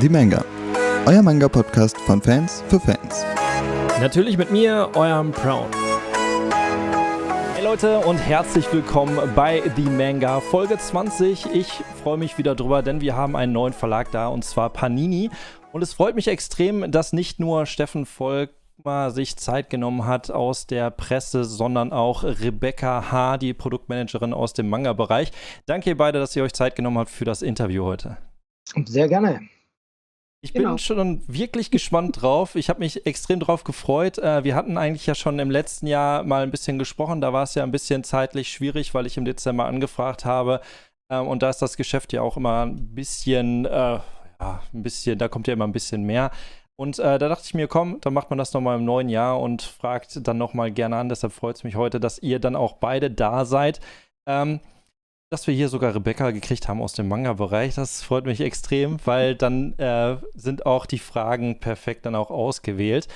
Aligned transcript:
Die 0.00 0.08
Manga. 0.08 0.42
Euer 1.04 1.20
Manga-Podcast 1.20 1.98
von 1.98 2.22
Fans 2.22 2.64
für 2.68 2.80
Fans. 2.80 3.26
Natürlich 4.00 4.38
mit 4.38 4.50
mir, 4.50 4.88
eurem 4.94 5.30
Brown. 5.30 5.66
Hey 7.54 7.62
Leute 7.62 7.98
und 7.98 8.16
herzlich 8.16 8.72
willkommen 8.72 9.18
bei 9.36 9.62
The 9.76 9.82
Manga 9.82 10.40
Folge 10.40 10.78
20. 10.78 11.54
Ich 11.54 11.70
freue 12.02 12.16
mich 12.16 12.38
wieder 12.38 12.54
drüber, 12.54 12.80
denn 12.80 13.02
wir 13.02 13.14
haben 13.14 13.36
einen 13.36 13.52
neuen 13.52 13.74
Verlag 13.74 14.10
da 14.10 14.28
und 14.28 14.42
zwar 14.42 14.70
Panini. 14.70 15.28
Und 15.72 15.82
es 15.82 15.92
freut 15.92 16.14
mich 16.14 16.28
extrem, 16.28 16.90
dass 16.90 17.12
nicht 17.12 17.38
nur 17.38 17.66
Steffen 17.66 18.06
Volk 18.06 18.52
sich 19.08 19.36
Zeit 19.36 19.68
genommen 19.68 20.06
hat 20.06 20.30
aus 20.30 20.66
der 20.66 20.90
Presse, 20.90 21.44
sondern 21.44 21.92
auch 21.92 22.24
Rebecca 22.24 23.12
H., 23.12 23.36
die 23.36 23.52
Produktmanagerin 23.52 24.32
aus 24.32 24.54
dem 24.54 24.70
Manga-Bereich. 24.70 25.30
Danke 25.66 25.90
ihr 25.90 25.96
beide, 25.98 26.18
dass 26.18 26.34
ihr 26.34 26.42
euch 26.42 26.54
Zeit 26.54 26.74
genommen 26.74 26.96
habt 26.96 27.10
für 27.10 27.26
das 27.26 27.42
Interview 27.42 27.84
heute. 27.84 28.16
Sehr 28.86 29.06
gerne. 29.06 29.40
Ich 30.42 30.54
bin 30.54 30.62
genau. 30.62 30.78
schon 30.78 31.22
wirklich 31.28 31.70
gespannt 31.70 32.22
drauf. 32.22 32.54
Ich 32.54 32.70
habe 32.70 32.80
mich 32.80 33.04
extrem 33.04 33.40
drauf 33.40 33.62
gefreut. 33.62 34.16
Äh, 34.18 34.42
wir 34.42 34.54
hatten 34.54 34.78
eigentlich 34.78 35.06
ja 35.06 35.14
schon 35.14 35.38
im 35.38 35.50
letzten 35.50 35.86
Jahr 35.86 36.22
mal 36.22 36.42
ein 36.42 36.50
bisschen 36.50 36.78
gesprochen. 36.78 37.20
Da 37.20 37.34
war 37.34 37.42
es 37.42 37.54
ja 37.54 37.62
ein 37.62 37.72
bisschen 37.72 38.04
zeitlich 38.04 38.50
schwierig, 38.50 38.94
weil 38.94 39.04
ich 39.04 39.18
im 39.18 39.26
Dezember 39.26 39.66
angefragt 39.66 40.24
habe. 40.24 40.62
Ähm, 41.10 41.28
und 41.28 41.42
da 41.42 41.50
ist 41.50 41.60
das 41.60 41.76
Geschäft 41.76 42.14
ja 42.14 42.22
auch 42.22 42.38
immer 42.38 42.64
ein 42.64 42.94
bisschen, 42.94 43.66
äh, 43.66 43.70
ja, 43.70 44.62
ein 44.72 44.82
bisschen, 44.82 45.18
da 45.18 45.28
kommt 45.28 45.46
ja 45.46 45.52
immer 45.52 45.66
ein 45.66 45.72
bisschen 45.72 46.04
mehr. 46.04 46.30
Und 46.76 46.98
äh, 46.98 47.18
da 47.18 47.28
dachte 47.28 47.44
ich 47.44 47.52
mir, 47.52 47.68
komm, 47.68 48.00
dann 48.00 48.14
macht 48.14 48.30
man 48.30 48.38
das 48.38 48.54
nochmal 48.54 48.78
im 48.78 48.86
neuen 48.86 49.10
Jahr 49.10 49.38
und 49.38 49.60
fragt 49.60 50.26
dann 50.26 50.38
nochmal 50.38 50.70
gerne 50.70 50.96
an. 50.96 51.10
Deshalb 51.10 51.34
freut 51.34 51.56
es 51.56 51.64
mich 51.64 51.76
heute, 51.76 52.00
dass 52.00 52.18
ihr 52.18 52.38
dann 52.38 52.56
auch 52.56 52.74
beide 52.74 53.10
da 53.10 53.44
seid. 53.44 53.80
Ähm, 54.26 54.60
dass 55.30 55.46
wir 55.46 55.54
hier 55.54 55.68
sogar 55.68 55.94
Rebecca 55.94 56.32
gekriegt 56.32 56.68
haben 56.68 56.82
aus 56.82 56.92
dem 56.92 57.08
Manga-Bereich, 57.08 57.76
das 57.76 58.02
freut 58.02 58.26
mich 58.26 58.40
extrem, 58.40 58.98
weil 59.04 59.36
dann 59.36 59.78
äh, 59.78 60.16
sind 60.34 60.66
auch 60.66 60.86
die 60.86 60.98
Fragen 60.98 61.60
perfekt 61.60 62.04
dann 62.04 62.16
auch 62.16 62.30
ausgewählt. 62.30 63.06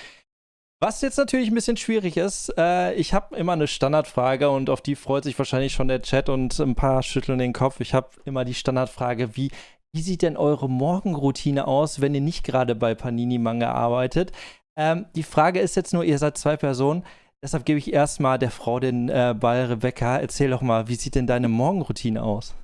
Was 0.80 1.00
jetzt 1.00 1.16
natürlich 1.16 1.48
ein 1.48 1.54
bisschen 1.54 1.76
schwierig 1.76 2.16
ist, 2.16 2.52
äh, 2.56 2.94
ich 2.94 3.14
habe 3.14 3.36
immer 3.36 3.54
eine 3.54 3.66
Standardfrage 3.66 4.50
und 4.50 4.70
auf 4.70 4.80
die 4.80 4.96
freut 4.96 5.24
sich 5.24 5.38
wahrscheinlich 5.38 5.72
schon 5.72 5.88
der 5.88 6.02
Chat 6.02 6.28
und 6.28 6.58
ein 6.60 6.74
paar 6.74 7.02
schütteln 7.02 7.38
den 7.38 7.52
Kopf. 7.52 7.80
Ich 7.80 7.94
habe 7.94 8.10
immer 8.24 8.44
die 8.44 8.54
Standardfrage, 8.54 9.36
wie 9.36 9.50
wie 9.94 10.02
sieht 10.02 10.22
denn 10.22 10.36
eure 10.36 10.68
Morgenroutine 10.68 11.68
aus, 11.68 12.00
wenn 12.00 12.16
ihr 12.16 12.20
nicht 12.20 12.42
gerade 12.42 12.74
bei 12.74 12.96
Panini 12.96 13.38
Manga 13.38 13.70
arbeitet? 13.70 14.32
Ähm, 14.76 15.06
die 15.14 15.22
Frage 15.22 15.60
ist 15.60 15.76
jetzt 15.76 15.94
nur, 15.94 16.02
ihr 16.02 16.18
seid 16.18 16.36
zwei 16.36 16.56
Personen. 16.56 17.04
Deshalb 17.44 17.66
gebe 17.66 17.78
ich 17.78 17.92
erstmal 17.92 18.38
der 18.38 18.50
Frau 18.50 18.80
den 18.80 19.10
äh, 19.10 19.34
Ball, 19.38 19.66
Rebecca. 19.66 20.16
Erzähl 20.16 20.48
doch 20.48 20.62
mal, 20.62 20.88
wie 20.88 20.94
sieht 20.94 21.14
denn 21.14 21.26
deine 21.26 21.48
Morgenroutine 21.48 22.22
aus? 22.22 22.54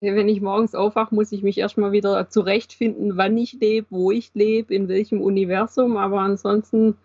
Wenn 0.00 0.30
ich 0.30 0.40
morgens 0.40 0.74
aufwache, 0.74 1.14
muss 1.14 1.32
ich 1.32 1.42
mich 1.42 1.58
erstmal 1.58 1.92
wieder 1.92 2.30
zurechtfinden, 2.30 3.18
wann 3.18 3.36
ich 3.36 3.52
lebe, 3.52 3.88
wo 3.90 4.10
ich 4.10 4.30
lebe, 4.32 4.74
in 4.74 4.88
welchem 4.88 5.20
Universum. 5.20 5.98
Aber 5.98 6.20
ansonsten 6.20 6.96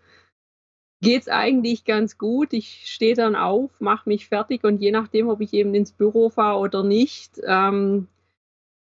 geht 1.01 1.23
es 1.23 1.27
eigentlich 1.27 1.83
ganz 1.83 2.17
gut. 2.17 2.53
Ich 2.53 2.83
stehe 2.85 3.13
dann 3.13 3.35
auf, 3.35 3.81
mache 3.81 4.07
mich 4.07 4.29
fertig 4.29 4.63
und 4.63 4.81
je 4.81 4.91
nachdem, 4.91 5.27
ob 5.27 5.41
ich 5.41 5.53
eben 5.53 5.75
ins 5.75 5.91
Büro 5.91 6.29
fahre 6.29 6.59
oder 6.59 6.81
nicht, 6.81 7.41
ähm, 7.45 8.07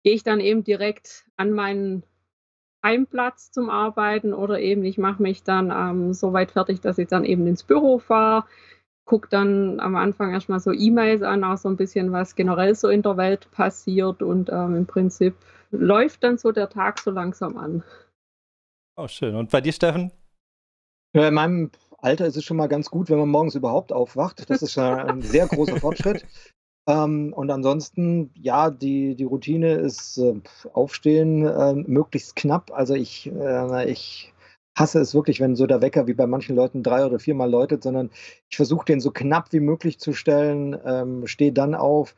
gehe 0.03 0.13
ich 0.13 0.23
dann 0.23 0.41
eben 0.41 0.65
direkt 0.65 1.23
an 1.37 1.53
meinen 1.53 2.03
Heimplatz 2.85 3.51
zum 3.51 3.71
Arbeiten 3.71 4.33
oder 4.33 4.59
eben 4.59 4.83
ich 4.83 4.99
mache 4.99 5.21
mich 5.21 5.43
dann 5.43 5.71
ähm, 5.71 6.13
so 6.13 6.33
weit 6.33 6.51
fertig, 6.51 6.81
dass 6.81 6.99
ich 6.99 7.07
dann 7.07 7.25
eben 7.25 7.47
ins 7.47 7.63
Büro 7.63 7.97
fahre, 7.97 8.45
gucke 9.05 9.27
dann 9.29 9.79
am 9.79 9.95
Anfang 9.95 10.31
erstmal 10.31 10.59
so 10.59 10.71
E-Mails 10.71 11.23
an, 11.23 11.43
auch 11.43 11.57
so 11.57 11.67
ein 11.67 11.77
bisschen, 11.77 12.11
was 12.11 12.35
generell 12.35 12.75
so 12.75 12.87
in 12.87 13.01
der 13.01 13.17
Welt 13.17 13.49
passiert 13.51 14.21
und 14.21 14.49
ähm, 14.51 14.75
im 14.75 14.85
Prinzip 14.85 15.35
läuft 15.71 16.23
dann 16.23 16.37
so 16.37 16.51
der 16.51 16.69
Tag 16.69 16.99
so 16.99 17.09
langsam 17.09 17.57
an. 17.57 17.83
Oh, 18.97 19.07
schön. 19.07 19.35
Und 19.35 19.49
bei 19.49 19.61
dir, 19.61 19.73
Steffen? 19.73 20.11
in 21.13 21.33
meinem 21.33 21.71
Alter 21.97 22.27
ist 22.27 22.37
es 22.37 22.43
schon 22.43 22.57
mal 22.57 22.67
ganz 22.67 22.89
gut, 22.91 23.09
wenn 23.09 23.17
man 23.17 23.29
morgens 23.29 23.55
überhaupt 23.55 23.91
aufwacht. 23.91 24.47
Das 24.49 24.61
ist 24.61 24.73
schon 24.73 24.83
ein 24.83 25.21
sehr 25.21 25.47
großer 25.47 25.77
Fortschritt. 25.81 26.25
Ähm, 26.87 27.33
und 27.33 27.49
ansonsten, 27.49 28.31
ja, 28.35 28.69
die, 28.69 29.15
die 29.15 29.23
Routine 29.23 29.73
ist 29.75 30.17
äh, 30.17 30.35
Aufstehen 30.73 31.45
äh, 31.45 31.73
möglichst 31.73 32.35
knapp. 32.35 32.71
Also 32.71 32.93
ich, 32.93 33.31
äh, 33.31 33.89
ich 33.89 34.33
hasse 34.77 34.99
es 34.99 35.15
wirklich, 35.15 35.39
wenn 35.39 35.55
so 35.55 35.65
der 35.67 35.81
Wecker 35.81 36.05
wie 36.07 36.13
bei 36.13 36.27
manchen 36.27 36.55
Leuten 36.55 36.83
drei 36.83 37.05
oder 37.05 37.17
viermal 37.19 37.49
läutet, 37.49 37.83
sondern 37.83 38.11
ich 38.49 38.57
versuche 38.57 38.85
den 38.85 38.99
so 39.01 39.11
knapp 39.11 39.51
wie 39.53 39.61
möglich 39.61 39.99
zu 39.99 40.13
stellen, 40.13 40.77
ähm, 40.85 41.27
stehe 41.27 41.53
dann 41.53 41.75
auf, 41.75 42.15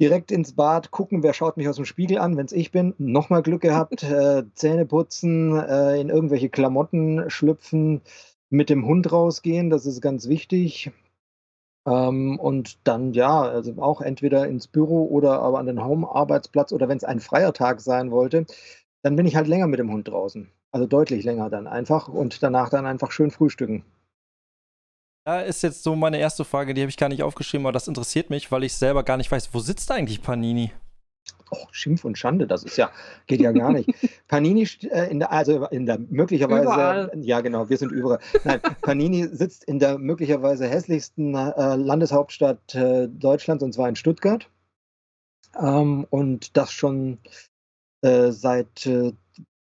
direkt 0.00 0.32
ins 0.32 0.54
Bad, 0.54 0.90
gucken, 0.90 1.22
wer 1.22 1.32
schaut 1.32 1.56
mich 1.56 1.68
aus 1.68 1.76
dem 1.76 1.84
Spiegel 1.84 2.18
an, 2.18 2.36
wenn 2.36 2.46
es 2.46 2.52
ich 2.52 2.72
bin, 2.72 2.94
nochmal 2.98 3.42
Glück 3.42 3.62
gehabt, 3.62 4.02
äh, 4.04 4.44
Zähne 4.54 4.86
putzen, 4.86 5.56
äh, 5.56 6.00
in 6.00 6.08
irgendwelche 6.10 6.48
Klamotten 6.50 7.30
schlüpfen, 7.30 8.02
mit 8.50 8.68
dem 8.68 8.84
Hund 8.86 9.10
rausgehen, 9.12 9.70
das 9.70 9.86
ist 9.86 10.00
ganz 10.02 10.28
wichtig. 10.28 10.90
Ähm, 11.86 12.38
und 12.38 12.78
dann 12.86 13.12
ja, 13.12 13.42
also 13.42 13.74
auch 13.78 14.00
entweder 14.00 14.46
ins 14.46 14.68
Büro 14.68 15.06
oder 15.06 15.40
aber 15.40 15.58
an 15.58 15.66
den 15.66 15.84
Home-Arbeitsplatz 15.84 16.72
oder 16.72 16.88
wenn 16.88 16.96
es 16.96 17.04
ein 17.04 17.20
freier 17.20 17.52
Tag 17.52 17.80
sein 17.80 18.10
wollte, 18.10 18.46
dann 19.02 19.16
bin 19.16 19.26
ich 19.26 19.36
halt 19.36 19.48
länger 19.48 19.66
mit 19.66 19.80
dem 19.80 19.90
Hund 19.92 20.08
draußen. 20.08 20.50
Also 20.70 20.86
deutlich 20.86 21.24
länger 21.24 21.50
dann 21.50 21.66
einfach 21.66 22.08
und 22.08 22.42
danach 22.42 22.70
dann 22.70 22.86
einfach 22.86 23.10
schön 23.10 23.30
frühstücken. 23.30 23.84
Da 25.24 25.40
ist 25.40 25.62
jetzt 25.62 25.84
so 25.84 25.94
meine 25.94 26.18
erste 26.18 26.44
Frage, 26.44 26.74
die 26.74 26.80
habe 26.80 26.90
ich 26.90 26.96
gar 26.96 27.08
nicht 27.08 27.22
aufgeschrieben, 27.22 27.66
aber 27.66 27.72
das 27.72 27.86
interessiert 27.86 28.30
mich, 28.30 28.50
weil 28.50 28.64
ich 28.64 28.74
selber 28.74 29.04
gar 29.04 29.16
nicht 29.16 29.30
weiß, 29.30 29.54
wo 29.54 29.60
sitzt 29.60 29.90
eigentlich 29.92 30.22
Panini? 30.22 30.72
Oh, 31.50 31.66
Schimpf 31.70 32.04
und 32.04 32.16
Schande, 32.16 32.46
das 32.46 32.64
ist 32.64 32.78
ja, 32.78 32.90
geht 33.26 33.42
ja 33.42 33.52
gar 33.52 33.72
nicht. 33.72 33.90
Panini, 34.28 34.66
äh, 34.90 35.10
in 35.10 35.18
der, 35.18 35.30
also 35.30 35.66
in 35.66 35.84
der 35.84 35.98
möglicherweise, 35.98 36.62
überall. 36.62 37.12
ja 37.20 37.42
genau, 37.42 37.68
wir 37.68 37.76
sind 37.76 37.92
überall. 37.92 38.20
Nein, 38.44 38.60
Panini 38.80 39.28
sitzt 39.32 39.64
in 39.64 39.78
der 39.78 39.98
möglicherweise 39.98 40.66
hässlichsten 40.66 41.34
äh, 41.34 41.76
Landeshauptstadt 41.76 42.74
äh, 42.74 43.08
Deutschlands 43.08 43.62
und 43.62 43.74
zwar 43.74 43.88
in 43.88 43.96
Stuttgart. 43.96 44.48
Ähm, 45.60 46.06
und 46.08 46.56
das 46.56 46.72
schon 46.72 47.18
äh, 48.02 48.30
seit, 48.30 48.86
äh, 48.86 49.12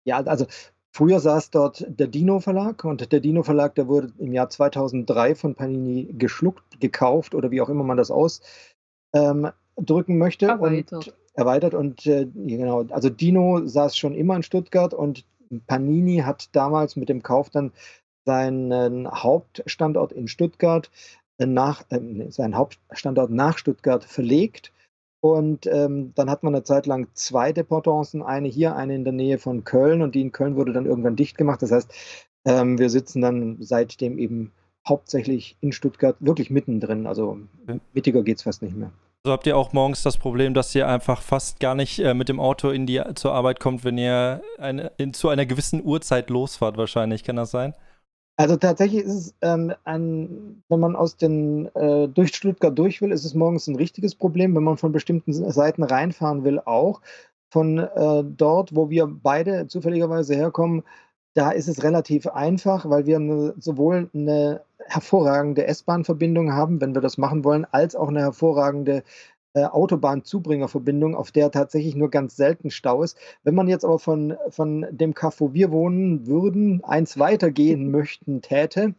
ja, 0.06 0.18
also 0.18 0.46
früher 0.91 1.19
saß 1.19 1.51
dort 1.51 1.86
der 1.88 2.07
Dino 2.07 2.40
Verlag 2.40 2.84
und 2.84 3.12
der 3.12 3.19
Dino 3.19 3.44
Verlag, 3.44 3.75
der 3.75 3.88
wurde 3.88 4.13
im 4.19 4.34
Jahr 4.34 4.50
2003 4.50 5.36
von 5.36 5.56
Panini 5.56 6.13
geschluckt, 6.18 6.80
gekauft 6.80 7.36
oder 7.36 7.51
wie 7.51 7.62
auch 7.62 7.69
immer 7.69 7.84
man 7.84 7.97
das 7.97 8.12
ausdrücken 8.12 8.44
ähm, 9.13 10.18
möchte. 10.18 10.46
Erweitert. 10.47 11.16
Erweitert 11.34 11.74
und 11.74 12.06
äh, 12.06 12.26
genau, 12.26 12.86
also 12.90 13.10
Dino 13.10 13.66
saß 13.66 13.98
schon 13.98 14.16
immer 14.16 14.36
in 14.36 14.44
Stuttgart 14.44 14.94
und 14.94 15.26
Panini 15.68 16.18
hat 16.18 16.50
damals 16.54 16.96
mit 16.96 17.10
dem 17.10 17.24
Kauf 17.24 17.50
dann 17.50 17.72
seinen 18.26 19.10
Hauptstandort 19.10 20.12
in 20.12 20.28
Stuttgart 20.28 20.92
äh, 21.40 21.46
nach, 21.46 21.84
äh, 21.90 22.30
seinen 22.30 22.56
Hauptstandort 22.56 23.32
nach 23.32 23.58
Stuttgart 23.58 24.04
verlegt. 24.04 24.72
Und 25.22 25.66
ähm, 25.68 26.14
dann 26.16 26.30
hat 26.30 26.44
man 26.44 26.56
eine 26.56 26.64
Zeit 26.64 26.86
lang 26.86 27.08
zwei 27.14 27.52
Deportancen, 27.52 28.22
eine 28.22 28.48
hier, 28.48 28.76
eine 28.76 28.96
in 28.96 29.04
der 29.04 29.14
Nähe 29.14 29.38
von 29.38 29.66
Köln 29.66 30.02
und 30.02 30.16
die 30.16 30.22
in 30.22 30.32
Köln 30.32 30.56
wurde 30.56 30.72
dann 30.72 30.86
irgendwann 30.86 31.18
dicht 31.18 31.38
gemacht. 31.38 31.62
Das 31.62 31.72
heißt, 31.72 31.92
ähm, 32.46 32.78
wir 32.78 32.90
sitzen 32.90 33.22
dann 33.22 33.58
seitdem 33.60 34.18
eben 34.18 34.54
hauptsächlich 34.88 35.58
in 35.60 35.74
Stuttgart 35.74 36.16
wirklich 36.20 36.50
mittendrin. 36.50 37.06
Also 37.06 37.40
mittiger 37.94 38.24
geht 38.24 38.38
es 38.38 38.44
fast 38.44 38.62
nicht 38.62 38.78
mehr. 38.78 38.92
Also 39.25 39.34
habt 39.34 39.47
ihr 39.47 39.57
auch 39.57 39.74
morgens 39.74 40.02
das 40.02 40.18
Problem, 40.18 40.53
dass 40.53 40.74
ihr 40.74 40.88
einfach 40.88 41.22
fast 41.22 41.59
gar 41.59 41.75
nicht 41.75 42.00
äh, 42.00 42.13
mit 42.13 42.30
dem 42.30 42.40
Auto 42.40 42.69
in 42.69 42.85
die, 42.85 43.02
zur 43.16 43.34
Arbeit 43.34 43.59
kommt, 43.59 43.84
wenn 43.84 43.97
ihr 43.97 44.41
eine, 44.57 44.94
in, 44.97 45.13
zu 45.13 45.28
einer 45.28 45.46
gewissen 45.46 45.84
Uhrzeit 45.84 46.30
losfahrt 46.30 46.78
wahrscheinlich. 46.78 47.25
Kann 47.25 47.35
das 47.35 47.52
sein? 47.52 47.74
Also 48.38 48.56
tatsächlich 48.56 49.03
ist 49.03 49.13
es, 49.13 49.35
ähm, 49.41 49.74
ein, 49.84 50.63
wenn 50.69 50.80
man 50.80 50.96
aus 50.96 51.18
den 51.18 51.66
äh, 51.75 52.07
durch 52.07 52.34
Stuttgart 52.34 52.80
durch 52.80 53.02
will, 53.02 53.12
ist 53.12 53.25
es 53.25 53.34
morgens 53.34 53.68
ein 53.68 53.75
richtiges 53.75 54.16
Problem. 54.16 54.56
Wenn 54.56 54.63
man 54.63 54.78
von 54.78 54.94
bestimmten 54.94 55.34
Seiten 55.34 55.84
reinfahren 55.84 56.46
will, 56.46 56.62
auch. 56.63 57.01
Von 57.51 57.80
äh, 57.80 58.24
dort, 58.24 58.74
wo 58.74 58.89
wir 58.89 59.07
beide 59.07 59.68
zufälligerweise 59.68 60.36
herkommen, 60.36 60.83
da 61.34 61.52
ist 61.52 61.68
es 61.68 61.84
relativ 61.84 62.28
einfach, 62.28 62.90
weil 62.90 63.06
wir 63.06 63.18
eine, 63.18 63.54
sowohl 63.58 64.10
eine 64.14 64.62
hervorragende 64.88 65.66
S-Bahn-Verbindung 65.68 66.54
haben, 66.54 66.81
wenn 66.81 66.96
wir 66.96 67.02
das 67.02 67.18
machen 67.18 67.44
wollen, 67.44 67.66
als 67.72 67.96
auch 67.96 68.10
eine 68.10 68.22
hervorragende 68.22 69.04
äh, 69.54 69.66
Autobahnzubringerverbindung, 69.66 71.16
auf 71.16 71.31
der 71.31 71.52
tatsächlich 71.52 71.96
nur 71.96 72.10
ganz 72.10 72.36
selten 72.36 72.72
Stau 72.72 73.04
ist. 73.04 73.18
Wenn 73.44 73.56
man 73.56 73.68
jetzt 73.68 73.86
aber 73.86 74.00
von, 74.00 74.36
von 74.50 74.86
dem 74.92 75.14
Kaff, 75.14 75.40
wo 75.40 75.54
wir 75.54 75.72
wohnen 75.72 76.28
würden, 76.28 76.84
eins 76.84 77.18
weitergehen 77.20 77.92
möchten, 77.92 78.42
täte, 78.42 78.96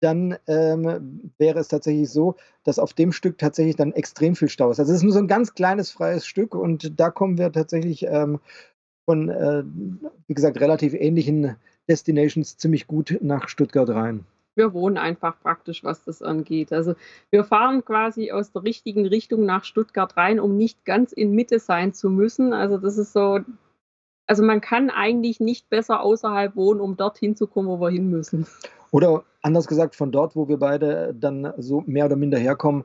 dann 0.00 0.36
ähm, 0.46 1.32
wäre 1.38 1.58
es 1.60 1.68
tatsächlich 1.68 2.10
so, 2.10 2.36
dass 2.64 2.78
auf 2.78 2.92
dem 2.92 3.12
Stück 3.12 3.38
tatsächlich 3.38 3.76
dann 3.76 3.92
extrem 3.92 4.36
viel 4.36 4.48
Stau 4.48 4.70
ist. 4.70 4.78
Also 4.78 4.92
es 4.92 4.98
ist 4.98 5.04
nur 5.04 5.12
so 5.12 5.18
ein 5.18 5.28
ganz 5.28 5.54
kleines 5.54 5.90
freies 5.90 6.26
Stück 6.26 6.54
und 6.54 7.00
da 7.00 7.10
kommen 7.10 7.38
wir 7.38 7.50
tatsächlich 7.52 8.04
ähm, 8.06 8.40
von, 9.04 9.28
äh, 9.28 9.64
wie 10.26 10.34
gesagt, 10.34 10.60
relativ 10.60 10.94
ähnlichen 10.94 11.56
Destinations 11.88 12.56
ziemlich 12.56 12.86
gut 12.86 13.18
nach 13.20 13.48
Stuttgart 13.48 13.88
rein. 13.90 14.24
Wir 14.56 14.72
wohnen 14.72 14.98
einfach 14.98 15.40
praktisch, 15.40 15.82
was 15.82 16.04
das 16.04 16.22
angeht. 16.22 16.72
Also 16.72 16.94
wir 17.30 17.42
fahren 17.44 17.84
quasi 17.84 18.30
aus 18.30 18.52
der 18.52 18.62
richtigen 18.62 19.04
Richtung 19.04 19.44
nach 19.44 19.64
Stuttgart 19.64 20.16
rein, 20.16 20.38
um 20.38 20.56
nicht 20.56 20.84
ganz 20.84 21.12
in 21.12 21.32
Mitte 21.32 21.58
sein 21.58 21.92
zu 21.92 22.08
müssen. 22.08 22.52
Also 22.52 22.78
das 22.78 22.96
ist 22.96 23.12
so 23.12 23.40
also 24.26 24.42
man 24.42 24.60
kann 24.60 24.90
eigentlich 24.90 25.40
nicht 25.40 25.68
besser 25.68 26.00
außerhalb 26.00 26.56
wohnen, 26.56 26.80
um 26.80 26.96
dorthin 26.96 27.36
zu 27.36 27.46
kommen, 27.46 27.68
wo 27.68 27.80
wir 27.80 27.90
hin 27.90 28.08
müssen. 28.08 28.46
Oder 28.90 29.24
anders 29.42 29.66
gesagt, 29.66 29.96
von 29.96 30.12
dort, 30.12 30.36
wo 30.36 30.48
wir 30.48 30.58
beide 30.58 31.14
dann 31.14 31.52
so 31.58 31.82
mehr 31.86 32.06
oder 32.06 32.16
minder 32.16 32.38
herkommen, 32.38 32.84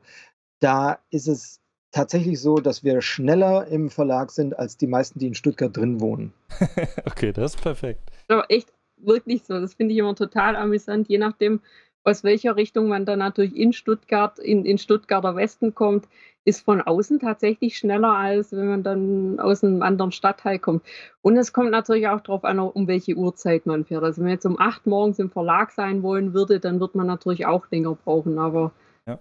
da 0.60 1.00
ist 1.12 1.27
es 1.27 1.62
tatsächlich 1.91 2.39
so, 2.41 2.56
dass 2.56 2.83
wir 2.83 3.01
schneller 3.01 3.68
im 3.68 3.89
Verlag 3.89 4.31
sind 4.31 4.57
als 4.57 4.77
die 4.77 4.88
meisten, 4.88 5.19
die 5.19 5.27
in 5.27 5.36
Stuttgart 5.36 5.75
drin 5.75 6.00
wohnen. 6.00 6.33
okay, 7.06 7.31
das 7.31 7.56
ist 7.56 7.62
perfekt. 7.62 8.01
Aber 8.27 8.45
echt 8.50 8.71
wirklich 8.97 9.44
so. 9.44 9.59
Das 9.59 9.74
finde 9.74 9.94
ich 9.94 10.00
immer 10.00 10.15
total 10.15 10.56
amüsant, 10.56 11.07
je 11.09 11.18
nachdem, 11.18 11.62
aus 12.03 12.24
welcher 12.24 12.56
Richtung 12.56 12.88
man 12.88 13.06
dann 13.06 13.19
natürlich 13.19 13.56
in 13.56 13.74
Stuttgart, 13.74 14.39
in, 14.39 14.65
in 14.65 14.77
Stuttgarter 14.77 15.36
Westen 15.36 15.75
kommt, 15.75 16.07
ist 16.45 16.62
von 16.62 16.81
außen 16.81 17.19
tatsächlich 17.19 17.77
schneller, 17.77 18.13
als 18.13 18.51
wenn 18.53 18.68
man 18.68 18.83
dann 18.83 19.39
aus 19.39 19.63
einem 19.63 19.81
anderen 19.81 20.12
Stadtteil 20.12 20.57
kommt. 20.57 20.83
Und 21.21 21.38
es 21.38 21.53
kommt 21.53 21.71
natürlich 21.71 22.07
auch 22.07 22.21
darauf 22.21 22.45
an, 22.45 22.59
um 22.59 22.88
welche 22.88 23.15
Uhrzeit 23.15 23.65
man 23.65 23.85
fährt. 23.85 24.03
Also 24.03 24.18
wenn 24.18 24.25
man 24.25 24.33
jetzt 24.33 24.45
um 24.45 24.59
acht 24.59 24.88
morgens 24.88 25.19
im 25.19 25.30
Verlag 25.30 25.71
sein 25.71 26.01
wollen 26.01 26.33
würde, 26.33 26.59
dann 26.59 26.80
wird 26.80 26.95
man 26.95 27.07
natürlich 27.07 27.45
auch 27.45 27.69
länger 27.69 27.95
brauchen. 27.95 28.39
Aber 28.39 28.71
ja. 29.06 29.19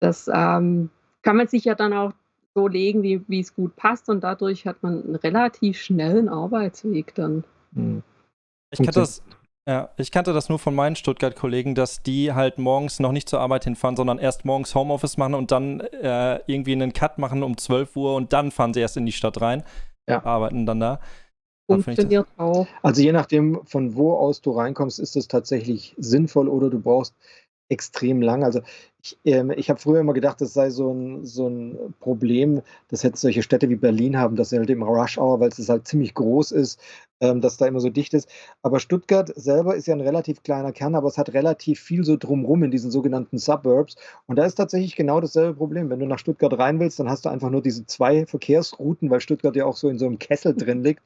das 0.00 0.28
ähm, 0.32 0.90
kann 1.22 1.36
man 1.36 1.48
sich 1.48 1.64
ja 1.64 1.74
dann 1.74 1.92
auch 1.92 2.12
so 2.54 2.68
legen, 2.68 3.02
wie, 3.02 3.22
wie 3.28 3.40
es 3.40 3.54
gut 3.54 3.76
passt. 3.76 4.08
Und 4.08 4.22
dadurch 4.22 4.66
hat 4.66 4.82
man 4.82 5.04
einen 5.04 5.16
relativ 5.16 5.80
schnellen 5.80 6.28
Arbeitsweg 6.28 7.14
dann. 7.14 7.44
Mhm. 7.72 8.02
Ich 8.70 8.78
kann 8.78 8.94
das 8.94 9.22
ja, 9.68 9.90
ich 9.98 10.10
kannte 10.10 10.32
das 10.32 10.48
nur 10.48 10.58
von 10.58 10.74
meinen 10.74 10.96
Stuttgart-Kollegen, 10.96 11.74
dass 11.74 12.02
die 12.02 12.32
halt 12.32 12.56
morgens 12.56 13.00
noch 13.00 13.12
nicht 13.12 13.28
zur 13.28 13.40
Arbeit 13.40 13.64
hinfahren, 13.64 13.96
sondern 13.96 14.18
erst 14.18 14.46
morgens 14.46 14.74
Homeoffice 14.74 15.18
machen 15.18 15.34
und 15.34 15.50
dann 15.50 15.80
äh, 15.80 16.40
irgendwie 16.46 16.72
einen 16.72 16.94
Cut 16.94 17.18
machen 17.18 17.42
um 17.42 17.58
12 17.58 17.94
Uhr 17.94 18.14
und 18.14 18.32
dann 18.32 18.50
fahren 18.50 18.72
sie 18.72 18.80
erst 18.80 18.96
in 18.96 19.04
die 19.04 19.12
Stadt 19.12 19.42
rein. 19.42 19.62
Ja. 20.08 20.24
Arbeiten 20.24 20.64
dann 20.64 20.80
da. 20.80 21.00
Funktioniert 21.70 22.26
auch. 22.38 22.66
Also 22.82 23.02
je 23.02 23.12
nachdem, 23.12 23.60
von 23.66 23.94
wo 23.94 24.14
aus 24.14 24.40
du 24.40 24.52
reinkommst, 24.52 24.98
ist 24.98 25.16
es 25.16 25.28
tatsächlich 25.28 25.94
sinnvoll 25.98 26.48
oder 26.48 26.70
du 26.70 26.80
brauchst 26.80 27.14
extrem 27.68 28.22
lang. 28.22 28.44
Also 28.44 28.60
ich, 29.02 29.16
ähm, 29.24 29.50
ich 29.50 29.70
habe 29.70 29.80
früher 29.80 30.00
immer 30.00 30.12
gedacht, 30.12 30.40
das 30.40 30.54
sei 30.54 30.70
so 30.70 30.92
ein, 30.92 31.24
so 31.24 31.48
ein 31.48 31.94
Problem, 32.00 32.62
dass 32.88 33.02
jetzt 33.02 33.20
solche 33.20 33.42
Städte 33.42 33.68
wie 33.68 33.76
Berlin 33.76 34.16
haben, 34.18 34.36
dass 34.36 34.50
sie 34.50 34.58
halt 34.58 34.70
im 34.70 34.82
Rush 34.82 35.18
Hour, 35.18 35.40
weil 35.40 35.48
es 35.50 35.68
halt 35.68 35.86
ziemlich 35.86 36.14
groß 36.14 36.52
ist, 36.52 36.80
ähm, 37.20 37.40
dass 37.40 37.56
da 37.56 37.66
immer 37.66 37.80
so 37.80 37.90
dicht 37.90 38.14
ist. 38.14 38.28
Aber 38.62 38.80
Stuttgart 38.80 39.32
selber 39.36 39.76
ist 39.76 39.86
ja 39.86 39.94
ein 39.94 40.00
relativ 40.00 40.42
kleiner 40.42 40.72
Kern, 40.72 40.94
aber 40.94 41.08
es 41.08 41.18
hat 41.18 41.32
relativ 41.34 41.80
viel 41.80 42.04
so 42.04 42.16
drumrum 42.16 42.62
in 42.64 42.70
diesen 42.70 42.90
sogenannten 42.90 43.38
Suburbs. 43.38 43.96
Und 44.26 44.36
da 44.36 44.44
ist 44.44 44.54
tatsächlich 44.56 44.96
genau 44.96 45.20
dasselbe 45.20 45.54
Problem. 45.54 45.90
Wenn 45.90 46.00
du 46.00 46.06
nach 46.06 46.18
Stuttgart 46.18 46.58
rein 46.58 46.80
willst, 46.80 46.98
dann 46.98 47.08
hast 47.08 47.24
du 47.24 47.28
einfach 47.28 47.50
nur 47.50 47.62
diese 47.62 47.86
zwei 47.86 48.26
Verkehrsrouten, 48.26 49.10
weil 49.10 49.20
Stuttgart 49.20 49.56
ja 49.56 49.64
auch 49.64 49.76
so 49.76 49.88
in 49.88 49.98
so 49.98 50.06
einem 50.06 50.18
Kessel 50.18 50.54
drin 50.54 50.82
liegt. 50.82 51.02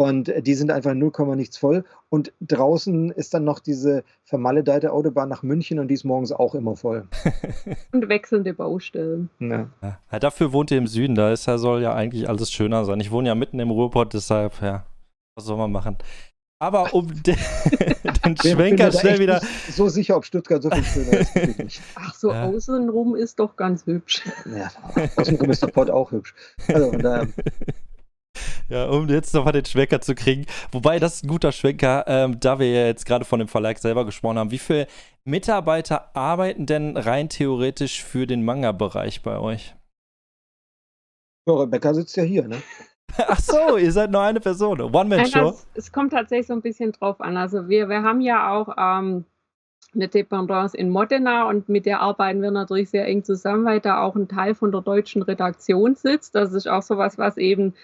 Und 0.00 0.32
die 0.46 0.54
sind 0.54 0.70
einfach 0.70 0.94
0, 0.94 1.10
nichts 1.34 1.58
voll. 1.58 1.84
Und 2.08 2.32
draußen 2.40 3.10
ist 3.10 3.34
dann 3.34 3.42
noch 3.42 3.58
diese 3.58 4.04
vermaledeite 4.22 4.92
Autobahn 4.92 5.28
nach 5.28 5.42
München 5.42 5.80
und 5.80 5.88
die 5.88 5.94
ist 5.94 6.04
morgens 6.04 6.30
auch 6.30 6.54
immer 6.54 6.76
voll. 6.76 7.08
und 7.92 8.08
wechselnde 8.08 8.54
Baustellen. 8.54 9.28
Ja. 9.40 9.70
ja. 9.82 10.18
dafür 10.20 10.52
wohnt 10.52 10.70
ihr 10.70 10.78
im 10.78 10.86
Süden, 10.86 11.16
da 11.16 11.32
ist, 11.32 11.48
da 11.48 11.58
soll 11.58 11.82
ja 11.82 11.94
eigentlich 11.94 12.28
alles 12.28 12.52
schöner 12.52 12.84
sein. 12.84 13.00
Ich 13.00 13.10
wohne 13.10 13.26
ja 13.26 13.34
mitten 13.34 13.58
im 13.58 13.70
Ruhrpott, 13.70 14.14
deshalb, 14.14 14.62
ja, 14.62 14.86
was 15.34 15.46
soll 15.46 15.56
man 15.56 15.72
machen? 15.72 15.96
Aber 16.60 16.94
um 16.94 17.08
den, 17.24 17.36
den 18.24 18.36
Schwenker 18.36 18.92
schnell 18.92 19.18
wieder. 19.18 19.40
So 19.68 19.88
sicher, 19.88 20.16
ob 20.16 20.24
Stuttgart 20.24 20.62
so 20.62 20.70
viel 20.70 20.84
schöner 20.84 21.18
ist. 21.18 21.80
Ach, 21.96 22.14
so 22.14 22.30
ja. 22.30 22.44
außenrum 22.44 23.16
ist 23.16 23.40
doch 23.40 23.56
ganz 23.56 23.84
hübsch. 23.84 24.22
Ja, 24.46 24.70
außenrum 25.16 25.50
ist 25.50 25.62
der 25.62 25.68
Pott 25.68 25.90
auch 25.90 26.12
hübsch. 26.12 26.36
Also, 26.68 26.92
daher. 26.92 27.26
Ja, 28.68 28.86
um 28.90 29.08
jetzt 29.08 29.32
nochmal 29.32 29.54
den 29.54 29.64
Schwenker 29.64 30.00
zu 30.00 30.14
kriegen. 30.14 30.44
Wobei, 30.72 30.98
das 30.98 31.16
ist 31.16 31.24
ein 31.24 31.28
guter 31.28 31.52
Schwenker, 31.52 32.04
ähm, 32.06 32.38
da 32.38 32.58
wir 32.58 32.70
ja 32.70 32.86
jetzt 32.86 33.06
gerade 33.06 33.24
von 33.24 33.38
dem 33.38 33.48
Verlag 33.48 33.78
selber 33.78 34.04
gesprochen 34.04 34.38
haben. 34.38 34.50
Wie 34.50 34.58
viele 34.58 34.86
Mitarbeiter 35.24 36.14
arbeiten 36.14 36.66
denn 36.66 36.96
rein 36.96 37.30
theoretisch 37.30 38.04
für 38.04 38.26
den 38.26 38.44
Manga-Bereich 38.44 39.22
bei 39.22 39.38
euch? 39.38 39.74
Ja, 41.48 41.54
Rebecca 41.54 41.94
sitzt 41.94 42.16
ja 42.16 42.24
hier, 42.24 42.46
ne? 42.46 42.62
Ach 43.16 43.40
so, 43.40 43.78
ihr 43.78 43.90
seid 43.90 44.10
nur 44.10 44.20
eine 44.20 44.40
Person. 44.40 44.80
One-Man-Show. 44.80 45.48
Es, 45.48 45.66
es, 45.74 45.92
kommt 45.92 46.12
tatsächlich 46.12 46.46
so 46.46 46.52
ein 46.52 46.60
bisschen 46.60 46.92
drauf 46.92 47.20
an. 47.20 47.36
Also 47.36 47.68
wir, 47.68 47.88
wir 47.88 48.02
haben 48.02 48.20
ja 48.20 48.52
auch 48.52 48.68
ähm, 48.76 49.24
eine 49.94 50.08
Dependance 50.08 50.76
in 50.76 50.90
Modena 50.90 51.48
und 51.48 51.68
mit 51.68 51.86
der 51.86 52.00
arbeiten 52.00 52.42
wir 52.42 52.50
natürlich 52.50 52.90
sehr 52.90 53.06
eng 53.06 53.24
zusammen, 53.24 53.64
weil 53.64 53.80
da 53.80 54.02
auch 54.02 54.14
ein 54.14 54.28
Teil 54.28 54.54
von 54.54 54.72
der 54.72 54.82
deutschen 54.82 55.22
Redaktion 55.22 55.94
sitzt. 55.94 56.34
Das 56.34 56.52
ist 56.52 56.68
auch 56.68 56.82
sowas, 56.82 57.18
was 57.18 57.36
eben 57.36 57.74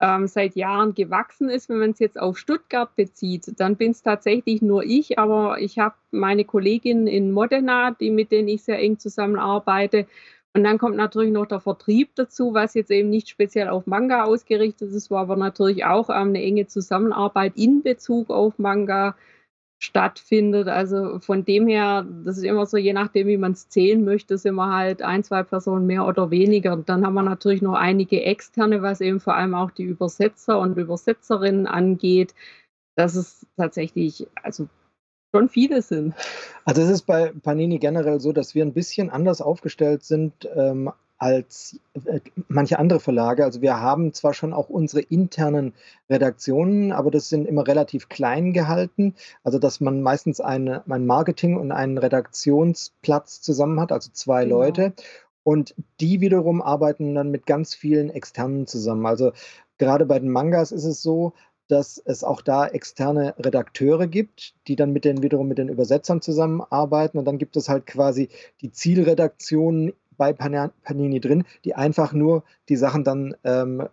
ähm, 0.00 0.26
seit 0.26 0.56
Jahren 0.56 0.94
gewachsen 0.94 1.48
ist. 1.48 1.68
Wenn 1.68 1.78
man 1.78 1.90
es 1.90 1.98
jetzt 1.98 2.18
auf 2.18 2.38
Stuttgart 2.38 2.94
bezieht, 2.96 3.60
dann 3.60 3.76
bin 3.76 3.90
es 3.92 4.02
tatsächlich 4.02 4.62
nur 4.62 4.84
ich, 4.84 5.18
aber 5.18 5.60
ich 5.60 5.78
habe 5.78 5.94
meine 6.10 6.44
Kollegin 6.44 7.06
in 7.06 7.32
Modena, 7.32 7.90
die, 7.92 8.10
mit 8.10 8.32
denen 8.32 8.48
ich 8.48 8.62
sehr 8.62 8.78
eng 8.78 8.98
zusammenarbeite. 8.98 10.06
Und 10.52 10.64
dann 10.64 10.78
kommt 10.78 10.96
natürlich 10.96 11.30
noch 11.30 11.46
der 11.46 11.60
Vertrieb 11.60 12.10
dazu, 12.16 12.54
was 12.54 12.74
jetzt 12.74 12.90
eben 12.90 13.08
nicht 13.08 13.28
speziell 13.28 13.68
auf 13.68 13.86
Manga 13.86 14.24
ausgerichtet 14.24 14.92
ist, 14.92 15.10
war 15.10 15.20
aber 15.20 15.36
natürlich 15.36 15.84
auch 15.84 16.10
ähm, 16.10 16.30
eine 16.30 16.42
enge 16.42 16.66
Zusammenarbeit 16.66 17.52
in 17.56 17.82
Bezug 17.82 18.30
auf 18.30 18.58
Manga 18.58 19.14
stattfindet. 19.80 20.68
Also 20.68 21.18
von 21.20 21.44
dem 21.44 21.66
her, 21.66 22.06
das 22.24 22.36
ist 22.36 22.44
immer 22.44 22.66
so, 22.66 22.76
je 22.76 22.92
nachdem, 22.92 23.26
wie 23.26 23.38
man 23.38 23.52
es 23.52 23.68
zählen 23.68 24.04
möchte, 24.04 24.36
sind 24.36 24.54
wir 24.54 24.72
halt 24.72 25.00
ein, 25.00 25.24
zwei 25.24 25.42
Personen 25.42 25.86
mehr 25.86 26.06
oder 26.06 26.30
weniger. 26.30 26.76
Dann 26.76 27.04
haben 27.04 27.14
wir 27.14 27.22
natürlich 27.22 27.62
noch 27.62 27.74
einige 27.74 28.22
externe, 28.22 28.82
was 28.82 29.00
eben 29.00 29.20
vor 29.20 29.34
allem 29.34 29.54
auch 29.54 29.70
die 29.70 29.84
Übersetzer 29.84 30.58
und 30.60 30.76
Übersetzerinnen 30.76 31.66
angeht. 31.66 32.34
Das 32.94 33.16
ist 33.16 33.46
tatsächlich, 33.56 34.28
also 34.42 34.68
schon 35.34 35.48
viele 35.48 35.80
sind. 35.80 36.14
Also 36.66 36.82
es 36.82 36.90
ist 36.90 37.02
bei 37.02 37.32
Panini 37.42 37.78
generell 37.78 38.20
so, 38.20 38.32
dass 38.32 38.54
wir 38.54 38.64
ein 38.64 38.74
bisschen 38.74 39.08
anders 39.08 39.40
aufgestellt 39.40 40.04
sind 40.04 40.46
ähm, 40.54 40.92
als 41.20 41.78
äh, 42.06 42.20
manche 42.48 42.78
andere 42.78 42.98
Verlage. 42.98 43.44
Also 43.44 43.60
wir 43.60 43.78
haben 43.78 44.12
zwar 44.14 44.32
schon 44.32 44.54
auch 44.54 44.70
unsere 44.70 45.02
internen 45.02 45.74
Redaktionen, 46.08 46.92
aber 46.92 47.10
das 47.10 47.28
sind 47.28 47.46
immer 47.46 47.68
relativ 47.68 48.08
klein 48.08 48.52
gehalten. 48.54 49.14
Also 49.44 49.58
dass 49.58 49.80
man 49.80 50.02
meistens 50.02 50.40
eine, 50.40 50.82
ein 50.88 51.06
Marketing 51.06 51.56
und 51.56 51.72
einen 51.72 51.98
Redaktionsplatz 51.98 53.42
zusammen 53.42 53.78
hat, 53.80 53.92
also 53.92 54.10
zwei 54.12 54.44
genau. 54.44 54.60
Leute. 54.60 54.94
Und 55.42 55.74
die 56.00 56.20
wiederum 56.22 56.62
arbeiten 56.62 57.14
dann 57.14 57.30
mit 57.30 57.46
ganz 57.46 57.74
vielen 57.74 58.08
externen 58.08 58.66
zusammen. 58.66 59.04
Also 59.04 59.32
gerade 59.76 60.06
bei 60.06 60.18
den 60.18 60.30
Mangas 60.30 60.72
ist 60.72 60.84
es 60.84 61.02
so, 61.02 61.34
dass 61.68 61.98
es 61.98 62.24
auch 62.24 62.40
da 62.40 62.66
externe 62.66 63.34
Redakteure 63.38 64.06
gibt, 64.06 64.54
die 64.66 64.74
dann 64.74 64.92
mit 64.92 65.04
den 65.04 65.22
wiederum 65.22 65.48
mit 65.48 65.58
den 65.58 65.68
Übersetzern 65.68 66.22
zusammenarbeiten. 66.22 67.18
Und 67.18 67.26
dann 67.26 67.38
gibt 67.38 67.56
es 67.56 67.68
halt 67.68 67.86
quasi 67.86 68.30
die 68.60 68.72
Zielredaktionen 68.72 69.92
bei 70.20 70.34
Panini 70.34 71.18
drin, 71.18 71.44
die 71.64 71.74
einfach 71.74 72.12
nur 72.12 72.44
die 72.68 72.76
Sachen 72.76 73.04
dann 73.04 73.34
ähm, 73.42 73.88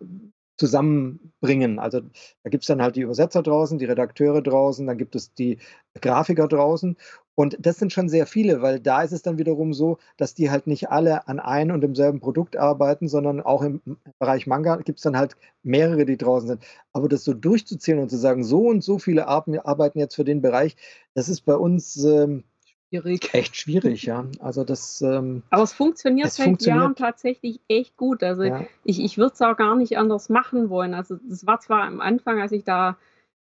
zusammenbringen. 0.58 1.78
Also 1.78 2.02
da 2.42 2.50
gibt 2.50 2.64
es 2.64 2.68
dann 2.68 2.82
halt 2.82 2.96
die 2.96 3.00
Übersetzer 3.00 3.42
draußen, 3.42 3.78
die 3.78 3.86
Redakteure 3.86 4.42
draußen, 4.42 4.86
dann 4.86 4.98
gibt 4.98 5.16
es 5.16 5.32
die 5.32 5.56
Grafiker 6.02 6.46
draußen. 6.46 6.98
Und 7.34 7.56
das 7.60 7.78
sind 7.78 7.94
schon 7.94 8.10
sehr 8.10 8.26
viele, 8.26 8.60
weil 8.60 8.78
da 8.78 9.02
ist 9.02 9.12
es 9.12 9.22
dann 9.22 9.38
wiederum 9.38 9.72
so, 9.72 9.96
dass 10.18 10.34
die 10.34 10.50
halt 10.50 10.66
nicht 10.66 10.90
alle 10.90 11.28
an 11.28 11.40
einem 11.40 11.76
und 11.76 11.80
demselben 11.80 12.20
Produkt 12.20 12.58
arbeiten, 12.58 13.08
sondern 13.08 13.40
auch 13.40 13.62
im 13.62 13.80
Bereich 14.18 14.46
Manga 14.46 14.76
gibt 14.76 14.98
es 14.98 15.04
dann 15.04 15.16
halt 15.16 15.34
mehrere, 15.62 16.04
die 16.04 16.18
draußen 16.18 16.48
sind. 16.48 16.62
Aber 16.92 17.08
das 17.08 17.24
so 17.24 17.32
durchzuzählen 17.32 18.02
und 18.02 18.10
zu 18.10 18.18
sagen, 18.18 18.44
so 18.44 18.66
und 18.66 18.84
so 18.84 18.98
viele 18.98 19.28
arbeiten 19.28 19.98
jetzt 19.98 20.16
für 20.16 20.24
den 20.24 20.42
Bereich, 20.42 20.76
das 21.14 21.30
ist 21.30 21.42
bei 21.46 21.54
uns 21.54 21.96
ähm, 22.04 22.44
schwierig. 22.88 23.30
Echt 23.34 23.56
schwierig, 23.56 24.04
ja. 24.04 24.26
Also 24.40 24.64
das. 24.64 25.00
Ähm, 25.02 25.42
Aber 25.50 25.62
es 25.62 25.72
funktioniert 25.72 26.30
seit 26.30 26.46
funktioniert. 26.46 26.82
Jahren 26.82 26.94
tatsächlich 26.94 27.60
echt 27.68 27.96
gut. 27.96 28.22
Also 28.22 28.44
ja. 28.44 28.64
ich, 28.84 29.00
ich 29.00 29.18
würde 29.18 29.34
es 29.34 29.42
auch 29.42 29.56
gar 29.56 29.76
nicht 29.76 29.98
anders 29.98 30.28
machen 30.28 30.70
wollen. 30.70 30.94
Also 30.94 31.16
das 31.28 31.46
war 31.46 31.60
zwar 31.60 31.82
am 31.84 32.00
Anfang, 32.00 32.40
als 32.40 32.52
ich 32.52 32.64
da 32.64 32.96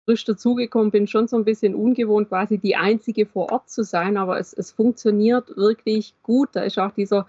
frisch 0.05 0.25
dazugekommen 0.25 0.91
bin, 0.91 1.07
schon 1.07 1.27
so 1.27 1.37
ein 1.37 1.45
bisschen 1.45 1.75
ungewohnt, 1.75 2.29
quasi 2.29 2.57
die 2.57 2.75
einzige 2.75 3.25
vor 3.25 3.51
Ort 3.51 3.69
zu 3.69 3.83
sein, 3.83 4.17
aber 4.17 4.39
es, 4.39 4.53
es 4.53 4.71
funktioniert 4.71 5.55
wirklich 5.55 6.15
gut. 6.23 6.49
Da 6.53 6.61
ist 6.61 6.79
auch 6.79 6.91
dieser 6.91 7.27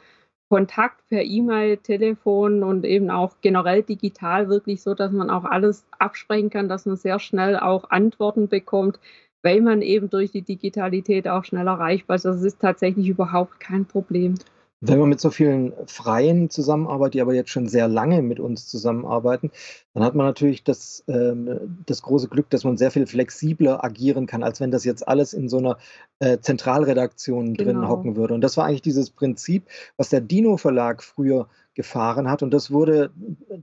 Kontakt 0.48 1.06
per 1.08 1.22
E-Mail, 1.22 1.76
Telefon 1.76 2.62
und 2.64 2.84
eben 2.84 3.10
auch 3.10 3.36
generell 3.42 3.82
digital 3.82 4.48
wirklich 4.48 4.82
so, 4.82 4.94
dass 4.94 5.12
man 5.12 5.30
auch 5.30 5.44
alles 5.44 5.84
absprechen 5.98 6.48
kann, 6.50 6.68
dass 6.68 6.86
man 6.86 6.96
sehr 6.96 7.18
schnell 7.18 7.58
auch 7.58 7.90
Antworten 7.90 8.48
bekommt 8.48 8.98
weil 9.42 9.60
man 9.60 9.82
eben 9.82 10.10
durch 10.10 10.30
die 10.30 10.42
Digitalität 10.42 11.28
auch 11.28 11.44
schnell 11.44 11.66
erreichbar 11.66 12.16
ist. 12.16 12.26
Also 12.26 12.38
es 12.38 12.44
ist 12.44 12.60
tatsächlich 12.60 13.08
überhaupt 13.08 13.60
kein 13.60 13.86
Problem. 13.86 14.34
Wenn 14.82 14.98
man 14.98 15.10
mit 15.10 15.20
so 15.20 15.30
vielen 15.30 15.74
Freien 15.86 16.48
zusammenarbeitet, 16.48 17.14
die 17.14 17.20
aber 17.20 17.34
jetzt 17.34 17.50
schon 17.50 17.68
sehr 17.68 17.86
lange 17.86 18.22
mit 18.22 18.40
uns 18.40 18.66
zusammenarbeiten, 18.66 19.50
dann 19.92 20.02
hat 20.02 20.14
man 20.14 20.24
natürlich 20.24 20.64
das, 20.64 21.04
ähm, 21.06 21.82
das 21.84 22.00
große 22.00 22.28
Glück, 22.28 22.48
dass 22.48 22.64
man 22.64 22.78
sehr 22.78 22.90
viel 22.90 23.06
flexibler 23.06 23.84
agieren 23.84 24.26
kann, 24.26 24.42
als 24.42 24.58
wenn 24.58 24.70
das 24.70 24.84
jetzt 24.84 25.06
alles 25.06 25.34
in 25.34 25.50
so 25.50 25.58
einer 25.58 25.76
äh, 26.20 26.38
Zentralredaktion 26.38 27.54
drin 27.54 27.76
Genau. 27.76 27.88
hocken 27.88 28.16
würde. 28.16 28.32
Und 28.32 28.40
das 28.40 28.56
war 28.56 28.64
eigentlich 28.64 28.80
dieses 28.82 29.10
Prinzip, 29.10 29.64
was 29.98 30.08
der 30.08 30.22
Dino 30.22 30.56
Verlag 30.56 31.02
früher 31.02 31.48
gefahren 31.74 32.30
hat. 32.30 32.42
Und 32.42 32.50
das 32.52 32.70
wurde 32.70 33.10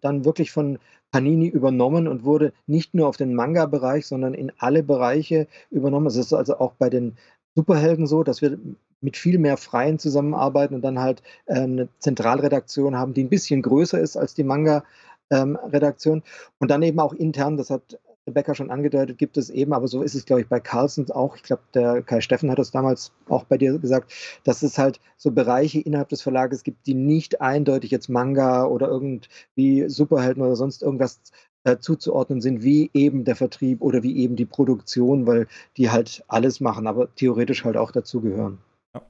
dann 0.01 0.23
wirklich 0.23 0.51
von 0.51 0.77
Panini 1.11 1.47
übernommen 1.47 2.07
und 2.07 2.25
wurde 2.25 2.53
nicht 2.67 2.93
nur 2.93 3.07
auf 3.07 3.17
den 3.17 3.33
Manga-Bereich, 3.33 4.05
sondern 4.05 4.33
in 4.33 4.51
alle 4.57 4.83
Bereiche 4.83 5.47
übernommen. 5.71 6.07
Es 6.07 6.15
ist 6.15 6.33
also 6.33 6.59
auch 6.59 6.73
bei 6.73 6.89
den 6.89 7.17
Superhelden 7.57 8.05
so, 8.05 8.23
dass 8.23 8.43
wir 8.43 8.59
mit 9.01 9.17
viel 9.17 9.39
mehr 9.39 9.57
Freien 9.57 9.97
zusammenarbeiten 9.97 10.75
und 10.75 10.83
dann 10.83 10.99
halt 10.99 11.23
äh, 11.47 11.55
eine 11.55 11.89
Zentralredaktion 11.97 12.95
haben, 12.95 13.15
die 13.15 13.23
ein 13.23 13.29
bisschen 13.29 13.63
größer 13.63 13.99
ist 13.99 14.15
als 14.15 14.35
die 14.35 14.43
Manga-Redaktion. 14.43 16.21
und 16.59 16.69
dann 16.69 16.83
eben 16.83 16.99
auch 16.99 17.13
intern, 17.13 17.57
das 17.57 17.71
hat 17.71 17.99
Becker 18.31 18.55
schon 18.55 18.71
angedeutet, 18.71 19.17
gibt 19.17 19.37
es 19.37 19.49
eben, 19.49 19.73
aber 19.73 19.87
so 19.87 20.01
ist 20.01 20.15
es, 20.15 20.25
glaube 20.25 20.41
ich, 20.41 20.47
bei 20.47 20.59
Carlson 20.59 21.09
auch. 21.11 21.35
Ich 21.35 21.43
glaube, 21.43 21.63
der 21.73 22.01
Kai 22.01 22.21
Steffen 22.21 22.51
hat 22.51 22.59
das 22.59 22.71
damals 22.71 23.11
auch 23.27 23.45
bei 23.45 23.57
dir 23.57 23.77
gesagt, 23.79 24.13
dass 24.43 24.63
es 24.63 24.77
halt 24.77 24.99
so 25.17 25.31
Bereiche 25.31 25.79
innerhalb 25.79 26.09
des 26.09 26.21
Verlages 26.21 26.63
gibt, 26.63 26.85
die 26.87 26.93
nicht 26.93 27.41
eindeutig 27.41 27.91
jetzt 27.91 28.09
Manga 28.09 28.65
oder 28.65 28.87
irgendwie 28.89 29.89
Superhelden 29.89 30.43
oder 30.43 30.55
sonst 30.55 30.83
irgendwas 30.83 31.21
äh, 31.67 31.79
zuzuordnen 31.79 32.39
sind, 32.39 32.63
wie 32.63 32.89
eben 32.93 33.25
der 33.25 33.35
Vertrieb 33.35 33.81
oder 33.81 34.01
wie 34.01 34.17
eben 34.17 34.37
die 34.37 34.45
Produktion, 34.45 35.27
weil 35.27 35.47
die 35.75 35.89
halt 35.89 36.23
alles 36.27 36.61
machen, 36.61 36.87
aber 36.87 37.13
theoretisch 37.15 37.65
halt 37.65 37.75
auch 37.75 37.91
dazugehören. 37.91 38.59
Ja. 38.95 39.01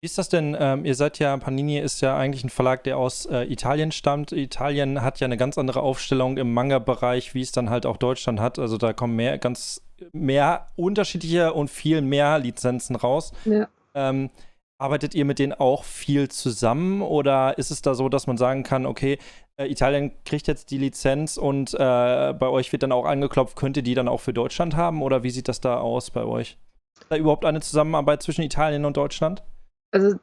Wie 0.00 0.06
ist 0.06 0.16
das 0.16 0.28
denn? 0.28 0.56
Ähm, 0.58 0.84
ihr 0.84 0.94
seid 0.94 1.18
ja, 1.18 1.36
Panini 1.36 1.78
ist 1.78 2.00
ja 2.00 2.16
eigentlich 2.16 2.44
ein 2.44 2.50
Verlag, 2.50 2.84
der 2.84 2.96
aus 2.96 3.26
äh, 3.26 3.42
Italien 3.42 3.92
stammt. 3.92 4.32
Italien 4.32 5.02
hat 5.02 5.20
ja 5.20 5.26
eine 5.26 5.36
ganz 5.36 5.58
andere 5.58 5.82
Aufstellung 5.82 6.38
im 6.38 6.54
Manga-Bereich, 6.54 7.34
wie 7.34 7.42
es 7.42 7.52
dann 7.52 7.68
halt 7.68 7.84
auch 7.84 7.96
Deutschland 7.96 8.40
hat. 8.40 8.58
Also 8.58 8.78
da 8.78 8.92
kommen 8.92 9.16
mehr, 9.16 9.36
ganz 9.38 9.82
mehr 10.12 10.68
unterschiedliche 10.76 11.52
und 11.52 11.68
viel 11.68 12.00
mehr 12.00 12.38
Lizenzen 12.38 12.96
raus. 12.96 13.32
Ja. 13.44 13.68
Ähm, 13.94 14.30
arbeitet 14.78 15.14
ihr 15.14 15.24
mit 15.24 15.40
denen 15.40 15.52
auch 15.52 15.84
viel 15.84 16.28
zusammen 16.28 17.02
oder 17.02 17.58
ist 17.58 17.72
es 17.72 17.82
da 17.82 17.94
so, 17.94 18.08
dass 18.08 18.28
man 18.28 18.38
sagen 18.38 18.62
kann, 18.62 18.86
okay, 18.86 19.18
Italien 19.66 20.12
kriegt 20.24 20.46
jetzt 20.46 20.70
die 20.70 20.78
Lizenz 20.78 21.36
und 21.36 21.74
äh, 21.74 21.76
bei 21.78 22.48
euch 22.48 22.70
wird 22.70 22.84
dann 22.84 22.92
auch 22.92 23.06
angeklopft, 23.06 23.56
könnt 23.56 23.76
ihr 23.76 23.82
die 23.82 23.94
dann 23.94 24.08
auch 24.08 24.20
für 24.20 24.32
Deutschland 24.32 24.76
haben 24.76 25.02
oder 25.02 25.22
wie 25.22 25.30
sieht 25.30 25.48
das 25.48 25.60
da 25.60 25.80
aus 25.80 26.10
bei 26.10 26.24
euch? 26.24 26.58
Ist 27.00 27.10
da 27.10 27.16
überhaupt 27.16 27.44
eine 27.44 27.60
Zusammenarbeit 27.60 28.22
zwischen 28.22 28.42
Italien 28.42 28.84
und 28.84 28.96
Deutschland? 28.96 29.42
Also 29.90 30.16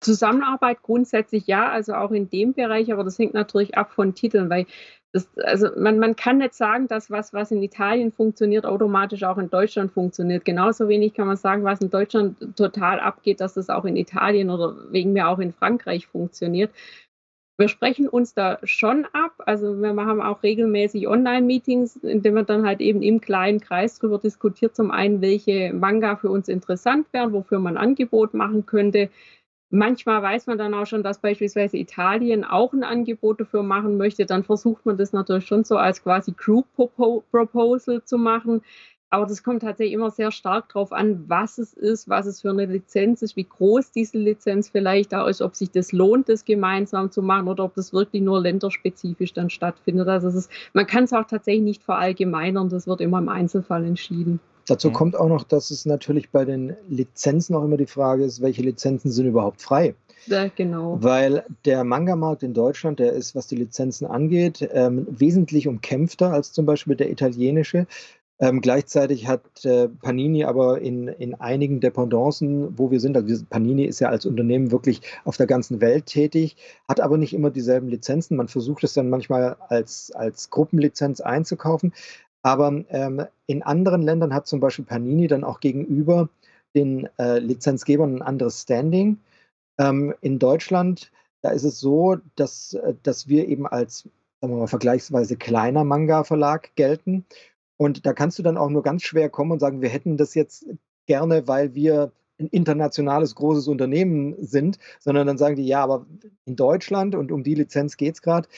Zusammenarbeit 0.00 0.82
grundsätzlich 0.82 1.46
ja, 1.46 1.70
also 1.70 1.94
auch 1.94 2.10
in 2.10 2.28
dem 2.28 2.52
Bereich, 2.52 2.92
aber 2.92 3.04
das 3.04 3.18
hängt 3.18 3.32
natürlich 3.32 3.76
ab 3.76 3.92
von 3.92 4.14
Titeln, 4.14 4.50
weil 4.50 4.66
das, 5.12 5.28
also 5.38 5.68
man, 5.78 6.00
man 6.00 6.16
kann 6.16 6.38
nicht 6.38 6.54
sagen, 6.54 6.88
dass 6.88 7.08
was, 7.08 7.32
was 7.32 7.52
in 7.52 7.62
Italien 7.62 8.10
funktioniert, 8.10 8.66
automatisch 8.66 9.22
auch 9.22 9.38
in 9.38 9.48
Deutschland 9.48 9.92
funktioniert. 9.92 10.44
Genauso 10.44 10.88
wenig 10.88 11.14
kann 11.14 11.28
man 11.28 11.36
sagen, 11.36 11.62
was 11.62 11.80
in 11.80 11.88
Deutschland 11.88 12.36
total 12.56 12.98
abgeht, 12.98 13.40
dass 13.40 13.54
das 13.54 13.70
auch 13.70 13.84
in 13.84 13.96
Italien 13.96 14.50
oder 14.50 14.74
wegen 14.90 15.12
mir 15.12 15.28
auch 15.28 15.38
in 15.38 15.52
Frankreich 15.52 16.08
funktioniert. 16.08 16.72
Wir 17.56 17.68
sprechen 17.68 18.08
uns 18.08 18.34
da 18.34 18.58
schon 18.64 19.04
ab. 19.12 19.34
Also 19.46 19.80
wir 19.80 19.94
haben 19.94 20.20
auch 20.20 20.42
regelmäßig 20.42 21.06
Online-Meetings, 21.06 21.96
in 21.96 22.20
denen 22.22 22.34
man 22.34 22.46
dann 22.46 22.66
halt 22.66 22.80
eben 22.80 23.00
im 23.00 23.20
kleinen 23.20 23.60
Kreis 23.60 23.98
darüber 23.98 24.18
diskutiert, 24.18 24.74
zum 24.74 24.90
einen, 24.90 25.20
welche 25.20 25.72
Manga 25.72 26.16
für 26.16 26.30
uns 26.30 26.48
interessant 26.48 27.06
wären, 27.12 27.32
wofür 27.32 27.60
man 27.60 27.76
ein 27.76 27.84
Angebot 27.90 28.34
machen 28.34 28.66
könnte. 28.66 29.08
Manchmal 29.70 30.22
weiß 30.22 30.46
man 30.46 30.58
dann 30.58 30.74
auch 30.74 30.86
schon, 30.86 31.02
dass 31.04 31.20
beispielsweise 31.20 31.76
Italien 31.76 32.44
auch 32.44 32.72
ein 32.72 32.84
Angebot 32.84 33.40
dafür 33.40 33.62
machen 33.62 33.96
möchte. 33.98 34.26
Dann 34.26 34.44
versucht 34.44 34.84
man 34.86 34.96
das 34.96 35.12
natürlich 35.12 35.46
schon 35.46 35.64
so 35.64 35.76
als 35.76 36.02
quasi 36.02 36.32
Group 36.32 36.66
Proposal 36.74 38.02
zu 38.04 38.18
machen. 38.18 38.62
Aber 39.14 39.26
das 39.26 39.44
kommt 39.44 39.62
tatsächlich 39.62 39.94
immer 39.94 40.10
sehr 40.10 40.32
stark 40.32 40.70
darauf 40.70 40.92
an, 40.92 41.28
was 41.28 41.58
es 41.58 41.72
ist, 41.72 42.08
was 42.08 42.26
es 42.26 42.40
für 42.40 42.50
eine 42.50 42.66
Lizenz 42.66 43.22
ist, 43.22 43.36
wie 43.36 43.44
groß 43.44 43.92
diese 43.92 44.18
Lizenz 44.18 44.70
vielleicht 44.70 45.14
auch 45.14 45.28
ist, 45.28 45.40
ob 45.40 45.54
sich 45.54 45.70
das 45.70 45.92
lohnt, 45.92 46.28
das 46.28 46.44
gemeinsam 46.44 47.12
zu 47.12 47.22
machen 47.22 47.46
oder 47.46 47.62
ob 47.62 47.76
das 47.76 47.92
wirklich 47.92 48.22
nur 48.22 48.40
länderspezifisch 48.40 49.32
dann 49.32 49.50
stattfindet. 49.50 50.08
Also 50.08 50.26
ist, 50.30 50.50
man 50.72 50.88
kann 50.88 51.04
es 51.04 51.12
auch 51.12 51.28
tatsächlich 51.28 51.62
nicht 51.62 51.84
verallgemeinern, 51.84 52.68
das 52.68 52.88
wird 52.88 53.00
immer 53.00 53.18
im 53.18 53.28
Einzelfall 53.28 53.84
entschieden. 53.84 54.40
Dazu 54.66 54.88
mhm. 54.88 54.94
kommt 54.94 55.16
auch 55.16 55.28
noch, 55.28 55.44
dass 55.44 55.70
es 55.70 55.86
natürlich 55.86 56.30
bei 56.30 56.44
den 56.44 56.74
Lizenzen 56.88 57.54
auch 57.54 57.62
immer 57.62 57.76
die 57.76 57.86
Frage 57.86 58.24
ist, 58.24 58.42
welche 58.42 58.62
Lizenzen 58.62 59.12
sind 59.12 59.28
überhaupt 59.28 59.62
frei? 59.62 59.94
Ja, 60.26 60.48
genau. 60.48 60.98
Weil 61.00 61.44
der 61.64 61.84
Manga-Markt 61.84 62.42
in 62.42 62.52
Deutschland, 62.52 62.98
der 62.98 63.12
ist, 63.12 63.36
was 63.36 63.46
die 63.46 63.56
Lizenzen 63.56 64.06
angeht, 64.06 64.68
ähm, 64.72 65.06
wesentlich 65.08 65.68
umkämpfter 65.68 66.32
als 66.32 66.52
zum 66.52 66.66
Beispiel 66.66 66.96
der 66.96 67.12
italienische. 67.12 67.86
Ähm, 68.40 68.60
gleichzeitig 68.60 69.28
hat 69.28 69.64
äh, 69.64 69.88
Panini 69.88 70.44
aber 70.44 70.80
in, 70.80 71.06
in 71.06 71.34
einigen 71.36 71.80
Dependancen, 71.80 72.76
wo 72.76 72.90
wir 72.90 72.98
sind, 72.98 73.16
also 73.16 73.44
Panini 73.48 73.84
ist 73.84 74.00
ja 74.00 74.08
als 74.08 74.26
Unternehmen 74.26 74.72
wirklich 74.72 75.02
auf 75.24 75.36
der 75.36 75.46
ganzen 75.46 75.80
Welt 75.80 76.06
tätig, 76.06 76.56
hat 76.88 77.00
aber 77.00 77.16
nicht 77.16 77.32
immer 77.32 77.50
dieselben 77.50 77.88
Lizenzen. 77.88 78.36
Man 78.36 78.48
versucht 78.48 78.82
es 78.82 78.94
dann 78.94 79.08
manchmal 79.08 79.56
als, 79.68 80.10
als 80.10 80.50
Gruppenlizenz 80.50 81.20
einzukaufen. 81.20 81.92
Aber 82.42 82.84
ähm, 82.90 83.24
in 83.46 83.62
anderen 83.62 84.02
Ländern 84.02 84.34
hat 84.34 84.46
zum 84.48 84.60
Beispiel 84.60 84.84
Panini 84.84 85.28
dann 85.28 85.44
auch 85.44 85.60
gegenüber 85.60 86.28
den 86.74 87.08
äh, 87.18 87.38
Lizenzgebern 87.38 88.16
ein 88.16 88.22
anderes 88.22 88.62
Standing. 88.62 89.18
Ähm, 89.78 90.12
in 90.20 90.40
Deutschland, 90.40 91.12
da 91.40 91.50
ist 91.50 91.64
es 91.64 91.78
so, 91.78 92.16
dass, 92.34 92.74
äh, 92.74 92.94
dass 93.02 93.28
wir 93.28 93.48
eben 93.48 93.66
als 93.66 94.08
sagen 94.40 94.54
wir 94.56 94.60
mal, 94.60 94.66
vergleichsweise 94.66 95.36
kleiner 95.36 95.84
Manga-Verlag 95.84 96.74
gelten. 96.76 97.24
Und 97.76 98.06
da 98.06 98.12
kannst 98.12 98.38
du 98.38 98.42
dann 98.42 98.56
auch 98.56 98.70
nur 98.70 98.82
ganz 98.82 99.02
schwer 99.02 99.28
kommen 99.28 99.52
und 99.52 99.60
sagen, 99.60 99.82
wir 99.82 99.88
hätten 99.88 100.16
das 100.16 100.34
jetzt 100.34 100.66
gerne, 101.06 101.48
weil 101.48 101.74
wir 101.74 102.12
ein 102.38 102.48
internationales 102.48 103.34
großes 103.34 103.68
Unternehmen 103.68 104.34
sind, 104.38 104.78
sondern 105.00 105.26
dann 105.26 105.38
sagen 105.38 105.56
die, 105.56 105.66
ja, 105.66 105.82
aber 105.82 106.06
in 106.46 106.56
Deutschland 106.56 107.14
und 107.14 107.30
um 107.30 107.44
die 107.44 107.54
Lizenz 107.54 107.96
geht 107.96 108.14
es 108.14 108.22
gerade, 108.22 108.48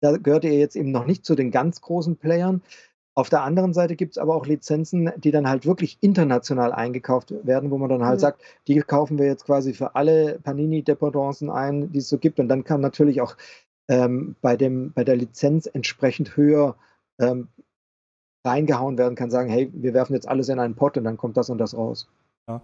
da 0.00 0.16
gehört 0.16 0.44
ihr 0.44 0.52
jetzt 0.52 0.76
eben 0.76 0.90
noch 0.90 1.06
nicht 1.06 1.24
zu 1.24 1.34
den 1.34 1.50
ganz 1.50 1.80
großen 1.80 2.16
Playern. 2.16 2.62
Auf 3.16 3.30
der 3.30 3.42
anderen 3.42 3.72
Seite 3.72 3.94
gibt 3.96 4.12
es 4.12 4.18
aber 4.18 4.34
auch 4.34 4.46
Lizenzen, 4.46 5.10
die 5.16 5.30
dann 5.30 5.48
halt 5.48 5.66
wirklich 5.66 5.98
international 6.00 6.72
eingekauft 6.72 7.32
werden, 7.44 7.70
wo 7.70 7.78
man 7.78 7.88
dann 7.88 8.04
halt 8.04 8.18
mhm. 8.18 8.20
sagt, 8.20 8.42
die 8.66 8.80
kaufen 8.80 9.18
wir 9.18 9.26
jetzt 9.26 9.46
quasi 9.46 9.72
für 9.72 9.94
alle 9.94 10.40
Panini-Dependancen 10.42 11.48
ein, 11.48 11.92
die 11.92 11.98
es 11.98 12.08
so 12.08 12.18
gibt. 12.18 12.40
Und 12.40 12.48
dann 12.48 12.64
kann 12.64 12.80
natürlich 12.80 13.20
auch 13.20 13.36
ähm, 13.88 14.34
bei, 14.42 14.56
dem, 14.56 14.92
bei 14.92 15.04
der 15.04 15.16
Lizenz 15.16 15.66
entsprechend 15.66 16.36
höher 16.36 16.76
ähm, 17.20 17.48
reingehauen 18.44 18.98
werden, 18.98 19.14
kann 19.14 19.30
sagen, 19.30 19.48
hey, 19.50 19.70
wir 19.72 19.94
werfen 19.94 20.14
jetzt 20.14 20.28
alles 20.28 20.48
in 20.48 20.58
einen 20.58 20.74
Pott 20.74 20.96
und 20.96 21.04
dann 21.04 21.16
kommt 21.16 21.36
das 21.36 21.50
und 21.50 21.58
das 21.58 21.76
raus. 21.76 22.08
Ja. 22.48 22.62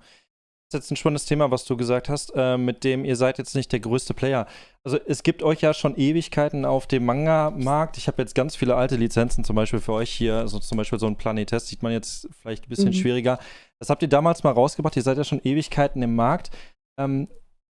Das 0.72 0.78
ist 0.78 0.84
jetzt 0.84 0.92
ein 0.92 0.96
spannendes 0.96 1.24
Thema, 1.24 1.50
was 1.50 1.64
du 1.64 1.76
gesagt 1.76 2.08
hast, 2.08 2.32
äh, 2.36 2.56
mit 2.56 2.84
dem 2.84 3.04
ihr 3.04 3.16
seid 3.16 3.38
jetzt 3.38 3.56
nicht 3.56 3.72
der 3.72 3.80
größte 3.80 4.14
Player. 4.14 4.46
Also 4.84 4.98
es 5.04 5.24
gibt 5.24 5.42
euch 5.42 5.62
ja 5.62 5.74
schon 5.74 5.96
Ewigkeiten 5.96 6.64
auf 6.64 6.86
dem 6.86 7.04
Manga-Markt. 7.06 7.98
Ich 7.98 8.06
habe 8.06 8.22
jetzt 8.22 8.36
ganz 8.36 8.54
viele 8.54 8.76
alte 8.76 8.94
Lizenzen, 8.94 9.42
zum 9.42 9.56
Beispiel 9.56 9.80
für 9.80 9.94
euch 9.94 10.10
hier, 10.10 10.36
also 10.36 10.60
zum 10.60 10.78
Beispiel 10.78 11.00
so 11.00 11.08
ein 11.08 11.16
Planetes, 11.16 11.66
sieht 11.66 11.82
man 11.82 11.90
jetzt 11.90 12.28
vielleicht 12.40 12.66
ein 12.66 12.68
bisschen 12.68 12.90
mhm. 12.90 12.94
schwieriger. 12.94 13.40
Das 13.80 13.90
habt 13.90 14.02
ihr 14.02 14.08
damals 14.08 14.44
mal 14.44 14.52
rausgebracht, 14.52 14.94
ihr 14.94 15.02
seid 15.02 15.18
ja 15.18 15.24
schon 15.24 15.40
Ewigkeiten 15.42 16.02
im 16.02 16.14
Markt. 16.14 16.50
Ähm, 17.00 17.26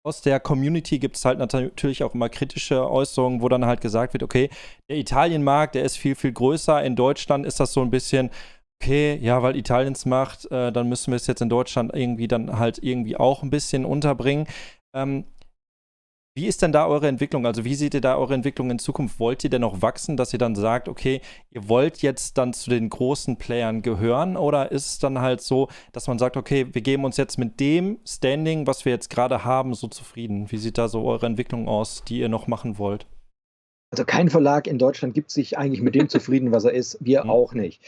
aus 0.03 0.23
der 0.23 0.41
Community 0.41 0.99
gibt 0.99 1.17
es 1.17 1.25
halt 1.25 1.39
natürlich 1.39 2.03
auch 2.03 2.15
immer 2.15 2.29
kritische 2.29 2.91
Äußerungen, 2.91 3.43
wo 3.43 3.49
dann 3.49 3.67
halt 3.67 3.81
gesagt 3.81 4.15
wird, 4.15 4.23
okay, 4.23 4.49
der 4.89 4.97
Italienmarkt, 4.97 5.75
der 5.75 5.85
ist 5.85 5.97
viel, 5.97 6.15
viel 6.15 6.33
größer. 6.33 6.83
In 6.83 6.97
Deutschland 6.97 7.45
ist 7.45 7.61
das 7.61 7.73
so 7.73 7.83
ein 7.83 7.91
bisschen, 7.91 8.31
okay, 8.83 9.19
ja, 9.21 9.43
weil 9.43 9.57
Italiens 9.57 10.07
macht, 10.07 10.51
äh, 10.51 10.73
dann 10.73 10.89
müssen 10.89 11.13
wir 11.13 11.17
es 11.17 11.27
jetzt 11.27 11.43
in 11.43 11.51
Deutschland 11.51 11.95
irgendwie 11.95 12.29
dann 12.29 12.59
halt 12.59 12.79
irgendwie 12.83 13.17
auch 13.17 13.43
ein 13.43 13.51
bisschen 13.51 13.85
unterbringen. 13.85 14.47
Ähm, 14.95 15.25
wie 16.41 16.47
ist 16.47 16.63
denn 16.63 16.73
da 16.73 16.87
eure 16.87 17.07
Entwicklung? 17.07 17.45
Also 17.45 17.67
wie 17.67 17.75
seht 17.75 17.93
ihr 17.93 18.01
da 18.01 18.17
eure 18.17 18.33
Entwicklung 18.33 18.71
in 18.71 18.79
Zukunft? 18.79 19.21
Wollt 19.21 19.45
ihr 19.45 19.51
denn 19.51 19.61
noch 19.61 19.83
wachsen, 19.83 20.17
dass 20.17 20.33
ihr 20.33 20.39
dann 20.39 20.55
sagt, 20.55 20.89
okay, 20.89 21.21
ihr 21.51 21.69
wollt 21.69 22.01
jetzt 22.01 22.39
dann 22.39 22.55
zu 22.55 22.71
den 22.71 22.89
großen 22.89 23.37
Playern 23.37 23.83
gehören? 23.83 24.39
Oder 24.39 24.73
ist 24.73 24.87
es 24.87 24.99
dann 24.99 25.21
halt 25.21 25.43
so, 25.43 25.69
dass 25.93 26.09
man 26.09 26.19
sagt, 26.19 26.39
okay, 26.39 26.67
wir 26.73 26.81
geben 26.81 27.05
uns 27.05 27.19
jetzt 27.19 27.39
mit 27.39 27.61
dem 27.61 27.99
Standing, 28.07 28.67
was 28.67 28.87
wir 28.87 28.93
jetzt 28.93 29.11
gerade 29.11 29.45
haben, 29.45 29.75
so 29.75 29.87
zufrieden? 29.89 30.51
Wie 30.51 30.57
sieht 30.57 30.79
da 30.79 30.89
so 30.89 31.05
eure 31.05 31.27
Entwicklung 31.27 31.69
aus, 31.69 32.05
die 32.09 32.21
ihr 32.21 32.31
noch 32.31 32.47
machen 32.47 32.79
wollt? 32.79 33.07
Also 33.91 34.07
kein 34.07 34.31
Verlag 34.31 34.67
in 34.67 34.79
Deutschland 34.79 35.13
gibt 35.13 35.31
sich 35.31 35.59
eigentlich 35.59 35.83
mit 35.83 35.95
dem 35.95 36.09
zufrieden, 36.09 36.53
was 36.53 36.65
er 36.65 36.73
ist. 36.73 36.97
Wir 37.03 37.25
mhm. 37.25 37.31
auch 37.31 37.53
nicht. 37.53 37.83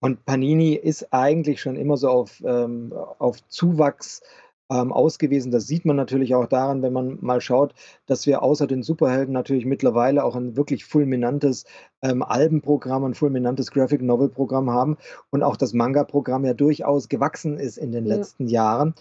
Und 0.00 0.24
Panini 0.24 0.72
ist 0.72 1.12
eigentlich 1.12 1.60
schon 1.60 1.76
immer 1.76 1.98
so 1.98 2.08
auf, 2.08 2.42
ähm, 2.42 2.90
auf 3.18 3.46
Zuwachs 3.48 4.22
ähm, 4.70 4.92
ausgewiesen. 4.92 5.50
Das 5.50 5.66
sieht 5.66 5.84
man 5.84 5.96
natürlich 5.96 6.34
auch 6.34 6.46
daran, 6.46 6.82
wenn 6.82 6.92
man 6.92 7.18
mal 7.20 7.40
schaut, 7.40 7.74
dass 8.06 8.26
wir 8.26 8.42
außer 8.42 8.66
den 8.66 8.82
Superhelden 8.82 9.32
natürlich 9.32 9.64
mittlerweile 9.64 10.24
auch 10.24 10.36
ein 10.36 10.56
wirklich 10.56 10.84
fulminantes 10.84 11.64
ähm, 12.02 12.22
Albenprogramm, 12.22 13.04
ein 13.04 13.14
fulminantes 13.14 13.70
Graphic 13.70 14.02
Novel 14.02 14.28
Programm 14.28 14.70
haben 14.70 14.96
und 15.30 15.42
auch 15.42 15.56
das 15.56 15.72
Manga-Programm 15.72 16.44
ja 16.44 16.54
durchaus 16.54 17.08
gewachsen 17.08 17.58
ist 17.58 17.78
in 17.78 17.92
den 17.92 18.06
ja. 18.06 18.16
letzten 18.16 18.48
Jahren. 18.48 18.94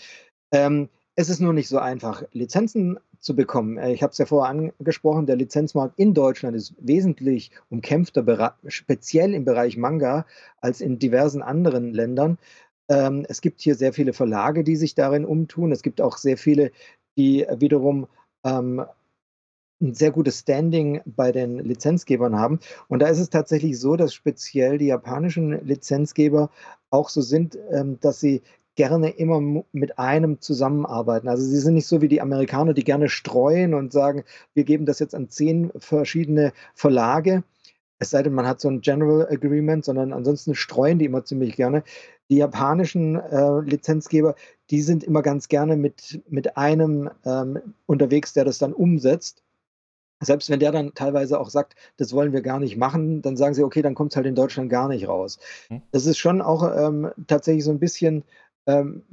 Ähm, 0.51 0.89
es 1.15 1.29
ist 1.29 1.41
nur 1.41 1.53
nicht 1.53 1.67
so 1.67 1.79
einfach, 1.79 2.23
Lizenzen 2.31 2.99
zu 3.19 3.35
bekommen. 3.35 3.77
Äh, 3.77 3.91
ich 3.91 4.03
habe 4.03 4.11
es 4.11 4.17
ja 4.17 4.25
vorher 4.25 4.49
angesprochen, 4.49 5.25
der 5.25 5.35
Lizenzmarkt 5.35 5.97
in 5.99 6.13
Deutschland 6.13 6.55
ist 6.55 6.75
wesentlich 6.79 7.51
umkämpfter, 7.69 8.55
speziell 8.67 9.33
im 9.33 9.43
Bereich 9.43 9.77
Manga, 9.77 10.25
als 10.61 10.81
in 10.81 10.99
diversen 10.99 11.41
anderen 11.41 11.93
Ländern. 11.93 12.37
Ähm, 12.89 13.25
es 13.27 13.41
gibt 13.41 13.61
hier 13.61 13.75
sehr 13.75 13.93
viele 13.93 14.13
Verlage, 14.13 14.63
die 14.63 14.75
sich 14.75 14.95
darin 14.95 15.25
umtun. 15.25 15.71
Es 15.71 15.83
gibt 15.83 16.01
auch 16.01 16.17
sehr 16.17 16.37
viele, 16.37 16.71
die 17.17 17.45
wiederum 17.59 18.07
ähm, 18.43 18.85
ein 19.81 19.93
sehr 19.93 20.11
gutes 20.11 20.39
Standing 20.39 21.01
bei 21.05 21.31
den 21.31 21.59
Lizenzgebern 21.59 22.35
haben. 22.37 22.59
Und 22.87 22.99
da 22.99 23.07
ist 23.07 23.19
es 23.19 23.29
tatsächlich 23.29 23.79
so, 23.79 23.95
dass 23.95 24.13
speziell 24.13 24.77
die 24.77 24.87
japanischen 24.87 25.65
Lizenzgeber 25.65 26.49
auch 26.89 27.09
so 27.09 27.21
sind, 27.21 27.57
ähm, 27.71 27.99
dass 27.99 28.19
sie 28.19 28.41
gerne 28.75 29.09
immer 29.09 29.63
mit 29.71 29.97
einem 29.97 30.39
zusammenarbeiten. 30.39 31.27
Also 31.27 31.43
sie 31.43 31.57
sind 31.57 31.73
nicht 31.73 31.87
so 31.87 32.01
wie 32.01 32.07
die 32.07 32.21
Amerikaner, 32.21 32.73
die 32.73 32.83
gerne 32.83 33.09
streuen 33.09 33.73
und 33.73 33.91
sagen, 33.91 34.23
wir 34.53 34.63
geben 34.63 34.85
das 34.85 34.99
jetzt 34.99 35.15
an 35.15 35.29
zehn 35.29 35.71
verschiedene 35.77 36.53
Verlage. 36.75 37.43
Es 37.99 38.11
sei 38.11 38.21
denn, 38.23 38.33
man 38.33 38.47
hat 38.47 38.61
so 38.61 38.69
ein 38.69 38.81
General 38.81 39.27
Agreement, 39.29 39.83
sondern 39.83 40.13
ansonsten 40.13 40.55
streuen 40.55 40.99
die 40.99 41.05
immer 41.05 41.25
ziemlich 41.25 41.55
gerne. 41.55 41.83
Die 42.29 42.37
japanischen 42.37 43.15
äh, 43.15 43.59
Lizenzgeber, 43.61 44.35
die 44.69 44.81
sind 44.81 45.03
immer 45.03 45.21
ganz 45.21 45.47
gerne 45.47 45.77
mit, 45.77 46.21
mit 46.29 46.57
einem 46.57 47.09
ähm, 47.25 47.59
unterwegs, 47.85 48.33
der 48.33 48.45
das 48.45 48.59
dann 48.59 48.73
umsetzt. 48.73 49.43
Selbst 50.19 50.49
wenn 50.49 50.59
der 50.59 50.71
dann 50.71 50.93
teilweise 50.93 51.39
auch 51.39 51.49
sagt, 51.49 51.75
das 51.97 52.13
wollen 52.13 52.33
wir 52.33 52.41
gar 52.41 52.59
nicht 52.59 52.75
machen, 52.75 53.21
dann 53.21 53.37
sagen 53.37 53.53
sie, 53.53 53.63
okay, 53.63 53.81
dann 53.81 53.95
kommt 53.95 54.11
es 54.11 54.15
halt 54.15 54.25
in 54.25 54.35
Deutschland 54.35 54.69
gar 54.69 54.87
nicht 54.87 55.07
raus. 55.07 55.39
Mhm. 55.69 55.83
Das 55.91 56.05
ist 56.05 56.17
schon 56.17 56.41
auch 56.41 56.63
ähm, 56.75 57.11
tatsächlich 57.27 57.63
so 57.63 57.71
ein 57.71 57.79
bisschen 57.79 58.23
ähm, 58.65 59.03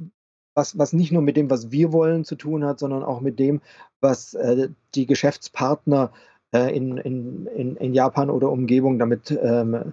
was, 0.55 0.79
was 0.79 0.93
nicht 0.93 1.13
nur 1.13 1.23
mit 1.23 1.37
dem, 1.37 1.51
was 1.51 1.71
wir 1.71 1.93
wollen, 1.93 2.25
zu 2.25 2.37
tun 2.37 2.65
hat, 2.65 2.79
sondern 2.79 3.03
auch 3.03 3.21
mit 3.21 3.39
dem, 3.39 3.61
was 4.01 4.35
äh, 4.35 4.69
die 4.95 5.07
Geschäftspartner 5.07 6.13
äh, 6.13 6.19
in, 6.59 6.97
in, 6.99 7.47
in, 7.47 7.77
in, 7.77 7.95
Japan 7.95 8.31
oder 8.31 8.51
Umgebung 8.51 8.99
damit 8.99 9.31
ähm, 9.43 9.93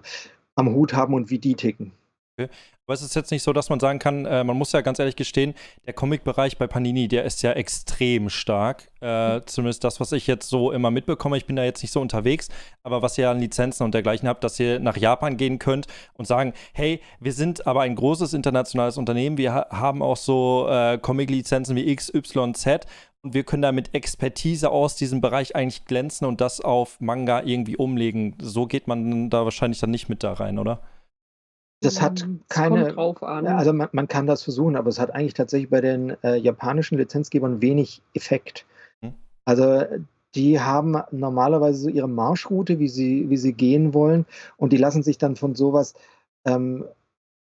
am 0.54 0.74
Hut 0.74 0.94
haben 0.94 1.14
und 1.14 1.30
wie 1.30 1.38
die 1.38 1.54
ticken. 1.54 1.92
Okay. 2.38 2.48
Aber 2.86 2.94
es 2.94 3.02
ist 3.02 3.14
jetzt 3.14 3.30
nicht 3.30 3.44
so, 3.44 3.52
dass 3.52 3.70
man 3.70 3.78
sagen 3.78 4.00
kann, 4.00 4.26
äh, 4.26 4.42
man 4.42 4.56
muss 4.56 4.72
ja 4.72 4.80
ganz 4.80 4.98
ehrlich 4.98 5.14
gestehen, 5.14 5.54
der 5.86 5.92
Comic-Bereich 5.92 6.58
bei 6.58 6.66
Panini, 6.66 7.06
der 7.06 7.24
ist 7.24 7.40
ja 7.42 7.52
extrem 7.52 8.28
stark. 8.28 8.90
Äh, 9.00 9.36
mhm. 9.36 9.46
Zumindest 9.46 9.84
das, 9.84 10.00
was 10.00 10.10
ich 10.12 10.26
jetzt 10.26 10.48
so 10.48 10.72
immer 10.72 10.90
mitbekomme. 10.90 11.36
Ich 11.36 11.46
bin 11.46 11.54
da 11.54 11.62
jetzt 11.62 11.82
nicht 11.82 11.92
so 11.92 12.00
unterwegs, 12.00 12.48
aber 12.82 13.00
was 13.00 13.16
ihr 13.18 13.30
an 13.30 13.38
Lizenzen 13.38 13.84
und 13.84 13.94
dergleichen 13.94 14.28
habt, 14.28 14.42
dass 14.42 14.58
ihr 14.58 14.80
nach 14.80 14.96
Japan 14.96 15.36
gehen 15.36 15.60
könnt 15.60 15.86
und 16.14 16.26
sagen, 16.26 16.54
hey, 16.72 17.00
wir 17.20 17.32
sind 17.32 17.66
aber 17.68 17.82
ein 17.82 17.94
großes 17.94 18.34
internationales 18.34 18.98
Unternehmen, 18.98 19.38
wir 19.38 19.54
ha 19.54 19.66
haben 19.70 20.02
auch 20.02 20.16
so 20.16 20.66
äh, 20.68 20.98
Comic-Lizenzen 20.98 21.76
wie 21.76 21.88
X, 21.88 22.12
Y, 22.12 22.52
Z 22.54 22.86
und 23.22 23.34
wir 23.34 23.44
können 23.44 23.62
da 23.62 23.72
mit 23.72 23.94
Expertise 23.94 24.70
aus 24.70 24.96
diesem 24.96 25.20
Bereich 25.20 25.54
eigentlich 25.54 25.84
glänzen 25.84 26.26
und 26.26 26.40
das 26.40 26.60
auf 26.60 27.00
Manga 27.00 27.42
irgendwie 27.42 27.76
umlegen. 27.76 28.36
So 28.40 28.66
geht 28.66 28.88
man 28.88 29.30
da 29.30 29.44
wahrscheinlich 29.44 29.80
dann 29.80 29.90
nicht 29.90 30.08
mit 30.08 30.22
da 30.24 30.32
rein, 30.32 30.58
oder? 30.58 30.80
Das 31.80 32.00
hat 32.00 32.22
ähm, 32.22 32.40
keine. 32.48 32.96
Also 32.96 33.72
man, 33.72 33.88
man, 33.92 34.08
kann 34.08 34.26
das 34.26 34.42
versuchen, 34.42 34.76
aber 34.76 34.88
es 34.88 35.00
hat 35.00 35.14
eigentlich 35.14 35.34
tatsächlich 35.34 35.70
bei 35.70 35.80
den 35.80 36.16
äh, 36.22 36.36
japanischen 36.36 36.98
Lizenzgebern 36.98 37.60
wenig 37.60 38.02
Effekt. 38.14 38.66
Hm. 39.00 39.14
Also 39.44 39.84
die 40.34 40.60
haben 40.60 40.96
normalerweise 41.10 41.78
so 41.78 41.88
ihre 41.88 42.08
Marschroute, 42.08 42.78
wie 42.78 42.88
sie, 42.88 43.28
wie 43.30 43.36
sie 43.36 43.52
gehen 43.52 43.94
wollen, 43.94 44.26
und 44.56 44.72
die 44.72 44.78
lassen 44.78 45.02
sich 45.02 45.18
dann 45.18 45.36
von 45.36 45.54
sowas, 45.54 45.94
ähm, 46.44 46.84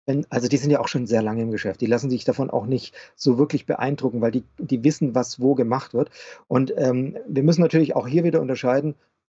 wenn, 0.06 0.26
also 0.30 0.48
die 0.48 0.56
sind 0.56 0.70
ja 0.70 0.80
auch 0.80 0.88
schon 0.88 1.06
sehr 1.06 1.22
lange 1.22 1.42
im 1.42 1.50
Geschäft, 1.50 1.80
die 1.80 1.86
lassen 1.86 2.10
sich 2.10 2.24
davon 2.24 2.50
auch 2.50 2.66
nicht 2.66 2.94
so 3.16 3.38
wirklich 3.38 3.66
beeindrucken, 3.66 4.20
weil 4.20 4.32
die, 4.32 4.44
die 4.58 4.84
wissen, 4.84 5.14
was 5.14 5.40
wo 5.40 5.54
gemacht 5.54 5.94
wird. 5.94 6.10
Und 6.46 6.74
ähm, 6.76 7.16
wir 7.26 7.42
müssen 7.42 7.62
natürlich 7.62 7.96
auch 7.96 8.06
hier 8.06 8.24
wieder 8.24 8.40
unterscheiden, 8.40 8.94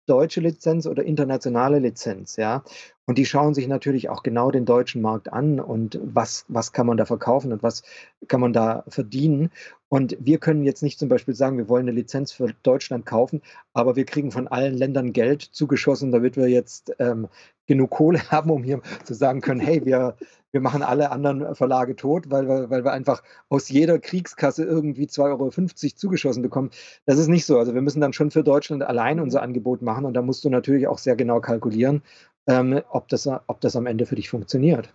deutsche 0.07 0.41
Lizenz 0.41 0.87
oder 0.87 1.05
internationale 1.05 1.79
Lizenz, 1.79 2.37
ja. 2.37 2.65
Und 3.07 3.19
die 3.19 3.25
schauen 3.25 3.55
sich 3.55 3.69
natürlich 3.69 4.09
auch 4.09 4.25
genau 4.25 4.51
den 4.51 4.65
deutschen 4.65 5.01
Markt 5.01 5.33
an 5.33 5.61
und 5.61 6.01
was, 6.03 6.45
was 6.49 6.73
kann 6.73 6.87
man 6.87 6.97
da 6.97 7.05
verkaufen 7.05 7.53
und 7.53 7.63
was 7.63 7.85
kann 8.27 8.41
man 8.41 8.53
da 8.53 8.83
verdienen. 8.89 9.51
Und 9.89 10.17
wir 10.19 10.39
können 10.39 10.65
jetzt 10.65 10.83
nicht 10.83 10.99
zum 10.99 11.09
Beispiel 11.09 11.35
sagen, 11.35 11.57
wir 11.57 11.69
wollen 11.69 11.85
eine 11.85 11.97
Lizenz 11.97 12.33
für 12.33 12.49
Deutschland 12.65 13.07
kaufen, 13.07 13.43
aber 13.73 13.95
wir 13.95 14.05
kriegen 14.05 14.33
von 14.33 14.49
allen 14.49 14.77
Ländern 14.77 15.13
Geld 15.13 15.43
zugeschossen, 15.43 16.11
damit 16.11 16.37
wir 16.37 16.49
jetzt 16.49 16.97
ähm, 16.99 17.29
genug 17.67 17.91
Kohle 17.91 18.21
haben, 18.33 18.51
um 18.51 18.65
hier 18.65 18.81
zu 19.05 19.15
sagen 19.15 19.41
können, 19.41 19.61
hey, 19.61 19.85
wir, 19.85 20.17
wir 20.51 20.61
machen 20.61 20.83
alle 20.83 21.13
anderen 21.13 21.55
Verlage 21.55 21.95
tot, 21.95 22.29
weil 22.29 22.49
wir, 22.49 22.71
weil 22.71 22.83
wir 22.83 22.91
einfach 22.91 23.23
aus 23.49 23.69
jeder 23.69 24.01
Kriegskasse 24.01 24.65
irgendwie 24.65 25.05
2,50 25.05 25.21
Euro 25.29 25.95
zugeschossen 25.95 26.43
bekommen. 26.43 26.71
Das 27.05 27.19
ist 27.19 27.29
nicht 27.29 27.47
so. 27.47 27.57
Also 27.57 27.73
wir 27.73 27.83
müssen 27.83 28.01
dann 28.01 28.13
schon 28.13 28.33
für 28.33 28.43
Deutschland 28.43 28.83
allein 28.83 29.21
unser 29.21 29.43
Angebot 29.43 29.81
machen 29.81 30.07
und 30.07 30.15
da 30.15 30.23
musst 30.23 30.45
du 30.45 30.51
natürlich 30.51 30.89
auch 30.89 30.99
sehr 30.99 31.15
genau 31.15 31.41
kalkulieren 31.41 32.03
ähm, 32.47 32.83
ob, 32.91 33.09
das, 33.09 33.27
ob 33.27 33.61
das 33.61 33.77
am 33.77 33.87
Ende 33.87 34.07
für 34.07 34.17
dich 34.17 34.29
funktioniert. 34.29 34.93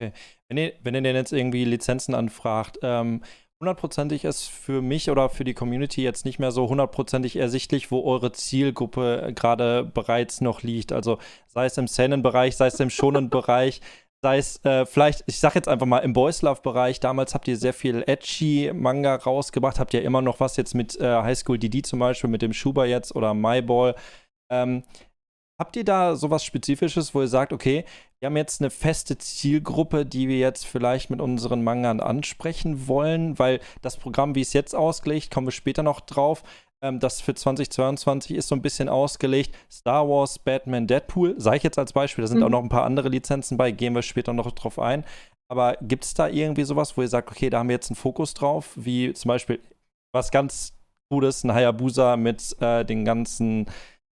Okay. 0.00 0.12
Wenn, 0.48 0.58
ihr, 0.58 0.72
wenn 0.82 0.94
ihr 0.94 1.02
denn 1.02 1.16
jetzt 1.16 1.32
irgendwie 1.32 1.64
Lizenzen 1.64 2.14
anfragt, 2.14 2.78
ähm, 2.82 3.22
hundertprozentig 3.60 4.24
ist 4.24 4.44
für 4.44 4.80
mich 4.80 5.10
oder 5.10 5.28
für 5.28 5.44
die 5.44 5.54
Community 5.54 6.02
jetzt 6.02 6.24
nicht 6.24 6.38
mehr 6.38 6.52
so 6.52 6.68
hundertprozentig 6.68 7.36
ersichtlich, 7.36 7.90
wo 7.90 8.04
eure 8.04 8.30
Zielgruppe 8.30 9.32
gerade 9.34 9.84
bereits 9.84 10.40
noch 10.40 10.62
liegt. 10.62 10.92
Also 10.92 11.18
sei 11.48 11.66
es 11.66 11.76
im 11.76 11.88
Szenenbereich, 11.88 12.56
sei 12.56 12.68
es 12.68 12.78
im 12.78 12.90
schonen 12.90 13.30
Bereich, 13.30 13.80
sei 14.22 14.38
es 14.38 14.64
äh, 14.64 14.86
vielleicht, 14.86 15.24
ich 15.26 15.40
sag 15.40 15.54
jetzt 15.54 15.68
einfach 15.68 15.86
mal 15.86 15.98
im 15.98 16.12
Boys 16.12 16.42
Love 16.42 16.60
Bereich, 16.62 17.00
damals 17.00 17.34
habt 17.34 17.48
ihr 17.48 17.56
sehr 17.56 17.72
viel 17.72 18.04
edgy 18.06 18.70
Manga 18.72 19.16
rausgebracht, 19.16 19.78
habt 19.80 19.94
ihr 19.94 20.02
immer 20.02 20.22
noch 20.22 20.40
was 20.40 20.56
jetzt 20.56 20.74
mit 20.74 20.98
äh, 21.00 21.22
High 21.22 21.38
School 21.38 21.58
DD 21.58 21.84
zum 21.84 21.98
Beispiel, 21.98 22.30
mit 22.30 22.42
dem 22.42 22.52
Schuber 22.52 22.86
jetzt 22.86 23.14
oder 23.14 23.34
My 23.34 23.62
Ball. 23.62 23.94
Ähm, 24.50 24.84
Habt 25.58 25.74
ihr 25.74 25.84
da 25.84 26.14
sowas 26.14 26.44
Spezifisches, 26.44 27.14
wo 27.14 27.20
ihr 27.20 27.28
sagt, 27.28 27.52
okay, 27.52 27.84
wir 28.20 28.26
haben 28.26 28.36
jetzt 28.36 28.60
eine 28.60 28.70
feste 28.70 29.18
Zielgruppe, 29.18 30.06
die 30.06 30.28
wir 30.28 30.38
jetzt 30.38 30.64
vielleicht 30.64 31.10
mit 31.10 31.20
unseren 31.20 31.64
Mangern 31.64 32.00
ansprechen 32.00 32.86
wollen, 32.86 33.38
weil 33.40 33.58
das 33.82 33.96
Programm, 33.96 34.36
wie 34.36 34.40
es 34.40 34.52
jetzt 34.52 34.74
ausgelegt, 34.74 35.32
kommen 35.32 35.48
wir 35.48 35.52
später 35.52 35.82
noch 35.82 36.00
drauf, 36.00 36.44
ähm, 36.80 37.00
das 37.00 37.20
für 37.20 37.34
2022 37.34 38.36
ist 38.36 38.48
so 38.48 38.54
ein 38.54 38.62
bisschen 38.62 38.88
ausgelegt. 38.88 39.54
Star 39.70 40.08
Wars, 40.08 40.38
Batman, 40.38 40.86
Deadpool, 40.86 41.34
sage 41.40 41.56
ich 41.56 41.62
jetzt 41.64 41.78
als 41.78 41.92
Beispiel, 41.92 42.22
da 42.22 42.28
sind 42.28 42.38
mhm. 42.38 42.44
auch 42.44 42.50
noch 42.50 42.62
ein 42.62 42.68
paar 42.68 42.84
andere 42.84 43.08
Lizenzen 43.08 43.56
bei, 43.56 43.72
gehen 43.72 43.94
wir 43.94 44.02
später 44.02 44.32
noch 44.32 44.50
drauf 44.52 44.78
ein. 44.78 45.04
Aber 45.50 45.76
gibt 45.80 46.04
es 46.04 46.14
da 46.14 46.28
irgendwie 46.28 46.64
sowas, 46.64 46.96
wo 46.96 47.02
ihr 47.02 47.08
sagt, 47.08 47.30
okay, 47.30 47.50
da 47.50 47.58
haben 47.58 47.68
wir 47.68 47.74
jetzt 47.74 47.90
einen 47.90 47.96
Fokus 47.96 48.34
drauf, 48.34 48.72
wie 48.76 49.12
zum 49.14 49.30
Beispiel 49.30 49.60
was 50.12 50.30
ganz 50.30 50.74
Gutes, 51.10 51.42
ein 51.42 51.54
Hayabusa 51.54 52.18
mit 52.18 52.54
äh, 52.60 52.84
den 52.84 53.06
ganzen 53.06 53.66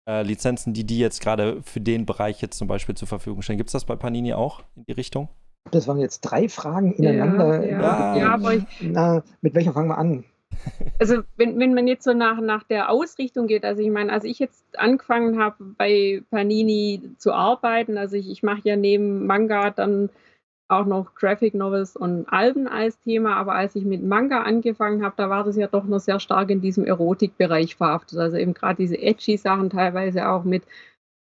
äh, 0.09 0.23
Lizenzen, 0.23 0.73
die 0.73 0.85
die 0.85 0.99
jetzt 0.99 1.21
gerade 1.21 1.63
für 1.63 1.81
den 1.81 2.07
Bereich 2.07 2.41
jetzt 2.41 2.57
zum 2.57 2.67
Beispiel 2.67 2.95
zur 2.95 3.07
Verfügung 3.07 3.43
stellen. 3.43 3.59
Gibt 3.59 3.69
es 3.69 3.73
das 3.73 3.85
bei 3.85 3.95
Panini 3.95 4.33
auch 4.33 4.63
in 4.75 4.85
die 4.87 4.93
Richtung? 4.93 5.29
Das 5.71 5.87
waren 5.87 5.99
jetzt 5.99 6.23
drei 6.23 6.49
Fragen 6.49 6.95
ineinander. 6.95 7.65
Ja, 7.65 7.81
ja. 7.81 8.17
ja 8.17 8.35
aber 8.35 8.55
ich, 8.55 8.65
Na, 8.81 9.23
mit 9.43 9.55
welcher 9.55 9.73
fangen 9.73 9.89
wir 9.89 9.99
an? 9.99 10.25
Also 10.99 11.23
wenn, 11.37 11.59
wenn 11.61 11.75
man 11.75 11.87
jetzt 11.87 12.03
so 12.03 12.13
nach, 12.13 12.41
nach 12.41 12.65
der 12.65 12.91
Ausrichtung 12.91 13.47
geht, 13.47 13.65
also 13.65 13.81
ich 13.81 13.91
meine, 13.91 14.13
als 14.13 14.25
ich 14.25 14.41
jetzt 14.41 14.65
angefangen 14.77 15.39
habe 15.39 15.57
bei 15.77 16.23
Panini 16.31 17.03
zu 17.19 17.33
arbeiten, 17.33 17.97
also 17.97 18.17
ich, 18.17 18.29
ich 18.29 18.43
mache 18.43 18.63
ja 18.65 18.75
neben 18.75 19.27
Manga 19.27 19.71
dann 19.71 20.11
auch 20.69 20.85
noch 20.85 21.15
Graphic 21.15 21.55
Novels 21.55 21.97
und 21.97 22.27
Alben 22.29 22.69
als 22.69 23.01
Thema, 23.01 23.37
aber 23.37 23.55
als 23.55 23.75
ich 23.75 23.85
mit 23.85 24.03
Manga 24.03 24.43
angefangen 24.43 25.03
habe, 25.03 25.15
da 25.17 25.31
war 25.31 25.45
das 25.45 25.57
ja 25.57 25.67
doch 25.67 25.85
noch 25.85 25.99
sehr 25.99 26.21
stark 26.21 26.51
in 26.51 26.61
diesem 26.61 26.85
Erotikbereich 26.85 27.77
verhaftet. 27.77 28.19
Also 28.19 28.37
eben 28.37 28.55
gerade 28.55 28.77
diese 28.77 29.01
edgy 29.01 29.39
Sachen, 29.39 29.71
teilweise 29.71 30.29
auch 30.29 30.45
mit 30.45 30.65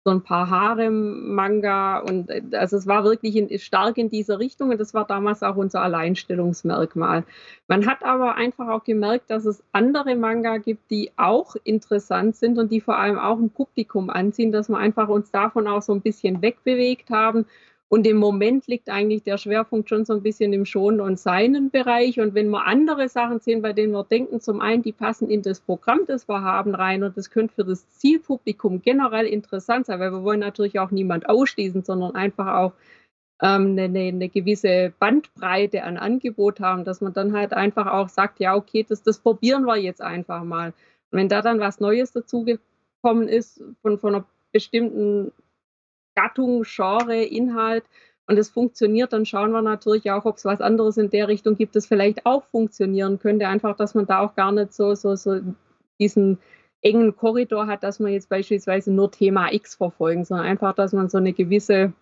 so 0.07 0.11
ein 0.11 0.21
paar 0.21 0.49
Harem-Manga 0.49 1.99
und 1.99 2.29
äh, 2.29 2.41
also 2.53 2.77
es 2.77 2.87
war 2.87 3.03
wirklich 3.03 3.35
in, 3.35 3.59
stark 3.59 3.97
in 3.97 4.09
dieser 4.09 4.39
Richtung 4.39 4.69
und 4.69 4.79
das 4.79 4.93
war 4.93 5.05
damals 5.05 5.43
auch 5.43 5.57
unser 5.57 5.81
Alleinstellungsmerkmal. 5.81 7.25
Man 7.67 7.85
hat 7.85 8.03
aber 8.03 8.35
einfach 8.35 8.69
auch 8.69 8.85
gemerkt, 8.85 9.29
dass 9.29 9.45
es 9.45 9.61
andere 9.73 10.15
Manga 10.15 10.59
gibt, 10.59 10.91
die 10.91 11.11
auch 11.17 11.57
interessant 11.65 12.37
sind 12.37 12.57
und 12.57 12.71
die 12.71 12.79
vor 12.79 12.97
allem 12.97 13.19
auch 13.19 13.37
ein 13.37 13.49
Publikum 13.49 14.09
anziehen, 14.09 14.53
dass 14.53 14.69
wir 14.69 14.77
einfach 14.77 15.09
uns 15.09 15.29
davon 15.31 15.67
auch 15.67 15.81
so 15.81 15.93
ein 15.93 16.01
bisschen 16.01 16.41
wegbewegt 16.41 17.09
haben 17.09 17.45
und 17.89 18.05
im 18.05 18.17
Moment 18.17 18.67
liegt 18.67 18.89
eigentlich 18.89 19.23
der 19.23 19.37
Schwerpunkt 19.37 19.87
schon 19.87 20.03
so 20.03 20.13
ein 20.13 20.21
bisschen 20.21 20.51
im 20.51 20.65
Schonen 20.65 20.99
und 20.99 21.17
Seinen 21.17 21.69
Bereich. 21.69 22.19
Und 22.19 22.33
wenn 22.33 22.49
wir 22.49 22.65
andere 22.65 23.07
Sachen 23.07 23.39
sehen, 23.39 23.61
bei 23.61 23.71
denen 23.71 23.93
wir 23.93 24.03
denken, 24.03 24.41
zum 24.41 24.59
einen, 24.59 24.83
die 24.83 24.91
passen 24.91 25.29
in 25.29 25.41
das 25.41 25.61
Programm, 25.61 26.01
das 26.05 26.27
wir 26.27 26.41
haben, 26.41 26.75
rein 26.75 27.03
und 27.03 27.15
das 27.15 27.29
könnte 27.29 27.55
für 27.55 27.63
das 27.63 27.87
Zielpublikum 27.97 28.81
generell 28.81 29.25
interessant 29.25 29.85
sein, 29.85 30.01
weil 30.01 30.11
wir 30.11 30.23
wollen 30.23 30.41
natürlich 30.41 30.79
auch 30.79 30.91
niemand 30.91 31.29
ausschließen, 31.29 31.83
sondern 31.85 32.13
einfach 32.13 32.55
auch 32.55 32.73
ähm, 33.41 33.77
eine, 33.77 33.99
eine, 33.99 34.27
gewisse 34.27 34.91
Bandbreite 34.99 35.83
an 35.83 35.97
Angebot 35.97 36.59
haben, 36.59 36.83
dass 36.83 36.99
man 36.99 37.13
dann 37.13 37.33
halt 37.33 37.53
einfach 37.53 37.87
auch 37.87 38.09
sagt, 38.09 38.41
ja, 38.41 38.55
okay, 38.55 38.85
das, 38.87 39.01
das 39.01 39.19
probieren 39.19 39.63
wir 39.63 39.77
jetzt 39.77 40.01
einfach 40.01 40.43
mal. 40.43 40.73
Und 41.11 41.19
wenn 41.19 41.29
da 41.29 41.41
dann 41.41 41.61
was 41.61 41.79
Neues 41.79 42.11
dazugekommen 42.11 43.29
ist 43.29 43.63
von, 43.81 43.97
von 43.97 44.15
einer 44.15 44.25
bestimmten 44.51 45.31
Gattung, 46.17 46.63
Genre, 46.63 47.23
Inhalt, 47.23 47.83
und 48.27 48.37
es 48.37 48.49
funktioniert, 48.49 49.13
dann 49.13 49.25
schauen 49.25 49.51
wir 49.51 49.61
natürlich 49.61 50.11
auch, 50.11 50.25
ob 50.25 50.35
es 50.35 50.43
was 50.43 50.59
anderes 50.59 50.97
in 50.97 51.09
der 51.09 51.29
Richtung 51.29 51.55
gibt, 51.55 51.77
das 51.77 51.87
vielleicht 51.87 52.25
auch 52.25 52.43
funktionieren 52.51 53.19
könnte. 53.19 53.47
Einfach, 53.47 53.77
dass 53.77 53.95
man 53.95 54.05
da 54.05 54.19
auch 54.19 54.35
gar 54.35 54.51
nicht 54.51 54.73
so, 54.73 54.95
so, 54.95 55.15
so 55.15 55.39
diesen 55.97 56.37
engen 56.81 57.15
Korridor 57.15 57.67
hat, 57.67 57.83
dass 57.83 57.99
man 57.99 58.11
jetzt 58.11 58.27
beispielsweise 58.27 58.91
nur 58.91 59.11
Thema 59.11 59.53
X 59.53 59.75
verfolgen, 59.75 60.25
sondern 60.25 60.45
einfach, 60.45 60.75
dass 60.75 60.91
man 60.91 61.09
so 61.09 61.17
eine 61.17 61.31
gewisse 61.31 61.93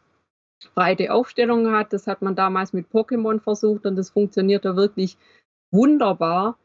breite 0.74 1.14
Aufstellung 1.14 1.72
hat. 1.72 1.94
Das 1.94 2.08
hat 2.08 2.24
man 2.24 2.36
damals 2.36 2.74
mit 2.74 2.88
Pokémon 2.92 3.40
versucht 3.40 3.86
und 3.86 3.96
das 3.96 4.10
funktioniert 4.10 4.66
da 4.66 4.76
wirklich 4.76 5.18
wunderbar. 5.72 6.58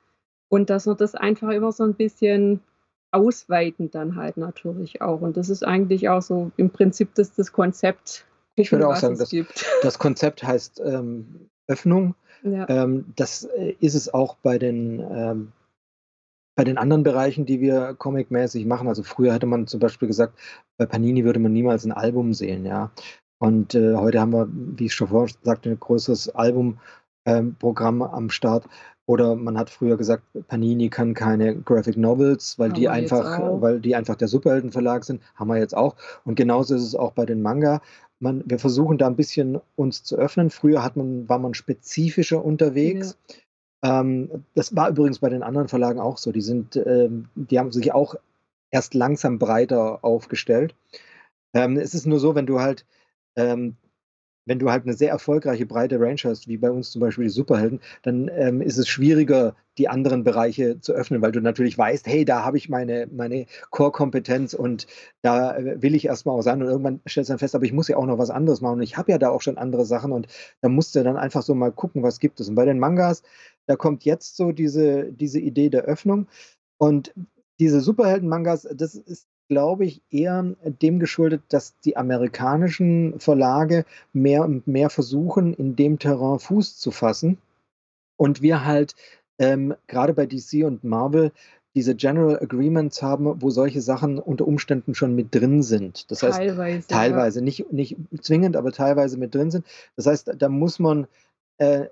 Und 0.48 0.70
dass 0.70 0.86
man 0.86 0.96
das 0.96 1.14
einfach 1.14 1.50
immer 1.50 1.70
so 1.70 1.84
ein 1.84 1.94
bisschen 1.94 2.60
ausweiten 3.12 3.90
dann 3.90 4.16
halt 4.16 4.36
natürlich 4.36 5.02
auch. 5.02 5.20
Und 5.20 5.36
das 5.36 5.48
ist 5.48 5.66
eigentlich 5.66 6.08
auch 6.08 6.22
so 6.22 6.50
im 6.56 6.70
Prinzip 6.70 7.14
das, 7.14 7.34
das 7.34 7.52
Konzept. 7.52 8.26
Ich 8.56 8.72
würde 8.72 8.88
auch 8.88 8.96
sagen, 8.96 9.18
das, 9.18 9.30
das 9.82 9.98
Konzept 9.98 10.42
heißt 10.42 10.80
ähm, 10.84 11.48
Öffnung. 11.66 12.14
Ja. 12.42 12.68
Ähm, 12.68 13.12
das 13.16 13.44
äh, 13.44 13.74
ist 13.80 13.94
es 13.94 14.12
auch 14.12 14.36
bei 14.36 14.58
den 14.58 15.00
ähm, 15.00 15.52
bei 16.56 16.64
den 16.64 16.76
anderen 16.76 17.04
Bereichen, 17.04 17.46
die 17.46 17.62
wir 17.62 17.94
comicmäßig 17.94 18.66
machen, 18.66 18.86
also 18.86 19.02
früher 19.02 19.32
hätte 19.32 19.46
man 19.46 19.66
zum 19.66 19.80
Beispiel 19.80 20.08
gesagt, 20.08 20.38
bei 20.76 20.84
Panini 20.84 21.24
würde 21.24 21.40
man 21.40 21.54
niemals 21.54 21.86
ein 21.86 21.92
Album 21.92 22.34
sehen, 22.34 22.66
ja. 22.66 22.90
Und 23.38 23.74
äh, 23.74 23.94
heute 23.94 24.20
haben 24.20 24.34
wir, 24.34 24.46
wie 24.50 24.84
ich 24.84 24.94
schon 24.94 25.08
vorher 25.08 25.34
sagte, 25.42 25.70
ein 25.70 25.80
größeres 25.80 26.28
Albumprogramm 26.28 28.02
ähm, 28.02 28.02
am 28.02 28.28
Start. 28.28 28.66
Oder 29.10 29.34
man 29.34 29.58
hat 29.58 29.70
früher 29.70 29.96
gesagt, 29.96 30.22
Panini 30.46 30.88
kann 30.88 31.14
keine 31.14 31.56
Graphic 31.56 31.96
Novels, 31.96 32.60
weil 32.60 32.70
die 32.70 32.88
einfach, 32.88 33.40
weil 33.60 33.80
die 33.80 33.96
einfach 33.96 34.14
der 34.14 34.28
Superheldenverlag 34.28 35.02
sind. 35.02 35.20
Haben 35.34 35.48
wir 35.48 35.58
jetzt 35.58 35.76
auch. 35.76 35.96
Und 36.24 36.36
genauso 36.36 36.76
ist 36.76 36.84
es 36.84 36.94
auch 36.94 37.10
bei 37.10 37.26
den 37.26 37.42
Manga. 37.42 37.82
Man, 38.20 38.44
wir 38.46 38.60
versuchen 38.60 38.98
da 38.98 39.08
ein 39.08 39.16
bisschen 39.16 39.58
uns 39.74 40.04
zu 40.04 40.14
öffnen. 40.14 40.48
Früher 40.48 40.84
hat 40.84 40.94
man, 40.94 41.28
war 41.28 41.40
man 41.40 41.54
spezifischer 41.54 42.44
unterwegs. 42.44 43.18
Ja. 43.82 44.00
Ähm, 44.00 44.44
das 44.54 44.76
war 44.76 44.90
übrigens 44.90 45.18
bei 45.18 45.28
den 45.28 45.42
anderen 45.42 45.66
Verlagen 45.66 45.98
auch 45.98 46.16
so. 46.16 46.30
Die 46.30 46.40
sind, 46.40 46.76
ähm, 46.76 47.30
die 47.34 47.58
haben 47.58 47.72
sich 47.72 47.92
auch 47.92 48.14
erst 48.70 48.94
langsam 48.94 49.40
breiter 49.40 50.04
aufgestellt. 50.04 50.76
Ähm, 51.52 51.78
es 51.78 51.94
ist 51.94 52.06
nur 52.06 52.20
so, 52.20 52.36
wenn 52.36 52.46
du 52.46 52.60
halt, 52.60 52.86
ähm, 53.34 53.74
wenn 54.50 54.58
du 54.58 54.68
halt 54.68 54.82
eine 54.82 54.94
sehr 54.94 55.10
erfolgreiche 55.10 55.64
breite 55.64 56.00
Range 56.00 56.18
hast, 56.24 56.48
wie 56.48 56.56
bei 56.56 56.72
uns 56.72 56.90
zum 56.90 57.00
Beispiel 57.00 57.26
die 57.26 57.30
Superhelden, 57.30 57.78
dann 58.02 58.28
ähm, 58.34 58.60
ist 58.60 58.78
es 58.78 58.88
schwieriger, 58.88 59.54
die 59.78 59.86
anderen 59.86 60.24
Bereiche 60.24 60.80
zu 60.80 60.92
öffnen, 60.92 61.22
weil 61.22 61.30
du 61.30 61.40
natürlich 61.40 61.78
weißt, 61.78 62.04
hey, 62.08 62.24
da 62.24 62.44
habe 62.44 62.56
ich 62.56 62.68
meine, 62.68 63.06
meine 63.12 63.46
Core-Kompetenz 63.70 64.52
und 64.54 64.88
da 65.22 65.56
äh, 65.56 65.80
will 65.80 65.94
ich 65.94 66.06
erstmal 66.06 66.36
auch 66.36 66.42
sein 66.42 66.60
und 66.60 66.68
irgendwann 66.68 67.00
stellst 67.08 67.30
du 67.30 67.34
dann 67.34 67.38
fest, 67.38 67.54
aber 67.54 67.64
ich 67.64 67.72
muss 67.72 67.86
ja 67.86 67.96
auch 67.96 68.06
noch 68.06 68.18
was 68.18 68.30
anderes 68.30 68.60
machen 68.60 68.78
und 68.78 68.82
ich 68.82 68.96
habe 68.96 69.12
ja 69.12 69.18
da 69.18 69.28
auch 69.28 69.40
schon 69.40 69.56
andere 69.56 69.84
Sachen 69.84 70.10
und 70.10 70.26
da 70.62 70.68
musst 70.68 70.96
du 70.96 71.04
dann 71.04 71.16
einfach 71.16 71.42
so 71.42 71.54
mal 71.54 71.70
gucken, 71.70 72.02
was 72.02 72.18
gibt 72.18 72.40
es. 72.40 72.48
Und 72.48 72.56
bei 72.56 72.64
den 72.64 72.80
Mangas, 72.80 73.22
da 73.66 73.76
kommt 73.76 74.04
jetzt 74.04 74.36
so 74.36 74.50
diese, 74.50 75.12
diese 75.12 75.38
Idee 75.38 75.70
der 75.70 75.82
Öffnung. 75.82 76.26
Und 76.76 77.14
diese 77.60 77.80
Superhelden-Mangas, 77.80 78.66
das 78.74 78.96
ist, 78.96 79.28
glaube 79.50 79.84
ich, 79.84 80.00
eher 80.10 80.54
dem 80.62 81.00
geschuldet, 81.00 81.42
dass 81.48 81.76
die 81.80 81.96
amerikanischen 81.96 83.18
Verlage 83.18 83.84
mehr 84.12 84.44
und 84.44 84.68
mehr 84.68 84.90
versuchen, 84.90 85.54
in 85.54 85.74
dem 85.74 85.98
Terrain 85.98 86.38
Fuß 86.38 86.78
zu 86.78 86.92
fassen. 86.92 87.36
Und 88.16 88.42
wir 88.42 88.64
halt 88.64 88.94
ähm, 89.40 89.74
gerade 89.88 90.14
bei 90.14 90.26
DC 90.26 90.64
und 90.64 90.84
Marvel 90.84 91.32
diese 91.74 91.96
General 91.96 92.38
Agreements 92.40 93.02
haben, 93.02 93.42
wo 93.42 93.50
solche 93.50 93.80
Sachen 93.80 94.20
unter 94.20 94.46
Umständen 94.46 94.94
schon 94.94 95.16
mit 95.16 95.34
drin 95.34 95.64
sind. 95.64 96.08
Das 96.12 96.22
heißt, 96.22 96.38
teilweise, 96.38 96.86
teilweise 96.86 97.38
ja. 97.40 97.44
nicht, 97.44 97.72
nicht 97.72 97.96
zwingend, 98.20 98.56
aber 98.56 98.70
teilweise 98.70 99.18
mit 99.18 99.34
drin 99.34 99.50
sind. 99.50 99.66
Das 99.96 100.06
heißt, 100.06 100.30
da 100.38 100.48
muss 100.48 100.78
man 100.78 101.08
äh, 101.58 101.86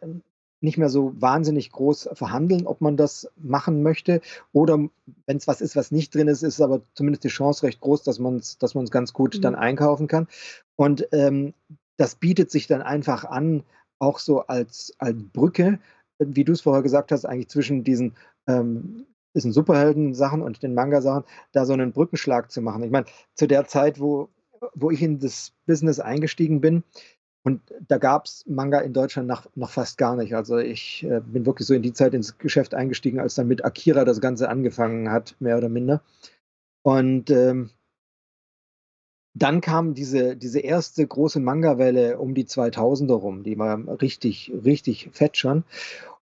nicht 0.61 0.79
mehr 0.79 0.88
so 0.88 1.12
wahnsinnig 1.21 1.71
groß 1.71 2.11
verhandeln, 2.12 2.66
ob 2.66 2.81
man 2.81 2.97
das 2.97 3.31
machen 3.37 3.83
möchte. 3.83 4.21
Oder 4.53 4.88
wenn 5.27 5.37
es 5.37 5.47
was 5.47 5.61
ist, 5.61 5.77
was 5.77 5.92
nicht 5.92 6.14
drin 6.14 6.29
ist, 6.29 6.42
ist 6.42 6.61
aber 6.61 6.83
zumindest 6.94 7.25
die 7.25 7.29
Chance 7.29 7.64
recht 7.64 7.81
groß, 7.81 8.03
dass 8.03 8.18
man 8.18 8.37
es 8.37 8.59
dass 8.59 8.75
ganz 8.90 9.12
gut 9.12 9.37
mhm. 9.37 9.42
dann 9.42 9.55
einkaufen 9.55 10.09
kann. 10.09 10.27
Und 10.77 11.09
ähm, 11.12 11.55
das 11.97 12.16
bietet 12.16 12.51
sich 12.51 12.66
dann 12.66 12.83
einfach 12.83 13.25
an, 13.25 13.64
auch 13.99 14.18
so 14.18 14.40
als, 14.42 14.94
als 14.99 15.16
Brücke, 15.33 15.79
wie 16.18 16.44
du 16.44 16.53
es 16.53 16.61
vorher 16.61 16.83
gesagt 16.83 17.12
hast, 17.12 17.25
eigentlich 17.25 17.49
zwischen 17.49 17.85
diesen, 17.85 18.14
ähm, 18.47 19.07
diesen 19.35 19.53
Superhelden-Sachen 19.53 20.42
und 20.42 20.62
den 20.62 20.75
Manga-Sachen, 20.75 21.25
da 21.53 21.64
so 21.64 21.73
einen 21.73 21.92
Brückenschlag 21.92 22.51
zu 22.51 22.62
machen. 22.62 22.83
Ich 22.83 22.90
meine, 22.90 23.07
zu 23.35 23.47
der 23.47 23.66
Zeit, 23.66 24.01
wo, 24.01 24.29
wo 24.75 24.90
ich 24.90 25.03
in 25.03 25.18
das 25.18 25.53
Business 25.66 26.01
eingestiegen 26.01 26.61
bin, 26.61 26.83
und 27.44 27.62
da 27.87 27.98
gab 27.98 28.27
es 28.27 28.44
Manga 28.46 28.81
in 28.81 28.92
Deutschland 28.92 29.29
noch, 29.29 29.46
noch 29.55 29.70
fast 29.70 29.96
gar 29.96 30.16
nicht. 30.16 30.35
Also 30.35 30.59
ich 30.59 31.05
äh, 31.05 31.20
bin 31.20 31.46
wirklich 31.46 31.66
so 31.66 31.74
in 31.74 31.83
die 31.83 31.92
Zeit 31.92 32.14
ins 32.14 32.38
Geschäft 32.38 32.74
eingestiegen, 32.74 33.20
als 33.20 33.37
dann 33.37 33.48
mit 33.48 33.64
Akira 33.64 34.05
das 34.05 34.20
Ganze 34.20 34.48
angefangen 34.48 35.11
hat, 35.11 35.37
mehr 35.38 35.57
oder 35.57 35.68
minder. 35.68 36.03
Und 36.83 37.31
ähm, 37.31 37.70
dann 39.35 39.61
kam 39.61 39.94
diese, 39.94 40.37
diese 40.37 40.61
erste 40.61 41.07
große 41.07 41.38
Manga-Welle 41.40 42.18
um 42.18 42.35
die 42.35 42.44
2000er 42.44 43.14
rum, 43.14 43.44
die 43.44 43.59
war 43.59 43.79
richtig, 44.03 44.53
richtig 44.64 45.11
fett 45.12 45.37
schon. 45.37 45.64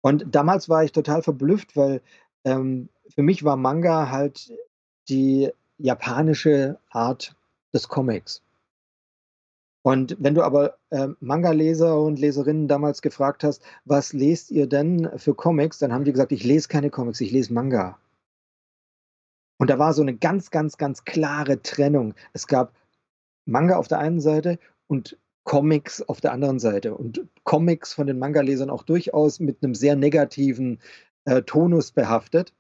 Und 0.01 0.35
damals 0.35 0.68
war 0.68 0.85
ich 0.85 0.92
total 0.92 1.23
verblüfft, 1.23 1.77
weil 1.77 2.01
ähm, 2.44 2.88
für 3.12 3.23
mich 3.23 3.44
war 3.44 3.57
Manga 3.57 4.11
halt 4.11 4.53
die 5.09 5.51
japanische 5.79 6.79
Art 6.90 7.35
des 7.75 7.88
Comics. 7.88 8.42
Und 9.83 10.16
wenn 10.19 10.35
du 10.35 10.43
aber 10.43 10.79
äh, 10.90 11.09
Manga-Leser 11.21 11.99
und 12.01 12.19
Leserinnen 12.19 12.69
damals 12.69 13.01
gefragt 13.01 13.45
hast, 13.45 13.62
was 13.85 14.12
lest 14.12 14.51
ihr 14.51 14.66
denn 14.66 15.11
für 15.16 15.35
Comics, 15.35 15.79
dann 15.79 15.93
haben 15.93 16.05
die 16.05 16.12
gesagt, 16.12 16.33
ich 16.33 16.45
lese 16.45 16.69
keine 16.69 16.90
Comics, 16.90 17.21
ich 17.21 17.31
lese 17.31 17.53
Manga. 17.53 17.99
Und 19.59 19.71
da 19.71 19.79
war 19.79 19.93
so 19.93 20.03
eine 20.03 20.16
ganz, 20.16 20.51
ganz, 20.51 20.77
ganz 20.77 21.05
klare 21.05 21.62
Trennung. 21.62 22.14
Es 22.33 22.47
gab 22.47 22.75
Manga 23.47 23.77
auf 23.77 23.88
der 23.88 23.99
einen 23.99 24.21
Seite 24.21 24.59
und 24.87 25.19
Comics 25.45 26.03
auf 26.03 26.21
der 26.21 26.33
anderen 26.33 26.59
Seite. 26.59 26.95
Und 26.95 27.27
Comics 27.45 27.95
von 27.95 28.07
den 28.07 28.19
Manga-Lesern 28.19 28.71
auch 28.71 28.83
durchaus 28.83 29.40
mit 29.40 29.62
einem 29.62 29.75
sehr 29.75 29.97
negativen 29.97 30.79
äh, 31.25 31.43
Tonus 31.43 31.93
behaftet. 31.93 32.55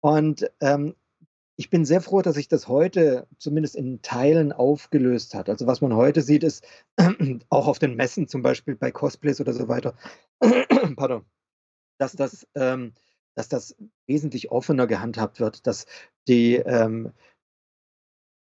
Und 0.00 0.50
ähm, 0.60 0.94
ich 1.56 1.70
bin 1.70 1.84
sehr 1.84 2.02
froh, 2.02 2.20
dass 2.20 2.34
sich 2.34 2.48
das 2.48 2.68
heute 2.68 3.26
zumindest 3.38 3.76
in 3.76 4.02
Teilen 4.02 4.52
aufgelöst 4.52 5.34
hat. 5.34 5.48
Also 5.48 5.66
was 5.66 5.80
man 5.80 5.94
heute 5.94 6.20
sieht, 6.20 6.44
ist 6.44 6.64
auch 7.48 7.66
auf 7.66 7.78
den 7.78 7.96
Messen, 7.96 8.28
zum 8.28 8.42
Beispiel 8.42 8.76
bei 8.76 8.90
Cosplays 8.90 9.40
oder 9.40 9.54
so 9.54 9.66
weiter, 9.68 9.96
pardon, 10.96 11.24
dass 11.98 12.12
das, 12.12 12.46
ähm, 12.54 12.92
dass 13.34 13.48
das 13.48 13.74
wesentlich 14.06 14.50
offener 14.50 14.86
gehandhabt 14.86 15.40
wird, 15.40 15.66
dass 15.66 15.86
die, 16.28 16.56
ähm, 16.56 17.12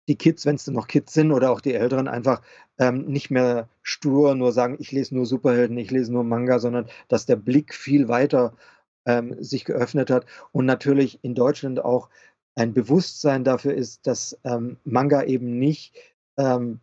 die 0.08 0.18
Kids, 0.18 0.46
wenn 0.46 0.56
es 0.56 0.68
noch 0.68 0.88
Kids 0.88 1.14
sind 1.14 1.32
oder 1.32 1.52
auch 1.52 1.62
die 1.62 1.76
Älteren, 1.76 2.08
einfach 2.08 2.42
ähm, 2.80 3.06
nicht 3.06 3.30
mehr 3.30 3.70
stur 3.84 4.34
nur 4.36 4.52
sagen, 4.52 4.78
ich 4.80 4.92
lese 4.92 5.16
nur 5.16 5.26
Superhelden, 5.26 5.78
ich 5.78 5.92
lese 5.92 6.12
nur 6.12 6.24
Manga, 6.24 6.60
sondern 6.60 6.90
dass 7.08 7.26
der 7.28 7.36
Blick 7.36 7.74
viel 7.76 8.08
weiter 8.08 8.56
ähm, 9.06 9.42
sich 9.42 9.66
geöffnet 9.66 10.10
hat 10.10 10.26
und 10.52 10.66
natürlich 10.66 11.24
in 11.24 11.36
Deutschland 11.36 11.84
auch 11.84 12.10
ein 12.56 12.74
Bewusstsein 12.74 13.44
dafür 13.44 13.74
ist, 13.74 14.06
dass 14.08 14.38
ähm, 14.44 14.78
Manga 14.84 15.24
eben 15.24 15.58
nicht 15.58 15.96
ähm, 16.38 16.80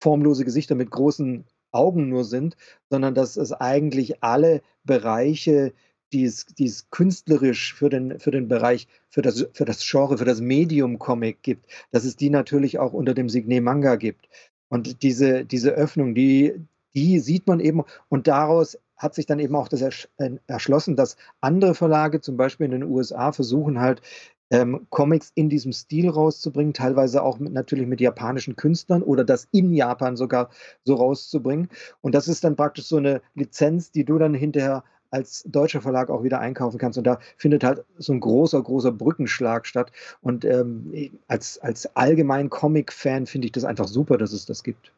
formlose 0.00 0.44
Gesichter 0.44 0.74
mit 0.74 0.90
großen 0.90 1.44
Augen 1.70 2.08
nur 2.08 2.24
sind, 2.24 2.56
sondern 2.90 3.14
dass 3.14 3.36
es 3.36 3.52
eigentlich 3.52 4.22
alle 4.22 4.62
Bereiche, 4.84 5.72
die 6.12 6.24
es, 6.24 6.46
die 6.46 6.66
es 6.66 6.90
künstlerisch 6.90 7.74
für 7.74 7.90
den, 7.90 8.18
für 8.18 8.30
den 8.30 8.48
Bereich, 8.48 8.88
für 9.10 9.22
das, 9.22 9.46
für 9.52 9.64
das 9.64 9.86
Genre, 9.88 10.18
für 10.18 10.24
das 10.24 10.40
Medium 10.40 10.98
Comic 10.98 11.42
gibt, 11.42 11.66
dass 11.90 12.04
es 12.04 12.16
die 12.16 12.30
natürlich 12.30 12.78
auch 12.78 12.92
unter 12.92 13.14
dem 13.14 13.28
Signet 13.28 13.62
Manga 13.62 13.96
gibt. 13.96 14.28
Und 14.68 15.02
diese, 15.02 15.44
diese 15.44 15.70
Öffnung, 15.70 16.14
die, 16.14 16.54
die 16.94 17.20
sieht 17.20 17.46
man 17.46 17.60
eben 17.60 17.84
und 18.08 18.26
daraus 18.26 18.78
hat 18.98 19.14
sich 19.14 19.26
dann 19.26 19.38
eben 19.38 19.56
auch 19.56 19.68
das 19.68 19.80
äh, 19.82 20.30
erschlossen, 20.46 20.96
dass 20.96 21.16
andere 21.40 21.74
Verlage, 21.74 22.20
zum 22.20 22.36
Beispiel 22.36 22.66
in 22.66 22.72
den 22.72 22.84
USA, 22.84 23.32
versuchen 23.32 23.80
halt 23.80 24.02
ähm, 24.50 24.86
Comics 24.90 25.30
in 25.34 25.48
diesem 25.48 25.72
Stil 25.72 26.08
rauszubringen, 26.08 26.74
teilweise 26.74 27.22
auch 27.22 27.38
mit, 27.38 27.52
natürlich 27.52 27.86
mit 27.86 28.00
japanischen 28.00 28.56
Künstlern 28.56 29.02
oder 29.02 29.24
das 29.24 29.48
in 29.52 29.72
Japan 29.72 30.16
sogar 30.16 30.50
so 30.84 30.94
rauszubringen. 30.94 31.68
Und 32.00 32.14
das 32.14 32.28
ist 32.28 32.44
dann 32.44 32.56
praktisch 32.56 32.86
so 32.86 32.96
eine 32.96 33.20
Lizenz, 33.34 33.90
die 33.90 34.04
du 34.04 34.18
dann 34.18 34.34
hinterher 34.34 34.84
als 35.10 35.44
deutscher 35.44 35.80
Verlag 35.80 36.10
auch 36.10 36.22
wieder 36.22 36.40
einkaufen 36.40 36.78
kannst. 36.78 36.98
Und 36.98 37.04
da 37.04 37.18
findet 37.36 37.64
halt 37.64 37.84
so 37.96 38.12
ein 38.12 38.20
großer, 38.20 38.62
großer 38.62 38.92
Brückenschlag 38.92 39.66
statt. 39.66 39.92
Und 40.20 40.44
ähm, 40.44 40.92
als, 41.28 41.58
als 41.58 41.94
allgemein 41.96 42.50
Comic-Fan 42.50 43.26
finde 43.26 43.46
ich 43.46 43.52
das 43.52 43.64
einfach 43.64 43.88
super, 43.88 44.18
dass 44.18 44.32
es 44.32 44.46
das 44.46 44.62
gibt. 44.62 44.92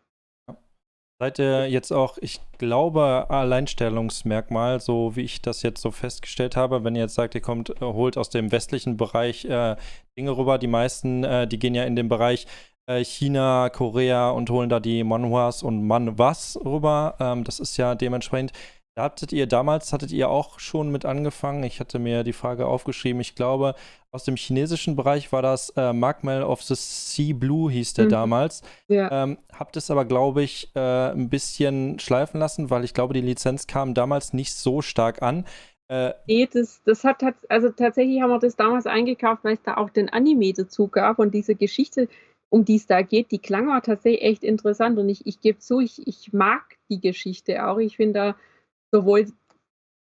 Seid 1.23 1.39
ihr 1.39 1.69
jetzt 1.69 1.93
auch, 1.93 2.17
ich 2.23 2.41
glaube, 2.57 3.27
Alleinstellungsmerkmal, 3.29 4.81
so 4.81 5.17
wie 5.17 5.21
ich 5.21 5.43
das 5.43 5.61
jetzt 5.61 5.83
so 5.83 5.91
festgestellt 5.91 6.57
habe, 6.57 6.83
wenn 6.83 6.95
ihr 6.97 7.03
jetzt 7.03 7.15
sagt, 7.15 7.35
ihr 7.35 7.43
kommt, 7.43 7.69
äh, 7.69 7.75
holt 7.83 8.17
aus 8.17 8.31
dem 8.31 8.51
westlichen 8.51 8.97
Bereich 8.97 9.45
äh, 9.45 9.77
Dinge 10.17 10.35
rüber, 10.35 10.57
die 10.57 10.67
meisten, 10.67 11.23
äh, 11.23 11.47
die 11.47 11.59
gehen 11.59 11.75
ja 11.75 11.85
in 11.85 11.95
den 11.95 12.09
Bereich 12.09 12.47
äh, 12.87 13.05
China, 13.05 13.69
Korea 13.69 14.31
und 14.31 14.49
holen 14.49 14.71
da 14.71 14.81
die 14.81 15.05
Manhwas 15.05 15.63
und 15.63 15.87
Manwas 15.87 16.59
rüber. 16.65 17.17
Ähm, 17.21 17.45
das 17.45 17.61
ist 17.61 17.77
ja 17.77 17.95
dementsprechend. 17.95 18.53
Hattet 19.01 19.33
ihr 19.33 19.47
damals, 19.47 19.93
hattet 19.93 20.13
ihr 20.13 20.29
auch 20.29 20.59
schon 20.59 20.91
mit 20.91 21.05
angefangen? 21.05 21.63
Ich 21.65 21.81
hatte 21.81 21.99
mir 21.99 22.25
die 22.25 22.33
Frage 22.33 22.67
aufgeschrieben. 22.67 23.21
Ich 23.21 23.35
glaube, 23.35 23.75
aus 24.13 24.25
dem 24.25 24.37
chinesischen 24.37 24.97
Bereich 24.97 25.33
war 25.33 25.43
das 25.43 25.71
äh, 25.77 25.93
Magmel 25.93 26.43
of 26.43 26.63
the 26.63 26.75
Sea 26.77 27.35
Blue, 27.35 27.71
hieß 27.71 27.95
der 27.95 28.07
mhm. 28.07 28.11
damals. 28.11 28.63
Ja. 28.89 29.25
Ähm, 29.25 29.39
habt 29.53 29.77
es 29.77 29.91
aber, 29.91 30.05
glaube 30.05 30.43
ich, 30.43 30.71
äh, 30.75 31.11
ein 31.11 31.29
bisschen 31.29 31.99
schleifen 31.99 32.41
lassen, 32.41 32.71
weil 32.71 32.85
ich 32.85 32.95
glaube, 32.95 33.15
die 33.15 33.21
Lizenz 33.21 33.67
kam 33.67 33.95
damals 33.95 34.33
nicht 34.33 34.53
so 34.55 34.83
stark 34.83 35.23
an. 35.23 35.45
Äh, 35.89 36.13
nee, 36.27 36.49
das, 36.53 36.83
das 36.85 37.03
hat, 37.03 37.23
also 37.49 37.71
tatsächlich 37.71 38.21
haben 38.21 38.31
wir 38.31 38.39
das 38.39 38.57
damals 38.57 38.87
eingekauft, 38.87 39.43
weil 39.43 39.55
es 39.55 39.63
da 39.63 39.77
auch 39.77 39.91
den 39.91 40.09
Anime 40.09 40.53
dazu 40.53 40.89
gab 40.89 41.19
und 41.19 41.35
diese 41.35 41.55
Geschichte, 41.55 42.09
um 42.49 42.65
die 42.65 42.77
es 42.77 42.87
da 42.87 43.03
geht, 43.03 43.31
die 43.33 43.39
klang 43.39 43.71
auch 43.71 43.83
tatsächlich 43.83 44.23
echt 44.23 44.45
interessant. 44.45 44.99
Und 44.99 45.09
ich, 45.09 45.27
ich 45.27 45.41
gebe 45.41 45.59
zu, 45.59 45.81
ich, 45.81 46.07
ich 46.07 46.33
mag 46.33 46.63
die 46.91 47.01
Geschichte 47.01 47.67
auch. 47.67 47.79
Ich 47.79 47.97
finde 47.97 48.13
da 48.13 48.35
sowohl 48.93 49.27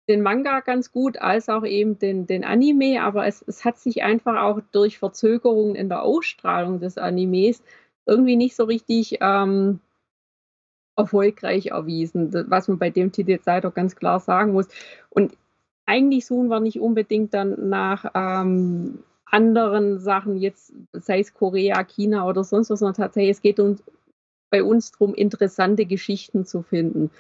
den 0.07 0.21
Manga 0.23 0.61
ganz 0.61 0.91
gut 0.91 1.19
als 1.19 1.49
auch 1.49 1.63
eben 1.63 1.99
den, 1.99 2.25
den 2.25 2.43
Anime, 2.43 3.03
aber 3.03 3.27
es, 3.27 3.43
es 3.47 3.63
hat 3.63 3.77
sich 3.77 4.01
einfach 4.03 4.41
auch 4.41 4.59
durch 4.71 4.97
Verzögerungen 4.97 5.75
in 5.75 5.87
der 5.87 6.01
Ausstrahlung 6.01 6.79
des 6.79 6.97
Animes 6.97 7.61
irgendwie 8.07 8.35
nicht 8.35 8.55
so 8.55 8.63
richtig 8.63 9.19
ähm, 9.21 9.79
erfolgreich 10.95 11.67
erwiesen, 11.67 12.33
was 12.49 12.67
man 12.67 12.79
bei 12.79 12.89
dem 12.89 13.11
Titel 13.11 13.31
jetzt 13.31 13.45
leider 13.45 13.71
ganz 13.71 13.95
klar 13.95 14.19
sagen 14.19 14.53
muss. 14.53 14.67
Und 15.09 15.37
eigentlich 15.85 16.25
suchen 16.25 16.49
wir 16.49 16.59
nicht 16.59 16.79
unbedingt 16.79 17.33
dann 17.33 17.69
nach 17.69 18.11
ähm, 18.15 19.03
anderen 19.25 19.99
Sachen, 19.99 20.37
jetzt 20.37 20.73
sei 20.93 21.19
es 21.19 21.33
Korea, 21.33 21.83
China 21.83 22.27
oder 22.27 22.43
sonst 22.43 22.69
was, 22.69 22.79
sondern 22.79 22.95
tatsächlich, 22.95 23.37
es 23.37 23.41
geht 23.41 23.59
uns 23.59 23.83
bei 24.49 24.63
uns 24.63 24.91
darum, 24.91 25.13
interessante 25.13 25.85
Geschichten 25.85 26.45
zu 26.45 26.63
finden. 26.63 27.11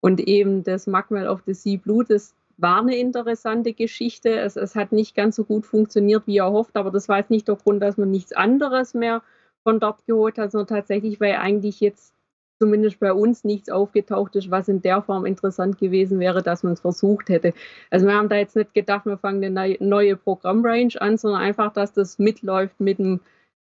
Und 0.00 0.20
eben 0.20 0.62
das 0.62 0.86
Magmal 0.86 1.28
of 1.28 1.42
the 1.46 1.54
Sea 1.54 1.76
Blue, 1.76 2.04
das 2.04 2.34
war 2.56 2.80
eine 2.80 2.96
interessante 2.96 3.72
Geschichte. 3.72 4.30
Es, 4.30 4.56
es 4.56 4.74
hat 4.74 4.92
nicht 4.92 5.14
ganz 5.14 5.36
so 5.36 5.44
gut 5.44 5.66
funktioniert, 5.66 6.26
wie 6.26 6.38
er 6.38 6.52
hofft, 6.52 6.76
aber 6.76 6.90
das 6.90 7.08
war 7.08 7.18
jetzt 7.18 7.30
nicht 7.30 7.48
der 7.48 7.56
Grund, 7.56 7.82
dass 7.82 7.96
man 7.96 8.10
nichts 8.10 8.32
anderes 8.32 8.94
mehr 8.94 9.22
von 9.62 9.80
dort 9.80 10.06
geholt 10.06 10.38
hat, 10.38 10.52
sondern 10.52 10.68
tatsächlich, 10.68 11.20
weil 11.20 11.36
eigentlich 11.36 11.80
jetzt 11.80 12.14
zumindest 12.58 12.98
bei 12.98 13.12
uns 13.12 13.44
nichts 13.44 13.70
aufgetaucht 13.70 14.34
ist, 14.36 14.50
was 14.50 14.68
in 14.68 14.82
der 14.82 15.02
Form 15.02 15.24
interessant 15.24 15.78
gewesen 15.78 16.18
wäre, 16.18 16.42
dass 16.42 16.64
man 16.64 16.72
es 16.72 16.80
versucht 16.80 17.28
hätte. 17.28 17.54
Also 17.90 18.06
wir 18.06 18.14
haben 18.14 18.28
da 18.28 18.36
jetzt 18.36 18.56
nicht 18.56 18.74
gedacht, 18.74 19.06
wir 19.06 19.16
fangen 19.16 19.56
eine 19.56 19.76
neue 19.80 20.16
Programmrange 20.16 21.00
an, 21.00 21.16
sondern 21.16 21.40
einfach, 21.40 21.72
dass 21.72 21.92
das 21.92 22.18
mitläuft 22.18 22.80
mit 22.80 22.98
dem 22.98 23.20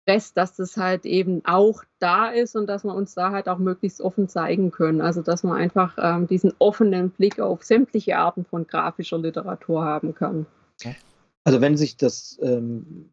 Rest, 0.08 0.36
dass 0.36 0.56
das 0.56 0.76
halt 0.76 1.04
eben 1.04 1.42
auch 1.44 1.84
da 1.98 2.28
ist 2.28 2.56
und 2.56 2.66
dass 2.66 2.84
wir 2.84 2.94
uns 2.94 3.14
da 3.14 3.30
halt 3.30 3.48
auch 3.48 3.58
möglichst 3.58 4.00
offen 4.00 4.28
zeigen 4.28 4.70
können. 4.70 5.00
Also 5.00 5.22
dass 5.22 5.42
man 5.42 5.56
einfach 5.56 5.96
ähm, 6.00 6.26
diesen 6.26 6.52
offenen 6.58 7.10
Blick 7.10 7.38
auf 7.38 7.62
sämtliche 7.62 8.16
Arten 8.16 8.44
von 8.44 8.66
grafischer 8.66 9.18
Literatur 9.18 9.84
haben 9.84 10.14
kann. 10.14 10.46
Also 11.44 11.60
wenn 11.60 11.76
sich 11.76 11.96
das 11.96 12.38
ähm, 12.42 13.10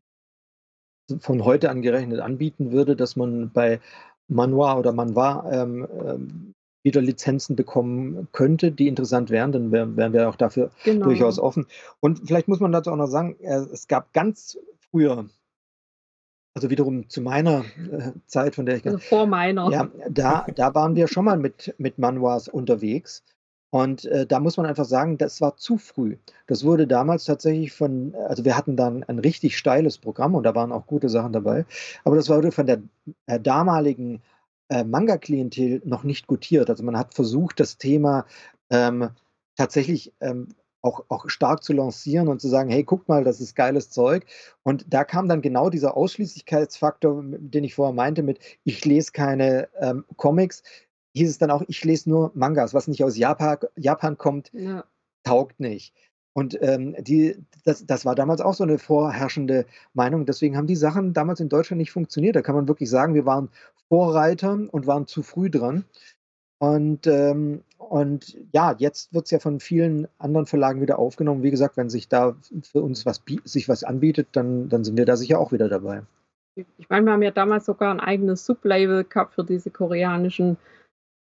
von 1.19 1.43
heute 1.43 1.69
an 1.69 1.81
gerechnet 1.81 2.19
anbieten 2.19 2.71
würde, 2.71 2.95
dass 2.95 3.15
man 3.15 3.51
bei 3.51 3.79
Manua 4.27 4.77
oder 4.77 4.91
Manwa 4.91 5.49
ähm, 5.51 5.87
ähm, 6.05 6.53
wieder 6.83 7.01
Lizenzen 7.01 7.55
bekommen 7.55 8.27
könnte, 8.31 8.71
die 8.71 8.87
interessant 8.87 9.29
wären, 9.29 9.51
dann 9.51 9.71
wären, 9.71 9.97
wären 9.97 10.13
wir 10.13 10.29
auch 10.29 10.35
dafür 10.35 10.71
genau. 10.83 11.05
durchaus 11.05 11.39
offen. 11.39 11.67
Und 11.99 12.27
vielleicht 12.27 12.47
muss 12.47 12.59
man 12.59 12.71
dazu 12.71 12.91
auch 12.91 12.97
noch 12.97 13.07
sagen, 13.07 13.37
äh, 13.41 13.57
es 13.57 13.87
gab 13.87 14.13
ganz 14.13 14.57
früher, 14.89 15.29
also 16.57 16.71
wiederum 16.71 17.07
zu 17.07 17.21
meiner 17.21 17.65
äh, 17.91 18.13
Zeit, 18.25 18.55
von 18.55 18.65
der 18.65 18.77
ich. 18.77 18.85
Also 18.87 18.97
vor 18.97 19.27
meiner. 19.27 19.69
Ja, 19.69 19.91
da, 20.09 20.47
da 20.55 20.73
waren 20.73 20.95
wir 20.95 21.07
schon 21.07 21.25
mal 21.25 21.37
mit, 21.37 21.75
mit 21.77 21.99
Manuas 21.99 22.47
unterwegs. 22.47 23.23
Und 23.69 24.05
äh, 24.05 24.25
da 24.25 24.39
muss 24.39 24.57
man 24.57 24.65
einfach 24.65 24.85
sagen, 24.85 25.19
das 25.19 25.39
war 25.39 25.57
zu 25.57 25.77
früh. 25.77 26.17
Das 26.47 26.63
wurde 26.63 26.87
damals 26.87 27.25
tatsächlich 27.25 27.73
von, 27.73 28.15
also 28.27 28.43
wir 28.43 28.57
hatten 28.57 28.75
dann 28.75 29.03
ein 29.03 29.19
richtig 29.19 29.55
steiles 29.55 29.99
Programm 29.99 30.33
und 30.33 30.43
da 30.43 30.55
waren 30.55 30.71
auch 30.71 30.87
gute 30.87 31.09
Sachen 31.09 31.33
dabei, 31.33 31.65
aber 32.03 32.15
das 32.15 32.29
wurde 32.29 32.51
von 32.51 32.65
der 32.65 32.81
äh, 33.27 33.39
damaligen 33.39 34.21
äh, 34.69 34.83
Manga-Klientel 34.83 35.81
noch 35.83 36.03
nicht 36.03 36.27
gutiert. 36.27 36.69
Also 36.69 36.81
man 36.83 36.97
hat 36.97 37.13
versucht, 37.13 37.59
das 37.59 37.77
Thema 37.77 38.25
ähm, 38.69 39.09
tatsächlich 39.57 40.13
ähm, 40.21 40.47
auch, 40.81 41.05
auch 41.09 41.29
stark 41.29 41.63
zu 41.63 41.73
lancieren 41.73 42.27
und 42.27 42.41
zu 42.41 42.47
sagen, 42.47 42.69
hey, 42.69 42.83
guck 42.83 43.07
mal, 43.07 43.23
das 43.23 43.41
ist 43.41 43.55
geiles 43.55 43.89
Zeug. 43.89 44.25
Und 44.63 44.85
da 44.89 45.03
kam 45.03 45.27
dann 45.27 45.41
genau 45.41 45.69
dieser 45.69 45.97
Ausschließlichkeitsfaktor, 45.97 47.23
den 47.25 47.63
ich 47.63 47.75
vorher 47.75 47.93
meinte, 47.93 48.23
mit 48.23 48.39
ich 48.63 48.85
lese 48.85 49.11
keine 49.11 49.69
ähm, 49.79 50.05
Comics, 50.15 50.63
hieß 51.15 51.29
es 51.29 51.37
dann 51.37 51.51
auch, 51.51 51.63
ich 51.67 51.83
lese 51.83 52.09
nur 52.09 52.31
Mangas, 52.35 52.73
was 52.73 52.87
nicht 52.87 53.03
aus 53.03 53.17
Japan, 53.17 53.57
Japan 53.75 54.17
kommt, 54.17 54.51
ja. 54.53 54.83
taugt 55.23 55.59
nicht. 55.59 55.93
Und 56.33 56.61
ähm, 56.61 56.95
die, 56.99 57.35
das, 57.63 57.87
das 57.87 58.05
war 58.05 58.13
damals 58.13 58.41
auch 58.41 58.53
so 58.53 58.63
eine 58.63 58.77
vorherrschende 58.77 59.65
Meinung. 59.95 60.27
Deswegen 60.27 60.55
haben 60.55 60.67
die 60.67 60.75
Sachen 60.75 61.13
damals 61.13 61.39
in 61.39 61.49
Deutschland 61.49 61.79
nicht 61.79 61.91
funktioniert. 61.91 62.35
Da 62.35 62.43
kann 62.43 62.53
man 62.53 62.67
wirklich 62.67 62.91
sagen, 62.91 63.15
wir 63.15 63.25
waren 63.25 63.49
Vorreiter 63.89 64.51
und 64.69 64.85
waren 64.85 65.07
zu 65.07 65.23
früh 65.23 65.49
dran. 65.49 65.85
Und, 66.59 67.05
ähm, 67.05 67.61
und 67.77 68.35
ja, 68.51 68.75
jetzt 68.77 69.13
wird 69.13 69.25
es 69.25 69.31
ja 69.31 69.39
von 69.39 69.59
vielen 69.59 70.07
anderen 70.17 70.47
Verlagen 70.47 70.81
wieder 70.81 70.97
aufgenommen. 70.97 71.43
Wie 71.43 71.51
gesagt, 71.51 71.77
wenn 71.77 71.89
sich 71.89 72.07
da 72.09 72.35
für 72.63 72.81
uns 72.81 73.05
was, 73.05 73.21
sich 73.43 73.69
was 73.69 73.83
anbietet, 73.83 74.29
dann, 74.31 74.67
dann 74.69 74.83
sind 74.83 74.97
wir 74.97 75.05
da 75.05 75.15
sicher 75.15 75.39
auch 75.39 75.51
wieder 75.51 75.69
dabei. 75.69 76.01
Ich 76.55 76.89
meine, 76.89 77.05
wir 77.05 77.13
haben 77.13 77.21
ja 77.21 77.31
damals 77.31 77.65
sogar 77.65 77.91
ein 77.91 77.99
eigenes 77.99 78.45
Sublabel 78.45 79.03
gehabt 79.03 79.35
für 79.35 79.43
diese 79.43 79.69
koreanischen 79.69 80.57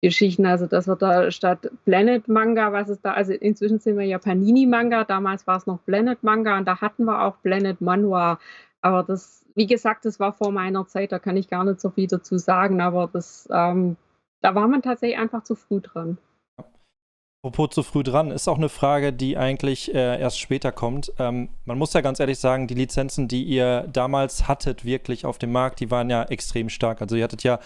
Geschichten. 0.03 0.47
Also 0.47 0.67
das 0.67 0.87
wird 0.87 1.03
da 1.03 1.31
statt 1.31 1.71
Planet 1.85 2.27
Manga, 2.27 2.73
was 2.73 2.89
ist 2.89 3.05
da, 3.05 3.13
also 3.13 3.33
inzwischen 3.33 3.79
sind 3.81 3.99
wir 3.99 4.07
ja 4.07 4.19
Panini 4.19 4.65
Manga, 4.65 5.05
damals 5.05 5.47
war 5.47 5.59
es 5.59 5.67
noch 5.67 5.85
Planet 5.85 6.23
Manga 6.23 6.57
und 6.57 6.67
da 6.67 6.81
hatten 6.81 7.05
wir 7.05 7.23
auch 7.23 7.43
Planet 7.43 7.83
Manhwa. 7.83 8.39
Aber 8.81 9.03
das, 9.03 9.45
wie 9.55 9.67
gesagt, 9.67 10.07
das 10.07 10.19
war 10.19 10.33
vor 10.33 10.53
meiner 10.53 10.87
Zeit, 10.87 11.13
da 11.13 11.19
kann 11.19 11.37
ich 11.37 11.51
gar 11.51 11.65
nicht 11.65 11.83
so 11.83 11.91
viel 11.91 12.07
dazu 12.07 12.39
sagen, 12.39 12.81
aber 12.81 13.11
das, 13.13 13.47
ähm, 13.53 13.97
da 14.40 14.55
war 14.55 14.68
man 14.68 14.83
tatsächlich 14.83 15.18
einfach 15.18 15.42
zu 15.42 15.55
früh 15.55 15.81
dran. 15.81 16.18
Apropos 17.42 17.70
zu 17.70 17.83
früh 17.83 18.03
dran, 18.03 18.31
ist 18.31 18.48
auch 18.48 18.59
eine 18.59 18.68
Frage, 18.68 19.14
die 19.14 19.38
eigentlich 19.38 19.94
äh, 19.94 20.20
erst 20.20 20.38
später 20.38 20.72
kommt. 20.72 21.11
Ähm, 21.18 21.48
man 21.64 21.79
muss 21.79 21.94
ja 21.94 22.03
ganz 22.03 22.20
ehrlich 22.20 22.38
sagen, 22.38 22.66
die 22.66 22.74
Lizenzen, 22.74 23.29
die 23.29 23.44
ihr 23.44 23.88
damals 23.90 24.46
hattet, 24.46 24.85
wirklich 24.85 25.24
auf 25.24 25.38
dem 25.38 25.50
Markt, 25.50 25.81
die 25.81 25.90
waren 25.90 26.11
ja 26.11 26.22
extrem 26.24 26.68
stark. 26.68 27.00
Also 27.00 27.16
ihr 27.16 27.24
hattet 27.24 27.42
ja 27.42 27.59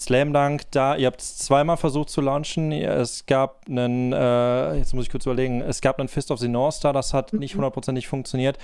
Slam 0.00 0.32
Dunk 0.32 0.70
da, 0.70 0.94
ihr 0.94 1.08
habt 1.08 1.20
es 1.20 1.36
zweimal 1.38 1.76
versucht 1.76 2.10
zu 2.10 2.20
launchen. 2.20 2.70
Es 2.70 3.26
gab 3.26 3.66
einen, 3.68 4.12
äh, 4.12 4.74
jetzt 4.76 4.94
muss 4.94 5.06
ich 5.06 5.10
kurz 5.10 5.26
überlegen, 5.26 5.62
es 5.62 5.80
gab 5.80 5.98
einen 5.98 6.08
Fist 6.08 6.30
of 6.30 6.38
the 6.38 6.46
North 6.46 6.74
Star, 6.74 6.92
das 6.92 7.12
hat 7.12 7.32
mhm. 7.32 7.40
nicht 7.40 7.56
hundertprozentig 7.56 8.06
funktioniert. 8.06 8.58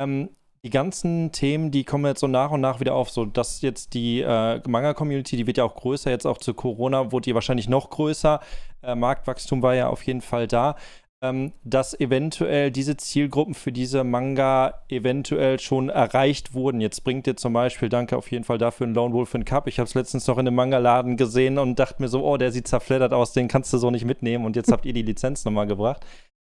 Ähm, 0.00 0.30
die 0.64 0.70
ganzen 0.70 1.32
Themen, 1.32 1.70
die 1.70 1.84
kommen 1.84 2.04
jetzt 2.06 2.20
so 2.20 2.26
nach 2.26 2.50
und 2.50 2.60
nach 2.60 2.80
wieder 2.80 2.94
auf. 2.94 3.10
So, 3.10 3.24
dass 3.24 3.62
jetzt 3.62 3.94
die 3.94 4.20
äh, 4.20 4.60
Manga-Community, 4.66 5.36
die 5.36 5.46
wird 5.46 5.56
ja 5.56 5.64
auch 5.64 5.74
größer, 5.74 6.10
jetzt 6.10 6.26
auch 6.26 6.38
zu 6.38 6.54
Corona 6.54 7.12
wurde 7.12 7.24
die 7.24 7.34
wahrscheinlich 7.34 7.68
noch 7.68 7.90
größer. 7.90 8.40
Äh, 8.82 8.94
Marktwachstum 8.94 9.62
war 9.62 9.74
ja 9.74 9.88
auf 9.88 10.02
jeden 10.02 10.20
Fall 10.20 10.46
da 10.46 10.76
ähm, 11.22 11.52
dass 11.64 11.98
eventuell 11.98 12.70
diese 12.70 12.96
Zielgruppen 12.96 13.54
für 13.54 13.72
diese 13.72 14.04
Manga 14.04 14.82
eventuell 14.88 15.58
schon 15.60 15.90
erreicht 15.90 16.54
wurden. 16.54 16.80
Jetzt 16.80 17.04
bringt 17.04 17.26
ihr 17.26 17.36
zum 17.36 17.52
Beispiel, 17.52 17.88
danke 17.88 18.16
auf 18.16 18.30
jeden 18.30 18.44
Fall 18.44 18.58
dafür, 18.58 18.86
einen 18.86 18.94
Lone 18.94 19.14
Wolf 19.14 19.34
in 19.34 19.44
Cup. 19.44 19.66
Ich 19.66 19.78
habe 19.78 19.86
es 19.86 19.94
letztens 19.94 20.26
noch 20.26 20.38
in 20.38 20.46
einem 20.46 20.56
Manga-Laden 20.56 21.16
gesehen 21.16 21.58
und 21.58 21.78
dachte 21.78 22.00
mir 22.00 22.08
so, 22.08 22.24
oh, 22.24 22.36
der 22.36 22.52
sieht 22.52 22.68
zerfleddert 22.68 23.12
aus, 23.12 23.32
den 23.32 23.48
kannst 23.48 23.72
du 23.72 23.78
so 23.78 23.90
nicht 23.90 24.04
mitnehmen 24.04 24.46
und 24.46 24.56
jetzt 24.56 24.72
habt 24.72 24.86
ihr 24.86 24.92
die 24.94 25.02
Lizenz 25.02 25.44
nochmal 25.44 25.66
gebracht. 25.66 26.06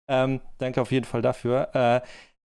Ähm, 0.09 0.41
danke 0.59 0.81
auf 0.83 0.91
jeden 0.93 1.07
Fall 1.07 1.23
dafür. 1.23 1.69
Äh, 1.75 2.01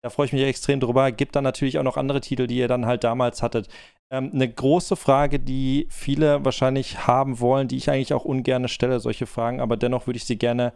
da 0.04 0.10
freue 0.10 0.28
ich 0.28 0.34
mich 0.34 0.44
extrem 0.44 0.80
drüber. 0.80 1.12
Gibt 1.12 1.36
dann 1.36 1.44
natürlich 1.44 1.80
auch 1.80 1.84
noch 1.84 1.98
andere 1.98 2.22
Titel, 2.22 2.48
die 2.48 2.58
ihr 2.58 2.68
dann 2.68 2.86
halt 2.86 3.04
damals 3.04 3.42
hattet. 3.42 3.68
Ähm, 4.12 4.32
eine 4.34 4.52
große 4.52 4.96
Frage, 4.96 5.40
die 5.40 5.88
viele 5.90 6.46
wahrscheinlich 6.46 7.08
haben 7.08 7.40
wollen, 7.40 7.68
die 7.68 7.78
ich 7.78 7.90
eigentlich 7.90 8.14
auch 8.14 8.26
ungern 8.26 8.68
stelle, 8.68 9.00
solche 9.00 9.26
Fragen, 9.26 9.60
aber 9.60 9.76
dennoch 9.76 10.08
würde 10.08 10.18
ich 10.18 10.26
sie 10.26 10.38
gerne 10.38 10.74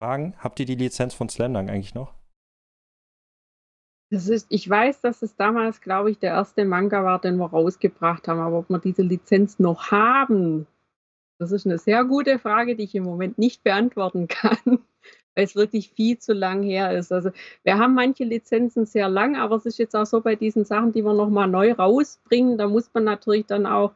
fragen, 0.00 0.34
habt 0.38 0.60
ihr 0.60 0.66
die 0.66 0.76
Lizenz 0.76 1.14
von 1.14 1.28
Slamdunk 1.28 1.68
eigentlich 1.68 1.94
noch? 1.94 2.14
Das 4.12 4.28
ist, 4.28 4.46
ich 4.50 4.68
weiß, 4.68 5.00
dass 5.02 5.22
es 5.22 5.36
damals, 5.36 5.80
glaube 5.80 6.10
ich, 6.10 6.18
der 6.18 6.30
erste 6.30 6.64
Manga 6.64 7.04
war, 7.04 7.20
den 7.20 7.36
wir 7.36 7.46
rausgebracht 7.46 8.26
haben, 8.26 8.40
aber 8.40 8.58
ob 8.58 8.68
wir 8.68 8.78
diese 8.78 9.02
Lizenz 9.02 9.58
noch 9.58 9.90
haben, 9.92 10.66
das 11.38 11.52
ist 11.52 11.64
eine 11.64 11.78
sehr 11.78 12.04
gute 12.04 12.38
Frage, 12.38 12.76
die 12.76 12.84
ich 12.84 12.94
im 12.94 13.04
Moment 13.04 13.38
nicht 13.38 13.62
beantworten 13.62 14.28
kann, 14.28 14.80
weil 15.34 15.44
es 15.44 15.56
wirklich 15.56 15.90
viel 15.90 16.18
zu 16.18 16.32
lang 16.32 16.62
her 16.62 16.96
ist. 16.96 17.12
Also 17.12 17.30
wir 17.62 17.78
haben 17.78 17.94
manche 17.94 18.24
Lizenzen 18.24 18.86
sehr 18.86 19.08
lang, 19.08 19.36
aber 19.36 19.56
es 19.56 19.66
ist 19.66 19.78
jetzt 19.78 19.94
auch 19.94 20.06
so 20.06 20.20
bei 20.20 20.36
diesen 20.36 20.64
Sachen, 20.64 20.92
die 20.92 21.02
wir 21.02 21.14
nochmal 21.14 21.48
neu 21.48 21.72
rausbringen, 21.72 22.58
da 22.58 22.68
muss 22.68 22.90
man 22.92 23.04
natürlich 23.04 23.46
dann 23.46 23.66
auch 23.66 23.92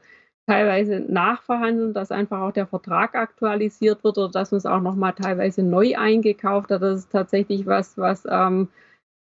teilweise 0.47 1.01
nachverhandeln, 1.01 1.95
dass 1.95 2.11
einfach 2.11 2.41
auch 2.41 2.53
der 2.53 2.67
Vertrag 2.67 3.15
aktualisiert 3.15 4.05
wird 4.05 4.19
oder 4.19 4.31
dass 4.31 4.51
man 4.51 4.59
es 4.59 4.67
auch 4.67 4.81
nochmal 4.81 5.15
teilweise 5.15 5.63
neu 5.63 5.97
eingekauft 5.97 6.71
hat. 6.71 6.83
Das 6.83 7.01
ist 7.01 7.11
tatsächlich 7.11 7.67
was, 7.67 7.97
was 7.97 8.27
ähm, 8.29 8.69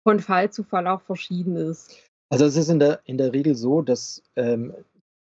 von 0.06 0.20
Fall 0.20 0.50
zu 0.50 0.64
Fall 0.64 0.86
auch 0.86 1.00
verschieden 1.00 1.56
ist. 1.56 1.96
Also 2.30 2.44
es 2.44 2.56
ist 2.56 2.68
in 2.68 2.78
der, 2.78 3.00
in 3.04 3.16
der 3.16 3.32
Regel 3.32 3.54
so, 3.54 3.80
dass 3.80 4.22
ähm, 4.36 4.74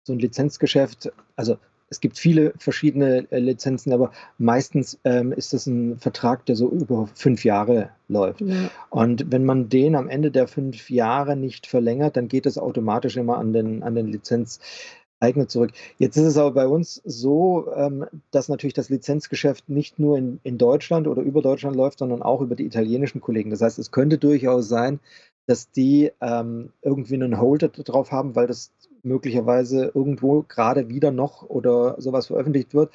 so 0.07 0.15
ein 0.15 0.19
Lizenzgeschäft, 0.19 1.13
also 1.37 1.59
es 1.91 2.01
gibt 2.01 2.19
viele 2.19 2.55
verschiedene 2.57 3.31
äh, 3.31 3.39
Lizenzen, 3.41 3.93
aber 3.93 4.13
meistens 4.39 4.99
ähm, 5.05 5.33
ist 5.33 5.53
das 5.53 5.67
ein 5.67 5.99
Vertrag, 5.99 6.47
der 6.47 6.55
so 6.55 6.71
über 6.71 7.09
fünf 7.15 7.45
Jahre 7.45 7.91
läuft. 8.09 8.43
Ja. 8.43 8.71
Und 8.91 9.31
wenn 9.33 9.45
man 9.45 9.69
den 9.69 9.97
am 9.97 10.09
Ende 10.09 10.31
der 10.31 10.47
fünf 10.47 10.89
Jahre 10.89 11.37
nicht 11.37 11.67
verlängert, 11.67 12.17
dann 12.17 12.29
geht 12.29 12.47
es 12.47 12.59
automatisch 12.59 13.17
immer 13.17 13.39
an 13.39 13.53
den, 13.53 13.83
an 13.83 13.97
den 13.97 14.07
Lizenzeigner 14.07 15.49
zurück. 15.49 15.73
Jetzt 15.99 16.17
ist 16.17 16.27
es 16.27 16.37
aber 16.37 16.53
bei 16.53 16.69
uns 16.69 17.03
so, 17.05 17.67
ähm, 17.75 18.07
dass 18.31 18.49
natürlich 18.49 18.75
das 18.75 18.89
Lizenzgeschäft 18.89 19.69
nicht 19.69 19.99
nur 19.99 20.17
in, 20.17 20.39
in 20.45 20.59
Deutschland 20.59 21.09
oder 21.09 21.23
über 21.23 21.43
Deutschland 21.43 21.75
läuft, 21.75 21.99
sondern 21.99 22.23
auch 22.23 22.41
über 22.41 22.55
die 22.55 22.67
italienischen 22.67 23.21
Kollegen. 23.21 23.51
Das 23.51 23.63
heißt, 23.63 23.81
es 23.81 23.91
könnte 23.91 24.17
durchaus 24.17 24.69
sein, 24.69 25.01
dass 25.47 25.73
die 25.73 26.13
ähm, 26.21 26.71
irgendwie 26.83 27.15
einen 27.15 27.41
Holder 27.41 27.69
drauf 27.69 28.13
haben, 28.13 28.37
weil 28.37 28.47
das 28.47 28.71
möglicherweise 29.03 29.93
irgendwo 29.95 30.43
gerade 30.43 30.89
wieder 30.89 31.11
noch 31.11 31.43
oder 31.43 32.01
sowas 32.01 32.29
veröffentlicht 32.29 32.75
wird. 32.75 32.93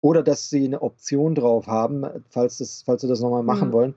Oder 0.00 0.22
dass 0.22 0.48
sie 0.48 0.64
eine 0.64 0.82
Option 0.82 1.34
drauf 1.34 1.66
haben, 1.66 2.06
falls, 2.30 2.58
das, 2.58 2.82
falls 2.86 3.02
sie 3.02 3.08
das 3.08 3.20
nochmal 3.20 3.42
machen 3.42 3.68
mhm. 3.68 3.72
wollen. 3.72 3.94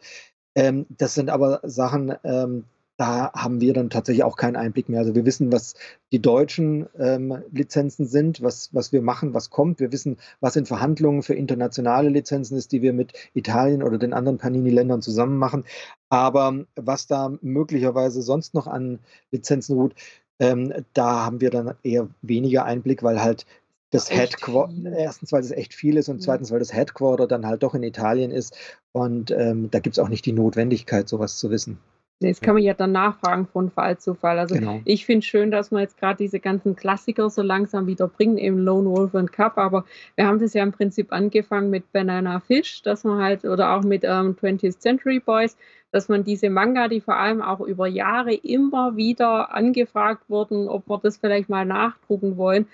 Ähm, 0.56 0.86
das 0.90 1.14
sind 1.14 1.30
aber 1.30 1.62
Sachen, 1.64 2.14
ähm, 2.24 2.66
da 3.02 3.32
haben 3.34 3.62
wir 3.62 3.74
dann 3.74 3.90
tatsächlich 3.90 4.24
auch 4.24 4.38
keinen 4.38 4.56
Einblick 4.56 4.88
mehr. 4.88 5.00
Also 5.00 5.16
wir 5.16 5.26
wissen, 5.26 5.52
was 5.52 5.74
die 6.12 6.22
deutschen 6.22 6.88
ähm, 7.00 7.42
Lizenzen 7.52 8.06
sind, 8.06 8.44
was, 8.44 8.70
was 8.76 8.92
wir 8.92 9.02
machen, 9.02 9.34
was 9.34 9.50
kommt. 9.50 9.80
Wir 9.80 9.92
wissen, 9.92 10.18
was 10.40 10.56
in 10.56 10.68
Verhandlungen 10.68 11.24
für 11.24 11.34
internationale 11.34 12.10
Lizenzen 12.10 12.58
ist, 12.58 12.72
die 12.72 12.84
wir 12.84 12.94
mit 12.94 13.14
Italien 13.34 13.82
oder 13.82 13.98
den 13.98 14.14
anderen 14.14 14.38
Panini-Ländern 14.38 15.02
zusammen 15.02 15.40
machen. 15.40 15.66
Aber 16.10 16.66
was 16.76 17.08
da 17.08 17.34
möglicherweise 17.42 18.22
sonst 18.22 18.54
noch 18.54 18.68
an 18.68 19.00
Lizenzen 19.32 19.78
ruht, 19.78 19.96
ähm, 20.42 20.74
da 20.94 21.24
haben 21.24 21.40
wir 21.40 21.52
dann 21.52 21.76
eher 21.84 22.10
weniger 22.24 22.66
Einblick, 22.66 23.04
weil 23.04 23.22
halt 23.22 23.46
das 23.92 24.10
Headquarter, 24.10 24.74
erstens, 24.98 25.32
weil 25.32 25.42
es 25.42 25.52
echt 25.52 25.74
viel 25.74 25.98
ist 25.98 26.10
und 26.10 26.18
ja. 26.18 26.22
zweitens, 26.24 26.52
weil 26.52 26.60
das 26.60 26.74
Headquarter 26.74 27.28
dann 27.28 27.46
halt 27.46 27.62
doch 27.62 27.76
in 27.76 27.84
Italien 27.84 28.32
ist 28.32 28.58
und 28.92 29.32
ähm, 29.32 29.70
da 29.70 29.80
gibt 29.80 29.98
es 29.98 30.00
auch 30.00 30.10
nicht 30.10 30.26
die 30.26 30.32
Notwendigkeit, 30.32 31.08
sowas 31.08 31.38
zu 31.38 31.52
wissen. 31.52 31.78
Das 32.22 32.40
kann 32.40 32.54
man 32.54 32.64
ja 32.64 32.76
dann 32.76 32.92
nachfragen 32.92 33.48
von 33.48 33.72
Fall 33.72 33.98
zu 33.98 34.14
Fall. 34.14 34.38
Also 34.38 34.54
genau. 34.54 34.80
ich 34.86 35.08
finde 35.08 35.20
es 35.20 35.26
schön, 35.26 35.50
dass 35.50 35.72
man 35.72 35.82
jetzt 35.82 35.98
gerade 35.98 36.18
diese 36.18 36.40
ganzen 36.40 36.76
Klassiker 36.76 37.32
so 37.32 37.42
langsam 37.42 37.88
wieder 37.88 38.08
bringen, 38.08 38.38
eben 38.38 38.60
Lone 38.60 38.90
Wolf 38.90 39.16
und 39.16 39.32
Cup, 39.32 39.58
aber 39.58 39.86
wir 40.16 40.28
haben 40.28 40.40
das 40.40 40.54
ja 40.54 40.62
im 40.62 40.72
Prinzip 40.72 41.12
angefangen 41.12 41.72
mit 41.72 41.92
Banana 41.92 42.40
Fish, 42.40 42.84
dass 42.84 43.04
man 43.04 43.22
halt, 43.22 43.44
oder 43.44 43.76
auch 43.76 43.84
mit 43.84 44.04
ähm, 44.04 44.36
20th 44.40 44.80
Century 44.80 45.20
Boys, 45.20 45.58
dass 45.92 46.10
man 46.10 46.24
diese 46.24 46.50
Manga, 46.50 46.88
die 46.88 47.02
vor 47.02 47.18
allem 47.18 47.42
auch 47.42 47.60
über 47.60 47.88
Jahre 47.88 48.34
immer 48.34 48.96
wieder 48.96 49.54
angefragt 49.54 50.30
wurden, 50.30 50.70
ob 50.70 50.88
wir 50.90 51.00
das 51.00 51.18
vielleicht 51.18 51.50
mal 51.50 51.66
nachdrucken 51.66 52.38
wollen, 52.38 52.68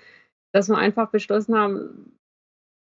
dass 0.54 0.70
wir 0.70 0.78
einfach 0.78 1.10
beschlossen 1.10 1.58
haben, 1.58 2.18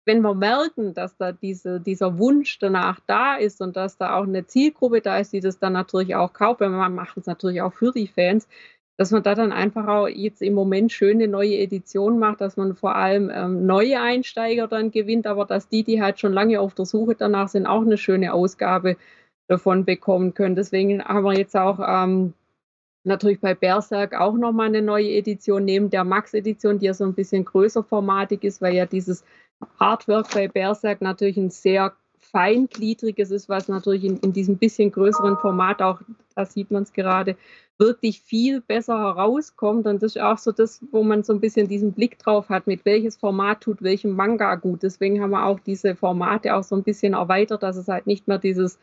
wenn 0.04 0.22
wir 0.22 0.34
merken, 0.34 0.94
dass 0.94 1.16
da 1.16 1.32
diese, 1.32 1.80
dieser 1.80 2.18
Wunsch 2.18 2.58
danach 2.58 2.98
da 3.06 3.36
ist 3.36 3.60
und 3.60 3.76
dass 3.76 3.98
da 3.98 4.16
auch 4.16 4.24
eine 4.24 4.46
Zielgruppe 4.46 5.02
da 5.02 5.18
ist, 5.18 5.32
die 5.32 5.40
das 5.40 5.58
dann 5.58 5.74
natürlich 5.74 6.14
auch 6.16 6.32
kauft, 6.32 6.60
weil 6.60 6.70
man 6.70 6.94
macht 6.94 7.18
es 7.18 7.26
natürlich 7.26 7.60
auch 7.60 7.74
für 7.74 7.92
die 7.92 8.06
Fans, 8.08 8.48
dass 8.96 9.12
man 9.12 9.22
da 9.22 9.34
dann 9.34 9.52
einfach 9.52 9.86
auch 9.86 10.08
jetzt 10.08 10.42
im 10.42 10.54
Moment 10.54 10.90
schöne 10.92 11.28
neue 11.28 11.58
Editionen 11.58 12.18
macht, 12.18 12.40
dass 12.40 12.56
man 12.56 12.74
vor 12.74 12.96
allem 12.96 13.30
ähm, 13.32 13.66
neue 13.66 14.00
Einsteiger 14.00 14.66
dann 14.66 14.90
gewinnt, 14.90 15.26
aber 15.26 15.44
dass 15.44 15.68
die, 15.68 15.84
die 15.84 16.02
halt 16.02 16.18
schon 16.18 16.32
lange 16.32 16.58
auf 16.58 16.74
der 16.74 16.86
Suche 16.86 17.14
danach 17.14 17.48
sind, 17.48 17.66
auch 17.66 17.82
eine 17.82 17.98
schöne 17.98 18.32
Ausgabe 18.32 18.96
davon 19.48 19.84
bekommen 19.84 20.34
können. 20.34 20.54
Deswegen 20.54 21.02
haben 21.02 21.24
wir 21.24 21.36
jetzt 21.36 21.56
auch 21.56 21.80
ähm, 21.80 22.34
natürlich 23.04 23.40
bei 23.40 23.54
Berserk 23.54 24.14
auch 24.14 24.34
nochmal 24.34 24.66
eine 24.66 24.82
neue 24.82 25.10
Edition 25.10 25.64
neben 25.64 25.90
der 25.90 26.04
Max-Edition, 26.04 26.78
die 26.78 26.86
ja 26.86 26.94
so 26.94 27.04
ein 27.04 27.14
bisschen 27.14 27.44
größer 27.44 27.82
formatig 27.82 28.44
ist, 28.44 28.62
weil 28.62 28.74
ja 28.74 28.86
dieses 28.86 29.24
Artwork 29.78 30.30
bei 30.32 30.46
Berserk 30.46 31.00
natürlich 31.00 31.36
ein 31.36 31.50
sehr 31.50 31.94
feingliedriges 32.18 33.30
ist, 33.30 33.48
was 33.48 33.68
natürlich 33.68 34.04
in, 34.04 34.18
in 34.18 34.32
diesem 34.32 34.58
bisschen 34.58 34.92
größeren 34.92 35.38
Format 35.38 35.80
auch, 35.80 36.00
da 36.34 36.44
sieht 36.44 36.70
man 36.70 36.82
es 36.82 36.92
gerade, 36.92 37.36
wirklich 37.78 38.20
viel 38.20 38.60
besser 38.60 38.98
herauskommt. 38.98 39.86
Und 39.86 40.02
das 40.02 40.16
ist 40.16 40.20
auch 40.20 40.36
so 40.36 40.52
das, 40.52 40.84
wo 40.90 41.02
man 41.02 41.22
so 41.22 41.32
ein 41.32 41.40
bisschen 41.40 41.68
diesen 41.68 41.92
Blick 41.92 42.18
drauf 42.18 42.48
hat, 42.48 42.66
mit 42.66 42.84
welches 42.84 43.16
Format 43.16 43.62
tut 43.62 43.82
welchem 43.82 44.10
Manga 44.10 44.56
gut. 44.56 44.82
Deswegen 44.82 45.22
haben 45.22 45.30
wir 45.30 45.46
auch 45.46 45.60
diese 45.60 45.94
Formate 45.94 46.54
auch 46.54 46.64
so 46.64 46.76
ein 46.76 46.82
bisschen 46.82 47.14
erweitert, 47.14 47.62
dass 47.62 47.76
es 47.76 47.88
halt 47.88 48.06
nicht 48.06 48.28
mehr 48.28 48.38
dieses 48.38 48.78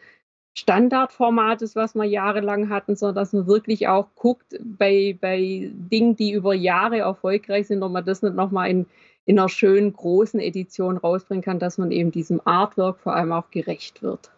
Standardformat 0.58 1.62
ist, 1.62 1.76
was 1.76 1.96
wir 1.96 2.06
jahrelang 2.06 2.70
hatten, 2.70 2.96
sondern 2.96 3.16
dass 3.16 3.34
man 3.34 3.46
wirklich 3.46 3.88
auch 3.88 4.08
guckt 4.16 4.58
bei, 4.64 5.18
bei 5.20 5.70
Dingen, 5.74 6.16
die 6.16 6.32
über 6.32 6.54
Jahre 6.54 7.00
erfolgreich 7.00 7.68
sind, 7.68 7.84
ob 7.84 7.92
man 7.92 8.06
das 8.06 8.22
nicht 8.22 8.36
nochmal 8.36 8.70
in, 8.70 8.86
in 9.26 9.38
einer 9.38 9.50
schönen 9.50 9.92
großen 9.92 10.40
Edition 10.40 10.98
rausbringen 10.98 11.44
kann, 11.44 11.60
dass 11.60 11.78
man 11.78 11.92
eben 11.92 12.12
diesem 12.12 12.42
Artwork 12.46 13.00
vor 13.00 13.16
allem 13.16 13.34
auch 13.34 13.52
gerecht 13.52 14.02
wird. 14.02 14.32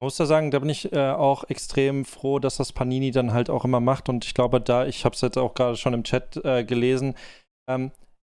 Ich 0.00 0.04
muss 0.04 0.16
da 0.16 0.26
sagen, 0.26 0.52
da 0.52 0.60
bin 0.60 0.68
ich 0.68 0.92
äh, 0.92 1.10
auch 1.10 1.42
extrem 1.48 2.04
froh, 2.04 2.38
dass 2.38 2.56
das 2.56 2.72
Panini 2.72 3.10
dann 3.10 3.32
halt 3.32 3.50
auch 3.50 3.64
immer 3.64 3.80
macht. 3.80 4.08
Und 4.08 4.24
ich 4.24 4.34
glaube, 4.34 4.60
da, 4.60 4.86
ich 4.86 5.04
habe 5.04 5.16
es 5.16 5.20
jetzt 5.22 5.36
auch 5.36 5.54
gerade 5.54 5.76
schon 5.76 5.94
im 5.94 6.04
Chat 6.04 6.36
äh, 6.44 6.62
gelesen, 6.62 7.16
ähm, 7.68 7.90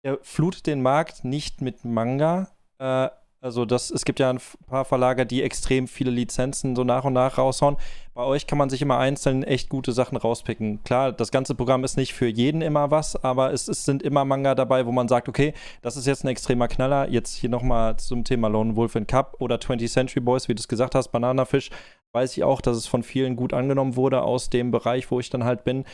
er 0.02 0.18
flutet 0.22 0.66
den 0.66 0.82
Markt 0.82 1.26
nicht 1.26 1.60
mit 1.60 1.84
Manga, 1.84 2.48
äh, 2.78 3.10
also 3.42 3.64
das, 3.64 3.90
es 3.90 4.04
gibt 4.04 4.20
ja 4.20 4.30
ein 4.30 4.42
paar 4.68 4.84
Verlager, 4.84 5.24
die 5.24 5.44
extrem 5.44 5.88
viele 5.88 6.12
Lizenzen 6.12 6.76
so 6.76 6.84
nach 6.84 7.06
und 7.06 7.14
nach 7.14 7.38
raushauen. 7.38 7.78
Bei 8.14 8.24
euch 8.24 8.48
kann 8.48 8.58
man 8.58 8.70
sich 8.70 8.82
immer 8.82 8.98
einzeln 8.98 9.44
echt 9.44 9.70
gute 9.70 9.94
Sachen 9.94 10.18
rauspicken. 10.18 10.84
Klar, 10.84 11.14
das 11.14 11.32
ganze 11.32 11.56
Programm 11.56 11.86
ist 11.86 11.96
nicht 11.96 12.14
für 12.14 12.28
jeden 12.28 12.62
immer 12.62 12.92
was, 12.92 13.16
aber 13.24 13.54
es, 13.54 13.70
es 13.70 13.86
sind 13.86 14.04
immer 14.04 14.26
Manga 14.26 14.56
dabei, 14.56 14.86
wo 14.86 14.92
man 14.92 15.08
sagt, 15.08 15.30
okay, 15.30 15.54
das 15.82 15.96
ist 15.96 16.06
jetzt 16.06 16.26
ein 16.26 16.28
extremer 16.28 16.68
Knaller. 16.68 17.10
Jetzt 17.10 17.36
hier 17.36 17.50
nochmal 17.50 17.96
zum 17.96 18.26
Thema 18.26 18.50
Lone 18.50 18.76
Wolf 18.76 18.96
in 18.96 19.08
Cup 19.08 19.38
oder 19.40 19.56
20th 19.56 19.94
Century 19.94 20.20
Boys, 20.20 20.50
wie 20.50 20.56
du 20.56 20.60
es 20.60 20.68
gesagt 20.68 20.94
hast, 20.94 21.08
Bananafisch. 21.10 21.70
Weiß 22.12 22.36
ich 22.36 22.44
auch, 22.44 22.60
dass 22.60 22.76
es 22.76 22.88
von 22.88 23.04
vielen 23.04 23.38
gut 23.38 23.54
angenommen 23.54 23.96
wurde 23.96 24.22
aus 24.22 24.50
dem 24.50 24.72
Bereich, 24.72 25.10
wo 25.12 25.20
ich 25.22 25.30
dann 25.30 25.46
halt 25.46 25.64
bin. 25.64 25.86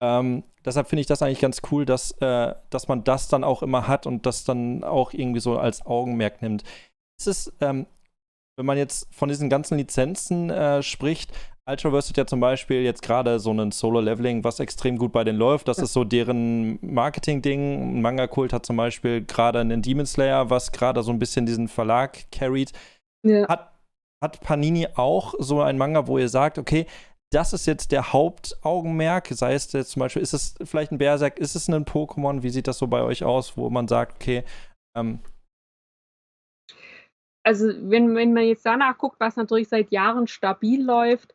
Ähm, 0.00 0.44
deshalb 0.64 0.88
finde 0.88 1.00
ich 1.00 1.06
das 1.06 1.22
eigentlich 1.22 1.40
ganz 1.40 1.62
cool, 1.70 1.84
dass, 1.84 2.12
äh, 2.20 2.54
dass 2.70 2.88
man 2.88 3.02
das 3.04 3.28
dann 3.28 3.42
auch 3.42 3.62
immer 3.62 3.88
hat 3.88 4.06
und 4.06 4.26
das 4.26 4.44
dann 4.44 4.84
auch 4.84 5.12
irgendwie 5.12 5.40
so 5.40 5.58
als 5.58 5.84
Augenmerk 5.86 6.42
nimmt 6.42 6.64
ist 7.26 7.48
es, 7.48 7.52
ähm, 7.60 7.86
wenn 8.56 8.66
man 8.66 8.78
jetzt 8.78 9.08
von 9.14 9.28
diesen 9.28 9.48
ganzen 9.48 9.78
Lizenzen 9.78 10.50
äh, 10.50 10.82
spricht, 10.82 11.32
Ultraverse 11.68 12.08
hat 12.08 12.16
ja 12.16 12.26
zum 12.26 12.40
Beispiel 12.40 12.82
jetzt 12.82 13.02
gerade 13.02 13.38
so 13.38 13.52
ein 13.52 13.70
Solo-Leveling, 13.70 14.42
was 14.42 14.58
extrem 14.58 14.98
gut 14.98 15.12
bei 15.12 15.22
denen 15.22 15.38
läuft. 15.38 15.68
Das 15.68 15.78
ist 15.78 15.92
so 15.92 16.02
deren 16.02 16.78
Marketing-Ding. 16.82 18.00
Manga 18.00 18.26
Kult 18.26 18.52
hat 18.52 18.66
zum 18.66 18.76
Beispiel 18.76 19.24
gerade 19.24 19.60
einen 19.60 19.80
Demon 19.80 20.06
Slayer, 20.06 20.50
was 20.50 20.72
gerade 20.72 21.02
so 21.04 21.12
ein 21.12 21.20
bisschen 21.20 21.46
diesen 21.46 21.68
Verlag 21.68 22.30
carried. 22.32 22.72
Ja. 23.24 23.46
Hat, 23.46 23.72
hat 24.20 24.40
Panini 24.40 24.88
auch 24.96 25.34
so 25.38 25.60
ein 25.60 25.78
Manga, 25.78 26.08
wo 26.08 26.18
ihr 26.18 26.28
sagt, 26.28 26.58
okay, 26.58 26.86
das 27.32 27.52
ist 27.52 27.66
jetzt 27.66 27.92
der 27.92 28.12
Hauptaugenmerk, 28.12 29.28
sei 29.28 29.54
es 29.54 29.72
jetzt 29.72 29.92
zum 29.92 30.00
Beispiel, 30.00 30.22
ist 30.22 30.34
es 30.34 30.54
vielleicht 30.64 30.90
ein 30.90 30.98
Berserk, 30.98 31.38
ist 31.38 31.54
es 31.54 31.68
ein 31.68 31.84
Pokémon, 31.84 32.42
wie 32.42 32.50
sieht 32.50 32.66
das 32.66 32.78
so 32.78 32.88
bei 32.88 33.02
euch 33.02 33.24
aus, 33.24 33.56
wo 33.56 33.70
man 33.70 33.86
sagt, 33.86 34.16
okay, 34.16 34.42
ähm, 34.96 35.20
also 37.42 37.68
wenn, 37.82 38.14
wenn 38.14 38.32
man 38.32 38.44
jetzt 38.44 38.66
danach 38.66 38.98
guckt, 38.98 39.16
was 39.18 39.36
natürlich 39.36 39.68
seit 39.68 39.90
Jahren 39.90 40.26
stabil 40.26 40.82
läuft, 40.84 41.34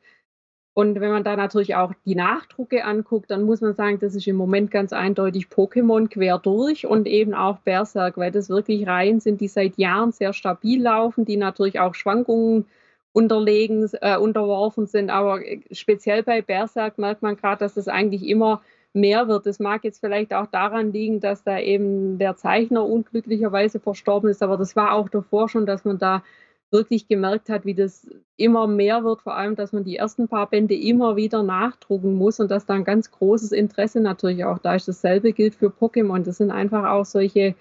und 0.78 1.00
wenn 1.00 1.10
man 1.10 1.24
da 1.24 1.36
natürlich 1.36 1.74
auch 1.74 1.92
die 2.06 2.14
Nachdrucke 2.14 2.86
anguckt, 2.86 3.32
dann 3.32 3.42
muss 3.42 3.62
man 3.62 3.74
sagen, 3.74 3.98
das 4.00 4.14
ist 4.14 4.28
im 4.28 4.36
Moment 4.36 4.70
ganz 4.70 4.94
eindeutig 4.94 5.48
Pokémon 5.48 6.08
quer 6.08 6.38
durch 6.38 6.86
und 6.86 7.08
eben 7.08 7.34
auch 7.34 7.58
Berserk, 7.62 8.16
weil 8.18 8.30
das 8.30 8.48
wirklich 8.48 8.86
Reihen 8.86 9.20
sind, 9.20 9.42
die 9.42 9.48
seit 9.48 9.80
Jahren 9.80 10.12
sehr 10.12 10.34
stabil 10.34 10.80
laufen, 10.80 11.26
die 11.26 11.36
natürlich 11.36 11.80
auch 11.80 11.96
Schwankungen 11.96 12.68
unterlegen, 13.12 13.90
äh, 14.02 14.18
unterworfen 14.18 14.86
sind. 14.86 15.10
Aber 15.10 15.44
äh, 15.44 15.62
speziell 15.72 16.22
bei 16.22 16.44
Berserk 16.44 17.00
merkt 17.00 17.24
man 17.24 17.38
gerade, 17.38 17.58
dass 17.58 17.74
das 17.74 17.88
eigentlich 17.88 18.28
immer 18.28 18.62
mehr 19.00 19.28
wird. 19.28 19.46
Das 19.46 19.60
mag 19.60 19.84
jetzt 19.84 20.00
vielleicht 20.00 20.34
auch 20.34 20.48
daran 20.48 20.92
liegen, 20.92 21.20
dass 21.20 21.44
da 21.44 21.60
eben 21.60 22.18
der 22.18 22.36
Zeichner 22.36 22.86
unglücklicherweise 22.86 23.80
verstorben 23.80 24.30
ist, 24.30 24.44
aber 24.44 24.58
das 24.58 24.76
war 24.76 24.94
auch 24.94 25.10
davor 25.10 25.50
schon, 25.50 25.66
dass 25.66 25.86
man 25.86 25.98
da 25.98 26.24
wirklich 26.72 27.08
gemerkt 27.08 27.50
hat, 27.50 27.66
wie 27.66 27.74
das 27.74 28.08
immer 28.36 28.68
mehr 28.68 29.04
wird, 29.04 29.22
vor 29.22 29.38
allem, 29.38 29.56
dass 29.56 29.72
man 29.72 29.84
die 29.86 29.96
ersten 29.96 30.28
paar 30.28 30.50
Bände 30.50 30.76
immer 30.76 31.16
wieder 31.16 31.44
nachdrucken 31.44 32.16
muss 32.16 32.40
und 32.40 32.52
dass 32.52 32.66
da 32.66 32.74
ein 32.74 32.84
ganz 32.84 33.12
großes 33.12 33.54
Interesse 33.54 34.02
natürlich 34.02 34.44
auch 34.44 34.60
da 34.60 34.76
ist. 34.76 34.88
Dasselbe 34.88 35.32
gilt 35.32 35.56
für 35.56 35.68
Pokémon. 35.68 36.24
Das 36.24 36.38
sind 36.38 36.52
einfach 36.52 36.90
auch 36.90 37.06
solche 37.06 37.56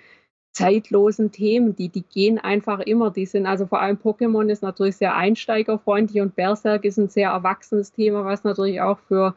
zeitlosen 0.52 1.32
Themen, 1.32 1.76
die, 1.76 1.90
die 1.90 2.02
gehen 2.02 2.38
einfach 2.38 2.80
immer. 2.80 3.10
Die 3.10 3.26
sind 3.26 3.46
also 3.46 3.66
vor 3.66 3.80
allem 3.80 3.98
Pokémon 3.98 4.50
ist 4.50 4.62
natürlich 4.62 4.96
sehr 4.96 5.14
einsteigerfreundlich 5.14 6.22
und 6.22 6.34
Berserk 6.34 6.84
ist 6.84 6.96
ein 6.96 7.08
sehr 7.08 7.30
erwachsenes 7.30 7.92
Thema, 7.92 8.24
was 8.24 8.42
natürlich 8.42 8.80
auch 8.80 8.98
für 8.98 9.34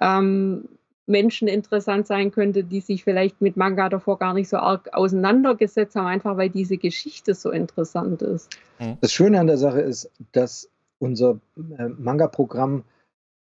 ähm, 0.00 0.68
Menschen 1.10 1.48
interessant 1.48 2.06
sein 2.06 2.30
könnte, 2.30 2.64
die 2.64 2.80
sich 2.80 3.04
vielleicht 3.04 3.42
mit 3.42 3.56
Manga 3.56 3.88
davor 3.88 4.18
gar 4.18 4.32
nicht 4.32 4.48
so 4.48 4.56
arg 4.56 4.88
auseinandergesetzt 4.92 5.96
haben, 5.96 6.06
einfach 6.06 6.36
weil 6.36 6.48
diese 6.48 6.78
Geschichte 6.78 7.34
so 7.34 7.50
interessant 7.50 8.22
ist. 8.22 8.50
Mhm. 8.78 8.96
Das 9.00 9.12
Schöne 9.12 9.38
an 9.38 9.46
der 9.46 9.58
Sache 9.58 9.80
ist, 9.80 10.10
dass 10.32 10.70
unser 10.98 11.40
äh, 11.78 11.88
Manga-Programm 11.88 12.84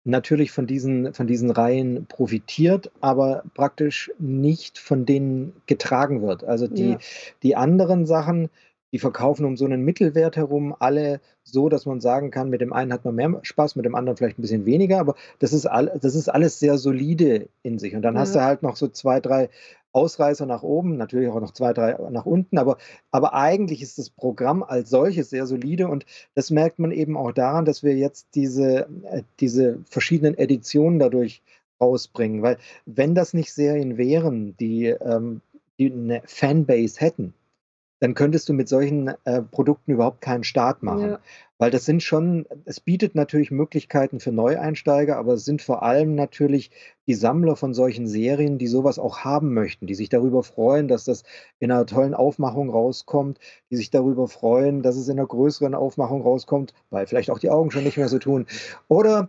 natürlich 0.05 0.51
von 0.51 0.67
diesen, 0.67 1.13
von 1.13 1.27
diesen 1.27 1.51
Reihen 1.51 2.07
profitiert, 2.07 2.91
aber 3.01 3.45
praktisch 3.55 4.11
nicht 4.19 4.79
von 4.79 5.05
denen 5.05 5.53
getragen 5.67 6.23
wird. 6.23 6.45
Also 6.45 6.67
die, 6.67 6.93
ja. 6.93 6.99
die 7.43 7.57
anderen 7.57 8.07
Sachen, 8.07 8.49
die 8.93 8.99
verkaufen 8.99 9.45
um 9.45 9.57
so 9.57 9.65
einen 9.65 9.85
Mittelwert 9.85 10.37
herum, 10.37 10.75
alle 10.79 11.21
so, 11.45 11.69
dass 11.69 11.87
man 11.87 12.01
sagen 12.01 12.31
kann, 12.31 12.51
mit 12.51 12.61
dem 12.61 12.73
einen 12.73 12.93
hat 12.93 13.05
man 13.05 13.15
mehr 13.15 13.39
Spaß, 13.43 13.77
mit 13.77 13.85
dem 13.85 13.95
anderen 13.95 14.17
vielleicht 14.17 14.39
ein 14.39 14.43
bisschen 14.43 14.67
weniger, 14.67 14.99
aber 14.99 15.15
das 15.39 15.53
ist, 15.53 15.67
all, 15.67 15.99
das 16.01 16.15
ist 16.15 16.29
alles 16.29 16.59
sehr 16.59 16.79
solide 16.79 17.49
in 17.63 17.79
sich. 17.79 17.95
Und 17.95 18.03
dann 18.03 18.15
ja. 18.15 18.21
hast 18.21 18.35
du 18.35 18.43
halt 18.43 18.63
noch 18.63 18.77
so 18.77 18.89
zwei, 18.89 19.21
drei 19.21 19.49
Ausreißer 19.93 20.47
nach 20.47 20.63
oben, 20.63 20.97
natürlich 20.97 21.29
auch 21.29 21.41
noch 21.41 21.53
zwei, 21.53 21.73
drei 21.73 21.97
nach 22.11 22.27
unten, 22.27 22.59
aber, 22.59 22.77
aber 23.11 23.35
eigentlich 23.35 23.83
ist 23.83 23.99
das 23.99 24.11
Programm 24.11 24.63
als 24.63 24.91
solches 24.91 25.31
sehr 25.31 25.47
solide 25.47 25.89
und 25.89 26.05
das 26.35 26.51
merkt 26.51 26.79
man 26.79 26.93
eben 26.93 27.17
auch 27.17 27.33
daran, 27.33 27.65
dass 27.65 27.83
wir 27.83 27.97
jetzt 27.97 28.29
diese, 28.35 28.89
äh, 29.11 29.23
diese 29.41 29.79
verschiedenen 29.89 30.37
Editionen 30.37 30.99
dadurch 30.99 31.43
rausbringen, 31.81 32.43
weil 32.43 32.59
wenn 32.87 33.15
das 33.15 33.35
nicht 33.35 33.53
Serien 33.53 33.97
wären, 33.97 34.57
die, 34.59 34.87
ähm, 34.87 35.41
die 35.79 35.93
eine 35.93 36.23
Fanbase 36.27 37.01
hätten, 37.01 37.35
dann 38.01 38.15
könntest 38.15 38.49
du 38.49 38.53
mit 38.53 38.69
solchen 38.69 39.13
äh, 39.25 39.43
Produkten 39.43 39.93
überhaupt 39.93 40.21
keinen 40.21 40.45
Start 40.45 40.83
machen. 40.83 41.11
Ja. 41.11 41.21
Weil 41.61 41.73
das 41.73 41.85
sind 41.85 42.05
schon, 42.05 42.47
es 42.67 42.79
bietet 42.79 43.17
natürlich 43.17 43.51
Möglichkeiten 43.51 44.21
für 44.21 44.31
Neueinsteiger, 44.31 45.17
aber 45.17 45.33
es 45.33 45.45
sind 45.45 45.61
vor 45.61 45.83
allem 45.83 46.15
natürlich 46.15 46.71
die 47.09 47.15
Sammler 47.15 47.57
von 47.57 47.75
solchen 47.75 48.07
Serien, 48.07 48.59
die 48.59 48.69
sowas 48.69 49.01
auch 49.01 49.25
haben 49.25 49.55
möchten, 49.55 49.87
die 49.87 49.97
sich 49.97 50.09
darüber 50.09 50.45
freuen, 50.45 50.87
dass 50.87 51.05
das 51.05 51.25
in 51.59 51.73
einer 51.73 51.87
tollen 51.87 52.15
Aufmachung 52.15 52.71
rauskommt, 52.71 53.39
die 53.71 53.77
sich 53.77 53.91
darüber 53.91 54.29
freuen, 54.29 54.83
dass 54.83 54.97
es 54.97 55.09
in 55.09 55.19
einer 55.19 55.27
größeren 55.27 55.75
Aufmachung 55.75 56.23
rauskommt, 56.23 56.75
weil 56.91 57.09
vielleicht 57.09 57.31
auch 57.31 57.41
die 57.41 57.51
Augen 57.51 57.73
schon 57.73 57.83
nicht 57.83 57.97
mehr 57.97 58.09
so 58.09 58.21
tun. 58.21 58.47
Oder 58.87 59.29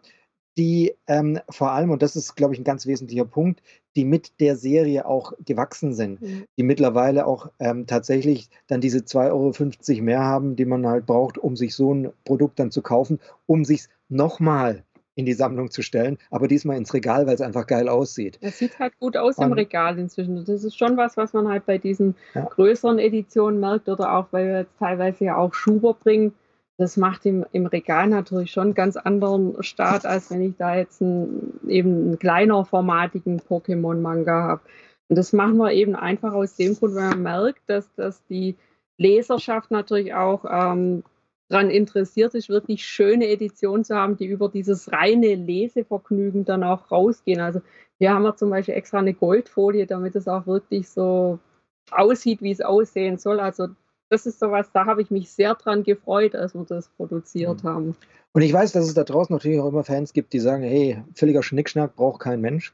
die 0.58 0.94
ähm, 1.08 1.40
vor 1.50 1.72
allem, 1.72 1.92
und 1.92 2.02
das 2.02 2.16
ist, 2.16 2.36
glaube 2.36 2.54
ich, 2.54 2.60
ein 2.60 2.66
ganz 2.66 2.86
wesentlicher 2.86 3.26
Punkt, 3.26 3.62
die 3.96 4.06
mit 4.06 4.40
der 4.40 4.56
Serie 4.56 5.06
auch 5.06 5.34
gewachsen 5.46 5.94
sind, 5.94 6.22
mhm. 6.22 6.46
die 6.58 6.64
mittlerweile 6.64 7.26
auch 7.26 7.52
ähm, 7.60 7.88
tatsächlich 7.88 8.50
dann 8.68 8.82
diese 8.82 9.00
2,50 9.00 9.90
Euro 9.96 10.04
mehr 10.04 10.22
haben, 10.22 10.56
die 10.56 10.66
man 10.66 10.86
halt 10.86 11.06
braucht, 11.06 11.38
um 11.38 11.56
sich 11.56 11.76
so 11.76 11.94
ein 11.94 12.12
Produkt 12.24 12.60
dann 12.60 12.72
zu 12.72 12.82
kaufen, 12.82 13.20
um 13.46 13.66
sich 13.66 13.88
nochmal 14.10 14.84
in 15.20 15.26
die 15.26 15.34
Sammlung 15.34 15.70
zu 15.70 15.82
stellen, 15.82 16.18
aber 16.32 16.48
diesmal 16.48 16.78
ins 16.78 16.94
Regal, 16.94 17.28
weil 17.28 17.36
es 17.36 17.42
einfach 17.42 17.68
geil 17.68 17.90
aussieht. 17.90 18.38
Es 18.40 18.58
sieht 18.58 18.80
halt 18.80 18.98
gut 19.00 19.18
aus 19.18 19.38
und, 19.38 19.48
im 19.48 19.52
Regal 19.52 20.00
inzwischen. 20.00 20.46
Das 20.46 20.64
ist 20.64 20.78
schon 20.78 20.96
was, 20.96 21.18
was 21.18 21.34
man 21.34 21.50
halt 21.50 21.66
bei 21.66 21.78
diesen 21.78 22.16
ja. 22.34 22.46
größeren 22.46 23.00
Editionen 23.00 23.60
merkt 23.60 23.90
oder 23.90 24.16
auch, 24.16 24.28
weil 24.32 24.48
wir 24.48 24.60
jetzt 24.60 24.80
teilweise 24.80 25.26
ja 25.26 25.36
auch 25.36 25.54
Schuber 25.54 25.94
bringen, 25.94 26.34
das 26.80 26.96
macht 26.96 27.26
im, 27.26 27.46
im 27.52 27.66
Regal 27.66 28.08
natürlich 28.08 28.52
schon 28.52 28.68
einen 28.68 28.74
ganz 28.74 28.96
anderen 28.96 29.62
Start, 29.62 30.06
als 30.06 30.32
wenn 30.32 30.42
ich 30.42 30.56
da 30.56 30.78
jetzt 30.78 31.02
einen, 31.02 31.60
eben 31.68 31.92
einen 31.92 32.20
kleiner 32.20 32.64
formatigen 32.64 33.42
Pokémon-Manga 33.42 34.44
habe. 34.44 34.62
Und 35.10 35.18
das 35.18 35.34
machen 35.34 35.58
wir 35.58 35.74
eben 35.74 35.94
einfach 35.94 36.32
aus 36.32 36.56
dem 36.56 36.76
Grund, 36.76 36.96
weil 36.96 37.10
man 37.10 37.24
merkt, 37.24 37.62
dass, 37.68 37.94
dass 37.96 38.26
die 38.28 38.56
Leserschaft 38.98 39.72
natürlich 39.72 40.14
auch 40.14 40.46
ähm, 40.50 41.04
daran 41.50 41.70
interessiert 41.70 42.34
ist, 42.34 42.48
wirklich 42.48 42.86
schöne 42.86 43.28
Editionen 43.28 43.84
zu 43.84 43.96
haben, 43.96 44.16
die 44.16 44.28
über 44.28 44.48
dieses 44.48 44.90
reine 44.90 45.36
Lesevergnügen 45.36 46.46
dann 46.46 46.64
auch 46.64 46.92
rausgehen. 46.92 47.42
Also 47.42 47.60
hier 47.98 48.14
haben 48.14 48.24
wir 48.24 48.38
zum 48.38 48.52
Beispiel 48.52 48.76
extra 48.76 49.00
eine 49.00 49.14
Goldfolie, 49.14 49.86
damit 49.86 50.16
es 50.16 50.30
auch 50.30 50.48
wirklich 50.48 50.88
so 50.88 51.40
aussieht, 51.92 52.42
wie 52.42 52.52
es 52.52 52.62
aussehen 52.62 53.18
soll. 53.18 53.42
Also 53.42 53.68
das 54.10 54.26
ist 54.26 54.40
sowas, 54.40 54.70
da 54.74 54.86
habe 54.86 55.02
ich 55.02 55.12
mich 55.12 55.32
sehr 55.32 55.56
dran 55.56 55.84
gefreut, 55.84 56.36
als 56.36 56.54
wir 56.54 56.66
das 56.66 56.90
produziert 56.90 57.64
mhm. 57.64 57.68
haben. 57.68 57.96
Und 58.34 58.42
ich 58.42 58.54
weiß, 58.54 58.72
dass 58.72 58.86
es 58.86 58.94
da 58.94 59.04
draußen 59.04 59.34
natürlich 59.34 59.60
auch 59.60 59.68
immer 59.68 59.84
Fans 59.84 60.14
gibt, 60.14 60.34
die 60.34 60.40
sagen, 60.40 60.64
hey, 60.64 61.04
völliger 61.16 61.44
Schnickschnack 61.44 61.96
braucht 61.96 62.22
kein 62.22 62.42
Mensch. 62.42 62.74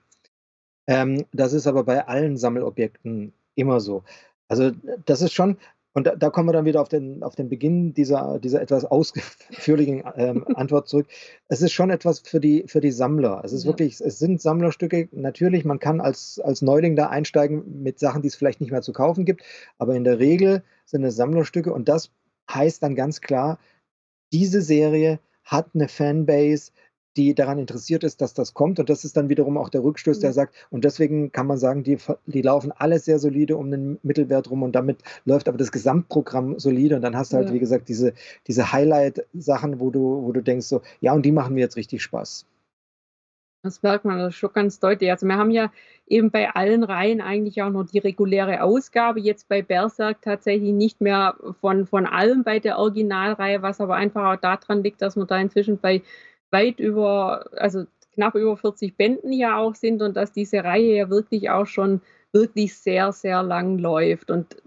Ähm, 0.87 1.25
das 1.31 1.53
ist 1.53 1.67
aber 1.67 1.83
bei 1.83 2.07
allen 2.07 2.37
Sammelobjekten 2.37 3.33
immer 3.55 3.79
so. 3.79 4.03
Also 4.47 4.71
das 5.05 5.21
ist 5.21 5.33
schon, 5.33 5.57
und 5.95 6.05
da, 6.05 6.15
da, 6.15 6.29
kommen 6.29 6.49
wir 6.49 6.53
dann 6.53 6.65
wieder 6.65 6.81
auf 6.81 6.89
den, 6.89 7.23
auf 7.23 7.35
den 7.35 7.47
Beginn 7.47 7.93
dieser, 7.93 8.37
dieser 8.39 8.61
etwas 8.61 8.83
ausführlichen 8.83 10.03
ähm, 10.17 10.45
Antwort 10.55 10.89
zurück. 10.89 11.07
Es 11.47 11.61
ist 11.61 11.71
schon 11.71 11.89
etwas 11.89 12.19
für 12.19 12.41
die, 12.41 12.65
für 12.67 12.81
die 12.81 12.91
Sammler. 12.91 13.41
Es 13.45 13.53
ist 13.53 13.63
ja. 13.63 13.69
wirklich, 13.69 14.01
es 14.01 14.19
sind 14.19 14.41
Sammlerstücke. 14.41 15.07
Natürlich, 15.13 15.63
man 15.63 15.79
kann 15.79 16.01
als, 16.01 16.41
als 16.43 16.61
Neuling 16.61 16.97
da 16.97 17.07
einsteigen 17.07 17.81
mit 17.81 17.97
Sachen, 17.97 18.21
die 18.21 18.27
es 18.27 18.35
vielleicht 18.35 18.59
nicht 18.59 18.71
mehr 18.71 18.81
zu 18.81 18.91
kaufen 18.91 19.23
gibt. 19.23 19.43
Aber 19.77 19.95
in 19.95 20.03
der 20.03 20.19
Regel 20.19 20.63
sind 20.83 21.05
es 21.05 21.15
Sammlerstücke. 21.15 21.71
Und 21.71 21.87
das 21.87 22.11
heißt 22.53 22.83
dann 22.83 22.95
ganz 22.95 23.21
klar, 23.21 23.57
diese 24.33 24.61
Serie 24.61 25.19
hat 25.45 25.69
eine 25.75 25.87
Fanbase, 25.87 26.73
die 27.17 27.33
daran 27.33 27.59
interessiert 27.59 28.03
ist, 28.03 28.21
dass 28.21 28.33
das 28.33 28.53
kommt. 28.53 28.79
Und 28.79 28.89
das 28.89 29.05
ist 29.05 29.15
dann 29.17 29.29
wiederum 29.29 29.57
auch 29.57 29.69
der 29.69 29.83
Rückstoß, 29.83 30.19
der 30.19 30.33
sagt, 30.33 30.55
und 30.69 30.83
deswegen 30.83 31.31
kann 31.31 31.47
man 31.47 31.57
sagen, 31.57 31.83
die, 31.83 31.97
die 32.25 32.41
laufen 32.41 32.71
alle 32.71 32.99
sehr 32.99 33.19
solide 33.19 33.57
um 33.57 33.71
den 33.71 33.99
Mittelwert 34.03 34.49
rum 34.49 34.63
und 34.63 34.73
damit 34.73 34.97
läuft 35.25 35.47
aber 35.47 35.57
das 35.57 35.71
Gesamtprogramm 35.71 36.59
solide. 36.59 36.95
Und 36.95 37.01
dann 37.01 37.15
hast 37.15 37.33
du 37.33 37.37
halt, 37.37 37.49
ja. 37.49 37.53
wie 37.53 37.59
gesagt, 37.59 37.89
diese, 37.89 38.13
diese 38.47 38.71
Highlight-Sachen, 38.71 39.79
wo 39.79 39.91
du, 39.91 40.23
wo 40.23 40.31
du 40.31 40.41
denkst, 40.41 40.67
so, 40.67 40.81
ja, 41.01 41.13
und 41.13 41.25
die 41.25 41.31
machen 41.31 41.55
mir 41.55 41.61
jetzt 41.61 41.77
richtig 41.77 42.03
Spaß. 42.03 42.45
Das 43.65 43.81
merkt 43.81 44.05
man 44.05 44.19
das 44.19 44.35
schon 44.35 44.53
ganz 44.53 44.79
deutlich. 44.79 45.09
Also 45.09 45.25
wir 45.25 45.37
haben 45.37 45.49
ja 45.49 45.71
eben 46.05 46.29
bei 46.29 46.51
allen 46.51 46.83
Reihen 46.83 47.19
eigentlich 47.19 47.63
auch 47.63 47.71
nur 47.71 47.83
die 47.83 47.97
reguläre 47.97 48.61
Ausgabe. 48.61 49.19
Jetzt 49.19 49.49
bei 49.49 49.63
Berserk 49.63 50.21
tatsächlich 50.21 50.71
nicht 50.71 51.01
mehr 51.01 51.35
von, 51.61 51.87
von 51.87 52.05
allem 52.05 52.43
bei 52.43 52.59
der 52.59 52.77
Originalreihe, 52.77 53.63
was 53.63 53.81
aber 53.81 53.95
einfach 53.95 54.35
auch 54.35 54.39
daran 54.39 54.83
liegt, 54.83 55.01
dass 55.01 55.15
wir 55.15 55.25
da 55.25 55.39
inzwischen 55.39 55.79
bei 55.79 56.03
weit 56.55 56.79
über, 56.79 57.45
also 57.57 57.85
knapp 58.13 58.35
über 58.35 58.55
40 58.55 58.95
Bänden 58.95 59.33
ja 59.33 59.57
auch 59.57 59.75
sind 59.75 60.01
und 60.01 60.15
dass 60.15 60.31
diese 60.31 60.63
Reihe 60.63 60.95
ja 60.95 61.09
wirklich 61.09 61.49
auch 61.49 61.67
schon 61.67 62.01
wirklich 62.31 62.75
sehr, 62.75 63.11
sehr 63.11 63.43
lang 63.43 63.77
läuft. 63.77 64.31
Und 64.31 64.57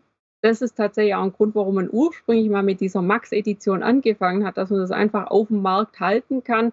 das 0.43 0.63
ist 0.63 0.77
tatsächlich 0.77 1.15
auch 1.15 1.25
ein 1.25 1.33
Grund, 1.33 1.55
warum 1.55 1.77
man 1.77 1.89
ursprünglich 1.91 2.49
mal 2.51 2.63
mit 2.63 2.81
dieser 2.81 3.03
Max-Edition 3.03 3.83
angefangen 3.83 4.47
hat, 4.47 4.57
dass 4.57 4.71
man 4.71 4.81
das 4.81 4.91
einfach 4.91 5.29
auf 5.29 5.49
dem 5.49 5.63
Markt 5.63 5.99
halten 5.99 6.45
kann. 6.45 6.73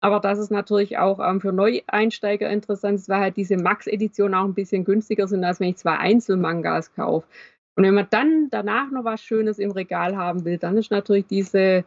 Aber 0.00 0.20
dass 0.20 0.38
es 0.38 0.50
natürlich 0.50 0.98
auch 0.98 1.18
ähm, 1.18 1.40
für 1.40 1.52
Neueinsteiger 1.52 2.48
interessant 2.48 3.00
ist, 3.00 3.08
weil 3.08 3.20
halt 3.20 3.36
diese 3.36 3.56
Max-Edition 3.56 4.34
auch 4.34 4.44
ein 4.44 4.54
bisschen 4.54 4.84
günstiger 4.84 5.26
sind, 5.26 5.44
als 5.44 5.60
wenn 5.60 5.70
ich 5.70 5.76
zwei 5.76 5.96
Einzelmangas 5.96 6.94
kaufe. 6.94 7.26
Und 7.76 7.84
wenn 7.84 7.94
man 7.94 8.06
dann 8.10 8.48
danach 8.50 8.90
noch 8.90 9.04
was 9.04 9.22
Schönes 9.22 9.58
im 9.58 9.72
Regal 9.72 10.16
haben 10.16 10.44
will, 10.44 10.58
dann 10.58 10.76
ist 10.76 10.90
natürlich 10.90 11.26
diese 11.26 11.84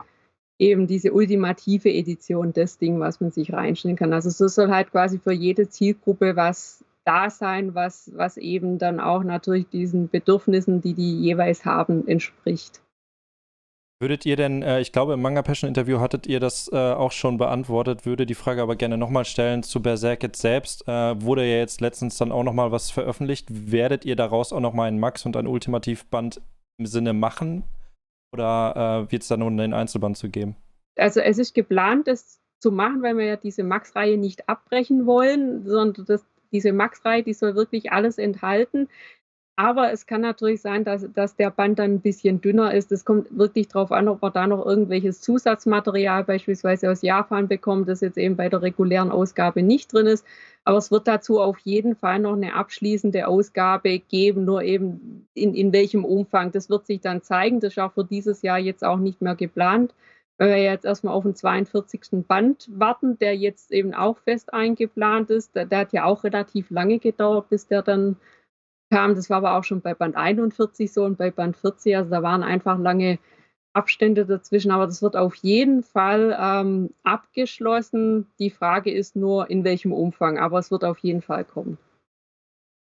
eben 0.60 0.88
diese 0.88 1.14
ultimative 1.14 1.90
Edition 1.90 2.54
das 2.54 2.78
Ding, 2.78 3.00
was 3.00 3.20
man 3.22 3.32
sich 3.32 3.54
reinstellen 3.54 3.96
kann. 3.96 4.14
Also 4.14 4.30
so 4.30 4.48
soll 4.48 4.70
halt 4.70 4.92
quasi 4.92 5.20
für 5.20 5.34
jede 5.34 5.70
Zielgruppe 5.70 6.36
was 6.36 6.84
da 7.08 7.30
sein, 7.30 7.74
was, 7.74 8.12
was 8.16 8.36
eben 8.36 8.78
dann 8.80 9.00
auch 9.00 9.24
natürlich 9.24 9.70
diesen 9.70 10.10
Bedürfnissen, 10.10 10.82
die 10.82 10.94
die 10.94 11.18
jeweils 11.22 11.64
haben, 11.64 12.06
entspricht. 12.06 12.82
Würdet 14.00 14.26
ihr 14.26 14.36
denn, 14.36 14.62
äh, 14.62 14.82
ich 14.82 14.92
glaube 14.92 15.14
im 15.14 15.22
Manga 15.22 15.42
Passion 15.42 15.70
Interview 15.70 16.00
hattet 16.00 16.28
ihr 16.28 16.40
das 16.40 16.70
äh, 16.72 16.76
auch 16.76 17.12
schon 17.12 17.38
beantwortet, 17.38 18.06
würde 18.06 18.26
die 18.28 18.36
Frage 18.36 18.62
aber 18.62 18.76
gerne 18.76 18.98
nochmal 18.98 19.26
stellen 19.26 19.64
zu 19.64 19.82
Berserk 19.82 20.22
jetzt 20.22 20.42
selbst. 20.42 20.88
Äh, 20.88 21.20
wurde 21.22 21.46
ja 21.46 21.58
jetzt 21.58 21.82
letztens 21.82 22.18
dann 22.18 22.32
auch 22.32 22.44
nochmal 22.44 22.72
was 22.72 22.92
veröffentlicht. 22.92 23.48
Werdet 23.50 24.06
ihr 24.06 24.16
daraus 24.16 24.54
auch 24.54 24.60
nochmal 24.60 24.90
einen 24.90 25.00
Max 25.00 25.26
und 25.26 25.36
ein 25.36 25.48
Ultimativband 25.48 26.42
im 26.78 26.86
Sinne 26.86 27.14
machen? 27.14 27.64
Oder 28.32 29.06
äh, 29.08 29.12
wird 29.12 29.22
es 29.22 29.28
da 29.28 29.38
nun 29.38 29.58
den 29.58 29.74
Einzelband 29.74 30.18
zu 30.18 30.30
geben? 30.30 30.56
Also 30.98 31.20
es 31.22 31.38
ist 31.38 31.54
geplant, 31.54 32.08
das 32.08 32.42
zu 32.60 32.72
machen, 32.72 33.02
weil 33.04 33.18
wir 33.18 33.26
ja 33.26 33.36
diese 33.36 33.64
Max-Reihe 33.64 34.18
nicht 34.18 34.50
abbrechen 34.50 35.06
wollen, 35.06 35.66
sondern 35.66 36.06
das, 36.06 36.26
diese 36.52 36.74
Max-Reihe, 36.74 37.24
die 37.24 37.34
soll 37.34 37.56
wirklich 37.56 37.92
alles 37.92 38.18
enthalten. 38.18 38.90
Aber 39.60 39.92
es 39.92 40.06
kann 40.06 40.22
natürlich 40.22 40.62
sein, 40.62 40.84
dass, 40.84 41.12
dass 41.14 41.36
der 41.36 41.50
Band 41.50 41.80
dann 41.80 41.96
ein 41.96 42.00
bisschen 42.00 42.42
dünner 42.42 42.76
ist. 42.76 42.92
Es 42.92 43.06
kommt 43.06 43.36
wirklich 43.36 43.68
darauf 43.68 43.92
an, 43.92 44.08
ob 44.08 44.22
man 44.22 44.32
da 44.32 44.46
noch 44.46 44.64
irgendwelches 44.64 45.20
Zusatzmaterial 45.20 46.24
beispielsweise 46.26 46.92
aus 46.92 47.02
Japan 47.02 47.48
bekommt, 47.48 47.90
das 47.90 48.02
jetzt 48.02 48.20
eben 48.20 48.36
bei 48.36 48.50
der 48.50 48.62
regulären 48.62 49.10
Ausgabe 49.10 49.64
nicht 49.64 49.92
drin 49.92 50.06
ist. 50.06 50.24
Aber 50.64 50.78
es 50.78 50.92
wird 50.92 51.08
dazu 51.08 51.42
auf 51.42 51.58
jeden 51.60 51.96
Fall 51.96 52.20
noch 52.20 52.34
eine 52.34 52.54
abschließende 52.54 53.28
Ausgabe 53.28 53.98
geben, 53.98 54.46
nur 54.46 54.62
eben 54.62 55.28
in, 55.34 55.56
in 55.56 55.74
welchem 55.74 56.06
Umfang. 56.06 56.52
Das 56.52 56.70
wird 56.70 56.86
sich 56.86 57.02
dann 57.02 57.24
zeigen. 57.24 57.60
Das 57.60 57.74
ist 57.74 57.80
auch 57.80 57.94
für 57.94 58.06
dieses 58.06 58.44
Jahr 58.44 58.60
jetzt 58.60 58.84
auch 58.84 59.00
nicht 59.00 59.24
mehr 59.24 59.36
geplant, 59.36 59.96
weil 60.38 60.50
wir 60.50 60.62
jetzt 60.62 60.86
erstmal 60.86 61.16
auf 61.16 61.24
den 61.24 61.34
42. 61.34 62.28
Band 62.28 62.70
warten, 62.72 63.18
der 63.18 63.36
jetzt 63.36 63.72
eben 63.72 63.96
auch 63.96 64.20
fest 64.20 64.54
eingeplant 64.54 65.32
ist. 65.32 65.56
Der, 65.56 65.66
der 65.66 65.80
hat 65.80 65.94
ja 65.94 66.04
auch 66.04 66.24
relativ 66.24 66.70
lange 66.70 67.00
gedauert, 67.00 67.50
bis 67.50 67.66
der 67.66 67.82
dann 67.82 68.18
kam. 68.90 69.16
Das 69.16 69.30
war 69.30 69.38
aber 69.38 69.58
auch 69.58 69.64
schon 69.64 69.82
bei 69.82 69.94
Band 69.94 70.16
41 70.16 70.92
so 70.92 71.04
und 71.04 71.18
bei 71.18 71.32
Band 71.32 71.58
40. 71.58 71.98
Also 71.98 72.12
da 72.12 72.24
waren 72.24 72.44
einfach 72.44 72.80
lange 72.80 73.20
Abstände 73.74 74.26
dazwischen. 74.26 74.72
Aber 74.72 74.88
das 74.88 75.02
wird 75.02 75.16
auf 75.16 75.36
jeden 75.36 75.84
Fall 75.84 76.38
ähm, 76.40 76.94
abgeschlossen. 77.04 78.28
Die 78.40 78.50
Frage 78.50 78.92
ist 78.92 79.16
nur, 79.16 79.50
in 79.50 79.64
welchem 79.64 79.94
Umfang. 79.94 80.38
Aber 80.38 80.60
es 80.60 80.72
wird 80.72 80.84
auf 80.84 81.00
jeden 81.00 81.22
Fall 81.22 81.46
kommen. 81.46 81.78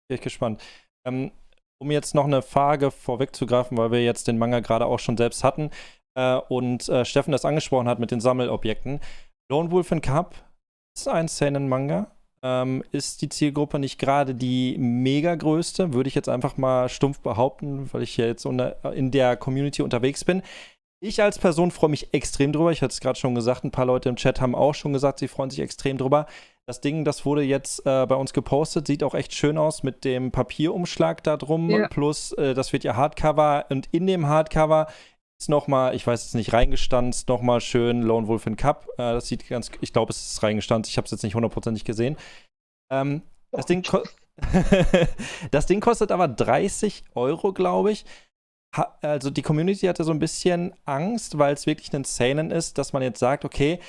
Bin 0.07 0.15
ich 0.15 0.21
gespannt. 0.21 0.63
Ähm, 1.05 1.31
um 1.79 1.91
jetzt 1.91 2.15
noch 2.15 2.25
eine 2.25 2.41
Frage 2.41 2.91
vorwegzugreifen, 2.91 3.77
weil 3.77 3.91
wir 3.91 4.03
jetzt 4.03 4.27
den 4.27 4.37
Manga 4.37 4.59
gerade 4.61 4.85
auch 4.85 4.99
schon 4.99 5.17
selbst 5.17 5.43
hatten 5.43 5.71
äh, 6.17 6.37
und 6.37 6.87
äh, 6.89 7.05
Steffen 7.05 7.31
das 7.31 7.45
angesprochen 7.45 7.87
hat 7.87 7.99
mit 7.99 8.11
den 8.11 8.21
Sammelobjekten. 8.21 8.99
Lone 9.51 9.71
Wolf 9.71 9.91
and 9.91 10.03
Cup 10.03 10.35
ist 10.97 11.07
ein 11.07 11.27
Seinen-Manga. 11.27 12.14
Ähm, 12.47 12.83
ist 12.91 13.23
die 13.23 13.29
Zielgruppe 13.29 13.79
nicht 13.79 13.97
gerade 13.97 14.35
die 14.35 14.77
mega 14.77 15.33
größte, 15.33 15.93
würde 15.93 16.09
ich 16.09 16.13
jetzt 16.13 16.29
einfach 16.29 16.57
mal 16.57 16.89
stumpf 16.89 17.19
behaupten, 17.21 17.89
weil 17.91 18.03
ich 18.03 18.11
hier 18.11 18.27
jetzt 18.27 18.45
in 18.45 19.09
der 19.09 19.35
Community 19.35 19.81
unterwegs 19.81 20.23
bin. 20.23 20.43
Ich 20.99 21.23
als 21.23 21.39
Person 21.39 21.71
freue 21.71 21.89
mich 21.89 22.13
extrem 22.13 22.53
drüber. 22.53 22.71
Ich 22.71 22.83
hatte 22.83 22.93
es 22.93 22.99
gerade 22.99 23.17
schon 23.17 23.33
gesagt, 23.33 23.63
ein 23.63 23.71
paar 23.71 23.87
Leute 23.87 24.09
im 24.09 24.15
Chat 24.15 24.41
haben 24.41 24.53
auch 24.53 24.75
schon 24.75 24.93
gesagt, 24.93 25.19
sie 25.19 25.27
freuen 25.27 25.49
sich 25.49 25.59
extrem 25.59 25.97
drüber. 25.97 26.27
Das 26.67 26.81
Ding, 26.81 27.03
das 27.03 27.25
wurde 27.25 27.41
jetzt 27.41 27.85
äh, 27.85 28.05
bei 28.05 28.15
uns 28.15 28.31
gepostet, 28.31 28.85
sieht 28.85 29.03
auch 29.03 29.15
echt 29.15 29.33
schön 29.33 29.57
aus 29.57 29.81
mit 29.81 30.03
dem 30.03 30.31
Papierumschlag 30.31 31.23
da 31.23 31.37
drum. 31.37 31.69
Ja. 31.71 31.87
Plus, 31.87 32.31
äh, 32.33 32.53
das 32.53 32.73
wird 32.73 32.83
ja 32.83 32.95
Hardcover 32.95 33.65
und 33.69 33.87
in 33.91 34.05
dem 34.05 34.27
Hardcover 34.27 34.85
nochmal, 35.47 35.95
ich 35.95 36.05
weiß 36.05 36.23
jetzt 36.23 36.35
nicht, 36.35 36.53
reingestanzt, 36.53 37.27
nochmal 37.27 37.61
schön 37.61 38.01
Lone 38.01 38.27
Wolf 38.27 38.45
in 38.45 38.55
Cup. 38.55 38.87
Äh, 38.93 39.13
das 39.13 39.27
sieht 39.27 39.47
ganz, 39.47 39.69
ich 39.81 39.93
glaube, 39.93 40.11
es 40.11 40.33
ist 40.33 40.43
reingestanzt. 40.43 40.89
Ich 40.89 40.97
habe 40.97 41.05
es 41.05 41.11
jetzt 41.11 41.23
nicht 41.23 41.35
hundertprozentig 41.35 41.83
gesehen. 41.83 42.17
Ähm, 42.91 43.21
das, 43.51 43.65
Ding 43.65 43.85
das 45.51 45.65
Ding 45.65 45.79
kostet 45.81 46.11
aber 46.11 46.27
30 46.27 47.03
Euro, 47.13 47.53
glaube 47.53 47.91
ich 47.91 48.05
also 49.01 49.29
die 49.29 49.41
Community 49.41 49.85
hatte 49.87 50.03
so 50.03 50.11
ein 50.11 50.19
bisschen 50.19 50.73
Angst, 50.85 51.37
weil 51.37 51.53
es 51.53 51.65
wirklich 51.65 51.93
ein 51.93 52.03
Seinen 52.03 52.51
ist, 52.51 52.77
dass 52.77 52.93
man 52.93 53.01
jetzt 53.01 53.19
sagt, 53.19 53.45
okay, 53.45 53.79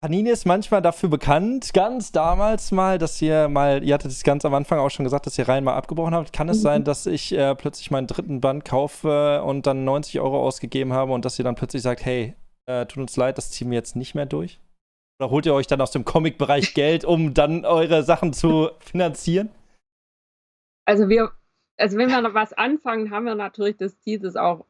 Panini 0.00 0.30
ist 0.30 0.46
manchmal 0.46 0.80
dafür 0.80 1.08
bekannt, 1.08 1.74
ganz 1.74 2.12
damals 2.12 2.70
mal, 2.70 2.98
dass 2.98 3.20
ihr 3.20 3.48
mal, 3.48 3.82
ihr 3.82 3.94
hattet 3.94 4.12
es 4.12 4.22
ganz 4.22 4.44
am 4.44 4.54
Anfang 4.54 4.78
auch 4.78 4.90
schon 4.90 5.04
gesagt, 5.04 5.26
dass 5.26 5.36
ihr 5.38 5.48
rein 5.48 5.64
mal 5.64 5.74
abgebrochen 5.74 6.14
habt. 6.14 6.32
Kann 6.32 6.48
es 6.48 6.58
mhm. 6.58 6.62
sein, 6.62 6.84
dass 6.84 7.06
ich 7.06 7.32
äh, 7.32 7.54
plötzlich 7.56 7.90
meinen 7.90 8.06
dritten 8.06 8.40
Band 8.40 8.64
kaufe 8.64 9.42
und 9.42 9.66
dann 9.66 9.84
90 9.84 10.20
Euro 10.20 10.40
ausgegeben 10.40 10.92
habe 10.92 11.12
und 11.12 11.24
dass 11.24 11.38
ihr 11.38 11.44
dann 11.44 11.56
plötzlich 11.56 11.82
sagt, 11.82 12.04
hey, 12.04 12.34
äh, 12.66 12.86
tut 12.86 12.98
uns 12.98 13.16
leid, 13.16 13.38
das 13.38 13.50
ziehen 13.50 13.70
wir 13.70 13.76
jetzt 13.76 13.96
nicht 13.96 14.14
mehr 14.14 14.26
durch? 14.26 14.60
Oder 15.20 15.30
holt 15.30 15.46
ihr 15.46 15.54
euch 15.54 15.66
dann 15.66 15.80
aus 15.80 15.90
dem 15.90 16.04
Comic-Bereich 16.04 16.74
Geld, 16.74 17.04
um 17.04 17.34
dann 17.34 17.64
eure 17.64 18.04
Sachen 18.04 18.32
zu 18.32 18.70
finanzieren? 18.78 19.50
Also 20.86 21.08
wir 21.08 21.32
also 21.78 21.96
wenn 21.96 22.10
wir 22.10 22.20
noch 22.20 22.34
was 22.34 22.52
anfangen, 22.52 23.10
haben 23.10 23.24
wir 23.24 23.34
natürlich 23.34 23.76
das 23.76 23.98
Ziel, 24.00 24.18
das 24.18 24.36
auch 24.36 24.66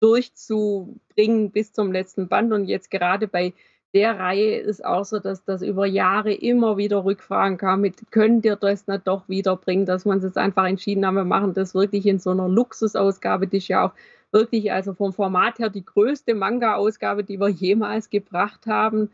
durchzubringen 0.00 1.50
bis 1.50 1.72
zum 1.72 1.92
letzten 1.92 2.28
Band. 2.28 2.52
Und 2.52 2.64
jetzt 2.64 2.90
gerade 2.90 3.28
bei 3.28 3.52
der 3.94 4.18
Reihe 4.18 4.58
ist 4.58 4.84
auch 4.84 5.04
so, 5.04 5.18
dass 5.18 5.44
das 5.44 5.62
über 5.62 5.86
Jahre 5.86 6.32
immer 6.32 6.76
wieder 6.76 7.04
Rückfragen 7.04 7.58
kam 7.58 7.80
mit, 7.80 8.10
könnt 8.10 8.44
ihr 8.44 8.56
das 8.56 8.86
nicht 8.86 9.06
doch 9.06 9.28
wiederbringen, 9.28 9.86
dass 9.86 10.04
man 10.04 10.18
es 10.18 10.24
jetzt 10.24 10.38
einfach 10.38 10.66
entschieden 10.66 11.04
haben, 11.04 11.16
wir 11.16 11.24
machen 11.24 11.54
das 11.54 11.74
wirklich 11.74 12.06
in 12.06 12.18
so 12.18 12.30
einer 12.30 12.48
Luxusausgabe, 12.48 13.48
die 13.48 13.58
ist 13.58 13.68
ja 13.68 13.86
auch 13.86 13.92
wirklich, 14.32 14.72
also 14.72 14.94
vom 14.94 15.12
Format 15.12 15.58
her 15.58 15.70
die 15.70 15.84
größte 15.84 16.34
Manga-Ausgabe, 16.34 17.24
die 17.24 17.40
wir 17.40 17.48
jemals 17.48 18.10
gebracht 18.10 18.66
haben, 18.66 19.10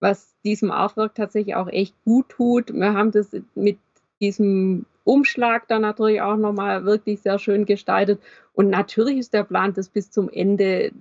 was 0.00 0.34
diesem 0.44 0.70
Artwork 0.70 1.14
tatsächlich 1.14 1.54
auch 1.54 1.68
echt 1.68 1.94
gut 2.04 2.28
tut. 2.30 2.72
Wir 2.72 2.94
haben 2.94 3.10
das 3.10 3.30
mit 3.54 3.78
diesem 4.20 4.86
Umschlag 5.04 5.68
dann 5.68 5.82
natürlich 5.82 6.22
auch 6.22 6.36
nochmal 6.36 6.84
wirklich 6.84 7.20
sehr 7.20 7.38
schön 7.38 7.66
gestaltet. 7.66 8.20
Und 8.54 8.70
natürlich 8.70 9.18
ist 9.18 9.34
der 9.34 9.44
Plan, 9.44 9.74
das 9.74 9.88
bis 9.88 10.10
zum 10.10 10.30
Ende 10.30 10.92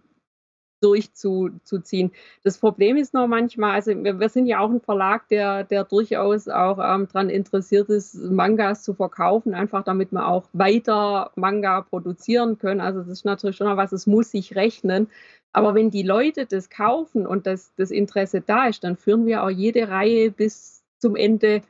durchzuziehen. 0.83 2.11
Das 2.43 2.57
Problem 2.57 2.97
ist 2.97 3.13
noch 3.13 3.27
manchmal, 3.27 3.71
also 3.71 3.91
wir, 4.03 4.19
wir, 4.19 4.29
sind 4.29 4.47
ja 4.47 4.59
auch 4.59 4.69
ein 4.69 4.81
Verlag, 4.81 5.27
der, 5.29 5.63
der 5.63 5.85
durchaus 5.85 6.47
auch 6.47 6.77
ähm, 6.77 7.07
daran 7.11 7.29
interessiert 7.29 7.89
ist, 7.89 8.15
Mangas 8.15 8.83
zu 8.83 8.93
verkaufen, 8.93 9.53
einfach 9.53 9.83
damit 9.83 10.11
wir 10.11 10.27
auch 10.27 10.43
weiter 10.53 11.31
Manga 11.35 11.81
produzieren 11.81 12.57
können. 12.57 12.81
Also 12.81 12.99
das 12.99 13.09
ist 13.09 13.25
natürlich 13.25 13.55
schon 13.55 13.75
was, 13.77 13.91
es 13.91 14.07
muss 14.07 14.31
sich 14.31 14.55
rechnen. 14.55 15.07
Aber 15.53 15.75
wenn 15.75 15.91
die 15.91 16.03
Leute 16.03 16.45
das 16.45 16.69
kaufen 16.69 17.25
und 17.27 17.45
das, 17.45 17.71
das 17.77 17.91
Interesse 17.91 18.41
da 18.41 18.67
ist, 18.67 18.83
dann 18.83 18.97
führen 18.97 19.25
wir 19.25 19.43
auch 19.43 19.49
jede 19.49 19.87
Reihe 19.87 20.31
bis 20.31 20.83
zum 20.97 21.15
Ende 21.15 21.61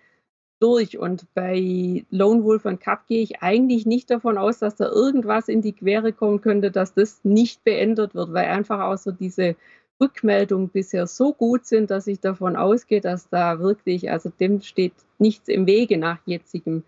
durch. 0.63 0.97
Und 0.97 1.27
bei 1.33 2.05
Lone 2.09 2.43
Wolf 2.43 2.63
und 2.65 2.79
Cup 2.79 3.05
gehe 3.07 3.21
ich 3.21 3.41
eigentlich 3.41 3.85
nicht 3.85 4.09
davon 4.09 4.37
aus, 4.37 4.59
dass 4.59 4.77
da 4.77 4.89
irgendwas 4.89 5.49
in 5.49 5.61
die 5.61 5.73
Quere 5.73 6.13
kommen 6.13 6.39
könnte, 6.39 6.71
dass 6.71 6.93
das 6.93 7.19
nicht 7.23 7.63
beendet 7.65 8.15
wird, 8.15 8.33
weil 8.33 8.45
einfach 8.45 8.79
auch 8.79 8.97
so 8.97 9.11
diese 9.11 9.57
Rückmeldungen 10.01 10.69
bisher 10.69 11.05
so 11.05 11.33
gut 11.33 11.65
sind, 11.65 11.91
dass 11.91 12.07
ich 12.07 12.21
davon 12.21 12.55
ausgehe, 12.55 13.01
dass 13.01 13.29
da 13.29 13.59
wirklich, 13.59 14.09
also 14.09 14.29
dem 14.29 14.61
steht 14.61 14.93
nichts 15.19 15.49
im 15.49 15.67
Wege 15.67 15.97
nach 15.97 16.19
jetzigem 16.25 16.83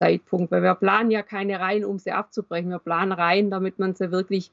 Zeitpunkt, 0.00 0.50
weil 0.50 0.62
wir 0.62 0.74
planen 0.74 1.12
ja 1.12 1.22
keine 1.22 1.60
Reihen, 1.60 1.84
um 1.84 1.98
sie 1.98 2.10
abzubrechen. 2.10 2.70
Wir 2.70 2.78
planen 2.80 3.12
Reihen, 3.12 3.50
damit 3.50 3.78
man 3.78 3.94
sie 3.94 4.10
wirklich 4.10 4.50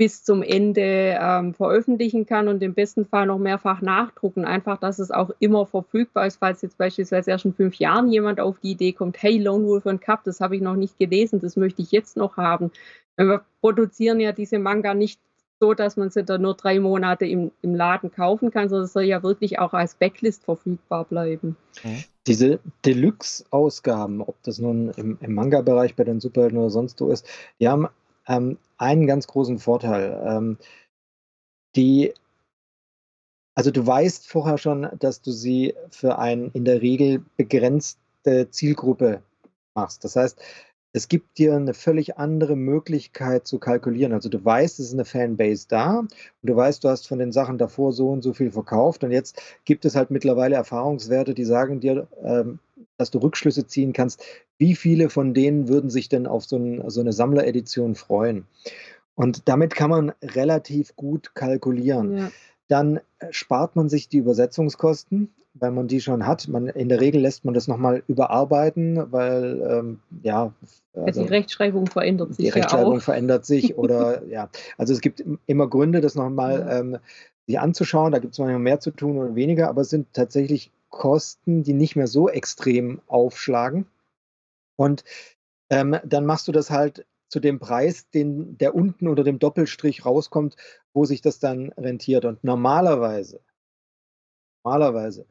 bis 0.00 0.24
zum 0.24 0.42
Ende 0.42 1.18
ähm, 1.20 1.52
veröffentlichen 1.52 2.24
kann 2.24 2.48
und 2.48 2.62
im 2.62 2.72
besten 2.72 3.04
Fall 3.04 3.26
noch 3.26 3.36
mehrfach 3.36 3.82
nachdrucken. 3.82 4.46
Einfach, 4.46 4.78
dass 4.78 4.98
es 4.98 5.10
auch 5.10 5.28
immer 5.40 5.66
verfügbar 5.66 6.26
ist, 6.26 6.38
falls 6.38 6.62
jetzt 6.62 6.78
beispielsweise 6.78 7.32
erst 7.32 7.44
in 7.44 7.52
fünf 7.52 7.74
Jahren 7.74 8.10
jemand 8.10 8.40
auf 8.40 8.58
die 8.60 8.70
Idee 8.70 8.94
kommt, 8.94 9.22
hey, 9.22 9.36
Lone 9.36 9.66
Wolf 9.66 9.84
und 9.84 10.00
Cup, 10.00 10.24
das 10.24 10.40
habe 10.40 10.56
ich 10.56 10.62
noch 10.62 10.76
nicht 10.76 10.98
gelesen, 10.98 11.38
das 11.40 11.56
möchte 11.56 11.82
ich 11.82 11.92
jetzt 11.92 12.16
noch 12.16 12.38
haben. 12.38 12.70
Wir 13.18 13.42
produzieren 13.60 14.20
ja 14.20 14.32
diese 14.32 14.58
Manga 14.58 14.94
nicht 14.94 15.20
so, 15.60 15.74
dass 15.74 15.98
man 15.98 16.08
sie 16.08 16.24
dann 16.24 16.40
nur 16.40 16.54
drei 16.54 16.80
Monate 16.80 17.26
im, 17.26 17.50
im 17.60 17.74
Laden 17.74 18.10
kaufen 18.10 18.50
kann, 18.50 18.70
sondern 18.70 18.86
es 18.86 18.94
soll 18.94 19.02
ja 19.02 19.22
wirklich 19.22 19.58
auch 19.58 19.74
als 19.74 19.96
Backlist 19.96 20.44
verfügbar 20.44 21.04
bleiben. 21.04 21.56
Mhm. 21.84 22.04
Diese 22.26 22.58
Deluxe-Ausgaben, 22.86 24.22
ob 24.22 24.42
das 24.44 24.60
nun 24.60 24.92
im, 24.96 25.18
im 25.20 25.34
Manga-Bereich 25.34 25.94
bei 25.94 26.04
den 26.04 26.20
Superhelden 26.20 26.56
oder 26.56 26.70
sonst 26.70 26.98
wo 27.02 27.10
ist, 27.10 27.28
die 27.60 27.68
haben 27.68 27.86
ähm, 28.26 28.58
einen 28.78 29.06
ganz 29.06 29.26
großen 29.26 29.58
Vorteil. 29.58 30.20
Ähm, 30.26 30.58
die, 31.76 32.12
also 33.54 33.70
du 33.70 33.86
weißt 33.86 34.28
vorher 34.28 34.58
schon, 34.58 34.88
dass 34.98 35.22
du 35.22 35.30
sie 35.30 35.74
für 35.90 36.18
eine 36.18 36.50
in 36.54 36.64
der 36.64 36.82
Regel 36.82 37.24
begrenzte 37.36 38.50
Zielgruppe 38.50 39.22
machst. 39.74 40.04
Das 40.04 40.16
heißt, 40.16 40.40
es 40.92 41.08
gibt 41.08 41.38
dir 41.38 41.54
eine 41.54 41.74
völlig 41.74 42.18
andere 42.18 42.56
Möglichkeit 42.56 43.46
zu 43.46 43.58
kalkulieren. 43.58 44.12
Also 44.12 44.28
du 44.28 44.44
weißt, 44.44 44.80
es 44.80 44.86
ist 44.86 44.94
eine 44.94 45.04
Fanbase 45.04 45.66
da 45.68 45.98
und 46.00 46.10
du 46.42 46.56
weißt, 46.56 46.82
du 46.82 46.88
hast 46.88 47.06
von 47.06 47.18
den 47.18 47.32
Sachen 47.32 47.58
davor 47.58 47.92
so 47.92 48.10
und 48.10 48.22
so 48.22 48.32
viel 48.32 48.50
verkauft 48.50 49.04
und 49.04 49.12
jetzt 49.12 49.40
gibt 49.64 49.84
es 49.84 49.94
halt 49.94 50.10
mittlerweile 50.10 50.56
Erfahrungswerte, 50.56 51.34
die 51.34 51.44
sagen 51.44 51.80
dir, 51.80 52.08
ähm, 52.24 52.58
dass 52.96 53.10
du 53.10 53.18
Rückschlüsse 53.18 53.66
ziehen 53.66 53.92
kannst, 53.92 54.22
wie 54.58 54.74
viele 54.74 55.10
von 55.10 55.32
denen 55.32 55.68
würden 55.68 55.90
sich 55.90 56.08
denn 56.08 56.26
auf 56.26 56.44
so, 56.44 56.56
ein, 56.56 56.82
so 56.90 57.00
eine 57.00 57.12
Sammleredition 57.12 57.94
freuen. 57.94 58.46
Und 59.14 59.48
damit 59.48 59.74
kann 59.74 59.90
man 59.90 60.12
relativ 60.22 60.96
gut 60.96 61.34
kalkulieren. 61.34 62.16
Ja. 62.16 62.30
Dann 62.70 63.00
spart 63.30 63.74
man 63.74 63.88
sich 63.88 64.08
die 64.08 64.18
Übersetzungskosten, 64.18 65.34
weil 65.54 65.72
man 65.72 65.88
die 65.88 66.00
schon 66.00 66.24
hat. 66.24 66.46
Man, 66.46 66.68
in 66.68 66.88
der 66.88 67.00
Regel 67.00 67.20
lässt 67.20 67.44
man 67.44 67.52
das 67.52 67.66
nochmal 67.66 68.04
überarbeiten, 68.06 69.10
weil 69.10 69.60
ähm, 69.68 70.00
ja. 70.22 70.52
Also, 70.94 71.22
die 71.22 71.28
Rechtschreibung 71.28 71.88
verändert 71.88 72.36
sich. 72.36 72.44
Die 72.44 72.50
Rechtschreibung 72.50 72.94
ja 72.94 73.00
verändert 73.00 73.44
sich 73.44 73.76
oder 73.78 74.24
ja. 74.26 74.48
Also 74.78 74.92
es 74.92 75.00
gibt 75.00 75.24
immer 75.46 75.66
Gründe, 75.66 76.00
das 76.00 76.14
nochmal 76.14 76.68
ähm, 76.70 76.98
sich 77.48 77.58
anzuschauen. 77.58 78.12
Da 78.12 78.20
gibt 78.20 78.34
es 78.34 78.38
manchmal 78.38 78.60
mehr 78.60 78.78
zu 78.78 78.92
tun 78.92 79.18
oder 79.18 79.34
weniger, 79.34 79.68
aber 79.68 79.80
es 79.80 79.90
sind 79.90 80.12
tatsächlich 80.12 80.70
Kosten, 80.90 81.64
die 81.64 81.72
nicht 81.72 81.96
mehr 81.96 82.06
so 82.06 82.28
extrem 82.28 83.00
aufschlagen. 83.08 83.86
Und 84.76 85.02
ähm, 85.70 85.96
dann 86.04 86.24
machst 86.24 86.46
du 86.46 86.52
das 86.52 86.70
halt 86.70 87.04
zu 87.28 87.40
dem 87.40 87.58
Preis, 87.58 88.10
den, 88.10 88.58
der 88.58 88.74
unten 88.74 89.08
unter 89.08 89.24
dem 89.24 89.38
Doppelstrich 89.38 90.04
rauskommt, 90.04 90.56
wo 90.94 91.04
sich 91.04 91.20
das 91.20 91.38
dann 91.38 91.72
rentiert. 91.72 92.24
Und 92.24 92.42
normalerweise, 92.44 93.40
normalerweise 94.64 95.26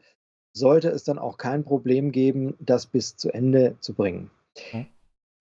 sollte 0.54 0.90
es 0.90 1.04
dann 1.04 1.20
auch 1.20 1.38
kein 1.38 1.64
Problem 1.64 2.12
geben, 2.12 2.56
das 2.60 2.86
bis 2.86 3.16
zu 3.16 3.32
Ende 3.32 3.76
zu 3.80 3.94
bringen. 3.94 4.32
Mhm. 4.74 4.88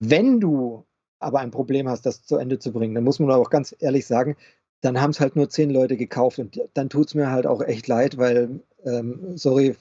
Wenn 0.01 0.41
du 0.41 0.85
aber 1.19 1.41
ein 1.41 1.51
Problem 1.51 1.89
hast, 1.89 2.07
das 2.07 2.23
zu 2.23 2.37
Ende 2.37 2.59
zu 2.59 2.73
bringen, 2.73 2.95
dann 2.95 3.05
muss 3.05 3.19
man 3.19 3.31
auch 3.31 3.51
ganz 3.51 3.75
ehrlich 3.81 4.07
sagen, 4.07 4.37
dann 4.81 5.01
haben 5.01 5.11
es 5.11 5.21
halt 5.21 5.35
nur 5.35 5.49
zehn 5.49 5.71
Leute 5.71 5.97
gekauft 5.97 6.39
und 6.39 6.61
dann 6.75 6.89
tut 6.89 7.09
es 7.09 7.15
mir 7.15 7.31
halt 7.31 7.47
auch 7.47 7.63
echt 7.63 7.89
leid, 7.89 8.17
weil, 8.17 8.61
ähm, 8.85 9.37
sorry, 9.37 9.75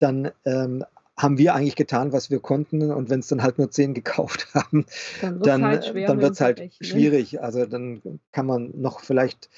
dann 0.00 0.30
ähm, 0.44 0.84
haben 1.18 1.36
wir 1.36 1.54
eigentlich 1.54 1.76
getan, 1.76 2.12
was 2.12 2.30
wir 2.30 2.38
konnten. 2.38 2.90
Und 2.90 3.10
wenn 3.10 3.20
es 3.20 3.28
dann 3.28 3.42
halt 3.42 3.58
nur 3.58 3.70
zehn 3.70 3.92
gekauft 3.92 4.48
haben, 4.54 4.86
dann, 5.20 5.64
halt 5.64 5.92
dann 5.94 6.20
wird 6.20 6.32
es 6.32 6.40
halt, 6.40 6.60
halt 6.60 6.74
schwierig. 6.80 7.42
Also 7.42 7.66
dann 7.66 8.20
kann 8.32 8.46
man 8.46 8.72
noch 8.76 9.00
vielleicht 9.00 9.50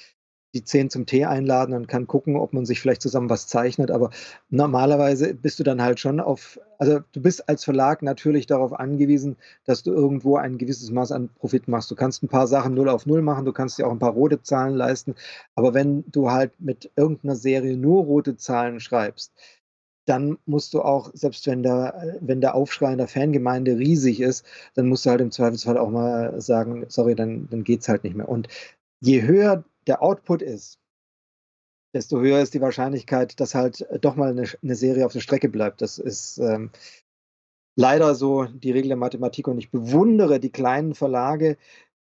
die 0.53 0.63
zehn 0.65 0.89
zum 0.89 1.05
Tee 1.05 1.25
einladen 1.25 1.73
und 1.73 1.87
kann 1.87 2.07
gucken, 2.07 2.35
ob 2.35 2.51
man 2.51 2.65
sich 2.65 2.81
vielleicht 2.81 3.01
zusammen 3.01 3.29
was 3.29 3.47
zeichnet. 3.47 3.89
Aber 3.89 4.09
normalerweise 4.49 5.33
bist 5.33 5.59
du 5.59 5.63
dann 5.63 5.81
halt 5.81 5.99
schon 5.99 6.19
auf, 6.19 6.59
also 6.77 6.99
du 7.13 7.21
bist 7.21 7.47
als 7.47 7.63
Verlag 7.63 8.01
natürlich 8.01 8.47
darauf 8.47 8.73
angewiesen, 8.73 9.37
dass 9.63 9.83
du 9.83 9.93
irgendwo 9.93 10.35
ein 10.35 10.57
gewisses 10.57 10.91
Maß 10.91 11.13
an 11.13 11.29
Profit 11.39 11.69
machst. 11.69 11.89
Du 11.89 11.95
kannst 11.95 12.21
ein 12.23 12.27
paar 12.27 12.47
Sachen 12.47 12.73
null 12.73 12.89
auf 12.89 13.05
null 13.05 13.21
machen, 13.21 13.45
du 13.45 13.53
kannst 13.53 13.77
dir 13.77 13.87
auch 13.87 13.91
ein 13.91 13.99
paar 13.99 14.11
rote 14.11 14.41
Zahlen 14.41 14.75
leisten. 14.75 15.15
Aber 15.55 15.73
wenn 15.73 16.03
du 16.11 16.31
halt 16.31 16.51
mit 16.59 16.91
irgendeiner 16.97 17.35
Serie 17.35 17.77
nur 17.77 18.03
rote 18.03 18.35
Zahlen 18.35 18.81
schreibst, 18.81 19.31
dann 20.11 20.37
musst 20.45 20.73
du 20.73 20.81
auch, 20.81 21.09
selbst 21.13 21.47
wenn 21.47 21.63
der, 21.63 22.17
wenn 22.19 22.41
der 22.41 22.53
Aufschrei 22.53 22.91
in 22.91 22.97
der 22.97 23.07
Fangemeinde 23.07 23.77
riesig 23.77 24.19
ist, 24.19 24.45
dann 24.75 24.89
musst 24.89 25.05
du 25.05 25.09
halt 25.09 25.21
im 25.21 25.31
Zweifelsfall 25.31 25.77
auch 25.77 25.89
mal 25.89 26.39
sagen, 26.41 26.85
sorry, 26.89 27.15
dann, 27.15 27.47
dann 27.49 27.63
geht 27.63 27.79
es 27.79 27.87
halt 27.87 28.03
nicht 28.03 28.17
mehr. 28.17 28.27
Und 28.27 28.49
je 28.99 29.21
höher 29.21 29.63
der 29.87 30.03
Output 30.03 30.41
ist, 30.41 30.79
desto 31.95 32.19
höher 32.19 32.41
ist 32.41 32.53
die 32.53 32.59
Wahrscheinlichkeit, 32.59 33.39
dass 33.39 33.55
halt 33.55 33.87
doch 34.01 34.17
mal 34.17 34.31
eine, 34.31 34.43
eine 34.61 34.75
Serie 34.75 35.05
auf 35.05 35.13
der 35.13 35.21
Strecke 35.21 35.47
bleibt. 35.47 35.81
Das 35.81 35.97
ist 35.97 36.39
ähm, 36.39 36.71
leider 37.77 38.13
so 38.13 38.43
die 38.43 38.71
Regel 38.71 38.89
der 38.89 38.97
Mathematik 38.97 39.47
und 39.47 39.59
ich 39.59 39.71
bewundere 39.71 40.41
die 40.41 40.51
kleinen 40.51 40.93
Verlage, 40.93 41.57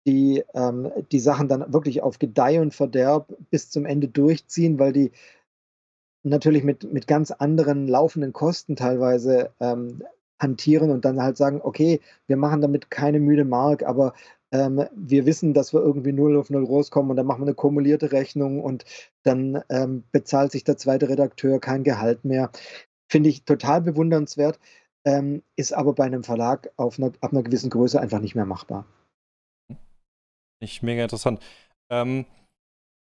die 0.07 0.45
ähm, 0.55 0.93
die 1.13 1.21
Sachen 1.21 1.49
dann 1.49 1.73
wirklich 1.73 2.03
auf 2.03 2.19
Gedeih 2.19 2.61
und 2.61 2.75
Verderb 2.75 3.35
bis 3.51 3.71
zum 3.71 3.87
Ende 3.87 4.09
durchziehen, 4.09 4.79
weil 4.79 4.93
die 4.93 5.13
natürlich 6.27 6.65
mit, 6.65 6.93
mit 6.93 7.07
ganz 7.07 7.31
anderen 7.31 7.89
laufenden 7.89 8.33
Kosten 8.33 8.77
teilweise 8.77 9.51
ähm, 9.61 10.03
hantieren 10.39 10.91
und 10.91 11.05
dann 11.05 11.23
halt 11.23 11.37
sagen, 11.37 11.61
okay, 11.63 12.01
wir 12.27 12.37
machen 12.37 12.61
damit 12.61 12.91
keine 12.91 13.21
müde 13.21 13.45
Mark, 13.45 13.85
aber 13.85 14.13
ähm, 14.53 14.85
wir 14.95 15.27
wissen, 15.27 15.55
dass 15.55 15.73
wir 15.73 15.81
irgendwie 15.81 16.13
0 16.13 16.37
auf 16.37 16.51
0 16.51 16.65
rauskommen 16.65 17.11
und 17.11 17.17
dann 17.17 17.27
machen 17.27 17.41
wir 17.41 17.47
eine 17.47 17.55
kumulierte 17.55 18.13
Rechnung 18.13 18.63
und 18.63 18.85
dann 19.23 19.63
ähm, 19.71 20.05
bezahlt 20.13 20.53
sich 20.53 20.65
der 20.65 20.77
zweite 20.77 21.09
Redakteur 21.09 21.59
kein 21.61 21.85
Gehalt 21.85 22.25
mehr. 22.25 22.51
Finde 23.11 23.29
ich 23.31 23.45
total 23.45 23.81
bewundernswert, 23.81 24.59
ähm, 25.05 25.43
ist 25.57 25.73
aber 25.73 25.95
bei 25.95 26.05
einem 26.05 26.25
Verlag 26.25 26.71
auf 26.77 26.99
einer, 26.99 27.13
ab 27.21 27.33
einer 27.33 27.43
gewissen 27.43 27.71
Größe 27.71 28.01
einfach 28.01 28.21
nicht 28.21 28.35
mehr 28.35 28.47
machbar. 28.47 28.85
Nicht 30.61 30.83
mega 30.83 31.03
interessant. 31.03 31.41
Ähm, 31.91 32.25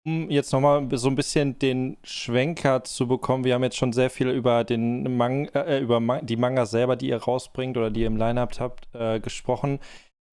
um 0.06 0.30
jetzt 0.30 0.52
nochmal 0.52 0.88
so 0.94 1.08
ein 1.10 1.16
bisschen 1.16 1.60
den 1.60 1.98
Schwenker 2.04 2.84
zu 2.84 3.08
bekommen, 3.08 3.44
wir 3.44 3.54
haben 3.54 3.64
jetzt 3.64 3.78
schon 3.78 3.94
sehr 3.94 4.10
viel 4.10 4.30
über 4.30 4.64
den 4.64 5.16
Mang 5.18 5.48
äh, 5.50 5.80
über 5.80 6.00
Ma 6.00 6.22
die 6.22 6.38
Manga 6.38 6.66
selber, 6.66 6.96
die 6.96 7.10
ihr 7.10 7.18
rausbringt 7.18 7.78
oder 7.78 7.92
die 7.92 8.02
ihr 8.02 8.08
im 8.08 8.18
Line-Up 8.18 8.60
habt, 8.60 8.88
äh, 8.94 9.20
gesprochen. 9.20 9.80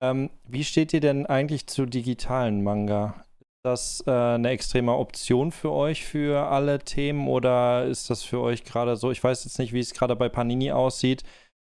Ähm, 0.03 0.31
wie 0.47 0.65
steht 0.65 0.93
ihr 0.93 1.01
denn 1.01 1.27
eigentlich 1.27 1.67
zu 1.67 1.85
digitalen 1.87 2.63
Manga? 2.63 3.25
Ist 3.41 3.65
das 3.65 4.05
äh, 4.07 4.11
eine 4.11 4.51
extreme 4.51 4.95
Option 4.95 5.53
für 5.53 5.73
euch 5.73 6.05
für 6.05 6.47
alle 6.49 6.79
Themen 6.79 7.29
oder 7.29 7.85
ist 7.85 8.09
das 8.09 8.23
für 8.23 8.41
euch 8.41 8.65
gerade 8.65 8.97
so? 8.97 9.11
Ich 9.11 9.23
weiß 9.23 9.45
jetzt 9.45 9.59
nicht, 9.59 9.73
wie 9.73 9.81
es 9.81 9.93
gerade 9.93 10.17
bei 10.17 10.29
Panini 10.29 10.73
aussieht, 10.73 11.25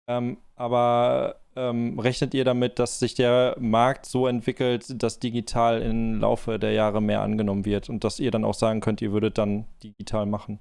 ähm, 0.08 0.38
aber 0.56 1.39
ähm, 1.56 1.98
rechnet 1.98 2.34
ihr 2.34 2.44
damit, 2.44 2.78
dass 2.78 2.98
sich 2.98 3.14
der 3.14 3.56
Markt 3.58 4.06
so 4.06 4.26
entwickelt, 4.26 5.02
dass 5.02 5.18
digital 5.18 5.82
im 5.82 6.20
Laufe 6.20 6.58
der 6.58 6.72
Jahre 6.72 7.02
mehr 7.02 7.22
angenommen 7.22 7.64
wird 7.64 7.88
und 7.88 8.04
dass 8.04 8.20
ihr 8.20 8.30
dann 8.30 8.44
auch 8.44 8.54
sagen 8.54 8.80
könnt, 8.80 9.02
ihr 9.02 9.12
würdet 9.12 9.38
dann 9.38 9.64
digital 9.82 10.26
machen? 10.26 10.60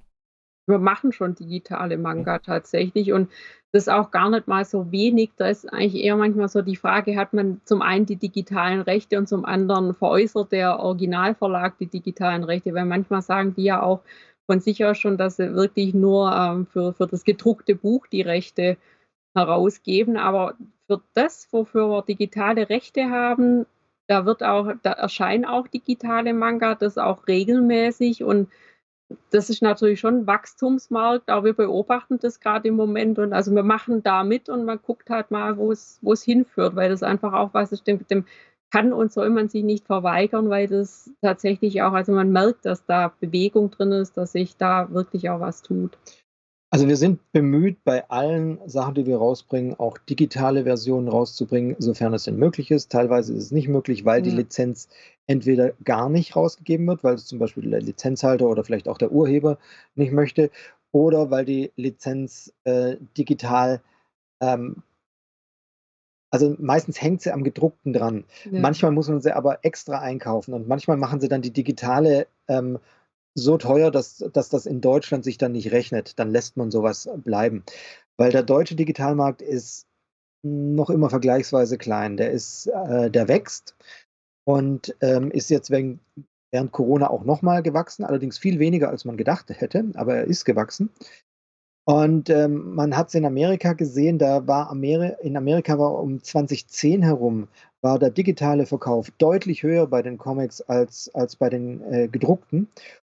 Wir 0.67 0.79
machen 0.79 1.11
schon 1.11 1.33
digitale 1.33 1.97
Manga 1.97 2.39
tatsächlich 2.39 3.11
und 3.11 3.29
das 3.71 3.83
ist 3.83 3.89
auch 3.89 4.11
gar 4.11 4.29
nicht 4.29 4.47
mal 4.47 4.65
so 4.65 4.91
wenig. 4.91 5.31
Da 5.35 5.47
ist 5.47 5.71
eigentlich 5.71 6.03
eher 6.03 6.15
manchmal 6.15 6.47
so 6.47 6.61
die 6.61 6.75
Frage, 6.75 7.17
hat 7.17 7.33
man 7.33 7.61
zum 7.65 7.81
einen 7.81 8.05
die 8.05 8.15
digitalen 8.15 8.81
Rechte 8.81 9.17
und 9.17 9.27
zum 9.27 9.45
anderen 9.45 9.93
veräußert 9.93 10.51
der 10.51 10.79
Originalverlag 10.79 11.77
die 11.77 11.87
digitalen 11.87 12.43
Rechte, 12.43 12.73
weil 12.73 12.85
manchmal 12.85 13.21
sagen 13.21 13.53
die 13.55 13.63
ja 13.63 13.81
auch 13.81 14.01
von 14.47 14.59
sich 14.59 14.83
aus 14.83 14.97
schon, 14.97 15.17
dass 15.17 15.37
sie 15.37 15.53
wirklich 15.53 15.93
nur 15.93 16.31
ähm, 16.31 16.65
für, 16.65 16.93
für 16.93 17.05
das 17.05 17.23
gedruckte 17.23 17.75
Buch 17.75 18.07
die 18.07 18.23
Rechte 18.23 18.77
herausgeben. 19.35 20.17
Aber 20.17 20.55
für 20.89 21.01
das, 21.13 21.47
wofür 21.51 21.87
wir 21.89 22.01
digitale 22.01 22.69
Rechte 22.69 23.09
haben, 23.11 23.65
da 24.07 24.25
wird 24.25 24.41
auch, 24.43 24.73
da 24.81 24.93
erscheinen 24.93 25.45
auch 25.45 25.67
digitale 25.67 26.33
Manga, 26.33 26.73
das 26.73 26.97
auch 26.97 27.27
regelmäßig 27.27 28.23
und 28.23 28.49
das 29.31 29.49
ist 29.49 29.61
natürlich 29.61 29.99
schon 29.99 30.19
ein 30.19 30.27
Wachstumsmarkt, 30.27 31.29
aber 31.29 31.45
wir 31.45 31.53
beobachten 31.53 32.19
das 32.19 32.39
gerade 32.39 32.67
im 32.67 32.75
Moment 32.75 33.19
und 33.19 33.33
also 33.33 33.53
wir 33.53 33.63
machen 33.63 34.01
da 34.03 34.23
mit 34.23 34.49
und 34.49 34.65
man 34.65 34.79
guckt 34.81 35.09
halt 35.09 35.31
mal, 35.31 35.57
wo 35.57 35.71
es, 35.71 35.99
wo 36.01 36.13
es 36.13 36.23
hinführt, 36.23 36.75
weil 36.75 36.89
das 36.89 37.03
einfach 37.03 37.33
auch 37.33 37.53
was 37.53 37.71
ist, 37.71 37.85
dem, 37.87 38.05
dem 38.07 38.25
kann 38.71 38.93
und 38.93 39.11
soll 39.11 39.29
man 39.29 39.49
sich 39.49 39.63
nicht 39.63 39.85
verweigern, 39.85 40.49
weil 40.49 40.67
das 40.67 41.11
tatsächlich 41.21 41.81
auch, 41.81 41.93
also 41.93 42.11
man 42.11 42.31
merkt, 42.31 42.65
dass 42.65 42.85
da 42.85 43.13
Bewegung 43.19 43.71
drin 43.71 43.91
ist, 43.91 44.17
dass 44.17 44.31
sich 44.31 44.57
da 44.57 44.91
wirklich 44.91 45.29
auch 45.29 45.39
was 45.39 45.61
tut. 45.61 45.97
Also 46.71 46.87
wir 46.87 46.97
sind 46.97 47.19
bemüht, 47.31 47.83
bei 47.83 48.07
allen 48.09 48.59
Sachen, 48.67 48.93
die 48.93 49.07
wir 49.07 49.17
rausbringen, 49.17 49.79
auch 49.79 49.97
digitale 49.97 50.65
Versionen 50.65 51.07
rauszubringen, 51.07 51.75
sofern 51.79 52.13
es 52.13 52.25
denn 52.25 52.37
möglich 52.37 52.69
ist. 52.69 52.91
Teilweise 52.91 53.33
ist 53.33 53.45
es 53.45 53.51
nicht 53.51 53.67
möglich, 53.67 54.05
weil 54.05 54.21
die 54.21 54.29
Lizenz 54.29 54.87
entweder 55.25 55.73
gar 55.83 56.09
nicht 56.09 56.35
rausgegeben 56.35 56.85
wird, 56.85 57.03
weil 57.03 57.15
es 57.15 57.25
zum 57.25 57.39
Beispiel 57.39 57.69
der 57.69 57.81
Lizenzhalter 57.81 58.47
oder 58.47 58.63
vielleicht 58.63 58.87
auch 58.87 58.99
der 58.99 59.11
Urheber 59.11 59.57
nicht 59.95 60.11
möchte, 60.11 60.51
oder 60.91 61.31
weil 61.31 61.45
die 61.45 61.71
Lizenz 61.75 62.53
äh, 62.65 62.97
digital 63.17 63.81
ähm, 64.39 64.83
also 66.31 66.55
meistens 66.59 67.01
hängt 67.01 67.21
sie 67.21 67.31
am 67.31 67.43
gedruckten 67.43 67.93
dran. 67.93 68.23
Ja. 68.49 68.59
Manchmal 68.59 68.91
muss 68.91 69.09
man 69.09 69.21
sie 69.21 69.35
aber 69.35 69.65
extra 69.65 69.99
einkaufen 69.99 70.53
und 70.53 70.67
manchmal 70.67 70.97
machen 70.97 71.19
sie 71.19 71.27
dann 71.27 71.41
die 71.41 71.51
digitale 71.51 72.27
ähm, 72.47 72.79
so 73.35 73.57
teuer, 73.57 73.91
dass, 73.91 74.17
dass 74.33 74.49
das 74.49 74.65
in 74.65 74.81
Deutschland 74.81 75.23
sich 75.23 75.37
dann 75.37 75.51
nicht 75.53 75.71
rechnet. 75.71 76.19
Dann 76.19 76.31
lässt 76.31 76.57
man 76.57 76.71
sowas 76.71 77.09
bleiben. 77.17 77.63
Weil 78.17 78.31
der 78.31 78.43
deutsche 78.43 78.75
Digitalmarkt 78.75 79.41
ist 79.41 79.87
noch 80.43 80.89
immer 80.89 81.09
vergleichsweise 81.09 81.77
klein. 81.77 82.17
Der 82.17 82.31
ist, 82.31 82.67
äh, 82.67 83.09
der 83.09 83.27
wächst 83.27 83.75
und 84.45 84.95
ähm, 85.01 85.31
ist 85.31 85.49
jetzt 85.49 85.69
wegen, 85.71 85.99
während 86.51 86.71
Corona 86.71 87.09
auch 87.09 87.23
nochmal 87.23 87.61
gewachsen, 87.61 88.03
allerdings 88.03 88.37
viel 88.37 88.59
weniger, 88.59 88.89
als 88.89 89.05
man 89.05 89.17
gedacht 89.17 89.49
hätte, 89.49 89.91
aber 89.95 90.15
er 90.15 90.23
ist 90.25 90.45
gewachsen. 90.45 90.89
Und 91.85 92.29
ähm, 92.29 92.75
man 92.75 92.95
hat 92.95 93.07
es 93.07 93.15
in 93.15 93.25
Amerika 93.25 93.73
gesehen, 93.73 94.19
da 94.19 94.45
war 94.45 94.69
Ameri 94.69 95.13
in 95.21 95.35
Amerika 95.35 95.79
war 95.79 95.93
um 95.95 96.21
2010 96.21 97.01
herum, 97.01 97.47
war 97.81 97.97
der 97.97 98.11
digitale 98.11 98.65
Verkauf 98.65 99.09
deutlich 99.17 99.63
höher 99.63 99.87
bei 99.87 100.01
den 100.01 100.17
Comics 100.17 100.61
als, 100.61 101.09
als 101.15 101.35
bei 101.35 101.49
den 101.49 101.81
äh, 101.91 102.07
gedruckten. 102.07 102.67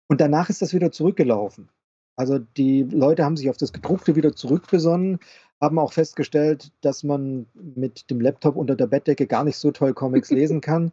Und 0.08 0.22
danach 0.22 0.50
ist 0.50 0.62
das 0.62 0.74
wieder 0.74 0.92
zurückgelaufen. 0.92 1.70
Also 2.16 2.40
die 2.40 2.84
Leute 2.84 3.24
haben 3.24 3.38
sich 3.38 3.50
auf 3.50 3.58
das 3.58 3.74
Gedruckte 3.74 4.16
wieder 4.16 4.36
zurückbesonnen, 4.36 5.20
haben 5.62 5.80
auch 5.80 5.94
festgestellt, 5.94 6.72
dass 6.82 7.04
man 7.04 7.48
mit 7.54 8.10
dem 8.10 8.22
Laptop 8.22 8.56
unter 8.56 8.76
der 8.76 8.88
Bettdecke 8.88 9.28
gar 9.28 9.44
nicht 9.44 9.58
so 9.58 9.72
toll 9.72 9.94
Comics 9.94 10.32
lesen 10.32 10.62
kann. 10.62 10.92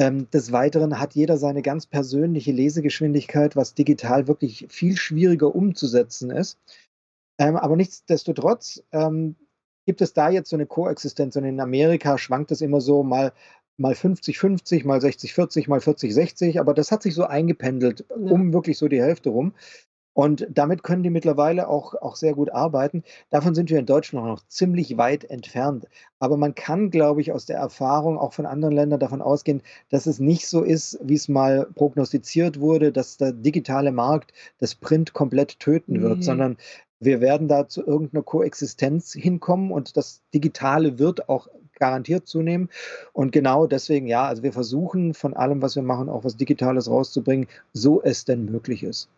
Ähm, 0.00 0.30
des 0.30 0.52
Weiteren 0.52 1.00
hat 1.00 1.14
jeder 1.14 1.38
seine 1.38 1.62
ganz 1.62 1.86
persönliche 1.86 2.52
Lesegeschwindigkeit, 2.52 3.56
was 3.56 3.74
digital 3.74 4.28
wirklich 4.28 4.66
viel 4.68 4.96
schwieriger 4.96 5.54
umzusetzen 5.54 6.30
ist. 6.30 6.58
Ähm, 7.38 7.56
aber 7.56 7.76
nichtsdestotrotz 7.76 8.82
ähm, 8.92 9.36
gibt 9.86 10.00
es 10.00 10.12
da 10.12 10.28
jetzt 10.28 10.50
so 10.50 10.56
eine 10.56 10.66
Koexistenz 10.66 11.34
und 11.36 11.44
in 11.44 11.60
Amerika 11.60 12.18
schwankt 12.18 12.52
es 12.52 12.60
immer 12.60 12.80
so 12.80 13.02
mal 13.02 13.32
mal 13.78 13.94
50-50, 13.94 14.86
mal 14.86 14.98
60-40, 14.98 15.68
mal 15.68 15.78
40-60, 15.78 16.60
aber 16.60 16.74
das 16.74 16.90
hat 16.90 17.02
sich 17.02 17.14
so 17.14 17.24
eingependelt, 17.24 18.04
ja. 18.10 18.16
um 18.16 18.52
wirklich 18.52 18.76
so 18.78 18.88
die 18.88 19.00
Hälfte 19.00 19.30
rum. 19.30 19.54
Und 20.18 20.48
damit 20.50 20.82
können 20.82 21.04
die 21.04 21.10
mittlerweile 21.10 21.68
auch, 21.68 21.94
auch 21.94 22.16
sehr 22.16 22.34
gut 22.34 22.50
arbeiten. 22.50 23.04
Davon 23.30 23.54
sind 23.54 23.70
wir 23.70 23.78
in 23.78 23.86
Deutschland 23.86 24.26
noch 24.26 24.44
ziemlich 24.48 24.98
weit 24.98 25.22
entfernt. 25.22 25.86
Aber 26.18 26.36
man 26.36 26.56
kann, 26.56 26.90
glaube 26.90 27.20
ich, 27.20 27.30
aus 27.30 27.46
der 27.46 27.58
Erfahrung 27.58 28.18
auch 28.18 28.32
von 28.32 28.44
anderen 28.44 28.74
Ländern 28.74 28.98
davon 28.98 29.22
ausgehen, 29.22 29.62
dass 29.90 30.06
es 30.06 30.18
nicht 30.18 30.48
so 30.48 30.64
ist, 30.64 30.98
wie 31.04 31.14
es 31.14 31.28
mal 31.28 31.68
prognostiziert 31.72 32.58
wurde, 32.58 32.90
dass 32.90 33.16
der 33.16 33.30
digitale 33.30 33.92
Markt 33.92 34.32
das 34.58 34.74
Print 34.74 35.12
komplett 35.12 35.60
töten 35.60 36.02
wird, 36.02 36.18
nee. 36.18 36.24
sondern 36.24 36.56
wir 36.98 37.20
werden 37.20 37.46
da 37.46 37.68
zu 37.68 37.86
irgendeiner 37.86 38.24
Koexistenz 38.24 39.12
hinkommen 39.12 39.70
und 39.70 39.96
das 39.96 40.22
Digitale 40.34 40.98
wird 40.98 41.28
auch 41.28 41.46
garantiert 41.78 42.26
zunehmen. 42.26 42.68
Und 43.12 43.32
genau 43.32 43.66
deswegen, 43.66 44.06
ja, 44.06 44.24
also 44.24 44.42
wir 44.42 44.52
versuchen 44.52 45.14
von 45.14 45.34
allem, 45.34 45.62
was 45.62 45.76
wir 45.76 45.82
machen, 45.82 46.08
auch 46.08 46.24
was 46.24 46.36
Digitales 46.36 46.90
rauszubringen, 46.90 47.48
so 47.72 48.02
es 48.02 48.24
denn 48.24 48.44
möglich 48.46 48.82
ist. 48.82 49.08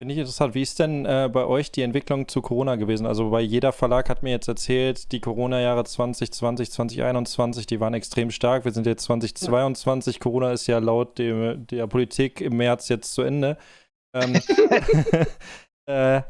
Finde 0.00 0.14
ich 0.14 0.20
interessant. 0.20 0.54
Wie 0.54 0.62
ist 0.62 0.78
denn 0.78 1.04
äh, 1.06 1.28
bei 1.32 1.44
euch 1.44 1.72
die 1.72 1.82
Entwicklung 1.82 2.28
zu 2.28 2.40
Corona 2.40 2.76
gewesen? 2.76 3.04
Also 3.04 3.30
bei 3.30 3.40
jeder 3.40 3.72
Verlag 3.72 4.08
hat 4.08 4.22
mir 4.22 4.30
jetzt 4.30 4.46
erzählt, 4.46 5.10
die 5.10 5.20
Corona-Jahre 5.20 5.82
2020, 5.82 6.70
2021, 6.70 7.66
die 7.66 7.80
waren 7.80 7.94
extrem 7.94 8.30
stark. 8.30 8.64
Wir 8.64 8.70
sind 8.70 8.86
jetzt 8.86 9.02
2022. 9.04 10.14
Ja. 10.14 10.20
Corona 10.20 10.52
ist 10.52 10.68
ja 10.68 10.78
laut 10.78 11.18
dem, 11.18 11.66
der 11.66 11.88
Politik 11.88 12.40
im 12.40 12.58
März 12.58 12.88
jetzt 12.88 13.12
zu 13.12 13.22
Ende. 13.22 13.58
Ähm, 14.14 14.34
äh, 15.86 16.22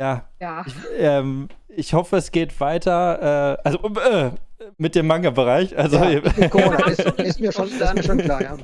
ja. 0.00 0.28
ja. 0.40 0.64
Ich, 0.66 0.74
ähm, 0.98 1.48
ich, 1.68 1.94
hoffe, 1.94 2.16
es 2.16 2.30
geht 2.30 2.58
weiter. 2.60 3.58
Äh, 3.62 3.68
also 3.68 3.78
äh, 3.78 4.30
mit 4.78 4.94
dem 4.94 5.06
Manga-Bereich. 5.06 5.76
Also, 5.76 5.96
ja, 5.96 6.20
Corona 6.48 6.86
ist, 6.86 7.00
ist, 7.00 7.40
mir 7.40 7.52
schon, 7.52 7.68
ist, 7.68 7.94
mir 7.94 8.02
schon, 8.02 8.18
klar, 8.18 8.42
ja. 8.42 8.56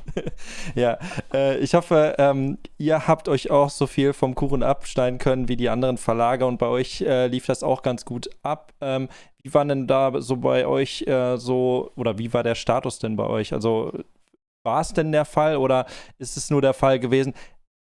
ja, 0.75 0.97
äh, 1.33 1.57
ich 1.57 1.73
hoffe, 1.73 2.15
ähm, 2.17 2.57
ihr 2.77 3.07
habt 3.07 3.29
euch 3.29 3.51
auch 3.51 3.69
so 3.69 3.87
viel 3.87 4.13
vom 4.13 4.35
Kuchen 4.35 4.63
abschneiden 4.63 5.19
können 5.19 5.47
wie 5.47 5.55
die 5.55 5.69
anderen 5.69 5.97
Verlage 5.97 6.45
und 6.45 6.57
bei 6.57 6.67
euch 6.67 7.01
äh, 7.01 7.27
lief 7.27 7.45
das 7.45 7.63
auch 7.63 7.81
ganz 7.81 8.05
gut 8.05 8.29
ab. 8.41 8.73
Ähm, 8.81 9.09
wie 9.43 9.53
war 9.53 9.65
denn 9.65 9.87
da 9.87 10.21
so 10.21 10.37
bei 10.37 10.65
euch 10.65 11.03
äh, 11.03 11.37
so, 11.37 11.91
oder 11.95 12.17
wie 12.17 12.33
war 12.33 12.43
der 12.43 12.55
Status 12.55 12.99
denn 12.99 13.15
bei 13.15 13.25
euch? 13.25 13.53
Also 13.53 13.91
war 14.63 14.79
es 14.79 14.93
denn 14.93 15.11
der 15.11 15.25
Fall 15.25 15.57
oder 15.57 15.85
ist 16.17 16.37
es 16.37 16.49
nur 16.49 16.61
der 16.61 16.73
Fall 16.73 16.99
gewesen? 16.99 17.33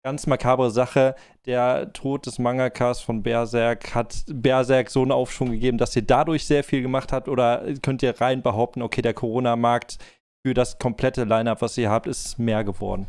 Ganz 0.06 0.28
makabre 0.28 0.70
Sache. 0.70 1.16
Der 1.48 1.92
Tod 1.92 2.28
des 2.28 2.38
Mangakas 2.38 3.02
von 3.02 3.24
Berserk 3.24 3.96
hat 3.96 4.24
Berserk 4.28 4.92
so 4.92 5.02
einen 5.02 5.12
Aufschwung 5.12 5.50
gegeben, 5.50 5.80
dass 5.80 5.96
ihr 5.96 6.04
dadurch 6.04 6.46
sehr 6.46 6.64
viel 6.64 6.84
gemacht 6.84 7.12
habt? 7.12 7.28
Oder 7.28 7.66
könnt 7.82 8.04
ihr 8.04 8.22
rein 8.22 8.44
behaupten, 8.44 8.84
okay, 8.84 9.02
der 9.02 9.16
Corona-Markt 9.16 9.98
für 10.46 10.54
das 10.54 10.78
komplette 10.78 11.24
Line-Up, 11.24 11.64
was 11.64 11.76
ihr 11.80 11.90
habt, 11.90 12.06
ist 12.06 12.38
mehr 12.38 12.64
geworden? 12.64 13.08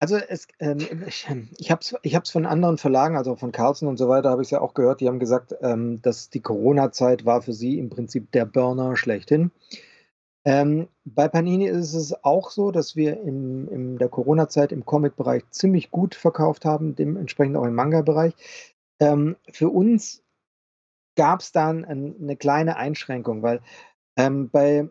Also 0.00 0.16
es, 0.16 0.48
ähm, 0.58 0.78
ich, 1.06 1.28
ich 1.58 1.70
habe 1.70 1.80
es 1.82 1.94
ich 2.02 2.32
von 2.32 2.46
anderen 2.46 2.78
Verlagen, 2.78 3.16
also 3.16 3.36
von 3.36 3.52
Carlsen 3.52 3.86
und 3.86 3.96
so 3.96 4.08
weiter, 4.08 4.30
habe 4.30 4.42
ich 4.42 4.46
es 4.46 4.50
ja 4.50 4.60
auch 4.60 4.74
gehört, 4.74 5.00
die 5.00 5.06
haben 5.06 5.20
gesagt, 5.20 5.54
ähm, 5.60 6.02
dass 6.02 6.30
die 6.30 6.40
Corona-Zeit 6.40 7.24
war 7.26 7.42
für 7.42 7.52
sie 7.52 7.78
im 7.78 7.90
Prinzip 7.90 8.32
der 8.32 8.44
Burner 8.44 8.96
schlechthin. 8.96 9.52
Ähm, 10.44 10.88
bei 11.04 11.28
Panini 11.28 11.66
ist 11.66 11.92
es 11.94 12.24
auch 12.24 12.50
so, 12.50 12.70
dass 12.70 12.96
wir 12.96 13.20
in, 13.20 13.68
in 13.68 13.98
der 13.98 14.08
Corona-Zeit 14.08 14.72
im 14.72 14.86
Comic-Bereich 14.86 15.42
ziemlich 15.50 15.90
gut 15.90 16.14
verkauft 16.14 16.64
haben, 16.64 16.94
dementsprechend 16.94 17.56
auch 17.56 17.64
im 17.64 17.74
Manga-Bereich. 17.74 18.34
Ähm, 19.00 19.36
für 19.50 19.68
uns 19.68 20.22
gab 21.16 21.40
es 21.40 21.52
dann 21.52 21.84
ein, 21.84 22.14
eine 22.20 22.36
kleine 22.36 22.76
Einschränkung, 22.76 23.42
weil 23.42 23.60
ähm, 24.16 24.48
bei 24.48 24.88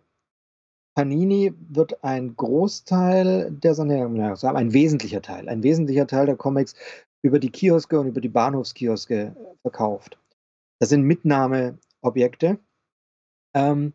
Panini 0.96 1.54
wird 1.58 2.04
ein 2.04 2.36
Großteil 2.36 3.52
der, 3.52 3.74
ja, 3.74 4.54
ein 4.54 4.74
wesentlicher 4.74 5.22
Teil, 5.22 5.48
ein 5.50 5.64
wesentlicher 5.64 6.08
Teil 6.08 6.26
der 6.26 6.36
Comics 6.36 6.76
über 7.22 7.40
die 7.40 7.52
Kioske 7.52 8.00
und 8.00 8.08
über 8.08 8.22
die 8.22 8.30
Bahnhofskioske 8.30 9.36
verkauft. 9.62 10.20
Das 10.80 10.90
sind 10.90 11.04
Mitnahmeobjekte. 11.04 12.60
Ähm, 13.54 13.94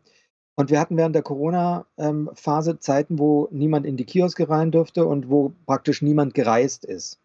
und 0.55 0.69
wir 0.69 0.79
hatten 0.79 0.97
während 0.97 1.15
der 1.15 1.23
Corona-Phase 1.23 2.71
ähm, 2.71 2.79
Zeiten, 2.79 3.19
wo 3.19 3.47
niemand 3.51 3.85
in 3.85 3.97
die 3.97 4.05
Kioske 4.05 4.49
rein 4.49 4.71
durfte 4.71 5.05
und 5.05 5.29
wo 5.29 5.53
praktisch 5.65 6.01
niemand 6.01 6.33
gereist 6.33 6.85
ist. 6.85 7.19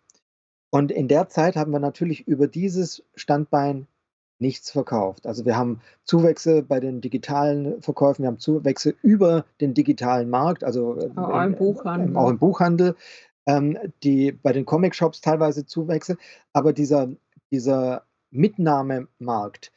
Und 0.70 0.90
in 0.92 1.08
der 1.08 1.28
Zeit 1.28 1.56
haben 1.56 1.72
wir 1.72 1.80
natürlich 1.80 2.26
über 2.26 2.46
dieses 2.46 3.02
Standbein 3.14 3.86
nichts 4.38 4.70
verkauft. 4.70 5.26
Also 5.26 5.44
wir 5.44 5.56
haben 5.56 5.80
Zuwächse 6.04 6.62
bei 6.62 6.80
den 6.80 7.00
digitalen 7.00 7.82
Verkäufen, 7.82 8.22
wir 8.22 8.28
haben 8.28 8.38
Zuwächse 8.38 8.94
über 9.02 9.44
den 9.60 9.74
digitalen 9.74 10.30
Markt, 10.30 10.64
also 10.64 10.98
äh, 10.98 11.10
auch 11.16 11.42
im 11.42 11.56
Buchhandel. 11.56 12.16
Auch 12.16 12.30
im 12.30 12.38
Buchhandel 12.38 12.96
ähm, 13.46 13.78
die 14.02 14.32
bei 14.32 14.52
den 14.52 14.66
Comic-Shops 14.66 15.20
teilweise 15.20 15.66
Zuwächse, 15.66 16.16
aber 16.52 16.72
dieser, 16.72 17.08
dieser 17.50 18.04
Mitnahmemarkt, 18.30 19.72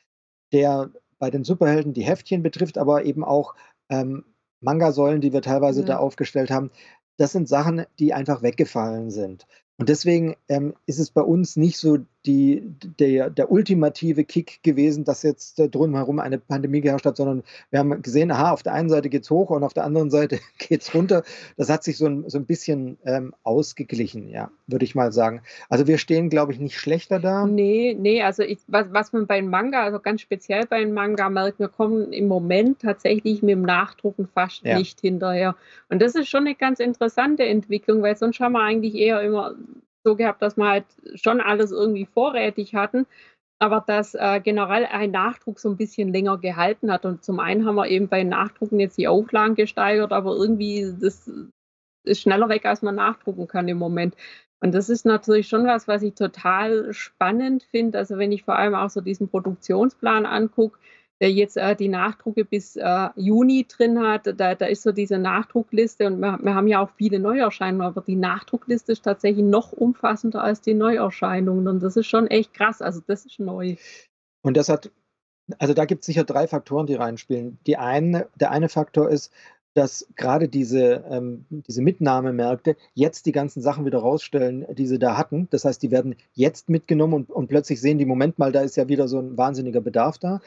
der 0.52 0.92
bei 1.24 1.32
den 1.32 1.46
Superhelden 1.46 1.94
die 1.94 2.04
Heftchen 2.04 2.44
betrifft, 2.44 2.78
aber 2.78 3.06
eben 3.06 3.24
auch 3.24 3.56
ähm, 3.88 4.26
Manga-Säulen, 4.60 5.22
die 5.22 5.32
wir 5.32 5.42
teilweise 5.42 5.80
ja. 5.80 5.86
da 5.86 5.98
aufgestellt 6.00 6.52
haben, 6.52 6.70
das 7.16 7.32
sind 7.32 7.48
Sachen, 7.48 7.86
die 7.98 8.14
einfach 8.14 8.42
weggefallen 8.42 9.10
sind. 9.10 9.48
Und 9.78 9.88
deswegen 9.88 10.36
ähm, 10.50 10.74
ist 10.86 11.00
es 11.00 11.12
bei 11.12 11.22
uns 11.22 11.56
nicht 11.56 11.78
so 11.78 12.00
die, 12.26 12.64
der, 13.00 13.30
der 13.30 13.52
ultimative 13.52 14.24
Kick 14.24 14.64
gewesen, 14.64 15.04
dass 15.04 15.24
jetzt 15.24 15.56
drumherum 15.58 16.20
eine 16.20 16.40
Pandemie 16.40 16.82
geherrscht 16.82 17.06
hat, 17.06 17.18
sondern 17.18 17.44
wir 17.70 17.80
haben 17.80 18.02
gesehen, 18.02 18.32
aha, 18.32 18.52
auf 18.52 18.64
der 18.64 18.74
einen 18.74 18.90
Seite 18.90 19.10
geht 19.10 19.24
es 19.24 19.30
hoch 19.30 19.50
und 19.50 19.64
auf 19.64 19.74
der 19.74 19.84
anderen 19.84 20.10
Seite 20.10 20.40
geht 20.58 20.82
es 20.82 20.94
runter. 20.94 21.24
Das 21.58 21.70
hat 21.70 21.84
sich 21.84 21.98
so 21.98 22.06
ein, 22.06 22.30
so 22.30 22.38
ein 22.38 22.46
bisschen 22.46 22.98
ähm, 23.06 23.34
ausgeglichen, 23.44 24.30
ja, 24.30 24.52
würde 24.68 24.86
ich 24.86 24.96
mal 24.96 25.12
sagen. 25.12 25.42
Also 25.70 25.88
wir 25.88 25.98
stehen, 25.98 26.30
glaube 26.30 26.54
ich, 26.54 26.60
nicht 26.60 26.80
schlechter 26.80 27.20
da. 27.20 27.46
Nee, 27.46 27.96
nee, 28.00 28.22
also 28.22 28.44
ich, 28.44 28.60
was, 28.68 28.88
was 28.92 29.12
man 29.12 29.28
beim 29.28 29.50
Manga, 29.50 29.84
also 29.84 30.00
ganz 30.00 30.22
speziell 30.22 30.66
beim 30.66 30.94
Manga 30.94 31.30
merkt, 31.30 31.60
wir 31.60 31.68
kommen 31.68 32.14
im 32.14 32.28
Moment 32.28 32.80
tatsächlich 32.80 33.42
mit 33.42 33.52
dem 33.52 33.64
Nachdrucken 33.64 34.28
fast 34.34 34.64
ja. 34.64 34.78
nicht 34.78 35.02
hinterher. 35.02 35.56
Und 35.90 36.02
das 36.02 36.16
ist 36.16 36.30
schon 36.30 36.46
eine 36.46 36.56
ganz 36.56 36.80
interessante 36.80 37.44
Entwicklung, 37.44 38.02
weil 38.02 38.16
sonst 38.16 38.40
haben 38.40 38.54
wir 38.54 38.62
eigentlich 38.62 38.96
eher 38.96 39.22
immer 39.22 39.56
so 40.04 40.16
gehabt, 40.16 40.42
dass 40.42 40.58
wir 40.58 40.68
halt 40.68 40.86
schon 41.16 41.42
alles 41.42 41.72
irgendwie 41.72 42.06
vorrätig 42.06 42.76
hatten, 42.76 43.06
aber 43.60 43.84
dass 43.86 44.14
äh, 44.16 44.42
generell 44.44 44.86
ein 44.86 45.12
Nachdruck 45.12 45.60
so 45.60 45.70
ein 45.70 45.78
bisschen 45.78 46.12
länger 46.12 46.38
gehalten 46.38 46.92
hat. 46.92 47.06
Und 47.06 47.24
zum 47.24 47.40
einen 47.40 47.66
haben 47.66 47.76
wir 47.76 47.88
eben 47.88 48.10
bei 48.10 48.24
Nachdrucken 48.24 48.80
jetzt 48.80 48.98
die 48.98 49.08
Auflagen 49.08 49.56
gesteigert, 49.56 50.12
aber 50.12 50.36
irgendwie 50.36 50.94
das 51.00 51.30
ist 52.06 52.22
schneller 52.22 52.50
weg, 52.50 52.66
als 52.66 52.82
man 52.82 52.96
nachdrucken 52.96 53.48
kann 53.48 53.68
im 53.68 53.78
Moment. 53.78 54.16
Und 54.62 54.74
das 54.74 54.90
ist 54.90 55.06
natürlich 55.06 55.48
schon 55.48 55.66
was, 55.66 55.88
was 55.88 56.04
ich 56.04 56.14
total 56.14 56.94
spannend 56.94 57.64
finde. 57.64 57.98
Also 57.98 58.18
wenn 58.18 58.32
ich 58.32 58.44
vor 58.44 58.56
allem 58.56 58.76
auch 58.76 58.90
so 58.90 59.02
diesen 59.02 59.30
Produktionsplan 59.30 60.26
angucke, 60.26 60.80
der 61.24 61.32
jetzt 61.32 61.56
äh, 61.56 61.74
die 61.74 61.88
Nachdrucke 61.88 62.44
bis 62.44 62.76
äh, 62.76 63.08
Juni 63.16 63.66
drin 63.66 63.98
hat. 63.98 64.28
Da, 64.38 64.56
da 64.56 64.66
ist 64.66 64.84
so 64.84 64.92
diese 64.92 65.18
Nachdruckliste 65.18 66.06
und 66.06 66.20
wir, 66.20 66.38
wir, 66.44 66.54
haben 66.54 66.68
ja 66.68 66.82
auch 66.82 66.90
viele 66.98 67.18
Neuerscheinungen, 67.18 67.88
aber 67.88 68.02
die 68.02 68.18
Nachdruckliste 68.18 68.92
ist 68.92 69.06
tatsächlich 69.06 69.46
noch 69.46 69.72
umfassender 69.72 70.44
als 70.44 70.60
die 70.60 70.74
Neuerscheinungen 70.74 71.70
und 71.70 71.82
das 71.82 71.96
ist 71.96 72.08
schon 72.08 72.28
echt 72.28 72.54
krass. 72.54 72.82
Also 72.82 73.00
das 73.08 73.26
ist 73.26 73.40
neu. 73.40 73.78
Und 74.42 74.58
das 74.58 74.68
hat, 74.68 74.92
also 75.60 75.74
da 75.74 75.86
gibt 75.86 76.02
es 76.02 76.08
sicher 76.08 76.26
drei 76.26 76.46
Faktoren, 76.46 76.88
die 76.88 76.96
reinspielen. 76.96 77.58
Die 77.68 77.78
eine, 77.78 78.28
der 78.36 78.52
eine 78.52 78.68
Faktor 78.68 79.10
ist, 79.10 79.32
dass 79.76 80.06
gerade 80.18 80.50
diese, 80.50 81.06
ähm, 81.10 81.46
diese 81.50 81.82
Mitnahmemärkte 81.82 82.76
jetzt 82.96 83.28
die 83.28 83.32
ganzen 83.32 83.62
Sachen 83.62 83.86
wieder 83.86 84.00
rausstellen, 84.00 84.66
die 84.76 84.88
sie 84.88 85.00
da 85.00 85.18
hatten. 85.18 85.48
Das 85.52 85.64
heißt, 85.64 85.82
die 85.82 85.90
werden 85.90 86.18
jetzt 86.34 86.68
mitgenommen 86.68 87.14
und, 87.14 87.30
und 87.30 87.48
plötzlich 87.48 87.80
sehen 87.80 87.98
die, 87.98 88.06
Moment 88.06 88.38
mal, 88.38 88.52
da 88.52 88.60
ist 88.60 88.76
ja 88.76 88.90
wieder 88.90 89.08
so 89.08 89.20
ein 89.20 89.38
wahnsinniger 89.38 89.80
Bedarf 89.80 90.18
da. 90.18 90.42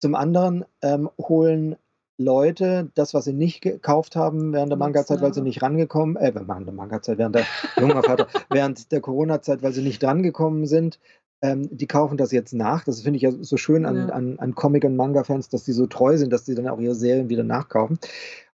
Zum 0.00 0.14
anderen 0.14 0.64
ähm, 0.82 1.10
holen 1.18 1.76
Leute 2.18 2.90
das, 2.94 3.12
was 3.12 3.24
sie 3.24 3.32
nicht 3.32 3.60
gekauft 3.60 4.16
haben 4.16 4.52
während 4.52 4.70
der 4.70 4.78
Manga-Zeit, 4.78 5.20
weil 5.20 5.34
sie 5.34 5.42
nicht 5.42 5.62
rangekommen, 5.62 6.16
äh, 6.16 6.34
während 6.34 6.66
der 6.66 6.74
Manga-Zeit, 6.74 7.18
während 7.18 7.34
der 7.34 7.44
junger 7.78 8.02
Vater, 8.02 8.26
während 8.50 8.90
der 8.90 9.00
Corona-Zeit, 9.00 9.62
weil 9.62 9.72
sie 9.72 9.82
nicht 9.82 10.02
rangekommen 10.02 10.66
sind, 10.66 10.98
ähm, 11.42 11.68
die 11.70 11.86
kaufen 11.86 12.16
das 12.16 12.32
jetzt 12.32 12.54
nach. 12.54 12.84
Das 12.84 13.02
finde 13.02 13.18
ich 13.18 13.22
ja 13.22 13.32
so 13.32 13.56
schön 13.56 13.84
an, 13.84 14.08
ja. 14.08 14.14
an, 14.14 14.38
an 14.38 14.54
Comic- 14.54 14.84
und 14.84 14.96
Manga-Fans, 14.96 15.50
dass 15.50 15.64
die 15.64 15.72
so 15.72 15.86
treu 15.86 16.16
sind, 16.16 16.32
dass 16.32 16.44
die 16.44 16.54
dann 16.54 16.68
auch 16.68 16.80
ihre 16.80 16.94
Serien 16.94 17.28
wieder 17.28 17.44
nachkaufen. 17.44 17.98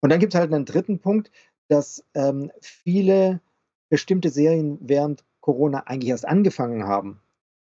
Und 0.01 0.11
dann 0.11 0.21
gibt 0.21 0.35
es 0.35 0.41
halt 0.41 0.53
einen 0.53 0.67
dritten 0.67 0.99
Punkt, 0.99 1.31
dass 1.69 2.05
ähm, 2.15 2.53
viele 2.61 3.41
bestimmte 3.89 4.29
Serien 4.29 4.79
während 4.81 5.25
Corona 5.41 5.85
eigentlich 5.87 6.11
erst 6.11 6.29
angefangen 6.29 6.85
haben. 6.85 7.21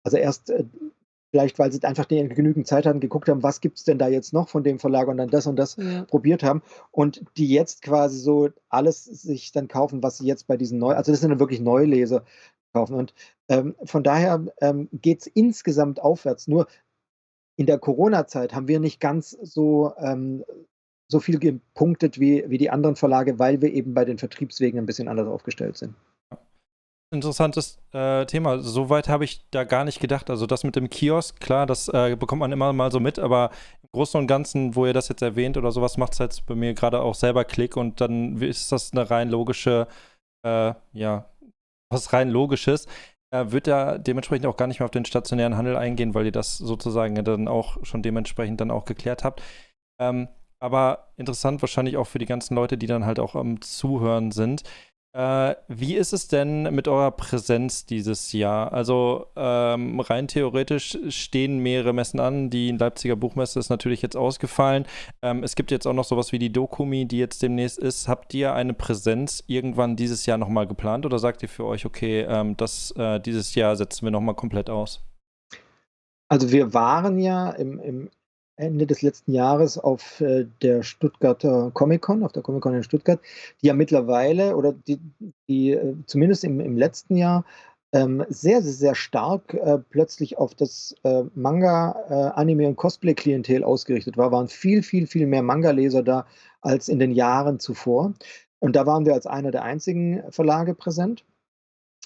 Also 0.04 0.18
erst 0.18 0.50
äh, 0.50 0.66
Vielleicht, 1.32 1.60
weil 1.60 1.72
sie 1.72 1.84
einfach 1.84 2.08
genügend 2.08 2.66
Zeit 2.66 2.88
hatten, 2.88 3.00
geguckt 3.00 3.30
haben, 3.30 3.44
was 3.44 3.62
gibt 3.62 3.78
es 3.78 3.84
denn 3.84 4.00
da 4.00 4.08
jetzt 4.08 4.34
noch 4.34 4.50
von 4.50 4.64
dem 4.64 4.80
Verlag 4.80 5.08
und 5.08 5.18
dann 5.18 5.30
das 5.30 5.46
und 5.46 5.58
das 5.58 5.76
ja. 5.76 6.04
probiert 6.06 6.42
haben. 6.42 6.64
Und 6.92 7.24
die 7.38 7.48
jetzt 7.48 7.84
quasi 7.84 8.18
so 8.18 8.50
alles 8.70 9.06
sich 9.06 9.52
dann 9.52 9.68
kaufen, 9.68 10.02
was 10.02 10.18
sie 10.18 10.26
jetzt 10.26 10.48
bei 10.48 10.58
diesen 10.58 10.80
neu, 10.80 10.94
also 10.96 11.12
das 11.12 11.22
sind 11.22 11.30
dann 11.30 11.40
wirklich 11.40 11.62
Neuleser 11.62 12.24
kaufen. 12.74 12.96
Und 12.96 13.14
ähm, 13.48 13.76
von 13.84 14.04
daher 14.04 14.44
ähm, 14.60 14.90
geht 14.92 15.22
es 15.22 15.28
insgesamt 15.28 16.02
aufwärts. 16.02 16.48
Nur 16.48 16.68
in 17.58 17.68
der 17.68 17.78
Corona-Zeit 17.78 18.56
haben 18.56 18.68
wir 18.68 18.80
nicht 18.80 19.00
ganz 19.00 19.30
so, 19.30 19.94
ähm, 19.98 20.44
so 21.08 21.20
viel 21.20 21.38
gepunktet 21.38 22.20
wie, 22.20 22.46
wie 22.48 22.58
die 22.58 22.72
anderen 22.72 22.96
Verlage, 22.96 23.38
weil 23.38 23.62
wir 23.62 23.72
eben 23.72 23.94
bei 23.94 24.06
den 24.06 24.18
Vertriebswegen 24.18 24.80
ein 24.80 24.86
bisschen 24.88 25.08
anders 25.08 25.28
aufgestellt 25.28 25.78
sind 25.78 25.94
interessantes 27.12 27.80
äh, 27.92 28.26
Thema. 28.26 28.60
Soweit 28.60 29.10
habe 29.10 29.24
ich 29.24 29.50
da 29.52 29.64
gar 29.64 29.84
nicht 29.84 30.00
gedacht. 30.00 30.30
Also 30.30 30.46
das 30.46 30.64
mit 30.64 30.76
dem 30.76 30.90
Kiosk, 30.90 31.40
klar, 31.40 31.66
das 31.66 31.88
äh, 31.90 32.16
bekommt 32.16 32.40
man 32.40 32.52
immer 32.52 32.72
mal 32.74 32.92
so 32.92 33.00
mit, 33.00 33.20
aber 33.20 33.50
im 33.82 33.90
Großen 33.94 34.20
und 34.20 34.28
Ganzen, 34.28 34.76
wo 34.76 34.86
ihr 34.86 34.94
das 34.94 35.10
jetzt 35.10 35.22
erwähnt 35.22 35.58
oder 35.58 35.72
sowas, 35.72 35.98
macht 35.98 36.14
es 36.14 36.20
halt 36.20 36.46
bei 36.46 36.56
mir 36.56 36.74
gerade 36.74 37.02
auch 37.02 37.16
selber 37.16 37.46
Klick 37.46 37.78
und 37.78 38.02
dann 38.02 38.42
ist 38.42 38.72
das 38.72 38.92
eine 38.92 39.10
rein 39.10 39.30
logische, 39.30 39.88
äh, 40.46 40.74
ja, 40.94 41.26
was 41.92 42.14
rein 42.14 42.30
logisches. 42.30 42.88
Er 43.32 43.52
wird 43.52 43.68
ja 43.68 43.98
dementsprechend 43.98 44.46
auch 44.48 44.58
gar 44.58 44.68
nicht 44.68 44.80
mehr 44.80 44.86
auf 44.86 44.92
den 44.92 45.06
stationären 45.06 45.58
Handel 45.58 45.78
eingehen, 45.78 46.14
weil 46.14 46.26
ihr 46.26 46.32
das 46.32 46.58
sozusagen 46.58 47.24
dann 47.24 47.48
auch 47.48 47.84
schon 47.86 48.02
dementsprechend 48.02 48.62
dann 48.62 48.72
auch 48.72 48.86
geklärt 48.86 49.24
habt. 49.24 49.42
Ähm, 50.00 50.30
aber 50.62 51.12
interessant 51.16 51.62
wahrscheinlich 51.62 51.98
auch 51.98 52.08
für 52.08 52.20
die 52.20 52.26
ganzen 52.26 52.56
Leute, 52.56 52.78
die 52.78 52.88
dann 52.88 53.06
halt 53.06 53.20
auch 53.20 53.36
am 53.36 53.62
Zuhören 53.62 54.32
sind. 54.32 54.64
Äh, 55.12 55.56
wie 55.68 55.96
ist 55.96 56.14
es 56.14 56.28
denn 56.28 56.64
mit 56.76 56.88
eurer 56.88 57.10
Präsenz 57.10 57.88
dieses 57.88 58.32
Jahr? 58.32 58.72
Also 58.72 59.26
ähm, 59.36 60.00
rein 60.00 60.28
theoretisch 60.28 61.00
stehen 61.10 61.60
mehrere 61.60 61.94
Messen 61.94 62.20
an. 62.20 62.52
Die 62.52 62.72
Leipziger 62.72 63.16
Buchmesse 63.16 63.58
ist 63.58 63.70
natürlich 63.70 64.04
jetzt 64.04 64.16
ausgefallen. 64.16 64.86
Ähm, 65.24 65.44
es 65.44 65.56
gibt 65.56 65.72
jetzt 65.72 65.88
auch 65.88 65.94
noch 65.94 66.04
sowas 66.04 66.32
wie 66.32 66.38
die 66.38 66.52
Dokumi, 66.52 67.08
die 67.08 67.18
jetzt 67.18 67.42
demnächst 67.42 67.80
ist. 67.80 68.08
Habt 68.08 68.34
ihr 68.36 68.54
eine 68.54 68.76
Präsenz 68.76 69.44
irgendwann 69.48 69.96
dieses 69.96 70.28
Jahr 70.28 70.38
nochmal 70.38 70.68
geplant 70.68 71.08
oder 71.08 71.18
sagt 71.18 71.42
ihr 71.42 71.50
für 71.50 71.66
euch, 71.66 71.88
okay, 71.88 72.22
ähm, 72.30 72.56
das 72.56 72.92
äh, 72.92 73.20
dieses 73.20 73.56
Jahr 73.56 73.76
setzen 73.76 74.06
wir 74.06 74.12
nochmal 74.12 74.36
komplett 74.36 74.70
aus? 74.70 75.04
Also 76.32 76.52
wir 76.52 76.76
waren 76.76 77.18
ja 77.18 77.50
im, 77.50 77.80
im 77.80 78.10
Ende 78.60 78.86
des 78.86 79.02
letzten 79.02 79.34
Jahres 79.34 79.78
auf 79.78 80.22
äh, 80.22 80.46
der 80.62 80.84
Stuttgarter 80.84 81.72
Comic-Con, 81.74 82.24
auf 82.24 82.34
der 82.34 82.44
Comic-Con 82.44 82.76
in 82.76 82.84
Stuttgart, 82.84 83.20
die 83.62 83.68
ja 83.68 83.74
mittlerweile 83.74 84.56
oder 84.56 84.74
die, 84.74 85.00
die 85.48 85.72
äh, 85.72 85.96
zumindest 86.06 86.44
im, 86.44 86.60
im 86.60 86.78
letzten 86.78 87.16
Jahr 87.16 87.46
ähm, 87.92 88.24
sehr, 88.30 88.62
sehr, 88.62 88.74
sehr 88.74 88.96
stark 88.96 89.54
äh, 89.54 89.80
plötzlich 89.90 90.38
auf 90.38 90.54
das 90.54 90.96
äh, 91.04 91.24
Manga, 91.34 91.96
äh, 92.10 92.40
Anime 92.40 92.68
und 92.68 92.76
Cosplay-Klientel 92.76 93.64
ausgerichtet 93.64 94.18
war, 94.18 94.32
waren 94.32 94.48
viel, 94.48 94.84
viel, 94.84 95.08
viel 95.08 95.26
mehr 95.26 95.42
Manga-Leser 95.42 96.04
da 96.04 96.28
als 96.62 96.88
in 96.88 97.00
den 97.00 97.12
Jahren 97.12 97.60
zuvor. 97.60 98.14
Und 98.60 98.76
da 98.76 98.86
waren 98.86 99.06
wir 99.06 99.14
als 99.14 99.26
einer 99.26 99.52
der 99.52 99.64
einzigen 99.64 100.22
Verlage 100.32 100.76
präsent. 100.76 101.26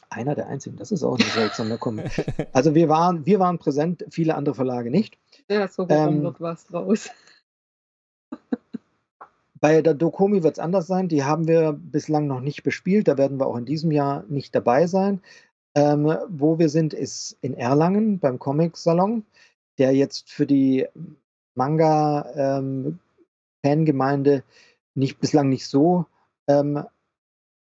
Einer 0.10 0.36
der 0.36 0.48
einzigen, 0.48 0.78
das 0.78 0.92
ist 0.92 1.04
auch 1.04 1.18
ein 1.18 1.26
seltsamer 1.26 1.78
Kommentar. 1.78 2.26
Also 2.54 2.76
wir 2.76 2.88
waren, 2.88 3.26
wir 3.26 3.40
waren 3.40 3.58
präsent, 3.58 4.06
viele 4.10 4.36
andere 4.36 4.54
Verlage 4.56 4.92
nicht. 4.92 5.18
Ja, 5.50 5.68
so 5.68 5.88
ähm, 5.90 6.24
wird 6.24 6.42
was 6.42 6.68
draus. 6.68 7.10
bei 9.64 9.82
der 9.82 9.94
Dokomi 9.94 10.44
wird 10.44 10.56
es 10.56 10.60
anders 10.60 10.88
sein. 10.88 11.08
Die 11.08 11.24
haben 11.24 11.48
wir 11.48 11.72
bislang 11.72 12.28
noch 12.28 12.42
nicht 12.42 12.64
bespielt. 12.64 13.08
Da 13.08 13.18
werden 13.18 13.40
wir 13.40 13.48
auch 13.48 13.56
in 13.56 13.64
diesem 13.64 13.92
Jahr 13.92 14.26
nicht 14.28 14.54
dabei 14.54 14.88
sein. 14.88 15.22
Ähm, 15.74 16.18
wo 16.28 16.60
wir 16.60 16.68
sind, 16.68 16.94
ist 16.94 17.38
in 17.40 17.54
Erlangen 17.54 18.20
beim 18.20 18.40
Comic-Salon, 18.40 19.24
der 19.78 19.96
jetzt 19.96 20.30
für 20.30 20.46
die 20.46 20.86
Manga-Fangemeinde 21.56 24.34
ähm, 24.34 24.44
nicht, 24.96 25.20
bislang 25.20 25.48
nicht 25.48 25.68
so 25.68 26.08
ähm, 26.48 26.84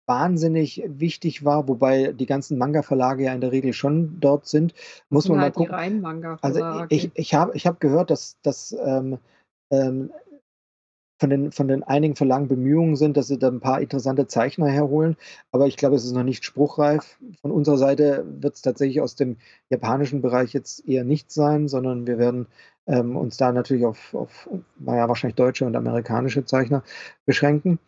wahnsinnig 0.06 0.84
wichtig 0.88 1.44
war, 1.46 1.68
wobei 1.68 2.14
die 2.14 2.26
ganzen 2.26 2.58
Manga-Verlage 2.58 3.24
ja 3.24 3.34
in 3.34 3.42
der 3.42 3.52
Regel 3.52 3.74
schon 3.74 4.20
dort 4.20 4.48
sind. 4.48 4.74
Muss 5.10 5.28
man 5.28 5.38
ja, 5.38 5.46
mal 5.46 5.52
gucken. 5.52 5.70
Die 5.70 5.76
reinen 5.76 6.02
Manga-Verlage. 6.02 6.66
Also 6.66 6.86
ich, 6.90 7.12
ich 7.16 7.34
habe 7.34 7.56
ich 7.56 7.66
hab 7.66 7.80
gehört, 7.80 8.10
dass, 8.10 8.38
dass 8.42 8.76
ähm, 8.86 9.18
ähm, 9.72 10.12
von 11.20 11.30
den, 11.30 11.52
von 11.52 11.68
den 11.68 11.84
einigen 11.84 12.16
Verlagen 12.16 12.48
Bemühungen 12.48 12.96
sind, 12.96 13.16
dass 13.16 13.28
sie 13.28 13.40
da 13.40 13.48
ein 13.48 13.62
paar 13.62 13.82
interessante 13.82 14.28
Zeichner 14.28 14.68
herholen. 14.68 15.16
Aber 15.52 15.66
ich 15.68 15.78
glaube, 15.78 15.96
es 15.96 16.06
ist 16.06 16.12
noch 16.12 16.24
nicht 16.24 16.44
spruchreif. 16.44 17.18
Von 17.42 17.52
unserer 17.52 17.78
Seite 17.78 18.26
wird 18.42 18.56
es 18.56 18.62
tatsächlich 18.62 19.02
aus 19.02 19.16
dem 19.16 19.38
japanischen 19.70 20.22
Bereich 20.22 20.54
jetzt 20.54 20.88
eher 20.88 21.06
nicht 21.06 21.32
sein, 21.32 21.68
sondern 21.68 22.06
wir 22.06 22.18
werden 22.18 22.48
ähm, 22.88 23.16
uns 23.16 23.38
da 23.38 23.52
natürlich 23.52 23.86
auf, 23.86 24.14
auf 24.14 24.50
naja, 24.78 25.08
wahrscheinlich 25.08 25.36
deutsche 25.36 25.66
und 25.66 25.76
amerikanische 25.76 26.46
Zeichner 26.46 26.84
beschränken. 27.26 27.80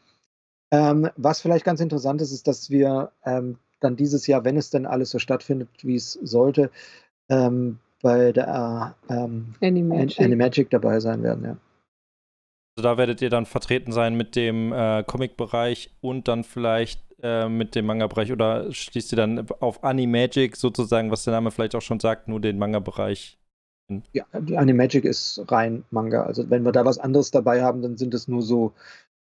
Ähm, 0.72 1.10
was 1.16 1.42
vielleicht 1.42 1.66
ganz 1.66 1.80
interessant 1.80 2.22
ist, 2.22 2.32
ist, 2.32 2.48
dass 2.48 2.70
wir 2.70 3.12
ähm, 3.26 3.58
dann 3.80 3.96
dieses 3.96 4.28
Jahr, 4.28 4.44
wenn 4.44 4.58
es 4.58 4.70
denn 4.70 4.86
alles 4.86 5.12
so 5.12 5.20
stattfindet, 5.20 5.70
wie 5.82 5.96
es 5.96 6.14
sollte, 6.14 6.72
ähm, 7.30 7.80
bei 8.02 8.32
der 8.32 8.96
äh, 9.08 9.66
Animagic. 9.66 10.20
Animagic 10.20 10.70
dabei 10.70 11.00
sein 11.00 11.24
werden. 11.24 11.46
Ja. 11.46 11.58
Also 12.78 12.90
da 12.90 12.98
werdet 12.98 13.22
ihr 13.22 13.30
dann 13.30 13.46
vertreten 13.46 13.92
sein 13.92 14.16
mit 14.16 14.36
dem 14.36 14.72
äh, 14.72 15.04
Comic-Bereich 15.04 15.96
und 16.02 16.28
dann 16.28 16.44
vielleicht 16.44 17.02
äh, 17.24 17.50
mit 17.50 17.74
dem 17.74 17.88
Manga-Bereich 17.88 18.32
oder 18.32 18.72
schließt 18.72 19.14
ihr 19.14 19.16
dann 19.16 19.48
auf 19.60 19.84
Animagic 19.84 20.56
sozusagen, 20.56 21.10
was 21.10 21.24
der 21.24 21.34
Name 21.34 21.50
vielleicht 21.50 21.74
auch 21.74 21.82
schon 21.82 22.00
sagt, 22.00 22.28
nur 22.28 22.40
den 22.40 22.60
Manga-Bereich? 22.60 23.40
Ja, 24.14 24.26
die 24.38 24.58
Animagic 24.58 25.06
ist 25.06 25.42
rein 25.48 25.86
Manga. 25.92 26.24
Also 26.24 26.50
wenn 26.50 26.66
wir 26.66 26.74
da 26.74 26.86
was 26.86 27.00
anderes 27.00 27.32
dabei 27.32 27.64
haben, 27.64 27.82
dann 27.82 27.98
sind 27.98 28.14
es 28.14 28.28
nur 28.28 28.42
so 28.42 28.74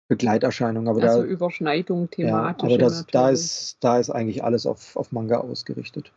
Begleiterscheinungen. 0.07 0.87
Aber 0.87 1.01
also 1.01 1.21
da, 1.21 1.27
Überschneidung 1.27 2.09
thematisch. 2.09 2.69
Ja, 2.69 2.75
aber 2.75 2.77
das, 2.77 3.05
da, 3.07 3.29
ist, 3.29 3.77
da 3.81 3.99
ist 3.99 4.09
eigentlich 4.09 4.43
alles 4.43 4.65
auf, 4.65 4.95
auf 4.95 5.11
Manga 5.11 5.37
ausgerichtet. 5.37 6.11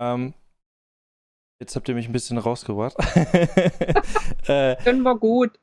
Ähm, 0.00 0.34
Jetzt 1.60 1.76
habt 1.76 1.88
ihr 1.90 1.94
mich 1.94 2.08
ein 2.08 2.12
bisschen 2.12 2.38
rausgebracht. 2.38 2.96
äh, 4.46 4.76
Können 4.76 5.02
wir 5.02 5.18
gut. 5.18 5.58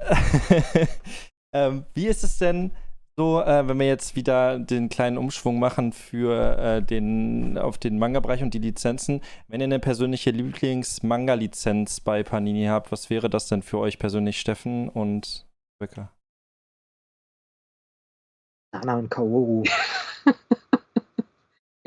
ähm, 1.53 1.85
wie 1.95 2.05
ist 2.05 2.23
es 2.23 2.37
denn 2.37 2.71
so, 3.15 3.41
äh, 3.41 3.67
wenn 3.67 3.79
wir 3.79 3.87
jetzt 3.87 4.15
wieder 4.15 4.59
den 4.59 4.89
kleinen 4.89 5.17
Umschwung 5.17 5.57
machen 5.57 5.91
für 5.91 6.55
äh, 6.59 6.83
den 6.83 7.57
auf 7.57 7.79
den 7.79 7.97
Manga-Bereich 7.97 8.43
und 8.43 8.53
die 8.53 8.59
Lizenzen? 8.59 9.21
Wenn 9.47 9.59
ihr 9.59 9.65
eine 9.65 9.79
persönliche 9.79 10.29
Lieblings-Manga-Lizenz 10.29 11.99
bei 12.01 12.21
Panini 12.21 12.65
habt, 12.65 12.91
was 12.91 13.09
wäre 13.09 13.27
das 13.27 13.47
denn 13.47 13.63
für 13.63 13.79
euch 13.79 13.97
persönlich, 13.97 14.39
Steffen 14.39 14.89
und 14.89 15.47
Becker? 15.79 16.11
Nana 18.71 18.97
und 18.97 19.09
Kaoru. 19.09 19.63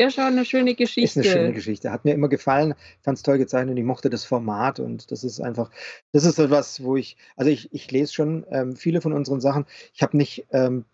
Ja, 0.01 0.11
schon 0.11 0.25
eine 0.25 0.47
schöne 0.47 0.75
Geschichte. 0.75 1.21
Ist 1.21 1.27
eine 1.27 1.37
schöne 1.37 1.53
Geschichte. 1.53 1.93
Hat 1.93 2.07
mir 2.07 2.15
immer 2.15 2.31
gefallen, 2.31 2.75
fand 3.03 3.19
es 3.19 3.23
toll 3.23 3.37
gezeichnet 3.37 3.73
und 3.73 3.77
ich 3.77 3.85
mochte 3.85 4.09
das 4.09 4.25
Format 4.25 4.81
und 4.81 5.11
das 5.11 5.25
ist 5.25 5.43
einfach, 5.43 5.71
das 6.13 6.25
ist 6.25 6.39
etwas, 6.39 6.83
wo 6.83 6.97
ich, 6.97 7.19
also 7.37 7.51
ich, 7.51 7.69
ich 7.75 7.91
lese 7.91 8.15
schon 8.15 8.47
ähm, 8.51 8.77
viele 8.77 9.03
von 9.03 9.13
unseren 9.13 9.43
Sachen. 9.43 9.67
Ich 9.93 10.01
habe 10.01 10.17
nicht 10.17 10.47
ähm, 10.53 10.87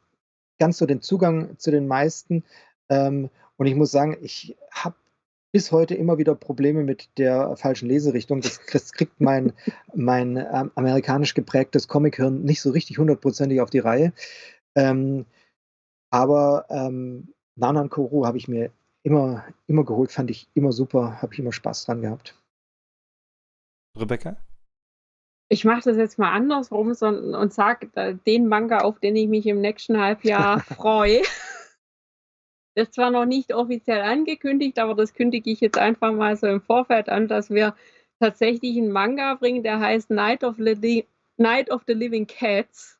ganz 0.58 0.78
so 0.78 0.86
den 0.86 1.02
Zugang 1.02 1.56
zu 1.56 1.70
den 1.70 1.86
meisten 1.86 2.42
ähm, 2.88 3.30
und 3.56 3.66
ich 3.66 3.76
muss 3.76 3.92
sagen, 3.92 4.16
ich 4.22 4.56
habe 4.72 4.96
bis 5.52 5.70
heute 5.70 5.94
immer 5.94 6.18
wieder 6.18 6.34
Probleme 6.34 6.82
mit 6.82 7.08
der 7.16 7.56
falschen 7.56 7.88
Leserichtung. 7.88 8.40
Das, 8.40 8.60
kriegt 8.90 9.20
mein, 9.20 9.52
mein 9.94 10.36
ähm, 10.36 10.72
amerikanisch 10.74 11.34
geprägtes 11.34 11.86
Comic-Hirn 11.86 12.42
nicht 12.42 12.60
so 12.60 12.70
richtig 12.70 12.98
hundertprozentig 12.98 13.60
auf 13.60 13.70
die 13.70 13.78
Reihe. 13.78 14.12
Ähm, 14.74 15.26
aber 16.16 16.64
ähm, 16.70 17.34
Nanan 17.56 17.90
Koro 17.90 18.26
habe 18.26 18.38
ich 18.38 18.48
mir 18.48 18.70
immer, 19.02 19.44
immer 19.66 19.84
geholt, 19.84 20.10
fand 20.10 20.30
ich 20.30 20.48
immer 20.54 20.72
super, 20.72 21.20
habe 21.20 21.34
ich 21.34 21.38
immer 21.38 21.52
Spaß 21.52 21.84
dran 21.84 22.00
gehabt. 22.00 22.34
Rebecca? 23.98 24.36
Ich 25.48 25.64
mache 25.64 25.82
das 25.84 25.98
jetzt 25.98 26.18
mal 26.18 26.32
andersrum 26.32 26.88
und 26.88 27.52
sage 27.52 28.18
den 28.26 28.48
Manga, 28.48 28.78
auf 28.78 28.98
den 28.98 29.14
ich 29.14 29.28
mich 29.28 29.46
im 29.46 29.60
nächsten 29.60 30.00
Halbjahr 30.00 30.60
freue. 30.76 31.20
Das 32.74 32.88
ist 32.88 32.94
zwar 32.94 33.10
noch 33.10 33.26
nicht 33.26 33.54
offiziell 33.54 34.00
angekündigt, 34.00 34.78
aber 34.78 34.94
das 34.94 35.12
kündige 35.12 35.50
ich 35.50 35.60
jetzt 35.60 35.78
einfach 35.78 36.12
mal 36.12 36.36
so 36.36 36.46
im 36.46 36.62
Vorfeld 36.62 37.10
an, 37.10 37.28
dass 37.28 37.50
wir 37.50 37.76
tatsächlich 38.20 38.78
einen 38.78 38.90
Manga 38.90 39.34
bringen, 39.34 39.62
der 39.62 39.80
heißt 39.80 40.10
Night 40.10 40.44
of, 40.44 40.56
Li 40.58 41.06
Night 41.36 41.70
of 41.70 41.82
the 41.86 41.92
Living 41.92 42.26
Cats. 42.26 42.95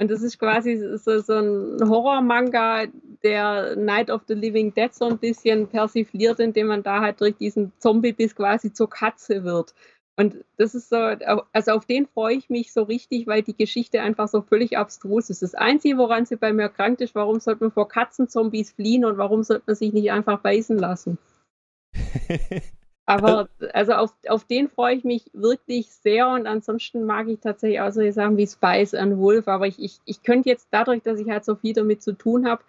Und 0.00 0.10
das 0.10 0.22
ist 0.22 0.38
quasi 0.38 0.78
so, 0.96 1.20
so 1.20 1.34
ein 1.34 1.78
Horror-Manga, 1.86 2.86
der 3.22 3.76
Night 3.76 4.10
of 4.10 4.22
the 4.28 4.34
Living 4.34 4.72
Dead 4.72 4.94
so 4.94 5.04
ein 5.04 5.18
bisschen 5.18 5.68
persifliert, 5.68 6.40
indem 6.40 6.68
man 6.68 6.82
da 6.82 7.02
halt 7.02 7.20
durch 7.20 7.36
diesen 7.36 7.70
Zombie 7.78 8.12
bis 8.12 8.34
quasi 8.34 8.72
zur 8.72 8.88
Katze 8.88 9.44
wird. 9.44 9.74
Und 10.16 10.42
das 10.56 10.74
ist 10.74 10.88
so, 10.88 10.96
also 10.96 11.72
auf 11.72 11.84
den 11.84 12.06
freue 12.06 12.34
ich 12.34 12.48
mich 12.48 12.72
so 12.72 12.84
richtig, 12.84 13.26
weil 13.26 13.42
die 13.42 13.54
Geschichte 13.54 14.00
einfach 14.00 14.28
so 14.28 14.40
völlig 14.40 14.78
abstrus 14.78 15.28
ist. 15.28 15.42
Das 15.42 15.54
Einzige, 15.54 15.98
woran 15.98 16.24
sie 16.24 16.36
bei 16.36 16.54
mir 16.54 16.62
erkrankt 16.62 17.02
ist, 17.02 17.14
warum 17.14 17.38
sollte 17.38 17.64
man 17.64 17.70
vor 17.70 17.88
Katzenzombies 17.88 18.72
fliehen 18.72 19.04
und 19.04 19.18
warum 19.18 19.42
sollte 19.42 19.64
man 19.66 19.76
sich 19.76 19.92
nicht 19.92 20.12
einfach 20.12 20.40
beißen 20.40 20.78
lassen? 20.78 21.18
Aber 23.06 23.48
also 23.72 23.92
auf, 23.92 24.14
auf 24.28 24.44
den 24.44 24.68
freue 24.68 24.96
ich 24.96 25.04
mich 25.04 25.30
wirklich 25.32 25.90
sehr 25.90 26.28
und 26.28 26.46
ansonsten 26.46 27.04
mag 27.04 27.28
ich 27.28 27.40
tatsächlich 27.40 27.80
auch 27.80 27.90
solche 27.90 28.12
Sachen 28.12 28.36
wie 28.36 28.46
Spice 28.46 28.94
and 28.94 29.18
Wolf, 29.18 29.48
aber 29.48 29.66
ich, 29.66 29.78
ich, 29.78 29.98
ich 30.04 30.22
könnte 30.22 30.48
jetzt 30.48 30.68
dadurch, 30.70 31.02
dass 31.02 31.20
ich 31.20 31.28
halt 31.28 31.44
so 31.44 31.56
viel 31.56 31.74
damit 31.74 32.02
zu 32.02 32.12
tun 32.12 32.46
habe, 32.46 32.62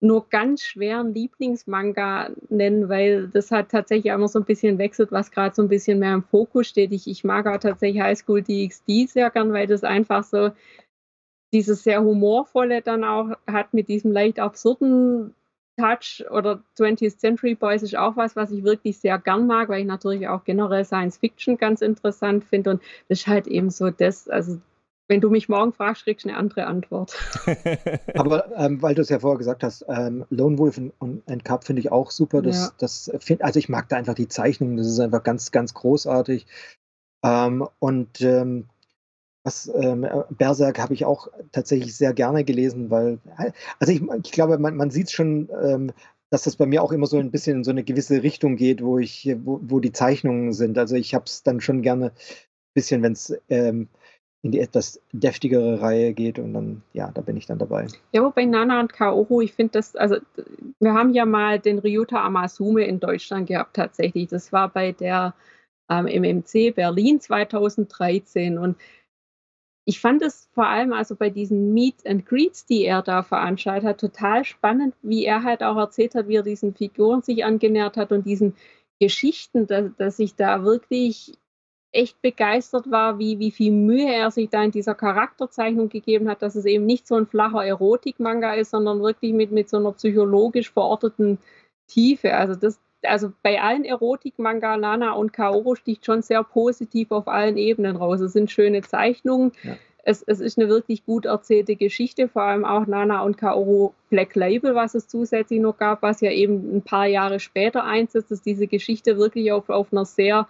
nur 0.00 0.28
ganz 0.28 0.62
schwer 0.62 1.00
einen 1.00 1.12
Lieblingsmanga 1.12 2.30
nennen, 2.50 2.88
weil 2.88 3.28
das 3.28 3.50
hat 3.50 3.70
tatsächlich 3.70 4.12
immer 4.12 4.28
so 4.28 4.38
ein 4.38 4.44
bisschen 4.44 4.78
wechselt, 4.78 5.10
was 5.10 5.30
gerade 5.30 5.54
so 5.54 5.62
ein 5.62 5.68
bisschen 5.68 5.98
mehr 5.98 6.14
im 6.14 6.22
Fokus 6.22 6.68
steht. 6.68 6.92
Ich, 6.92 7.08
ich 7.08 7.24
mag 7.24 7.46
auch 7.46 7.58
tatsächlich 7.58 8.00
High 8.00 8.18
School 8.18 8.42
DxD 8.42 9.06
sehr 9.08 9.30
gern, 9.30 9.52
weil 9.52 9.66
das 9.66 9.82
einfach 9.82 10.22
so 10.22 10.52
dieses 11.52 11.82
sehr 11.82 12.02
humorvolle 12.02 12.82
dann 12.82 13.04
auch 13.04 13.30
hat 13.46 13.74
mit 13.74 13.88
diesem 13.88 14.12
leicht 14.12 14.38
absurden 14.38 15.34
Touch 15.78 16.24
oder 16.30 16.62
20th 16.78 17.18
Century 17.18 17.54
Boys 17.54 17.82
ist 17.82 17.96
auch 17.96 18.16
was, 18.16 18.36
was 18.36 18.50
ich 18.50 18.64
wirklich 18.64 18.98
sehr 18.98 19.18
gern 19.18 19.46
mag, 19.46 19.68
weil 19.68 19.80
ich 19.80 19.86
natürlich 19.86 20.28
auch 20.28 20.44
generell 20.44 20.84
Science 20.84 21.18
Fiction 21.18 21.56
ganz 21.56 21.80
interessant 21.80 22.44
finde 22.44 22.70
und 22.70 22.82
das 23.08 23.20
ist 23.20 23.26
halt 23.26 23.46
eben 23.46 23.70
so 23.70 23.90
das, 23.90 24.28
also 24.28 24.58
wenn 25.08 25.20
du 25.22 25.30
mich 25.30 25.48
morgen 25.48 25.72
fragst, 25.72 26.04
kriegst 26.04 26.26
du 26.26 26.28
eine 26.28 26.38
andere 26.38 26.66
Antwort. 26.66 27.16
Aber 28.14 28.54
ähm, 28.56 28.82
weil 28.82 28.94
du 28.94 29.02
es 29.02 29.08
ja 29.08 29.18
vorher 29.18 29.38
gesagt 29.38 29.64
hast, 29.64 29.84
ähm, 29.88 30.26
Lone 30.28 30.58
Wolf 30.58 30.78
und, 30.98 31.22
and 31.26 31.44
Cup 31.44 31.64
finde 31.64 31.80
ich 31.80 31.90
auch 31.90 32.10
super. 32.10 32.42
Das, 32.42 32.56
ja. 32.56 32.72
das 32.78 33.10
find, 33.20 33.42
also 33.42 33.58
ich 33.58 33.68
mag 33.68 33.88
da 33.88 33.96
einfach 33.96 34.14
die 34.14 34.28
Zeichnungen, 34.28 34.76
das 34.76 34.86
ist 34.86 35.00
einfach 35.00 35.22
ganz, 35.22 35.50
ganz 35.50 35.72
großartig. 35.72 36.46
Ähm, 37.24 37.66
und 37.78 38.20
ähm, 38.20 38.66
was, 39.44 39.70
ähm, 39.74 40.06
Berserk 40.30 40.78
habe 40.78 40.94
ich 40.94 41.04
auch 41.04 41.28
tatsächlich 41.52 41.96
sehr 41.96 42.12
gerne 42.12 42.44
gelesen, 42.44 42.90
weil, 42.90 43.18
also 43.78 43.92
ich, 43.92 44.02
ich 44.24 44.32
glaube, 44.32 44.58
man, 44.58 44.76
man 44.76 44.90
sieht 44.90 45.10
schon, 45.10 45.48
ähm, 45.62 45.92
dass 46.30 46.42
das 46.42 46.56
bei 46.56 46.66
mir 46.66 46.82
auch 46.82 46.92
immer 46.92 47.06
so 47.06 47.18
ein 47.18 47.30
bisschen 47.30 47.58
in 47.58 47.64
so 47.64 47.70
eine 47.70 47.84
gewisse 47.84 48.22
Richtung 48.22 48.56
geht, 48.56 48.82
wo 48.82 48.98
ich, 48.98 49.34
wo, 49.44 49.60
wo 49.62 49.80
die 49.80 49.92
Zeichnungen 49.92 50.52
sind. 50.52 50.76
Also 50.76 50.96
ich 50.96 51.14
habe 51.14 51.24
es 51.24 51.42
dann 51.42 51.60
schon 51.60 51.82
gerne 51.82 52.06
ein 52.06 52.12
bisschen, 52.74 53.02
wenn 53.02 53.12
es 53.12 53.34
ähm, 53.48 53.88
in 54.42 54.52
die 54.52 54.60
etwas 54.60 55.00
deftigere 55.12 55.80
Reihe 55.80 56.12
geht 56.12 56.38
und 56.38 56.52
dann, 56.52 56.82
ja, 56.92 57.10
da 57.12 57.22
bin 57.22 57.36
ich 57.36 57.46
dann 57.46 57.58
dabei. 57.58 57.86
Ja, 58.12 58.22
wobei 58.22 58.44
Nana 58.44 58.80
und 58.80 58.92
Kaoru, 58.92 59.40
ich 59.40 59.52
finde 59.52 59.72
das, 59.72 59.96
also 59.96 60.16
wir 60.78 60.94
haben 60.94 61.12
ja 61.12 61.24
mal 61.24 61.58
den 61.58 61.78
Ryuta 61.78 62.24
Amasume 62.24 62.84
in 62.84 63.00
Deutschland 63.00 63.48
gehabt 63.48 63.74
tatsächlich. 63.74 64.28
Das 64.28 64.52
war 64.52 64.68
bei 64.68 64.92
der 64.92 65.34
ähm, 65.90 66.06
MMC 66.06 66.74
Berlin 66.74 67.20
2013 67.20 68.58
und 68.58 68.76
ich 69.88 70.00
fand 70.00 70.20
es 70.20 70.50
vor 70.52 70.66
allem 70.66 70.92
also 70.92 71.16
bei 71.16 71.30
diesen 71.30 71.72
Meet 71.72 72.06
and 72.06 72.26
Greets, 72.26 72.66
die 72.66 72.84
er 72.84 73.00
da 73.00 73.22
veranstaltet 73.22 73.88
hat, 73.88 73.98
total 73.98 74.44
spannend, 74.44 74.94
wie 75.00 75.24
er 75.24 75.44
halt 75.44 75.62
auch 75.62 75.78
erzählt 75.78 76.14
hat, 76.14 76.28
wie 76.28 76.36
er 76.36 76.42
diesen 76.42 76.74
Figuren 76.74 77.22
sich 77.22 77.42
angenähert 77.42 77.96
hat 77.96 78.12
und 78.12 78.26
diesen 78.26 78.54
Geschichten, 79.00 79.66
dass, 79.66 79.86
dass 79.96 80.18
ich 80.18 80.34
da 80.34 80.62
wirklich 80.62 81.38
echt 81.90 82.20
begeistert 82.20 82.90
war, 82.90 83.18
wie, 83.18 83.38
wie 83.38 83.50
viel 83.50 83.72
Mühe 83.72 84.12
er 84.12 84.30
sich 84.30 84.50
da 84.50 84.62
in 84.62 84.72
dieser 84.72 84.94
Charakterzeichnung 84.94 85.88
gegeben 85.88 86.28
hat, 86.28 86.42
dass 86.42 86.54
es 86.54 86.66
eben 86.66 86.84
nicht 86.84 87.06
so 87.06 87.14
ein 87.14 87.26
flacher 87.26 87.64
Erotik-Manga 87.64 88.52
ist, 88.56 88.72
sondern 88.72 89.00
wirklich 89.00 89.32
mit, 89.32 89.52
mit 89.52 89.70
so 89.70 89.78
einer 89.78 89.92
psychologisch 89.92 90.70
verorteten 90.70 91.38
Tiefe. 91.86 92.34
Also 92.34 92.54
das, 92.56 92.78
also 93.02 93.32
bei 93.42 93.60
allen 93.60 93.84
Erotik-Manga, 93.84 94.76
Nana 94.76 95.12
und 95.12 95.32
Kaoru 95.32 95.74
sticht 95.74 96.04
schon 96.04 96.22
sehr 96.22 96.42
positiv 96.42 97.10
auf 97.10 97.28
allen 97.28 97.56
Ebenen 97.56 97.96
raus. 97.96 98.20
Es 98.20 98.32
sind 98.32 98.50
schöne 98.50 98.82
Zeichnungen. 98.82 99.52
Ja. 99.62 99.76
es, 100.02 100.22
es 100.22 100.40
ist 100.40 100.58
eine 100.58 100.68
wirklich 100.68 101.04
gut 101.04 101.26
erzählte 101.26 101.76
Geschichte, 101.76 102.28
vor 102.28 102.42
allem 102.42 102.64
auch 102.64 102.86
Nana 102.86 103.22
und 103.22 103.36
Kaoru 103.36 103.92
Black 104.08 104.34
Label, 104.34 104.74
was 104.74 104.94
es 104.94 105.06
zusätzlich 105.06 105.60
noch 105.60 105.76
gab, 105.76 106.02
was 106.02 106.20
ja 106.20 106.30
eben 106.30 106.76
ein 106.76 106.82
paar 106.82 107.06
Jahre 107.06 107.40
später 107.40 107.84
einsetzt, 107.84 108.30
dass 108.30 108.42
diese 108.42 108.66
Geschichte 108.66 109.18
wirklich 109.18 109.52
auf, 109.52 109.68
auf 109.68 109.92
einer 109.92 110.04
sehr 110.04 110.48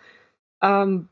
ähm, 0.63 1.09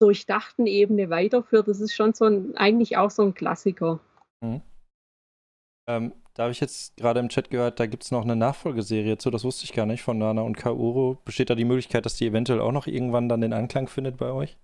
durchdachten 0.00 0.66
Ebene 0.66 1.10
weiterführt. 1.10 1.68
Das 1.68 1.80
ist 1.80 1.94
schon 1.94 2.14
so 2.14 2.24
ein, 2.24 2.56
eigentlich 2.56 2.96
auch 2.96 3.10
so 3.10 3.22
ein 3.22 3.34
Klassiker. 3.34 4.00
Mhm. 4.40 4.62
Ähm, 5.86 6.12
da 6.34 6.44
habe 6.44 6.52
ich 6.52 6.60
jetzt 6.60 6.96
gerade 6.96 7.20
im 7.20 7.28
Chat 7.28 7.50
gehört, 7.50 7.80
da 7.80 7.86
gibt 7.86 8.04
es 8.04 8.10
noch 8.10 8.22
eine 8.22 8.36
Nachfolgeserie 8.36 9.18
zu, 9.18 9.30
das 9.30 9.44
wusste 9.44 9.64
ich 9.64 9.72
gar 9.72 9.86
nicht, 9.86 10.02
von 10.02 10.18
Nana 10.18 10.42
und 10.42 10.56
Kaoru. 10.56 11.16
Besteht 11.24 11.50
da 11.50 11.54
die 11.54 11.64
Möglichkeit, 11.64 12.04
dass 12.04 12.16
die 12.16 12.26
eventuell 12.26 12.60
auch 12.60 12.72
noch 12.72 12.86
irgendwann 12.86 13.28
dann 13.28 13.40
den 13.40 13.52
Anklang 13.52 13.88
findet 13.88 14.16
bei 14.16 14.30
euch? 14.30 14.56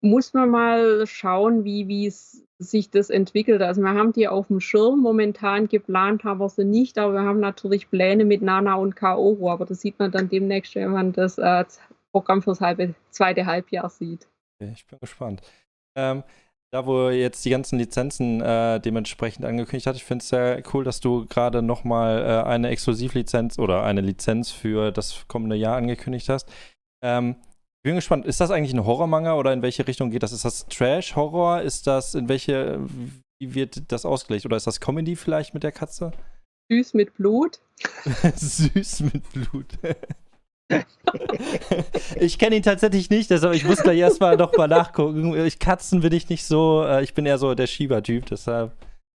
muss 0.00 0.32
man 0.32 0.50
mal 0.50 1.06
schauen, 1.06 1.64
wie 1.64 2.06
es 2.06 2.44
sich 2.58 2.90
das 2.90 3.10
entwickelt. 3.10 3.62
Also 3.62 3.82
wir 3.82 3.94
haben 3.94 4.12
die 4.12 4.28
auf 4.28 4.48
dem 4.48 4.60
Schirm. 4.60 5.00
Momentan 5.00 5.68
geplant 5.68 6.24
haben 6.24 6.40
wir 6.40 6.48
sie 6.48 6.64
nicht, 6.64 6.98
aber 6.98 7.14
wir 7.14 7.22
haben 7.22 7.40
natürlich 7.40 7.90
Pläne 7.90 8.24
mit 8.24 8.42
Nana 8.42 8.74
und 8.74 8.96
Kaoru. 8.96 9.50
Aber 9.50 9.64
das 9.64 9.80
sieht 9.80 9.98
man 9.98 10.10
dann 10.10 10.28
demnächst, 10.28 10.74
wenn 10.74 10.90
man 10.90 11.12
das 11.12 11.38
äh, 11.38 11.64
Programm 12.12 12.42
fürs 12.42 12.60
halbe, 12.60 12.94
zweite 13.10 13.46
Halbjahr 13.46 13.88
sieht. 13.88 14.28
Okay, 14.60 14.72
ich 14.74 14.86
bin 14.86 14.98
gespannt. 15.00 15.42
Ähm, 15.96 16.22
da, 16.70 16.86
wo 16.86 17.08
jetzt 17.08 17.44
die 17.44 17.50
ganzen 17.50 17.78
Lizenzen 17.78 18.40
äh, 18.40 18.80
dementsprechend 18.80 19.44
angekündigt 19.44 19.86
hat, 19.86 19.96
ich 19.96 20.04
finde 20.04 20.22
es 20.22 20.28
sehr 20.28 20.62
cool, 20.72 20.84
dass 20.84 21.00
du 21.00 21.26
gerade 21.26 21.62
nochmal 21.62 22.22
äh, 22.22 22.48
eine 22.48 22.68
Exklusivlizenz 22.68 23.58
oder 23.58 23.84
eine 23.84 24.02
Lizenz 24.02 24.50
für 24.50 24.92
das 24.92 25.26
kommende 25.28 25.56
Jahr 25.56 25.76
angekündigt 25.76 26.28
hast. 26.28 26.48
Ähm, 27.02 27.36
bin 27.82 27.94
gespannt. 27.94 28.26
Ist 28.26 28.40
das 28.40 28.50
eigentlich 28.50 28.74
ein 28.74 28.84
Horrormanga 28.84 29.34
oder 29.34 29.52
in 29.52 29.62
welche 29.62 29.86
Richtung 29.86 30.10
geht 30.10 30.22
das? 30.22 30.32
Ist 30.32 30.44
das 30.44 30.66
Trash, 30.66 31.16
Horror? 31.16 31.62
Ist 31.62 31.86
das 31.86 32.14
in 32.14 32.28
welche, 32.28 32.80
wie 33.40 33.54
wird 33.54 33.90
das 33.92 34.04
ausgelegt? 34.04 34.44
Oder 34.44 34.56
ist 34.56 34.66
das 34.66 34.80
Comedy 34.80 35.16
vielleicht 35.16 35.54
mit 35.54 35.62
der 35.62 35.72
Katze? 35.72 36.12
Süß 36.70 36.94
mit 36.94 37.14
Blut. 37.14 37.60
Süß 38.34 39.00
mit 39.00 39.32
Blut. 39.32 39.78
ich 42.20 42.38
kenne 42.38 42.56
ihn 42.56 42.62
tatsächlich 42.62 43.10
nicht, 43.10 43.30
deshalb 43.30 43.54
ich 43.54 43.64
muss 43.64 43.82
gleich 43.82 43.98
erstmal 43.98 44.36
noch 44.36 44.56
mal 44.56 44.68
nachgucken. 44.68 45.34
Ich 45.46 45.58
Katzen 45.58 46.00
bin 46.00 46.12
ich 46.12 46.28
nicht 46.28 46.44
so, 46.44 46.84
äh, 46.84 47.02
ich 47.02 47.14
bin 47.14 47.26
eher 47.26 47.38
so 47.38 47.54
der 47.54 47.66
Schieber-Typ, 47.66 48.26
deshalb. 48.26 48.72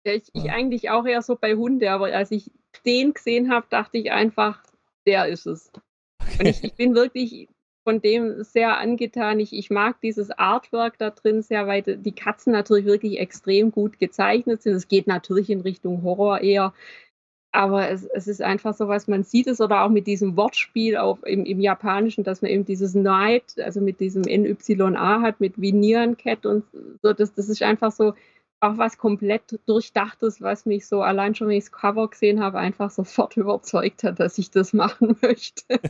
Ja, 0.06 0.12
ich, 0.12 0.30
ich 0.32 0.50
eigentlich 0.50 0.90
auch 0.90 1.04
eher 1.04 1.22
so 1.22 1.36
bei 1.36 1.54
Hunde, 1.54 1.90
aber 1.90 2.06
als 2.06 2.30
ich 2.30 2.50
den 2.86 3.12
gesehen 3.12 3.50
habe, 3.50 3.66
dachte 3.68 3.98
ich 3.98 4.12
einfach, 4.12 4.62
der 5.06 5.26
ist 5.26 5.46
es. 5.46 5.70
Okay. 6.20 6.38
Und 6.38 6.46
ich, 6.46 6.64
ich 6.64 6.74
bin 6.74 6.94
wirklich 6.94 7.48
von 7.84 8.00
dem 8.00 8.42
sehr 8.44 8.78
angetan. 8.78 9.40
Ich, 9.40 9.52
ich 9.52 9.70
mag 9.70 10.00
dieses 10.00 10.30
Artwork 10.30 10.98
da 10.98 11.10
drin 11.10 11.42
sehr, 11.42 11.66
weil 11.66 11.82
die 11.82 12.12
Katzen 12.12 12.52
natürlich 12.52 12.84
wirklich 12.84 13.18
extrem 13.18 13.72
gut 13.72 13.98
gezeichnet 13.98 14.62
sind. 14.62 14.74
Es 14.74 14.88
geht 14.88 15.06
natürlich 15.06 15.50
in 15.50 15.60
Richtung 15.60 16.02
Horror 16.02 16.40
eher. 16.40 16.72
Aber 17.52 17.88
es, 17.88 18.04
es 18.04 18.28
ist 18.28 18.42
einfach 18.42 18.74
so 18.74 18.86
was, 18.86 19.08
man 19.08 19.24
sieht 19.24 19.48
es 19.48 19.60
oder 19.60 19.82
auch 19.82 19.88
mit 19.88 20.06
diesem 20.06 20.36
Wortspiel 20.36 20.96
auf, 20.96 21.18
im, 21.24 21.44
im 21.44 21.60
Japanischen, 21.60 22.22
dass 22.22 22.42
man 22.42 22.50
eben 22.50 22.64
dieses 22.64 22.94
Night, 22.94 23.56
also 23.58 23.80
mit 23.80 23.98
diesem 23.98 24.22
NYA 24.22 25.20
hat, 25.20 25.40
mit 25.40 25.60
Veneeren 25.60 26.16
Cat 26.16 26.46
und 26.46 26.64
so, 27.02 27.12
das, 27.12 27.34
das 27.34 27.48
ist 27.48 27.62
einfach 27.62 27.90
so 27.90 28.14
auch 28.60 28.76
was 28.76 28.98
komplett 28.98 29.58
Durchdachtes, 29.66 30.40
was 30.42 30.66
mich 30.66 30.86
so 30.86 31.02
allein 31.02 31.34
schon, 31.34 31.48
wenn 31.48 31.56
ich 31.56 31.64
das 31.64 31.72
Cover 31.72 32.08
gesehen 32.08 32.40
habe, 32.40 32.58
einfach 32.58 32.90
sofort 32.90 33.36
überzeugt 33.36 34.04
hat, 34.04 34.20
dass 34.20 34.38
ich 34.38 34.50
das 34.50 34.72
machen 34.72 35.16
möchte. 35.22 35.80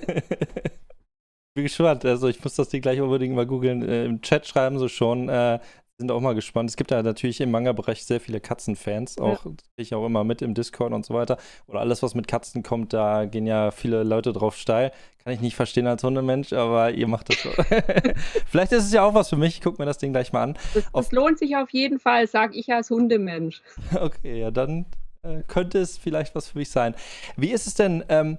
bin 1.55 1.65
gespannt. 1.65 2.05
Also 2.05 2.29
ich 2.29 2.43
muss 2.43 2.55
das 2.55 2.69
Ding 2.69 2.81
gleich 2.81 3.01
unbedingt 3.01 3.35
mal 3.35 3.47
googeln. 3.47 3.83
Äh, 3.83 4.05
Im 4.07 4.23
Chat 4.23 4.47
schreiben 4.47 4.79
sie 4.79 4.89
schon. 4.89 5.29
Äh, 5.29 5.59
sind 6.01 6.11
auch 6.11 6.21
mal 6.21 6.35
gespannt. 6.35 6.71
Es 6.71 6.77
gibt 6.77 6.91
ja 6.91 7.03
natürlich 7.03 7.41
im 7.41 7.51
Manga-Bereich 7.51 8.05
sehr 8.05 8.21
viele 8.21 8.41
Katzenfans, 8.41 9.19
auch 9.19 9.45
ja. 9.45 9.53
ich 9.77 9.95
auch 9.95 10.05
immer 10.07 10.25
mit 10.25 10.41
im 10.43 10.55
Discord 10.55 10.93
und 10.93 11.05
so 11.05 11.15
weiter. 11.15 11.37
Oder 11.67 11.81
alles, 11.81 12.03
was 12.03 12.15
mit 12.15 12.27
Katzen 12.27 12.63
kommt, 12.63 12.93
da 12.93 13.27
gehen 13.27 13.47
ja 13.47 13.71
viele 13.71 14.03
Leute 14.03 14.33
drauf 14.33 14.57
steil. 14.57 14.93
Kann 15.23 15.35
ich 15.35 15.41
nicht 15.41 15.55
verstehen 15.55 15.87
als 15.87 16.03
Hundemensch, 16.03 16.55
aber 16.55 16.93
ihr 16.93 17.07
macht 17.07 17.29
das 17.29 17.43
so. 17.43 17.51
Vielleicht 18.47 18.73
ist 18.73 18.85
es 18.85 18.93
ja 18.93 19.03
auch 19.03 19.13
was 19.13 19.29
für 19.29 19.37
mich. 19.37 19.57
Ich 19.57 19.61
gucke 19.61 19.81
mir 19.81 19.87
das 19.87 19.99
Ding 19.99 20.13
gleich 20.13 20.33
mal 20.33 20.43
an. 20.43 20.59
Das 20.95 21.13
lohnt 21.13 21.39
sich 21.39 21.55
auf 21.57 21.71
jeden 21.71 21.99
Fall, 21.99 22.27
sag 22.27 22.57
ich 22.57 22.73
als 22.73 22.89
Hundemensch. 22.89 23.61
okay, 24.01 24.41
ja, 24.41 24.51
dann 24.51 24.87
äh, 25.23 25.43
könnte 25.47 25.79
es 25.79 25.99
vielleicht 25.99 26.35
was 26.35 26.49
für 26.49 26.59
mich 26.59 26.71
sein. 26.71 26.95
Wie 27.37 27.51
ist 27.51 27.67
es 27.67 27.75
denn? 27.75 28.03
Ähm, 28.09 28.39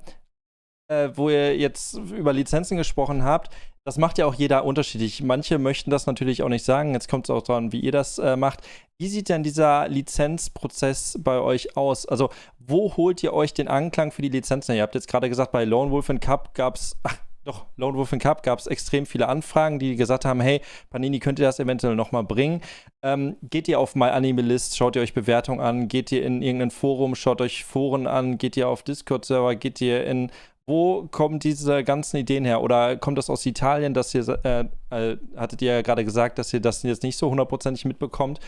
äh, 0.87 1.09
wo 1.15 1.29
ihr 1.29 1.55
jetzt 1.55 1.93
über 1.93 2.33
Lizenzen 2.33 2.75
gesprochen 2.75 3.23
habt, 3.23 3.55
das 3.83 3.97
macht 3.97 4.17
ja 4.17 4.25
auch 4.27 4.35
jeder 4.35 4.63
unterschiedlich. 4.63 5.23
Manche 5.23 5.57
möchten 5.57 5.89
das 5.89 6.05
natürlich 6.05 6.43
auch 6.43 6.49
nicht 6.49 6.65
sagen. 6.65 6.93
Jetzt 6.93 7.09
kommt 7.09 7.25
es 7.25 7.29
auch 7.31 7.41
daran, 7.41 7.71
wie 7.71 7.79
ihr 7.79 7.91
das 7.91 8.19
äh, 8.19 8.35
macht. 8.35 8.61
Wie 8.99 9.07
sieht 9.07 9.29
denn 9.29 9.41
dieser 9.41 9.87
Lizenzprozess 9.87 11.17
bei 11.19 11.39
euch 11.39 11.75
aus? 11.75 12.05
Also, 12.05 12.29
wo 12.59 12.95
holt 12.95 13.23
ihr 13.23 13.33
euch 13.33 13.53
den 13.53 13.67
Anklang 13.67 14.11
für 14.11 14.21
die 14.21 14.29
Lizenzen? 14.29 14.75
Ihr 14.75 14.83
habt 14.83 14.93
jetzt 14.93 15.07
gerade 15.07 15.29
gesagt, 15.29 15.51
bei 15.51 15.65
Lone 15.65 15.89
Wolf 15.89 16.11
Cup 16.19 16.53
gab 16.53 16.75
es, 16.75 16.95
doch, 17.43 17.65
Lone 17.75 17.97
Wolf 17.97 18.11
Cup 18.19 18.43
gab 18.43 18.59
es 18.59 18.67
extrem 18.67 19.07
viele 19.07 19.27
Anfragen, 19.27 19.79
die 19.79 19.95
gesagt 19.95 20.25
haben: 20.25 20.41
Hey, 20.41 20.61
Panini, 20.91 21.17
könnt 21.17 21.39
ihr 21.39 21.45
das 21.45 21.59
eventuell 21.59 21.95
nochmal 21.95 22.23
bringen? 22.23 22.61
Ähm, 23.01 23.37
geht 23.41 23.67
ihr 23.67 23.79
auf 23.79 23.95
MyAnimeList, 23.95 24.77
schaut 24.77 24.95
ihr 24.95 25.01
euch 25.01 25.15
Bewertungen 25.15 25.59
an? 25.59 25.87
Geht 25.87 26.11
ihr 26.11 26.23
in 26.23 26.43
irgendein 26.43 26.69
Forum, 26.69 27.15
schaut 27.15 27.41
euch 27.41 27.65
Foren 27.65 28.05
an? 28.05 28.37
Geht 28.37 28.57
ihr 28.57 28.67
auf 28.67 28.83
Discord-Server? 28.83 29.55
Geht 29.55 29.81
ihr 29.81 30.05
in 30.05 30.31
wo 30.67 31.07
kommen 31.07 31.39
diese 31.39 31.83
ganzen 31.83 32.17
Ideen 32.17 32.45
her? 32.45 32.61
Oder 32.61 32.95
kommt 32.97 33.17
das 33.17 33.29
aus 33.29 33.45
Italien, 33.45 33.93
dass 33.93 34.13
ihr, 34.13 34.27
äh, 34.43 34.65
äh, 34.89 35.17
hattet 35.35 35.61
ihr 35.61 35.73
ja 35.75 35.81
gerade 35.81 36.05
gesagt, 36.05 36.37
dass 36.37 36.53
ihr 36.53 36.59
das 36.59 36.83
jetzt 36.83 37.03
nicht 37.03 37.17
so 37.17 37.29
hundertprozentig 37.29 37.85
mitbekommt? 37.85 38.39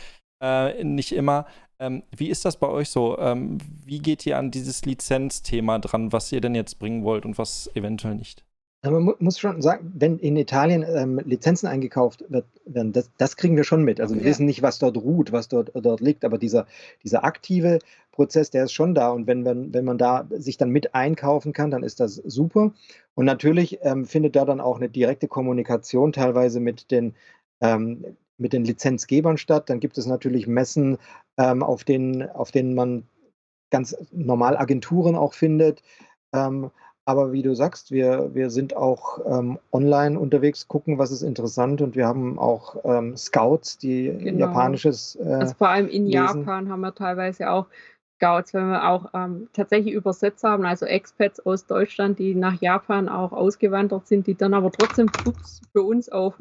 Äh, 0.41 0.83
nicht 0.83 1.11
immer. 1.11 1.45
Ähm, 1.79 2.03
wie 2.15 2.29
ist 2.29 2.45
das 2.45 2.57
bei 2.57 2.67
euch 2.67 2.89
so? 2.89 3.17
Ähm, 3.17 3.57
wie 3.85 3.99
geht 3.99 4.25
ihr 4.25 4.37
an 4.37 4.51
dieses 4.51 4.85
Lizenzthema 4.85 5.79
dran, 5.79 6.11
was 6.11 6.31
ihr 6.31 6.41
denn 6.41 6.55
jetzt 6.55 6.79
bringen 6.79 7.03
wollt 7.03 7.25
und 7.25 7.37
was 7.37 7.69
eventuell 7.75 8.15
nicht? 8.15 8.43
man 8.91 9.15
muss 9.19 9.39
schon 9.39 9.61
sagen, 9.61 9.93
wenn 9.95 10.19
in 10.19 10.35
Italien 10.35 10.83
ähm, 10.83 11.21
Lizenzen 11.23 11.67
eingekauft 11.67 12.25
wird, 12.27 12.45
werden, 12.65 12.91
das, 12.91 13.09
das, 13.17 13.37
kriegen 13.37 13.55
wir 13.55 13.63
schon 13.63 13.83
mit. 13.83 14.01
Also 14.01 14.15
wir 14.15 14.25
wissen 14.25 14.45
nicht, 14.45 14.61
was 14.61 14.77
dort 14.77 14.97
ruht, 14.97 15.31
was 15.31 15.47
dort, 15.47 15.71
dort 15.73 16.01
liegt, 16.01 16.25
aber 16.25 16.37
dieser, 16.37 16.67
dieser 17.01 17.23
aktive 17.23 17.79
Prozess, 18.13 18.49
der 18.49 18.63
ist 18.63 18.71
schon 18.71 18.95
da. 18.95 19.09
Und 19.09 19.27
wenn, 19.27 19.43
wenn, 19.43 19.73
wenn 19.73 19.83
man 19.83 19.97
da 19.97 20.25
sich 20.29 20.57
dann 20.57 20.69
mit 20.69 20.95
einkaufen 20.95 21.51
kann, 21.51 21.71
dann 21.71 21.83
ist 21.83 21.99
das 21.99 22.15
super. 22.15 22.71
Und 23.15 23.25
natürlich 23.25 23.79
ähm, 23.81 24.05
findet 24.05 24.35
da 24.35 24.45
dann 24.45 24.61
auch 24.61 24.77
eine 24.77 24.89
direkte 24.89 25.27
Kommunikation 25.27 26.13
teilweise 26.13 26.59
mit 26.59 26.91
den, 26.91 27.13
ähm, 27.61 28.05
mit 28.37 28.53
den 28.53 28.63
Lizenzgebern 28.63 29.37
statt. 29.37 29.69
Dann 29.69 29.79
gibt 29.79 29.97
es 29.97 30.05
natürlich 30.05 30.47
Messen, 30.47 30.97
ähm, 31.37 31.63
auf, 31.63 31.83
denen, 31.83 32.29
auf 32.29 32.51
denen 32.51 32.75
man 32.75 33.03
ganz 33.71 33.97
normal 34.11 34.55
Agenturen 34.55 35.15
auch 35.15 35.33
findet. 35.33 35.83
Ähm, 36.33 36.69
aber 37.05 37.33
wie 37.33 37.41
du 37.41 37.53
sagst, 37.53 37.91
wir, 37.91 38.33
wir 38.33 38.49
sind 38.49 38.77
auch 38.77 39.19
ähm, 39.25 39.59
online 39.73 40.17
unterwegs, 40.17 40.69
gucken, 40.69 40.99
was 40.99 41.11
ist 41.11 41.21
interessant 41.21 41.81
und 41.81 41.97
wir 41.97 42.07
haben 42.07 42.39
auch 42.39 42.77
ähm, 42.85 43.17
Scouts, 43.17 43.77
die 43.77 44.15
genau. 44.17 44.39
japanisches. 44.39 45.17
Äh, 45.17 45.33
also 45.33 45.55
vor 45.55 45.67
allem 45.67 45.89
in 45.89 46.05
lesen. 46.05 46.11
Japan 46.11 46.69
haben 46.69 46.79
wir 46.79 46.95
teilweise 46.95 47.49
auch 47.49 47.65
Scouts, 48.15 48.53
wenn 48.53 48.69
wir 48.69 48.87
auch 48.87 49.09
ähm, 49.13 49.49
tatsächlich 49.53 49.93
Übersetzer 49.93 50.51
haben, 50.51 50.65
also 50.65 50.85
Expats 50.85 51.39
aus 51.45 51.65
Deutschland, 51.65 52.19
die 52.19 52.35
nach 52.35 52.61
Japan 52.61 53.09
auch 53.09 53.31
ausgewandert 53.31 54.07
sind, 54.07 54.27
die 54.27 54.35
dann 54.35 54.53
aber 54.53 54.71
trotzdem 54.71 55.09
für 55.73 55.81
uns 55.81 56.09
auf 56.09 56.35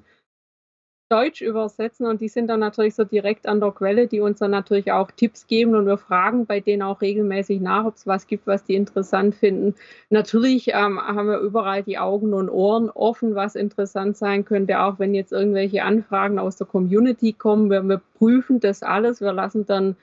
Deutsch 1.13 1.43
übersetzen 1.43 2.07
und 2.07 2.23
die 2.23 2.29
sind 2.29 2.47
dann 2.47 2.61
natürlich 2.61 2.95
so 2.95 3.05
direkt 3.05 3.47
an 3.47 3.61
der 3.61 3.71
Quelle, 3.73 4.07
die 4.07 4.21
uns 4.21 4.39
dann 4.39 4.51
natürlich 4.51 4.93
auch 4.93 5.11
Tipps 5.11 5.47
geben 5.47 5.75
und 5.75 5.85
wir 5.85 5.99
fragen 5.99 6.47
bei 6.47 6.61
denen 6.61 6.81
auch 6.81 7.03
regelmäßig 7.03 7.61
nach, 7.61 7.85
ob 7.85 7.97
es 7.97 8.07
was 8.07 8.27
gibt, 8.27 8.47
was 8.47 8.65
die 8.65 8.77
interessant 8.77 9.35
finden. 9.35 9.75
Natürlich 10.09 10.69
ähm, 10.69 10.99
haben 10.99 11.29
wir 11.29 11.39
überall 11.41 11.83
die 11.83 11.99
Augen 11.99 12.33
und 12.33 12.49
Ohren 12.49 12.89
offen, 12.89 13.35
was 13.35 13.57
interessant 13.57 14.17
sein 14.17 14.47
könnte, 14.47 14.81
auch 14.81 14.99
wenn 14.99 15.15
jetzt 15.15 15.33
irgendwelche 15.33 15.83
Anfragen 15.83 16.39
aus 16.39 16.57
der 16.57 16.67
Community 16.67 17.35
kommen. 17.35 17.69
Wir, 17.69 17.83
wir 17.83 18.01
prüfen 18.15 18.61
das 18.61 18.83
alles, 18.83 19.21
wir 19.21 19.35
lassen 19.35 19.67
dann 19.67 19.97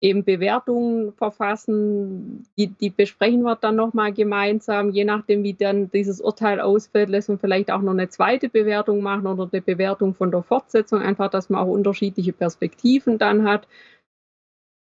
eben 0.00 0.24
Bewertungen 0.24 1.12
verfassen, 1.12 2.46
die, 2.56 2.68
die 2.68 2.90
besprechen 2.90 3.42
wir 3.42 3.56
dann 3.56 3.76
nochmal 3.76 4.12
gemeinsam, 4.12 4.90
je 4.90 5.04
nachdem, 5.04 5.42
wie 5.42 5.52
dann 5.52 5.90
dieses 5.90 6.20
Urteil 6.20 6.60
ausfällt, 6.60 7.10
lässt 7.10 7.28
man 7.28 7.38
vielleicht 7.38 7.70
auch 7.70 7.82
noch 7.82 7.92
eine 7.92 8.08
zweite 8.08 8.48
Bewertung 8.48 9.02
machen 9.02 9.26
oder 9.26 9.48
eine 9.52 9.60
Bewertung 9.60 10.14
von 10.14 10.30
der 10.30 10.42
Fortsetzung, 10.42 11.00
einfach, 11.00 11.30
dass 11.30 11.50
man 11.50 11.60
auch 11.60 11.70
unterschiedliche 11.70 12.32
Perspektiven 12.32 13.18
dann 13.18 13.44
hat. 13.44 13.68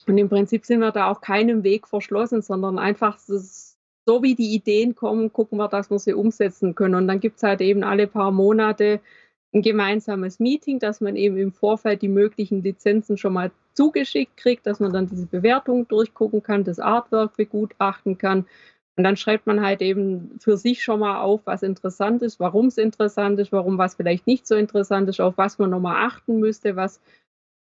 Und 0.08 0.18
im 0.18 0.30
Prinzip 0.30 0.66
sind 0.66 0.80
wir 0.80 0.92
da 0.92 1.10
auch 1.10 1.22
keinem 1.22 1.64
Weg 1.64 1.88
verschlossen, 1.88 2.42
sondern 2.42 2.78
einfach 2.78 3.18
so 3.18 4.24
wie 4.24 4.36
die 4.36 4.54
Ideen 4.54 4.96
kommen, 4.96 5.32
gucken 5.32 5.58
wir, 5.58 5.68
dass 5.70 5.90
wir 5.90 6.00
sie 6.00 6.14
umsetzen 6.14 6.76
können. 6.76 6.96
Und 6.96 7.08
dann 7.08 7.20
gibt 7.20 7.38
es 7.38 7.44
halt 7.44 7.62
eben 7.62 7.84
alle 7.84 8.08
paar 8.08 8.32
Monate 8.32 9.00
ein 9.54 9.62
gemeinsames 9.62 10.40
Meeting, 10.40 10.80
dass 10.80 11.02
man 11.02 11.16
eben 11.16 11.38
im 11.38 11.54
Vorfeld 11.54 12.02
die 12.02 12.10
möglichen 12.10 12.62
Lizenzen 12.62 13.18
schon 13.18 13.34
mal 13.34 13.52
zugeschickt 13.78 14.36
kriegt, 14.38 14.66
dass 14.66 14.80
man 14.80 14.92
dann 14.92 15.08
diese 15.08 15.28
Bewertung 15.28 15.88
durchgucken 15.88 16.42
kann, 16.42 16.64
das 16.64 16.80
Artwork 16.80 17.38
begutachten 17.38 18.18
kann. 18.18 18.48
Und 18.98 19.04
dann 19.04 19.16
schreibt 19.16 19.46
man 19.46 19.62
halt 19.62 19.84
eben 19.84 20.40
für 20.40 20.58
sich 20.58 20.84
schon 20.84 21.02
mal 21.02 21.22
auf, 21.22 21.42
was 21.46 21.62
interessant 21.62 22.24
ist, 22.24 22.40
warum 22.40 22.66
es 22.66 22.80
interessant 22.80 23.40
ist, 23.40 23.52
warum 23.52 23.78
was 23.78 23.94
vielleicht 23.94 24.26
nicht 24.26 24.48
so 24.48 24.56
interessant 24.56 25.08
ist, 25.08 25.22
auf 25.22 25.38
was 25.38 25.60
man 25.60 25.70
nochmal 25.70 26.08
achten 26.08 26.40
müsste, 26.40 26.76
was 26.76 27.00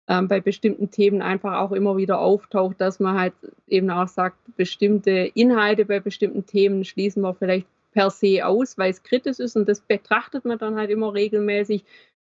ähm, 0.07 0.29
bei 0.29 0.41
bestimmten 0.41 0.93
Themen 0.93 1.21
einfach 1.21 1.59
auch 1.59 1.73
immer 1.73 1.97
wieder 1.97 2.21
auftaucht, 2.21 2.81
dass 2.81 3.01
man 3.01 3.19
halt 3.19 3.35
eben 3.67 3.91
auch 3.91 4.07
sagt, 4.07 4.37
bestimmte 4.57 5.11
Inhalte 5.35 5.85
bei 5.85 5.99
bestimmten 5.99 6.47
Themen 6.47 6.85
schließen 6.85 7.23
wir 7.23 7.35
vielleicht 7.35 7.67
per 7.91 8.11
se 8.11 8.47
aus, 8.47 8.79
weil 8.79 8.93
es 8.93 9.03
kritisch 9.03 9.41
ist 9.41 9.57
und 9.57 9.69
das 9.69 9.81
betrachtet 9.81 10.45
man 10.45 10.59
dann 10.59 10.77
halt 10.77 10.91
immer 10.91 11.13
regelmäßig, 11.13 11.85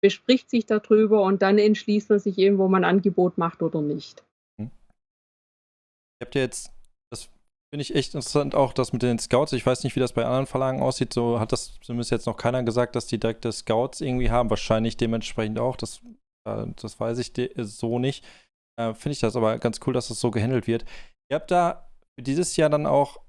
bespricht 0.06 0.50
sich 0.50 0.66
darüber 0.66 1.22
und 1.22 1.42
dann 1.42 1.58
entschließt 1.58 2.10
man 2.10 2.20
sich 2.20 2.38
eben, 2.38 2.58
wo 2.58 2.68
man 2.68 2.84
Angebot 2.84 3.38
macht 3.38 3.60
oder 3.60 3.80
nicht. 3.80 4.24
Hm. 4.56 4.70
Ihr 6.20 6.26
habt 6.26 6.36
ja 6.36 6.42
jetzt, 6.42 6.70
das 7.10 7.24
finde 7.74 7.82
ich 7.82 7.96
echt 7.96 8.14
interessant, 8.14 8.54
auch 8.54 8.72
das 8.72 8.92
mit 8.92 9.02
den 9.02 9.18
Scouts. 9.18 9.52
Ich 9.52 9.66
weiß 9.66 9.82
nicht, 9.82 9.96
wie 9.96 10.00
das 10.00 10.12
bei 10.12 10.24
anderen 10.24 10.46
Verlagen 10.46 10.80
aussieht. 10.80 11.12
So 11.12 11.40
hat 11.40 11.50
das 11.50 11.80
zumindest 11.80 12.12
jetzt 12.12 12.26
noch 12.26 12.36
keiner 12.36 12.62
gesagt, 12.62 12.94
dass 12.94 13.08
die 13.08 13.18
direkte 13.18 13.50
Scouts 13.50 14.00
irgendwie 14.00 14.30
haben. 14.30 14.48
Wahrscheinlich 14.48 14.96
dementsprechend 14.96 15.58
auch. 15.58 15.74
Das, 15.74 16.02
äh, 16.48 16.66
das 16.80 17.00
weiß 17.00 17.18
ich 17.18 17.32
so 17.56 17.98
nicht. 17.98 18.24
Äh, 18.78 18.94
finde 18.94 19.14
ich 19.14 19.20
das 19.20 19.34
aber 19.34 19.58
ganz 19.58 19.80
cool, 19.88 19.92
dass 19.92 20.06
das 20.06 20.20
so 20.20 20.30
gehandelt 20.30 20.68
wird. 20.68 20.84
Ihr 21.32 21.34
habt 21.34 21.50
da 21.50 21.90
für 22.14 22.22
dieses 22.22 22.54
Jahr 22.54 22.70
dann 22.70 22.86
auch 22.86 23.20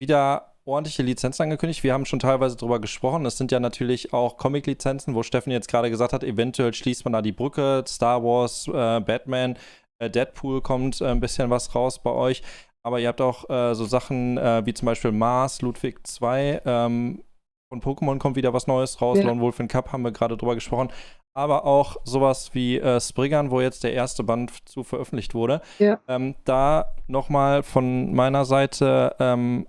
wieder 0.00 0.49
ordentliche 0.64 1.02
Lizenzen 1.02 1.44
angekündigt. 1.44 1.82
Wir 1.82 1.92
haben 1.92 2.04
schon 2.04 2.18
teilweise 2.18 2.56
darüber 2.56 2.80
gesprochen. 2.80 3.26
Es 3.26 3.38
sind 3.38 3.52
ja 3.52 3.60
natürlich 3.60 4.12
auch 4.12 4.36
Comic-Lizenzen, 4.36 5.14
wo 5.14 5.22
Steffen 5.22 5.50
jetzt 5.50 5.68
gerade 5.68 5.90
gesagt 5.90 6.12
hat, 6.12 6.24
eventuell 6.24 6.74
schließt 6.74 7.04
man 7.04 7.12
da 7.12 7.22
die 7.22 7.32
Brücke. 7.32 7.84
Star 7.86 8.22
Wars, 8.22 8.68
äh, 8.68 9.00
Batman, 9.00 9.56
äh, 9.98 10.10
Deadpool 10.10 10.60
kommt 10.60 11.00
äh, 11.00 11.06
ein 11.06 11.20
bisschen 11.20 11.50
was 11.50 11.74
raus 11.74 12.02
bei 12.02 12.10
euch. 12.10 12.42
Aber 12.82 12.98
ihr 13.00 13.08
habt 13.08 13.20
auch 13.20 13.48
äh, 13.50 13.74
so 13.74 13.84
Sachen 13.84 14.38
äh, 14.38 14.64
wie 14.64 14.74
zum 14.74 14.86
Beispiel 14.86 15.12
Mars, 15.12 15.60
Ludwig 15.60 16.06
2. 16.06 16.62
Ähm, 16.64 17.22
von 17.68 17.80
Pokémon 17.80 18.18
kommt 18.18 18.36
wieder 18.36 18.52
was 18.52 18.66
Neues 18.66 19.00
raus. 19.00 19.18
Ja. 19.18 19.24
Lone 19.24 19.40
Wolf 19.40 19.60
in 19.60 19.68
Cup 19.68 19.92
haben 19.92 20.02
wir 20.02 20.12
gerade 20.12 20.36
drüber 20.36 20.54
gesprochen. 20.54 20.88
Aber 21.34 21.64
auch 21.64 21.96
sowas 22.04 22.50
wie 22.54 22.78
äh, 22.78 23.00
Spriggan, 23.00 23.50
wo 23.50 23.60
jetzt 23.60 23.84
der 23.84 23.92
erste 23.92 24.24
Band 24.24 24.68
zu 24.68 24.82
veröffentlicht 24.82 25.34
wurde. 25.34 25.60
Ja. 25.78 26.00
Ähm, 26.08 26.34
da 26.44 26.94
nochmal 27.06 27.62
von 27.62 28.12
meiner 28.12 28.44
Seite 28.44 29.14
ähm, 29.20 29.66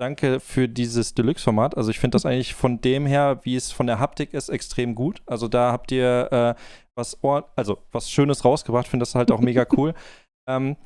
Danke 0.00 0.38
für 0.38 0.68
dieses 0.68 1.14
Deluxe-Format. 1.14 1.76
Also 1.76 1.90
ich 1.90 1.98
finde 1.98 2.14
das 2.14 2.24
eigentlich 2.24 2.54
von 2.54 2.80
dem 2.80 3.04
her, 3.04 3.40
wie 3.42 3.56
es 3.56 3.72
von 3.72 3.88
der 3.88 3.98
Haptik 3.98 4.32
ist, 4.32 4.48
extrem 4.48 4.94
gut. 4.94 5.22
Also 5.26 5.48
da 5.48 5.72
habt 5.72 5.90
ihr 5.90 6.28
äh, 6.30 6.54
was, 6.96 7.18
also 7.56 7.78
was 7.90 8.08
Schönes 8.08 8.44
rausgebracht. 8.44 8.86
Finde 8.86 9.02
das 9.02 9.16
halt 9.16 9.32
auch 9.32 9.40
mega 9.40 9.66
cool. 9.76 9.94
Ähm, 10.48 10.76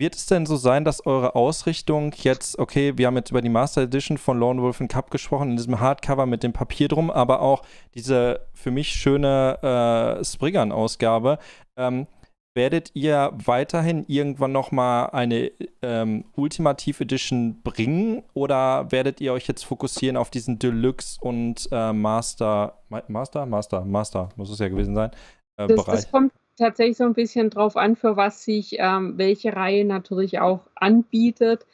wird 0.00 0.14
es 0.14 0.26
denn 0.26 0.46
so 0.46 0.56
sein, 0.56 0.84
dass 0.84 1.04
eure 1.04 1.34
Ausrichtung 1.34 2.14
jetzt, 2.22 2.58
okay, 2.58 2.96
wir 2.96 3.08
haben 3.08 3.16
jetzt 3.16 3.32
über 3.32 3.42
die 3.42 3.50
Master 3.50 3.82
Edition 3.82 4.16
von 4.16 4.38
Lone 4.38 4.62
Wolf 4.62 4.80
Cup 4.88 5.10
gesprochen, 5.10 5.50
in 5.50 5.56
diesem 5.56 5.78
Hardcover 5.78 6.24
mit 6.24 6.42
dem 6.42 6.54
Papier 6.54 6.88
drum, 6.88 7.10
aber 7.10 7.42
auch 7.42 7.62
diese 7.94 8.48
für 8.54 8.70
mich 8.70 8.88
schöne 8.88 10.18
äh, 10.20 10.24
Spriggan-Ausgabe. 10.24 11.38
Ähm, 11.76 12.06
werdet 12.54 12.90
ihr 12.94 13.32
weiterhin 13.44 14.04
irgendwann 14.08 14.52
noch 14.52 14.72
mal 14.72 15.06
eine 15.06 15.52
ähm, 15.82 16.24
Ultimative 16.34 17.04
Edition 17.04 17.62
bringen 17.62 18.22
oder 18.34 18.90
werdet 18.90 19.20
ihr 19.20 19.32
euch 19.32 19.46
jetzt 19.46 19.64
fokussieren 19.64 20.16
auf 20.16 20.30
diesen 20.30 20.58
Deluxe 20.58 21.18
und 21.20 21.68
äh, 21.70 21.92
Master, 21.92 22.78
Master, 23.08 23.46
Master, 23.46 23.84
Master 23.84 24.28
muss 24.36 24.50
es 24.50 24.58
ja 24.58 24.68
gewesen 24.68 24.94
sein, 24.94 25.10
äh, 25.56 25.68
das, 25.68 25.76
Bereich? 25.76 26.00
Das 26.00 26.10
kommt 26.10 26.32
tatsächlich 26.56 26.96
so 26.96 27.04
ein 27.04 27.14
bisschen 27.14 27.50
drauf 27.50 27.76
an, 27.76 27.94
für 27.94 28.16
was 28.16 28.44
sich 28.44 28.76
ähm, 28.78 29.16
welche 29.16 29.54
Reihe 29.54 29.84
natürlich 29.84 30.40
auch 30.40 30.66
anbietet. 30.74 31.66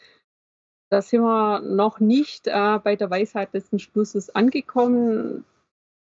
Da 0.90 1.02
sind 1.02 1.22
wir 1.22 1.60
noch 1.60 2.00
nicht 2.00 2.46
äh, 2.46 2.78
bei 2.78 2.96
der 2.96 3.10
Weisheit 3.10 3.52
des 3.54 3.70
Schlusses 3.80 4.30
angekommen 4.34 5.44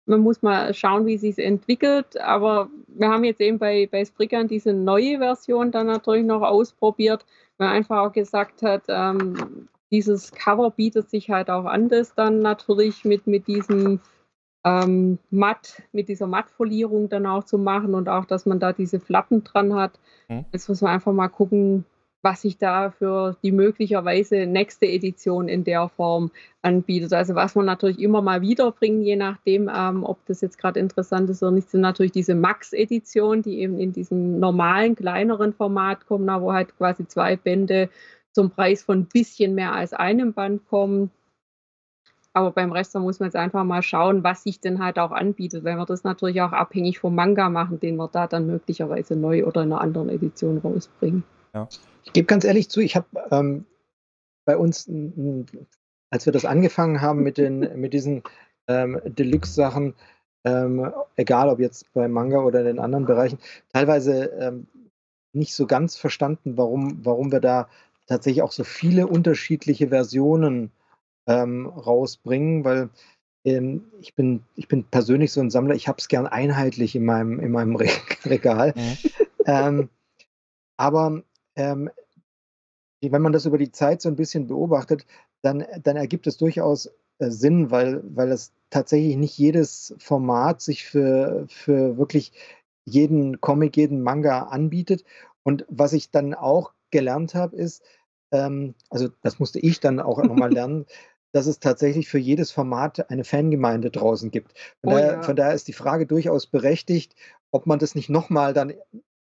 man 0.10 0.22
muss 0.22 0.41
mal 0.41 0.74
schauen, 0.74 1.05
wie 1.05 1.18
sich 1.18 1.38
entwickelt. 1.38 2.20
Aber 2.20 2.70
wir 2.88 3.10
haben 3.10 3.24
jetzt 3.24 3.39
eben 3.39 3.60
bei, 3.60 3.88
bei 3.89 4.03
Spriggan 4.03 4.47
diese 4.47 4.74
neue 4.74 5.20
Version 5.20 5.72
dann 5.72 5.88
natürlich 5.88 6.26
noch 6.26 6.41
ausprobiert, 6.41 7.26
weil 7.57 7.68
man 7.68 7.78
einfach 7.78 7.99
auch 7.99 8.12
gesagt 8.12 8.62
hat, 8.64 8.84
ähm, 8.88 9.70
dieses 9.91 10.32
Cover 10.32 10.72
bietet 10.72 11.10
sich 11.10 11.30
halt 11.30 11.49
auch 11.49 11.66
an, 11.66 11.89
das 11.89 12.14
dann 12.16 12.39
natürlich 12.39 13.05
mit, 13.05 13.28
mit 13.28 13.47
diesem 13.47 13.99
ähm, 14.66 15.20
Matt, 15.30 15.82
mit 15.91 16.10
dieser 16.10 16.28
Mattfolierung 16.28 17.10
dann 17.10 17.26
auch 17.26 17.43
zu 17.43 17.57
machen 17.57 17.93
und 17.93 18.10
auch, 18.10 18.26
dass 18.26 18.45
man 18.45 18.60
da 18.60 18.74
diese 18.74 18.99
Flappen 18.99 19.43
dran 19.43 19.74
hat. 19.76 19.99
Mhm. 20.28 20.45
Jetzt 20.51 20.68
muss 20.68 20.82
man 20.82 20.91
einfach 20.93 21.14
mal 21.14 21.30
gucken, 21.30 21.86
was 22.22 22.42
sich 22.42 22.58
da 22.58 22.92
für 22.92 23.38
die 23.44 23.52
möglicherweise 23.52 24.46
nächste 24.46 24.86
Edition 24.86 25.48
in 25.48 25.64
der 25.64 25.88
Form 25.90 26.32
anbietet. 26.62 27.14
Also 27.14 27.36
was 27.36 27.56
man 27.56 27.66
natürlich 27.66 28.00
immer 28.00 28.22
mal 28.22 28.42
wieder 28.42 28.72
bringen, 28.72 29.02
je 29.02 29.16
nachdem, 29.16 29.70
ähm, 29.74 30.04
ob 30.04 30.26
das 30.26 30.42
jetzt 30.42 30.58
gerade 30.58 30.80
interessant 30.80 31.30
ist 31.30 31.42
oder 31.42 31.52
nicht, 31.52 31.70
sind 31.70 31.82
natürlich 31.82 32.12
diese 32.12 32.36
Max-Editionen, 32.36 33.42
die 33.42 33.60
eben 33.60 33.80
in 33.80 33.94
diesem 33.94 34.40
normalen, 34.40 34.96
kleineren 34.96 35.54
Format 35.54 36.06
kommen, 36.08 36.28
wo 36.42 36.52
halt 36.52 36.76
quasi 36.78 37.08
zwei 37.08 37.38
Bände 37.38 37.90
zum 38.32 38.52
Preis 38.52 38.84
von 38.84 39.00
ein 39.00 39.06
bisschen 39.06 39.56
mehr 39.56 39.74
als 39.74 39.94
einem 39.94 40.34
Band 40.34 40.68
kommen. 40.68 41.12
Aber 42.34 42.52
beim 42.52 42.72
Rest 42.72 42.94
da 42.94 43.00
muss 43.00 43.20
man 43.20 43.28
jetzt 43.28 43.36
einfach 43.36 43.64
mal 43.64 43.82
schauen, 43.82 44.24
was 44.24 44.44
sich 44.44 44.60
denn 44.60 44.84
halt 44.84 45.00
auch 45.00 45.12
anbietet, 45.12 45.64
weil 45.64 45.78
wir 45.78 45.86
das 45.86 46.04
natürlich 46.04 46.42
auch 46.42 46.52
abhängig 46.52 47.00
vom 47.00 47.16
Manga 47.16 47.50
machen, 47.50 47.80
den 47.80 47.96
wir 47.96 48.08
da 48.08 48.28
dann 48.28 48.46
möglicherweise 48.46 49.16
neu 49.16 49.46
oder 49.46 49.64
in 49.64 49.72
einer 49.72 49.82
anderen 49.82 50.10
Edition 50.10 50.60
rausbringen. 50.60 51.24
Ja. 51.54 51.68
Ich 52.06 52.14
gebe 52.14 52.26
ganz 52.26 52.43
ehrlich 52.43 52.70
zu, 52.70 52.80
ich 52.82 52.95
habe 52.95 53.08
ähm, 53.32 53.66
bei 54.45 54.58
uns, 54.58 54.89
als 56.10 56.26
wir 56.26 56.34
das 56.34 56.45
angefangen 56.45 57.02
haben 57.02 57.22
mit, 57.22 57.38
den, 57.38 57.60
mit 57.80 57.93
diesen 57.93 58.24
ähm, 58.68 59.00
Deluxe-Sachen, 59.06 59.95
ähm, 60.45 60.91
egal 61.16 61.50
ob 61.50 61.60
jetzt 61.60 61.91
bei 61.93 62.08
Manga 62.08 62.39
oder 62.39 62.62
in 62.62 62.66
den 62.66 62.80
anderen 62.80 63.06
Bereichen, 63.06 63.39
teilweise 63.74 64.26
ähm, 64.39 64.68
nicht 65.34 65.54
so 65.54 65.68
ganz 65.68 65.97
verstanden, 65.97 66.58
warum, 66.58 67.06
warum 67.06 67.32
wir 67.32 67.41
da 67.41 67.70
tatsächlich 68.08 68.41
auch 68.41 68.52
so 68.52 68.64
viele 68.64 69.08
unterschiedliche 69.08 69.89
Versionen 69.89 70.72
ähm, 71.28 71.68
rausbringen, 71.68 72.64
weil 72.64 72.89
ähm, 73.45 73.91
ich, 74.02 74.16
bin, 74.16 74.43
ich 74.56 74.68
bin 74.68 74.84
persönlich 74.86 75.32
so 75.32 75.41
ein 75.41 75.52
Sammler, 75.52 75.76
ich 75.76 75.88
habe 75.88 76.00
es 76.00 76.08
gern 76.08 76.26
einheitlich 76.26 76.95
in 76.95 77.06
meinem, 77.06 77.39
in 77.39 77.52
meinem 77.52 77.76
Regal. 78.26 78.74
Mhm. 78.76 78.97
Ähm, 79.45 79.89
aber 80.78 81.24
ähm, 81.60 81.89
wenn 83.01 83.22
man 83.22 83.34
das 83.34 83.45
über 83.45 83.57
die 83.57 83.72
Zeit 83.72 84.01
so 84.01 84.10
ein 84.10 84.16
bisschen 84.16 84.47
beobachtet, 84.47 85.05
dann, 85.41 85.66
dann 85.84 85.97
ergibt 85.97 86.26
es 86.26 86.38
durchaus 86.38 86.88
äh, 87.20 87.30
Sinn, 87.30 87.70
weil, 87.70 88.01
weil 88.16 88.32
es 88.32 88.53
tatsächlich 88.70 89.18
nicht 89.18 89.38
jedes 89.38 89.93
Format 89.99 90.62
sich 90.62 90.86
für, 90.86 91.45
für 91.49 91.97
wirklich 91.97 92.32
jeden 92.86 93.41
Comic, 93.41 93.78
jeden 93.78 94.01
Manga 94.01 94.43
anbietet. 94.43 95.03
Und 95.43 95.66
was 95.70 95.93
ich 95.93 96.12
dann 96.12 96.34
auch 96.34 96.74
gelernt 96.91 97.36
habe, 97.36 97.55
ist, 97.55 97.84
ähm, 98.32 98.76
also 98.89 99.10
das 99.22 99.39
musste 99.39 99.60
ich 99.60 99.80
dann 99.80 99.99
auch 99.99 100.22
nochmal 100.24 100.51
lernen, 100.53 100.86
dass 101.32 101.45
es 101.45 101.60
tatsächlich 101.60 102.07
für 102.07 102.18
jedes 102.18 102.51
Format 102.51 103.10
eine 103.12 103.24
Fangemeinde 103.24 103.91
draußen 103.91 104.32
gibt. 104.32 104.53
Von, 104.82 104.93
oh, 104.93 104.95
daher, 104.95 105.14
ja. 105.14 105.22
von 105.22 105.36
daher 105.36 105.53
ist 105.53 105.68
die 105.68 105.74
Frage 105.74 106.05
durchaus 106.05 106.47
berechtigt, 106.47 107.16
ob 107.51 107.66
man 107.66 107.80
das 107.80 107.95
nicht 107.95 108.10
nochmal 108.10 108.53
dann 108.53 108.74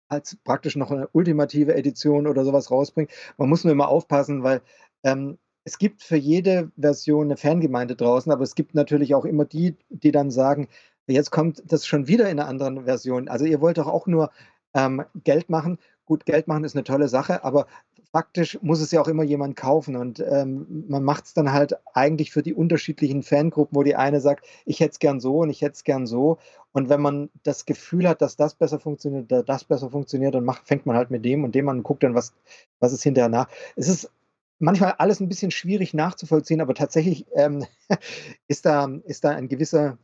als 0.09 0.37
praktisch 0.43 0.75
noch 0.75 0.91
eine 0.91 1.07
ultimative 1.11 1.75
Edition 1.75 2.27
oder 2.27 2.45
sowas 2.45 2.71
rausbringt. 2.71 3.11
Man 3.37 3.49
muss 3.49 3.63
nur 3.63 3.73
immer 3.73 3.89
aufpassen, 3.89 4.43
weil 4.43 4.61
ähm, 5.03 5.37
es 5.63 5.77
gibt 5.77 6.01
für 6.01 6.15
jede 6.15 6.71
Version 6.77 7.27
eine 7.27 7.37
Fangemeinde 7.37 7.95
draußen, 7.95 8.31
aber 8.31 8.43
es 8.43 8.55
gibt 8.55 8.73
natürlich 8.73 9.15
auch 9.15 9.25
immer 9.25 9.45
die, 9.45 9.75
die 9.89 10.11
dann 10.11 10.31
sagen, 10.31 10.69
jetzt 11.07 11.31
kommt 11.31 11.61
das 11.65 11.85
schon 11.85 12.07
wieder 12.07 12.29
in 12.29 12.39
einer 12.39 12.47
anderen 12.47 12.85
Version. 12.85 13.27
Also 13.27 13.45
ihr 13.45 13.61
wollt 13.61 13.77
doch 13.77 13.87
auch 13.87 14.07
nur 14.07 14.31
ähm, 14.73 15.03
Geld 15.23 15.49
machen. 15.49 15.77
Gut, 16.05 16.25
Geld 16.25 16.47
machen 16.47 16.63
ist 16.63 16.75
eine 16.75 16.85
tolle 16.85 17.09
Sache, 17.09 17.43
aber 17.43 17.67
faktisch 18.11 18.57
muss 18.61 18.81
es 18.81 18.91
ja 18.91 19.01
auch 19.01 19.07
immer 19.07 19.23
jemand 19.23 19.55
kaufen 19.55 19.95
und 19.95 20.19
ähm, 20.19 20.85
man 20.87 21.03
macht 21.03 21.25
es 21.25 21.33
dann 21.33 21.51
halt 21.51 21.77
eigentlich 21.93 22.31
für 22.31 22.43
die 22.43 22.53
unterschiedlichen 22.53 23.23
Fangruppen, 23.23 23.75
wo 23.75 23.83
die 23.83 23.95
eine 23.95 24.21
sagt, 24.21 24.45
ich 24.65 24.79
hätte 24.79 24.91
es 24.91 24.99
gern 24.99 25.19
so 25.19 25.39
und 25.39 25.49
ich 25.49 25.61
hätte 25.61 25.73
es 25.73 25.83
gern 25.83 26.07
so. 26.07 26.37
Und 26.71 26.89
wenn 26.89 27.01
man 27.01 27.29
das 27.43 27.65
Gefühl 27.65 28.07
hat, 28.07 28.21
dass 28.21 28.35
das 28.35 28.55
besser 28.55 28.79
funktioniert 28.79 29.31
oder 29.31 29.43
das 29.43 29.63
besser 29.63 29.89
funktioniert, 29.89 30.35
dann 30.35 30.45
macht, 30.45 30.67
fängt 30.67 30.85
man 30.85 30.95
halt 30.95 31.11
mit 31.11 31.25
dem 31.25 31.43
und 31.43 31.55
dem 31.55 31.69
an 31.69 31.77
und 31.77 31.83
guckt 31.83 32.03
dann, 32.03 32.15
was, 32.15 32.33
was 32.79 32.93
ist 32.93 33.03
hinterher 33.03 33.29
nach. 33.29 33.49
Es 33.75 33.87
ist 33.87 34.11
manchmal 34.59 34.93
alles 34.97 35.19
ein 35.19 35.29
bisschen 35.29 35.51
schwierig 35.51 35.93
nachzuvollziehen, 35.93 36.61
aber 36.61 36.73
tatsächlich 36.73 37.25
ähm, 37.35 37.65
ist, 38.47 38.65
da, 38.65 38.89
ist 39.05 39.23
da 39.23 39.31
ein 39.31 39.47
gewisser 39.47 39.97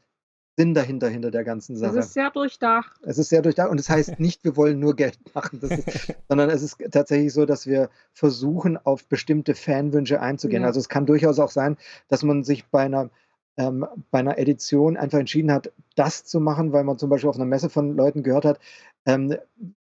Sinn 0.56 0.74
dahinter, 0.76 1.10
hinter 1.10 1.32
der 1.32 1.44
ganzen 1.44 1.76
Sache. 1.76 1.98
Es 1.98 2.08
ist 2.08 2.14
sehr 2.14 2.30
durchdacht. 2.30 3.00
Es 3.04 3.18
ist 3.18 3.30
sehr 3.30 3.42
durchdacht 3.42 3.72
und 3.72 3.80
es 3.80 3.88
das 3.88 3.96
heißt 3.96 4.20
nicht, 4.20 4.44
wir 4.44 4.56
wollen 4.56 4.80
nur 4.80 4.96
Geld 4.96 5.18
machen, 5.34 5.60
ist, 5.62 6.14
sondern 6.30 6.50
es 6.50 6.62
ist 6.62 6.78
tatsächlich 6.92 7.34
so, 7.34 7.46
dass 7.46 7.66
wir 7.66 7.90
versuchen, 8.14 8.78
auf 8.78 9.06
bestimmte 9.06 9.56
Fanwünsche 9.56 10.22
einzugehen. 10.22 10.62
Ja. 10.62 10.68
Also 10.68 10.80
es 10.80 10.90
kann 10.90 11.06
durchaus 11.06 11.40
auch 11.40 11.52
sein, 11.52 11.78
dass 12.08 12.24
man 12.24 12.44
sich 12.44 12.66
bei 12.68 12.84
einer, 12.84 13.10
ähm, 13.58 13.86
bei 14.12 14.20
einer 14.20 14.38
Edition 14.38 14.96
einfach 14.96 15.20
entschieden 15.20 15.52
hat, 15.52 15.72
das 15.96 16.24
zu 16.26 16.40
machen, 16.40 16.72
weil 16.72 16.84
man 16.84 17.00
zum 17.00 17.10
Beispiel 17.10 17.30
auf 17.30 17.36
einer 17.36 17.46
Messe 17.46 17.70
von 17.70 17.96
Leuten 17.96 18.22
gehört 18.22 18.46
hat, 18.46 18.60
ähm, 19.06 19.36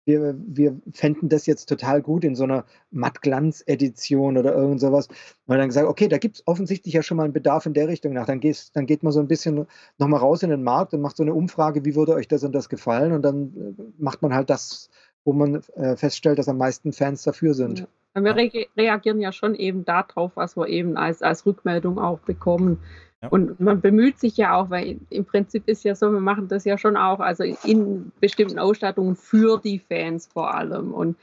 wir, 0.06 0.36
wir 0.38 0.78
fänden 0.94 1.30
das 1.30 1.46
jetzt 1.46 1.68
total 1.68 2.02
gut 2.02 2.24
in 2.24 2.36
so 2.36 2.44
einer 2.44 2.66
Mattglanz-Edition 2.92 4.38
oder 4.38 4.54
irgend 4.54 4.82
sowas. 4.82 5.08
Und 5.48 5.58
dann 5.58 5.70
gesagt, 5.70 5.88
okay, 5.88 6.08
da 6.08 6.18
gibt 6.18 6.38
es 6.38 6.48
offensichtlich 6.48 6.94
ja 6.94 7.04
schon 7.04 7.18
mal 7.18 7.24
einen 7.24 7.34
Bedarf 7.34 7.66
in 7.66 7.74
der 7.74 7.88
Richtung 7.88 8.14
nach. 8.14 8.26
Dann, 8.26 8.40
gehst, 8.40 8.76
dann 8.76 8.86
geht 8.86 9.04
man 9.04 9.14
so 9.14 9.20
ein 9.20 9.28
bisschen 9.28 9.66
nochmal 9.98 10.20
raus 10.20 10.44
in 10.44 10.50
den 10.50 10.64
Markt 10.64 10.94
und 10.94 11.02
macht 11.02 11.18
so 11.18 11.24
eine 11.24 11.34
Umfrage, 11.34 11.86
wie 11.86 11.96
würde 11.96 12.14
euch 12.14 12.28
das 12.28 12.44
und 12.44 12.54
das 12.54 12.70
gefallen? 12.70 13.14
Und 13.14 13.22
dann 13.22 13.76
äh, 13.78 13.84
macht 13.98 14.22
man 14.22 14.34
halt 14.34 14.50
das, 14.50 14.90
wo 15.24 15.34
man 15.34 15.62
äh, 15.76 15.96
feststellt, 15.96 16.40
dass 16.40 16.50
am 16.50 16.58
meisten 16.58 16.92
Fans 16.92 17.24
dafür 17.24 17.54
sind. 17.54 17.80
Ja. 17.80 17.88
Wir 18.16 18.36
re 18.36 18.68
reagieren 18.78 19.20
ja 19.22 19.32
schon 19.32 19.56
eben 19.56 19.86
darauf, 19.86 20.34
was 20.36 20.56
wir 20.56 20.68
eben 20.68 20.98
als, 20.98 21.24
als 21.24 21.48
Rückmeldung 21.48 21.98
auch 21.98 22.20
bekommen. 22.20 22.80
Ja. 23.24 23.30
Und 23.30 23.58
man 23.62 23.80
bemüht 23.80 24.20
sich 24.20 24.36
ja 24.36 24.54
auch, 24.54 24.70
weil 24.70 25.00
im 25.10 25.24
Prinzip 25.24 25.70
ist 25.70 25.86
ja 25.86 25.96
so, 25.96 26.12
wir 26.12 26.20
machen 26.20 26.50
das 26.50 26.66
ja 26.66 26.78
schon 26.78 26.98
auch, 26.98 27.22
also 27.22 27.44
in 27.64 28.12
bestimmten 28.20 28.60
Ausstattungen 28.60 29.16
für 29.16 29.60
die 29.60 29.80
Fans 29.80 30.28
vor 30.28 30.54
allem. 30.54 30.94
Und 30.94 31.18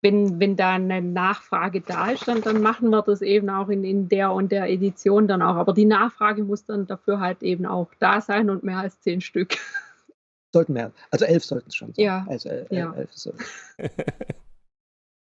wenn, 0.00 0.40
wenn 0.40 0.56
da 0.56 0.72
eine 0.72 1.02
Nachfrage 1.02 1.82
da 1.82 2.10
ist, 2.10 2.26
dann, 2.26 2.40
dann 2.40 2.62
machen 2.62 2.88
wir 2.88 3.02
das 3.02 3.20
eben 3.20 3.50
auch 3.50 3.68
in, 3.68 3.84
in 3.84 4.08
der 4.08 4.32
und 4.32 4.50
der 4.50 4.70
Edition 4.70 5.28
dann 5.28 5.42
auch. 5.42 5.56
Aber 5.56 5.74
die 5.74 5.84
Nachfrage 5.84 6.42
muss 6.42 6.64
dann 6.64 6.86
dafür 6.86 7.20
halt 7.20 7.42
eben 7.42 7.66
auch 7.66 7.92
da 7.98 8.22
sein 8.22 8.48
und 8.48 8.64
mehr 8.64 8.78
als 8.78 8.98
zehn 9.00 9.20
Stück. 9.20 9.58
Sollten 10.54 10.72
mehr, 10.72 10.92
also 11.10 11.26
elf 11.26 11.44
sollten 11.44 11.68
es 11.68 11.74
schon 11.74 11.92
sein. 11.92 12.04
Ja. 12.04 12.26
Also 12.28 12.48
elf, 12.48 12.68
ja. 12.70 12.94
elf 12.94 13.10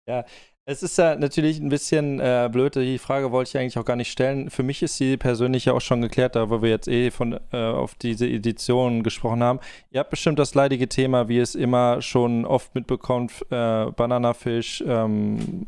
ja, 0.07 0.25
es 0.67 0.81
ist 0.81 0.97
ja 0.97 1.15
natürlich 1.15 1.59
ein 1.59 1.69
bisschen 1.69 2.19
äh, 2.19 2.49
blöd, 2.51 2.75
die 2.75 2.97
Frage 2.97 3.31
wollte 3.31 3.49
ich 3.49 3.57
eigentlich 3.57 3.77
auch 3.77 3.85
gar 3.85 3.95
nicht 3.95 4.11
stellen. 4.11 4.49
Für 4.49 4.63
mich 4.63 4.81
ist 4.81 4.97
sie 4.97 5.15
persönlich 5.15 5.65
ja 5.65 5.73
auch 5.73 5.81
schon 5.81 6.01
geklärt, 6.01 6.35
da 6.35 6.49
wir 6.49 6.69
jetzt 6.69 6.87
eh 6.87 7.11
von, 7.11 7.39
äh, 7.51 7.57
auf 7.57 7.93
diese 7.93 8.27
Edition 8.27 9.03
gesprochen 9.03 9.43
haben. 9.43 9.59
Ihr 9.91 9.99
habt 9.99 10.09
bestimmt 10.09 10.39
das 10.39 10.55
leidige 10.55 10.89
Thema, 10.89 11.29
wie 11.29 11.37
es 11.37 11.53
immer 11.53 12.01
schon 12.01 12.45
oft 12.45 12.73
mitbekommt, 12.73 13.45
äh, 13.51 13.85
Bananafisch, 13.91 14.83
ähm, 14.87 15.67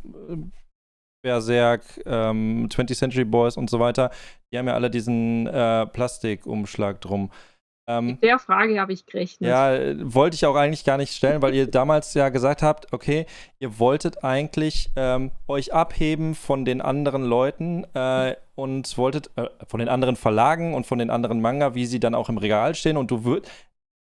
Berserk, 1.22 1.84
ähm, 2.08 2.68
20th 2.70 2.98
Century 2.98 3.26
Boys 3.26 3.56
und 3.56 3.70
so 3.70 3.80
weiter. 3.80 4.10
Die 4.52 4.58
haben 4.58 4.68
ja 4.68 4.74
alle 4.74 4.90
diesen 4.90 5.46
äh, 5.46 5.86
Plastikumschlag 5.86 7.02
drum. 7.02 7.30
Ähm, 7.88 8.08
Mit 8.08 8.24
der 8.24 8.38
Frage 8.38 8.80
habe 8.80 8.92
ich 8.92 9.06
gerechnet. 9.06 9.50
Ja, 9.50 9.80
wollte 10.14 10.36
ich 10.36 10.46
auch 10.46 10.56
eigentlich 10.56 10.84
gar 10.84 10.98
nicht 10.98 11.14
stellen, 11.14 11.42
weil 11.42 11.56
ihr 11.56 11.68
damals 11.68 12.14
ja 12.14 12.28
gesagt 12.30 12.62
habt, 12.62 12.92
okay, 12.92 13.26
ihr 13.60 13.80
wolltet 13.80 14.24
eigentlich 14.26 14.90
ähm, 14.98 15.32
euch 15.48 15.74
abheben 15.74 16.36
von 16.36 16.66
den 16.66 16.82
anderen 16.82 17.24
Leuten 17.24 17.86
äh, 17.94 18.36
und 18.56 18.98
wolltet 18.98 19.32
äh, 19.38 19.48
von 19.68 19.80
den 19.80 19.88
anderen 19.88 20.18
Verlagen 20.18 20.74
und 20.74 20.86
von 20.86 21.00
den 21.00 21.10
anderen 21.10 21.40
Manga, 21.40 21.76
wie 21.76 21.86
sie 21.86 22.02
dann 22.02 22.14
auch 22.14 22.28
im 22.28 22.38
Regal 22.38 22.76
stehen 22.76 22.98
und 22.98 23.10
du 23.10 23.24
würdest 23.24 23.52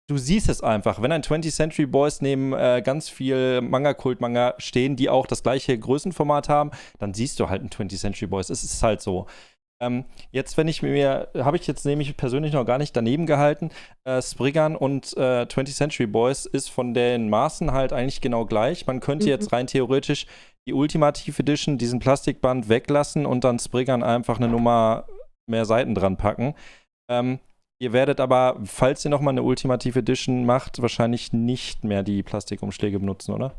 du 0.10 0.18
siehst 0.18 0.50
es 0.50 0.62
einfach. 0.62 1.02
Wenn 1.02 1.12
ein 1.12 1.22
20th 1.22 1.56
Century 1.56 1.86
Boys 1.86 2.20
neben 2.22 2.54
äh, 2.54 2.82
ganz 2.84 3.10
viel 3.10 3.62
Manga-Kult-Manga 3.62 4.56
stehen, 4.58 4.96
die 4.96 5.08
auch 5.08 5.28
das 5.28 5.44
gleiche 5.44 5.78
Größenformat 5.78 6.50
haben, 6.50 6.72
dann 6.98 7.14
siehst 7.14 7.40
du 7.40 7.48
halt 7.48 7.62
ein 7.62 7.70
20th 7.70 8.00
Century 8.00 8.28
Boys. 8.28 8.50
Es 8.50 8.64
ist 8.64 8.82
halt 8.82 9.02
so. 9.02 9.28
Ähm, 9.82 10.06
jetzt, 10.32 10.58
wenn 10.58 10.68
ich 10.68 10.82
mir, 10.82 11.30
habe 11.36 11.58
ich 11.58 11.66
jetzt 11.66 11.86
nämlich 11.86 12.16
persönlich 12.18 12.54
noch 12.54 12.66
gar 12.66 12.78
nicht 12.78 12.96
daneben 12.96 13.26
gehalten, 13.26 13.70
äh, 14.04 14.22
Spriggan 14.22 14.76
und 14.76 15.16
äh, 15.16 15.46
20th 15.46 15.76
Century 15.76 16.08
Boys 16.08 16.46
ist 16.46 16.70
von 16.70 16.94
den 16.94 17.30
Maßen 17.30 17.72
halt 17.72 17.94
eigentlich 17.94 18.20
genau 18.20 18.46
gleich. 18.46 18.88
Man 18.88 19.00
könnte 19.00 19.26
mhm. 19.26 19.32
jetzt 19.32 19.54
rein 19.54 19.68
theoretisch 19.68 20.26
die 20.68 20.74
Ultimative 20.74 21.40
Edition, 21.42 21.78
diesen 21.78 22.00
Plastikband 22.00 22.68
weglassen 22.68 23.26
und 23.26 23.44
dann 23.44 23.58
Spriggan 23.58 24.04
einfach 24.04 24.38
eine 24.38 24.50
Nummer 24.50 25.08
mehr 25.48 25.66
Seiten 25.66 25.96
dran 25.96 26.18
packen. 26.18 26.56
Ähm, 27.10 27.40
ihr 27.80 27.94
werdet 27.94 28.20
aber, 28.20 28.60
falls 28.66 29.06
ihr 29.06 29.12
nochmal 29.12 29.34
eine 29.34 29.44
Ultimative 29.44 30.00
Edition 30.00 30.46
macht, 30.46 30.82
wahrscheinlich 30.82 31.32
nicht 31.32 31.86
mehr 31.86 32.04
die 32.04 32.22
Plastikumschläge 32.22 33.00
benutzen, 33.00 33.34
oder? 33.34 33.56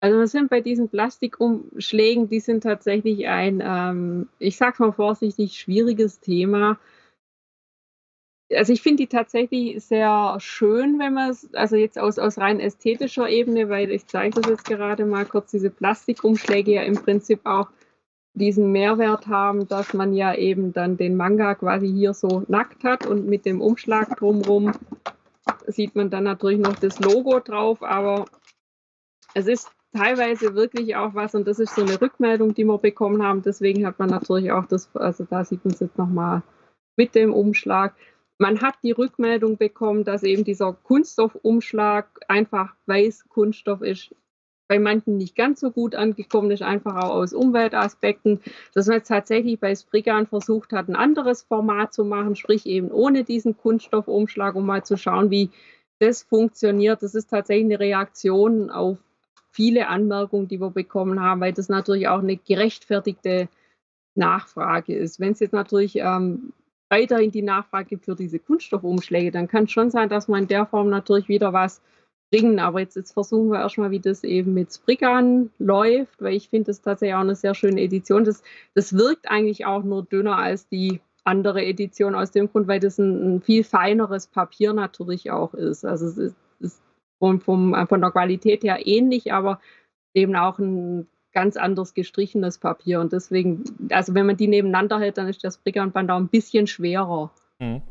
Also 0.00 0.18
wir 0.18 0.26
sind 0.26 0.48
bei 0.48 0.62
diesen 0.62 0.88
Plastikumschlägen, 0.88 2.28
die 2.28 2.40
sind 2.40 2.62
tatsächlich 2.62 3.28
ein, 3.28 3.62
ähm, 3.62 4.28
ich 4.38 4.56
sag's 4.56 4.78
mal 4.78 4.92
vorsichtig, 4.92 5.58
schwieriges 5.58 6.20
Thema. 6.20 6.78
Also 8.52 8.72
ich 8.72 8.82
finde 8.82 9.04
die 9.04 9.08
tatsächlich 9.08 9.84
sehr 9.84 10.36
schön, 10.40 10.98
wenn 10.98 11.14
man 11.14 11.30
es, 11.30 11.52
also 11.54 11.76
jetzt 11.76 11.98
aus, 11.98 12.18
aus 12.18 12.38
rein 12.38 12.60
ästhetischer 12.60 13.28
Ebene, 13.28 13.68
weil 13.68 13.90
ich 13.90 14.06
zeige 14.06 14.40
das 14.40 14.50
jetzt 14.50 14.64
gerade 14.64 15.04
mal 15.04 15.26
kurz, 15.26 15.50
diese 15.50 15.70
Plastikumschläge 15.70 16.72
ja 16.72 16.82
im 16.82 16.94
Prinzip 16.94 17.44
auch 17.44 17.68
diesen 18.32 18.72
Mehrwert 18.72 19.26
haben, 19.26 19.68
dass 19.68 19.92
man 19.92 20.14
ja 20.14 20.34
eben 20.34 20.72
dann 20.72 20.96
den 20.96 21.16
Manga 21.16 21.54
quasi 21.54 21.88
hier 21.88 22.14
so 22.14 22.44
nackt 22.48 22.84
hat 22.84 23.06
und 23.06 23.26
mit 23.26 23.44
dem 23.44 23.60
Umschlag 23.60 24.16
drumherum 24.16 24.72
sieht 25.66 25.94
man 25.94 26.10
dann 26.10 26.24
natürlich 26.24 26.60
noch 26.60 26.76
das 26.76 26.98
Logo 27.00 27.40
drauf, 27.40 27.82
aber 27.82 28.24
es 29.34 29.46
ist 29.46 29.70
teilweise 29.92 30.54
wirklich 30.54 30.96
auch 30.96 31.14
was, 31.14 31.34
und 31.34 31.46
das 31.46 31.58
ist 31.58 31.74
so 31.74 31.82
eine 31.82 32.00
Rückmeldung, 32.00 32.54
die 32.54 32.64
wir 32.64 32.78
bekommen 32.78 33.22
haben. 33.22 33.42
Deswegen 33.42 33.86
hat 33.86 33.98
man 33.98 34.10
natürlich 34.10 34.52
auch 34.52 34.66
das, 34.66 34.94
also 34.94 35.24
da 35.24 35.44
sieht 35.44 35.64
man 35.64 35.74
es 35.74 35.80
jetzt 35.80 35.98
nochmal 35.98 36.42
mit 36.96 37.14
dem 37.14 37.32
Umschlag. 37.32 37.94
Man 38.38 38.60
hat 38.60 38.74
die 38.82 38.92
Rückmeldung 38.92 39.58
bekommen, 39.58 40.04
dass 40.04 40.22
eben 40.22 40.44
dieser 40.44 40.72
Kunststoffumschlag 40.72 42.06
einfach 42.28 42.74
weiß 42.86 43.28
Kunststoff 43.28 43.82
ist, 43.82 44.14
bei 44.68 44.78
manchen 44.78 45.16
nicht 45.16 45.34
ganz 45.34 45.58
so 45.60 45.72
gut 45.72 45.96
angekommen 45.96 46.52
ist, 46.52 46.62
einfach 46.62 46.94
auch 46.94 47.10
aus 47.10 47.34
Umweltaspekten, 47.34 48.40
dass 48.72 48.86
man 48.86 48.98
jetzt 48.98 49.08
tatsächlich 49.08 49.58
bei 49.58 49.74
Spriggan 49.74 50.28
versucht 50.28 50.72
hat, 50.72 50.88
ein 50.88 50.94
anderes 50.94 51.42
Format 51.42 51.92
zu 51.92 52.04
machen, 52.04 52.36
sprich 52.36 52.66
eben 52.66 52.92
ohne 52.92 53.24
diesen 53.24 53.56
Kunststoffumschlag, 53.56 54.54
um 54.54 54.64
mal 54.64 54.84
zu 54.84 54.96
schauen, 54.96 55.30
wie 55.30 55.50
das 55.98 56.22
funktioniert. 56.22 57.02
Das 57.02 57.16
ist 57.16 57.30
tatsächlich 57.30 57.64
eine 57.64 57.80
Reaktion 57.80 58.70
auf 58.70 58.98
viele 59.52 59.88
Anmerkungen, 59.88 60.48
die 60.48 60.60
wir 60.60 60.70
bekommen 60.70 61.20
haben, 61.20 61.40
weil 61.40 61.52
das 61.52 61.68
natürlich 61.68 62.08
auch 62.08 62.20
eine 62.20 62.36
gerechtfertigte 62.36 63.48
Nachfrage 64.14 64.94
ist. 64.94 65.20
Wenn 65.20 65.32
es 65.32 65.40
jetzt 65.40 65.52
natürlich 65.52 65.96
ähm, 65.96 66.52
weiterhin 66.88 67.30
die 67.30 67.42
Nachfrage 67.42 67.88
gibt 67.88 68.04
für 68.04 68.16
diese 68.16 68.38
Kunststoffumschläge, 68.38 69.30
dann 69.30 69.48
kann 69.48 69.64
es 69.64 69.72
schon 69.72 69.90
sein, 69.90 70.08
dass 70.08 70.28
man 70.28 70.42
in 70.42 70.48
der 70.48 70.66
Form 70.66 70.88
natürlich 70.88 71.28
wieder 71.28 71.52
was 71.52 71.80
bringen. 72.30 72.58
Aber 72.58 72.80
jetzt, 72.80 72.96
jetzt 72.96 73.12
versuchen 73.12 73.50
wir 73.50 73.60
erstmal, 73.60 73.90
wie 73.90 74.00
das 74.00 74.24
eben 74.24 74.54
mit 74.54 74.72
Spriggan 74.72 75.50
läuft, 75.58 76.20
weil 76.20 76.34
ich 76.34 76.48
finde 76.48 76.66
das 76.66 76.82
tatsächlich 76.82 77.14
auch 77.14 77.20
eine 77.20 77.36
sehr 77.36 77.54
schöne 77.54 77.80
Edition. 77.80 78.24
Das, 78.24 78.42
das 78.74 78.96
wirkt 78.96 79.30
eigentlich 79.30 79.66
auch 79.66 79.82
nur 79.82 80.04
dünner 80.04 80.36
als 80.36 80.68
die 80.68 81.00
andere 81.24 81.64
Edition 81.64 82.14
aus 82.14 82.30
dem 82.30 82.50
Grund, 82.50 82.66
weil 82.66 82.80
das 82.80 82.98
ein, 82.98 83.36
ein 83.36 83.42
viel 83.42 83.62
feineres 83.64 84.26
Papier 84.26 84.72
natürlich 84.72 85.30
auch 85.30 85.54
ist. 85.54 85.84
Also 85.84 86.06
es 86.06 86.16
ist, 86.60 86.82
vom, 87.20 87.40
vom, 87.40 87.74
äh, 87.74 87.86
von 87.86 88.00
der 88.00 88.10
Qualität 88.10 88.64
her 88.64 88.84
ähnlich, 88.84 89.32
aber 89.32 89.60
eben 90.14 90.34
auch 90.34 90.58
ein 90.58 91.06
ganz 91.32 91.56
anderes 91.56 91.94
gestrichenes 91.94 92.58
Papier. 92.58 93.00
Und 93.00 93.12
deswegen, 93.12 93.62
also 93.90 94.14
wenn 94.14 94.26
man 94.26 94.36
die 94.36 94.48
nebeneinander 94.48 94.98
hält, 94.98 95.18
dann 95.18 95.28
ist 95.28 95.44
das 95.44 95.58
Brigantband 95.58 96.10
auch 96.10 96.16
ein 96.16 96.28
bisschen 96.28 96.66
schwerer. 96.66 97.30
Mhm. 97.60 97.82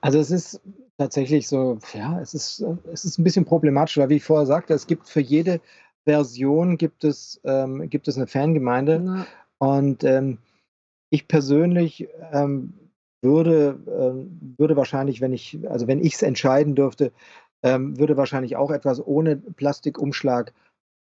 Also 0.00 0.18
es 0.18 0.32
ist 0.32 0.60
tatsächlich 0.98 1.46
so, 1.46 1.78
ja, 1.94 2.20
es 2.20 2.34
ist, 2.34 2.64
es 2.92 3.04
ist 3.04 3.18
ein 3.18 3.24
bisschen 3.24 3.44
problematisch, 3.44 3.98
weil 3.98 4.08
wie 4.08 4.16
ich 4.16 4.24
vorher 4.24 4.46
sagte, 4.46 4.74
es 4.74 4.86
gibt 4.86 5.08
für 5.08 5.20
jede 5.20 5.60
Version 6.04 6.76
gibt 6.76 7.04
es, 7.04 7.40
ähm, 7.44 7.88
gibt 7.88 8.08
es 8.08 8.16
eine 8.16 8.26
Fangemeinde. 8.26 9.00
Na. 9.00 9.26
Und 9.58 10.04
ähm, 10.04 10.38
ich 11.10 11.28
persönlich 11.28 12.08
ähm, 12.32 12.74
würde, 13.22 13.78
ähm, 13.88 14.54
würde 14.58 14.76
wahrscheinlich, 14.76 15.20
wenn 15.20 15.32
ich, 15.32 15.58
also 15.68 15.86
wenn 15.86 16.00
ich 16.00 16.14
es 16.14 16.22
entscheiden 16.22 16.74
dürfte, 16.74 17.12
ähm, 17.62 17.98
würde 17.98 18.16
wahrscheinlich 18.16 18.56
auch 18.56 18.70
etwas 18.70 19.04
ohne 19.04 19.36
Plastikumschlag 19.36 20.52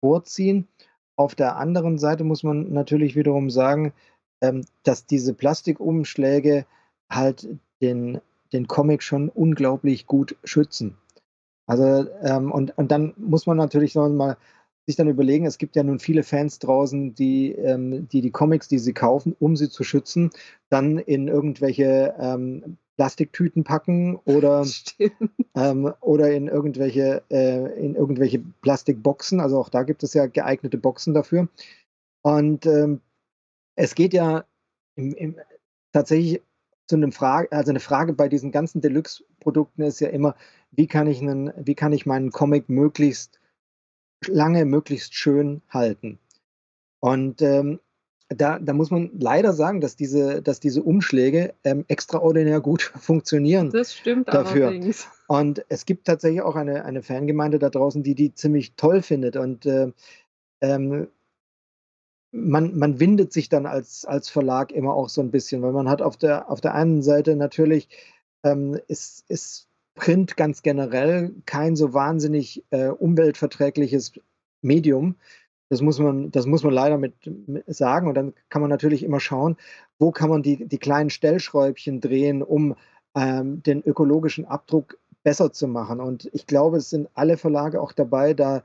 vorziehen. 0.03 0.68
Auf 1.15 1.35
der 1.35 1.57
anderen 1.57 1.97
Seite 1.97 2.23
muss 2.23 2.43
man 2.43 2.72
natürlich 2.72 3.15
wiederum 3.15 3.49
sagen, 3.49 3.93
ähm, 4.41 4.65
dass 4.84 5.05
diese 5.05 5.34
Plastikumschläge 5.34 6.65
halt 7.09 7.47
den, 7.81 8.22
den 8.53 8.68
Comic 8.68 9.03
schon 9.03 9.30
unglaublich 9.30 10.07
gut 10.07 10.35
schützen. 10.43 10.97
Also, 11.68 12.07
ähm, 12.22 12.51
und, 12.51 12.77
und 12.77 12.91
dann 12.91 13.13
muss 13.18 13.45
man 13.45 13.57
natürlich 13.57 13.95
noch 13.95 14.09
mal 14.09 14.38
sich 14.88 14.95
dann 14.95 15.07
überlegen, 15.07 15.45
es 15.45 15.57
gibt 15.57 15.76
ja 15.76 15.84
nun 15.84 15.99
viele 15.99 16.23
Fans 16.23 16.59
draußen, 16.59 17.13
die, 17.13 17.51
ähm, 17.51 18.07
die 18.09 18.22
die 18.22 18.31
Comics, 18.31 18.68
die 18.68 18.80
sie 18.80 18.93
kaufen, 18.93 19.35
um 19.39 19.55
sie 19.55 19.69
zu 19.69 19.84
schützen, 19.84 20.31
dann 20.69 20.97
in 20.97 21.27
irgendwelche 21.27 22.15
ähm, 22.19 22.77
Plastiktüten 23.02 23.64
packen 23.64 24.18
oder, 24.26 24.64
ähm, 25.56 25.91
oder 26.02 26.32
in 26.32 26.48
irgendwelche, 26.48 27.23
äh, 27.32 27.84
in 27.84 27.95
irgendwelche 27.95 28.38
Plastikboxen. 28.38 29.40
Also 29.40 29.57
auch 29.57 29.69
da 29.69 29.82
gibt 29.82 30.03
es 30.03 30.14
ja 30.14 30.28
geeignete 30.28 30.78
Boxen 30.78 31.15
dafür. 31.15 31.49
Und 32.22 32.68
ähm, 32.68 33.02
es 33.76 33.95
geht 33.95 34.14
ja 34.14 34.45
im, 34.95 35.15
im, 35.15 35.36
tatsächlich 35.91 36.44
zu 36.88 36.95
einem 36.95 37.11
Frage, 37.11 37.52
also 37.52 37.72
eine 37.72 37.80
Frage 37.80 38.14
bei 38.14 38.30
diesen 38.30 38.52
ganzen 38.52 38.82
Deluxe-Produkten 38.82 39.82
ist 39.82 39.99
ja 39.99 40.10
immer, 40.10 40.36
wie 40.69 40.86
kann 40.86 41.07
ich 41.07 41.22
einen, 41.22 41.52
wie 41.57 41.73
kann 41.73 41.94
ich 41.94 42.06
meinen 42.06 42.30
Comic 42.30 42.69
möglichst 42.69 43.40
lange, 44.28 44.64
möglichst 44.65 45.15
schön 45.15 45.64
halten? 45.69 46.19
Und 46.99 47.41
ähm, 47.41 47.80
da, 48.36 48.60
da 48.60 48.74
muss 48.74 48.91
man 48.91 49.12
leider 49.20 49.53
sagen, 49.53 49.82
dass 49.82 49.95
diese, 49.95 50.41
dass 50.41 50.60
diese 50.60 50.84
Umschläge 50.84 51.53
ähm, 51.64 51.86
extraordinär 51.88 52.62
gut 52.62 52.82
funktionieren. 52.99 53.72
Das 53.72 53.94
stimmt 53.94 54.30
dafür. 54.30 54.68
allerdings. 54.68 55.08
Und 55.28 55.66
es 55.70 55.86
gibt 55.86 56.06
tatsächlich 56.06 56.41
auch 56.41 56.56
eine, 56.56 56.86
eine 56.86 57.03
Fangemeinde 57.03 57.60
da 57.60 57.70
draußen, 57.70 58.03
die 58.03 58.16
die 58.16 58.34
ziemlich 58.34 58.76
toll 58.76 59.02
findet. 59.02 59.36
Und 59.36 59.66
äh, 59.66 59.91
ähm, 60.62 61.08
man, 62.32 62.78
man 62.78 62.99
windet 62.99 63.34
sich 63.34 63.49
dann 63.49 63.66
als, 63.66 64.06
als 64.06 64.30
Verlag 64.30 64.72
immer 64.72 64.94
auch 64.94 65.10
so 65.10 65.22
ein 65.22 65.32
bisschen, 65.32 65.62
weil 65.62 65.74
man 65.74 65.90
hat 65.90 66.02
auf 66.02 66.18
der, 66.18 66.49
auf 66.49 66.62
der 66.62 66.74
einen 66.74 67.02
Seite 67.02 67.36
natürlich 67.36 67.90
ähm, 68.44 68.80
ist, 68.88 69.26
ist 69.30 69.68
Print 69.95 70.38
ganz 70.38 70.62
generell 70.62 71.34
kein 71.45 71.76
so 71.76 71.94
wahnsinnig 71.94 72.64
äh, 72.72 72.88
umweltverträgliches 72.88 74.14
Medium. 74.62 75.16
Das 75.72 75.81
muss 75.81 75.99
man, 75.99 76.31
das 76.31 76.48
muss 76.48 76.64
man 76.64 76.73
leider 76.73 76.98
mit, 76.98 77.14
mit, 77.48 77.64
sagen. 77.68 78.10
Und 78.10 78.15
dann 78.15 78.34
kann 78.49 78.61
man 78.61 78.69
natürlich 78.69 79.03
immer 79.03 79.22
schauen, 79.22 79.56
wo 79.99 80.11
kann 80.11 80.30
man 80.30 80.43
die, 80.43 80.68
die 80.68 80.77
kleinen 80.77 81.10
Stellschräubchen 81.10 82.02
drehen, 82.02 82.43
um 82.43 82.76
ähm, 83.15 83.64
den 83.64 83.81
ökologischen 83.81 84.43
Abdruck 84.43 84.98
besser 85.23 85.53
zu 85.53 85.69
machen. 85.69 86.02
Und 86.02 86.30
ich 86.34 86.45
glaube, 86.45 86.76
es 86.76 86.89
sind 86.89 87.07
alle 87.14 87.38
Verlage 87.38 87.80
auch 87.80 87.93
dabei, 87.93 88.34
da 88.34 88.64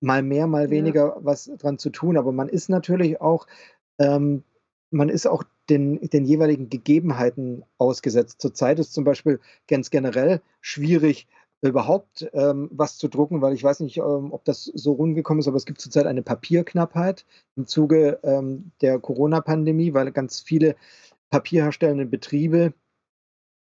mal 0.00 0.22
mehr, 0.22 0.46
mal 0.46 0.70
weniger 0.70 1.08
ja. 1.08 1.16
was 1.20 1.50
dran 1.58 1.76
zu 1.76 1.90
tun. 1.90 2.16
Aber 2.16 2.32
man 2.32 2.48
ist 2.48 2.70
natürlich 2.70 3.20
auch, 3.20 3.46
ähm, 3.98 4.44
man 4.90 5.10
ist 5.10 5.26
auch 5.26 5.44
den, 5.68 6.00
den 6.08 6.24
jeweiligen 6.24 6.70
Gegebenheiten 6.70 7.64
ausgesetzt. 7.76 8.40
Zurzeit 8.40 8.78
ist 8.78 8.94
zum 8.94 9.04
Beispiel 9.04 9.40
ganz 9.68 9.90
generell 9.90 10.40
schwierig, 10.62 11.28
überhaupt 11.68 12.28
ähm, 12.32 12.68
was 12.72 12.98
zu 12.98 13.08
drucken, 13.08 13.40
weil 13.40 13.54
ich 13.54 13.64
weiß 13.64 13.80
nicht, 13.80 13.98
ähm, 13.98 14.32
ob 14.32 14.44
das 14.44 14.64
so 14.64 14.92
rumgekommen 14.92 15.40
ist, 15.40 15.48
aber 15.48 15.56
es 15.56 15.66
gibt 15.66 15.80
zurzeit 15.80 16.06
eine 16.06 16.22
Papierknappheit 16.22 17.24
im 17.56 17.66
Zuge 17.66 18.18
ähm, 18.22 18.72
der 18.80 18.98
Corona-Pandemie, 18.98 19.94
weil 19.94 20.12
ganz 20.12 20.40
viele 20.40 20.76
papierherstellende 21.30 22.06
Betriebe 22.06 22.74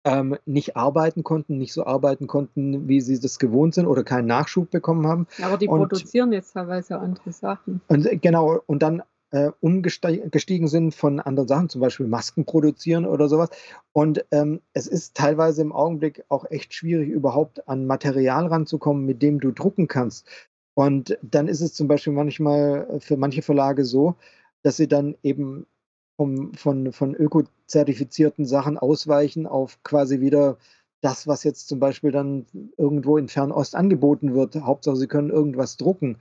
ähm, 0.06 0.38
nicht 0.46 0.76
arbeiten 0.76 1.24
konnten, 1.24 1.58
nicht 1.58 1.74
so 1.74 1.86
arbeiten 1.86 2.28
konnten, 2.28 2.88
wie 2.88 3.02
sie 3.02 3.20
das 3.20 3.40
gewohnt 3.40 3.74
sind 3.74 3.88
oder 3.88 4.04
keinen 4.04 4.28
Nachschub 4.28 4.70
bekommen 4.70 5.08
haben. 5.08 5.28
Aber 5.42 5.58
die 5.58 5.68
und, 5.68 5.80
produzieren 5.80 6.34
jetzt 6.34 6.54
teilweise 6.54 7.00
andere 7.00 7.32
Sachen. 7.32 7.82
Und 7.88 8.06
äh, 8.06 8.18
genau, 8.18 8.62
und 8.66 8.84
dann 8.84 9.02
äh, 9.34 9.52
umgestiegen 9.62 10.68
sind 10.68 10.94
von 10.94 11.20
anderen 11.20 11.48
Sachen, 11.48 11.68
zum 11.68 11.82
Beispiel 11.82 12.06
Masken 12.06 12.46
produzieren 12.46 13.08
oder 13.08 13.28
sowas. 13.28 13.50
Und 13.92 14.24
ähm, 14.30 14.62
es 14.74 14.86
ist 14.86 15.16
teilweise 15.16 15.64
im 15.64 15.72
Augenblick 15.72 16.24
auch 16.30 16.46
echt 16.52 16.76
schwierig, 16.76 17.10
überhaupt 17.10 17.68
an 17.68 17.88
Material 17.88 18.46
ranzukommen, 18.46 19.06
mit 19.06 19.24
dem 19.24 19.40
du 19.40 19.52
drucken 19.52 19.88
kannst. 19.88 20.28
Und 20.76 21.18
dann 21.24 21.48
ist 21.48 21.62
es 21.62 21.74
zum 21.74 21.88
Beispiel 21.88 22.14
manchmal 22.14 23.00
für 23.00 23.18
manche 23.18 23.42
Verlage 23.42 23.86
so, 23.86 24.16
dass 24.62 24.78
sie 24.78 24.88
dann 24.88 25.16
eben 25.24 25.66
vom, 26.16 26.54
von, 26.54 26.92
von 26.92 27.16
ökozertifizierten 27.16 28.46
Sachen 28.46 28.78
ausweichen 28.78 29.48
auf 29.48 29.82
quasi 29.84 30.22
wieder 30.22 30.58
das, 31.02 31.26
was 31.26 31.44
jetzt 31.44 31.68
zum 31.68 31.80
Beispiel 31.80 32.12
dann 32.12 32.46
irgendwo 32.78 33.18
in 33.18 33.30
Fernost 33.30 33.76
angeboten 33.76 34.36
wird. 34.36 34.56
Hauptsache, 34.56 34.96
sie 34.96 35.08
können 35.08 35.32
irgendwas 35.32 35.76
drucken. 35.78 36.18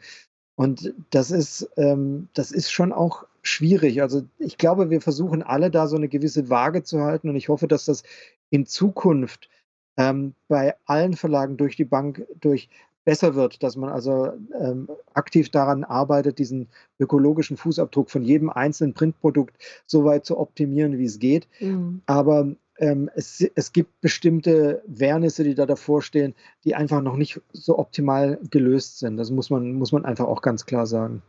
Und 0.55 0.95
das 1.11 1.31
ist, 1.31 1.71
ähm, 1.77 2.29
das 2.35 2.53
ist 2.53 2.71
schon 2.71 2.93
auch 2.93 3.25
schwierig. 3.43 4.03
Also 4.03 4.23
ich 4.39 4.59
glaube, 4.59 4.91
wir 4.91 5.01
versuchen 5.01 5.43
alle 5.43 5.71
da 5.71 5.87
so 5.87 5.97
eine 5.97 6.09
gewisse 6.09 6.51
Waage 6.51 6.83
zu 6.83 7.01
halten 7.01 7.29
und 7.29 7.37
ich 7.37 7.49
hoffe, 7.49 7.67
dass 7.69 7.87
das 7.87 8.03
in 8.51 8.67
Zukunft 8.67 9.49
ähm, 9.97 10.35
bei 10.49 10.75
allen 10.85 11.15
Verlagen 11.15 11.57
durch 11.57 11.77
die 11.77 11.85
Bank 11.85 12.27
durch 12.41 12.69
besser 13.05 13.35
wird, 13.35 13.63
dass 13.63 13.77
man 13.77 13.91
also 13.91 14.33
ähm, 14.59 14.89
aktiv 15.15 15.51
daran 15.51 15.83
arbeitet, 15.85 16.39
diesen 16.39 16.69
ökologischen 17.01 17.57
Fußabdruck 17.57 18.11
von 18.11 18.23
jedem 18.23 18.49
einzelnen 18.49 18.95
Printprodukt 18.95 19.57
so 19.87 20.05
weit 20.05 20.25
zu 20.25 20.39
optimieren, 20.39 20.99
wie 20.99 21.07
es 21.07 21.19
geht. 21.19 21.49
Mhm. 21.61 22.03
Aber 22.07 22.55
ähm, 22.83 23.09
es, 23.15 23.41
es 23.55 23.73
gibt 23.73 24.01
bestimmte 24.01 24.83
Wernisse, 24.87 25.45
die 25.45 25.55
da 25.55 25.67
davor 25.67 26.03
stehen, 26.03 26.35
die 26.65 26.75
einfach 26.75 27.01
noch 27.01 27.17
nicht 27.17 27.41
so 27.53 27.79
optimal 27.79 28.41
gelöst 28.51 28.99
sind. 28.99 29.17
Das 29.17 29.31
muss 29.31 29.51
man, 29.51 29.75
muss 29.75 29.93
man 29.93 30.05
einfach 30.05 30.27
auch 30.27 30.43
ganz 30.43 30.67
klar 30.67 30.87
sagen. 30.87 31.23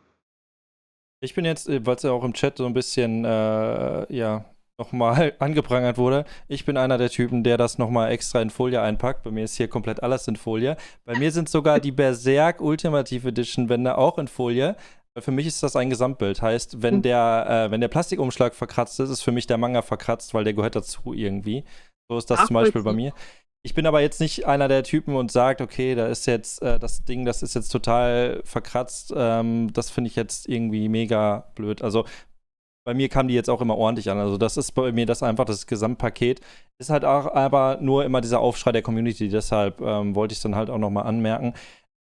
Ich 1.22 1.36
bin 1.36 1.46
jetzt, 1.46 1.70
äh, 1.70 1.86
weil 1.86 1.96
es 1.96 2.04
ja 2.04 2.12
auch 2.12 2.24
im 2.24 2.34
Chat 2.34 2.58
so 2.58 2.66
ein 2.66 2.74
bisschen, 2.74 3.24
äh, 3.24 4.14
ja, 4.14 4.46
nochmal 4.80 5.34
angeprangert 5.40 6.00
wurde. 6.00 6.26
Ich 6.48 6.66
bin 6.66 6.76
einer 6.76 6.98
der 6.98 7.12
Typen, 7.12 7.44
der 7.44 7.58
das 7.58 7.78
nochmal 7.78 8.12
extra 8.12 8.42
in 8.42 8.50
Folie 8.50 8.82
einpackt. 8.82 9.22
Bei 9.22 9.30
mir 9.30 9.44
ist 9.44 9.56
hier 9.56 9.68
komplett 9.68 10.02
alles 10.02 10.28
in 10.28 10.36
Folie. 10.36 10.76
Bei 11.06 11.16
mir 11.18 11.32
sind 11.32 11.50
sogar 11.50 11.80
die 11.80 11.92
Berserk 11.92 12.62
Ultimative 12.62 13.30
Edition 13.30 13.70
Wände 13.70 13.96
auch 13.96 14.18
in 14.18 14.28
Folie. 14.28 14.76
Für 15.20 15.32
mich 15.32 15.46
ist 15.46 15.62
das 15.62 15.76
ein 15.76 15.90
Gesamtbild. 15.90 16.42
Heißt, 16.42 16.82
wenn 16.82 16.96
hm. 16.96 17.02
der, 17.04 17.46
äh, 17.68 17.72
wenn 17.72 17.82
der 17.82 17.88
Plastikumschlag 17.88 18.56
verkratzt 18.56 19.00
ist, 19.00 19.10
ist 19.10 19.22
für 19.22 19.32
mich 19.32 19.46
der 19.46 19.58
Manga 19.58 19.82
verkratzt, 19.82 20.34
weil 20.34 20.44
der 20.44 20.54
gehört 20.54 20.76
dazu 20.76 21.14
irgendwie. 21.14 21.64
So 22.10 22.18
ist 22.18 22.30
das 22.30 22.40
Ach, 22.42 22.48
zum 22.48 22.56
Beispiel 22.56 22.84
bei 22.84 22.94
mir. 22.94 23.14
Ich 23.66 23.74
bin 23.74 23.86
aber 23.86 24.02
jetzt 24.02 24.20
nicht 24.20 24.46
einer 24.46 24.68
der 24.68 24.84
Typen 24.84 25.16
und 25.16 25.32
sagt, 25.32 25.62
okay, 25.62 25.96
da 25.96 26.08
ist 26.08 26.26
jetzt 26.26 26.62
äh, 26.62 26.80
das 26.80 27.06
Ding, 27.06 27.26
das 27.26 27.44
ist 27.44 27.54
jetzt 27.54 27.70
total 27.70 28.42
verkratzt. 28.44 29.14
Ähm, 29.16 29.72
das 29.72 29.90
finde 29.90 30.10
ich 30.10 30.16
jetzt 30.16 30.50
irgendwie 30.50 30.90
mega 30.90 31.52
blöd. 31.56 31.82
Also 31.82 32.06
bei 32.86 32.94
mir 32.94 33.08
kam 33.08 33.30
die 33.30 33.36
jetzt 33.36 33.50
auch 33.50 33.62
immer 33.62 33.78
ordentlich 33.78 34.10
an. 34.10 34.18
Also 34.18 34.38
das 34.38 34.58
ist 34.58 34.74
bei 34.74 34.92
mir 34.92 35.06
das 35.06 35.24
einfach 35.24 35.46
das 35.46 35.68
Gesamtpaket. 35.68 36.42
Ist 36.80 36.90
halt 36.90 37.06
auch 37.06 37.34
aber 37.34 37.78
nur 37.80 38.04
immer 38.04 38.20
dieser 38.20 38.42
Aufschrei 38.42 38.74
der 38.74 38.82
Community. 38.82 39.30
Deshalb 39.30 39.80
ähm, 39.80 40.16
wollte 40.16 40.34
ich 40.34 40.40
es 40.40 40.44
dann 40.44 40.56
halt 40.56 40.70
auch 40.70 40.80
nochmal 40.80 41.06
anmerken 41.06 41.54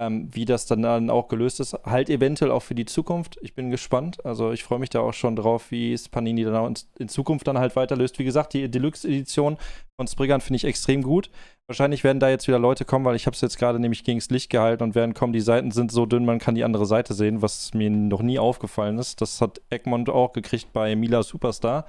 ähm, 0.02 0.30
wie 0.32 0.46
das 0.46 0.66
dann, 0.66 0.82
dann 0.82 1.12
auch 1.12 1.28
gelöst 1.28 1.60
ist. 1.60 1.78
Halt 1.86 2.10
eventuell 2.10 2.50
auch 2.50 2.64
für 2.64 2.74
die 2.74 2.86
Zukunft. 2.86 3.38
Ich 3.42 3.54
bin 3.54 3.70
gespannt. 3.70 4.26
Also 4.26 4.52
ich 4.52 4.64
freue 4.64 4.80
mich 4.80 4.90
da 4.90 5.00
auch 5.00 5.14
schon 5.14 5.36
drauf, 5.36 5.70
wie 5.70 5.94
es 5.94 6.10
Panini 6.10 6.44
dann 6.44 6.56
auch 6.56 6.68
in, 6.68 6.74
in 6.98 7.08
Zukunft 7.08 7.48
dann 7.48 7.60
halt 7.60 7.76
weiterlöst. 7.76 8.18
Wie 8.18 8.24
gesagt, 8.24 8.54
die 8.54 8.70
Deluxe-Edition 8.70 9.58
von 9.96 10.08
Spriggern 10.08 10.42
finde 10.42 10.58
ich 10.58 10.66
extrem 10.66 11.04
gut. 11.04 11.30
Wahrscheinlich 11.68 12.04
werden 12.04 12.20
da 12.20 12.30
jetzt 12.30 12.48
wieder 12.48 12.58
Leute 12.58 12.84
kommen, 12.84 13.06
weil 13.06 13.16
ich 13.16 13.28
habe 13.28 13.36
es 13.36 13.42
jetzt 13.42 13.60
gerade 13.60 13.80
nämlich 13.80 14.04
gegen 14.04 14.18
das 14.18 14.32
Licht 14.32 14.50
gehalten 14.50 14.82
und 14.82 14.96
werden 14.96 15.14
kommen, 15.14 15.34
die 15.34 15.40
Seiten 15.40 15.70
sind 15.70 15.92
so 15.92 16.08
dünn, 16.08 16.26
man 16.26 16.40
kann 16.40 16.56
die 16.56 16.64
andere 16.64 16.88
Seite 16.88 17.14
sehen, 17.14 17.44
was 17.44 17.76
mir 17.76 17.92
noch 17.92 18.24
nie 18.24 18.40
aufgefallen 18.40 18.98
ist. 18.98 19.22
Das 19.22 19.40
hat 19.40 19.62
Egmont 19.70 20.10
auch 20.10 20.34
gekriegt 20.34 20.74
bei 20.74 20.96
Mila 20.96 21.22
Superstar. 21.22 21.86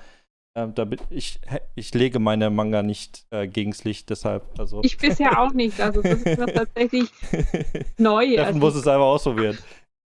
Ähm, 0.54 0.74
da 0.74 0.86
ich, 1.08 1.40
ich 1.74 1.94
lege 1.94 2.18
meine 2.18 2.50
Manga 2.50 2.82
nicht 2.82 3.24
äh, 3.30 3.48
gegens 3.48 3.84
Licht, 3.84 4.10
deshalb. 4.10 4.44
Also. 4.58 4.80
Ich 4.82 4.98
bisher 4.98 5.38
auch 5.40 5.52
nicht. 5.52 5.80
Also 5.80 6.02
das 6.02 6.22
ist 6.22 6.36
tatsächlich 6.36 7.10
neu. 7.96 8.26
Steffen 8.32 8.46
also 8.46 8.58
muss 8.58 8.74
es 8.74 8.86
einfach 8.86 9.06
ausprobieren. 9.06 9.58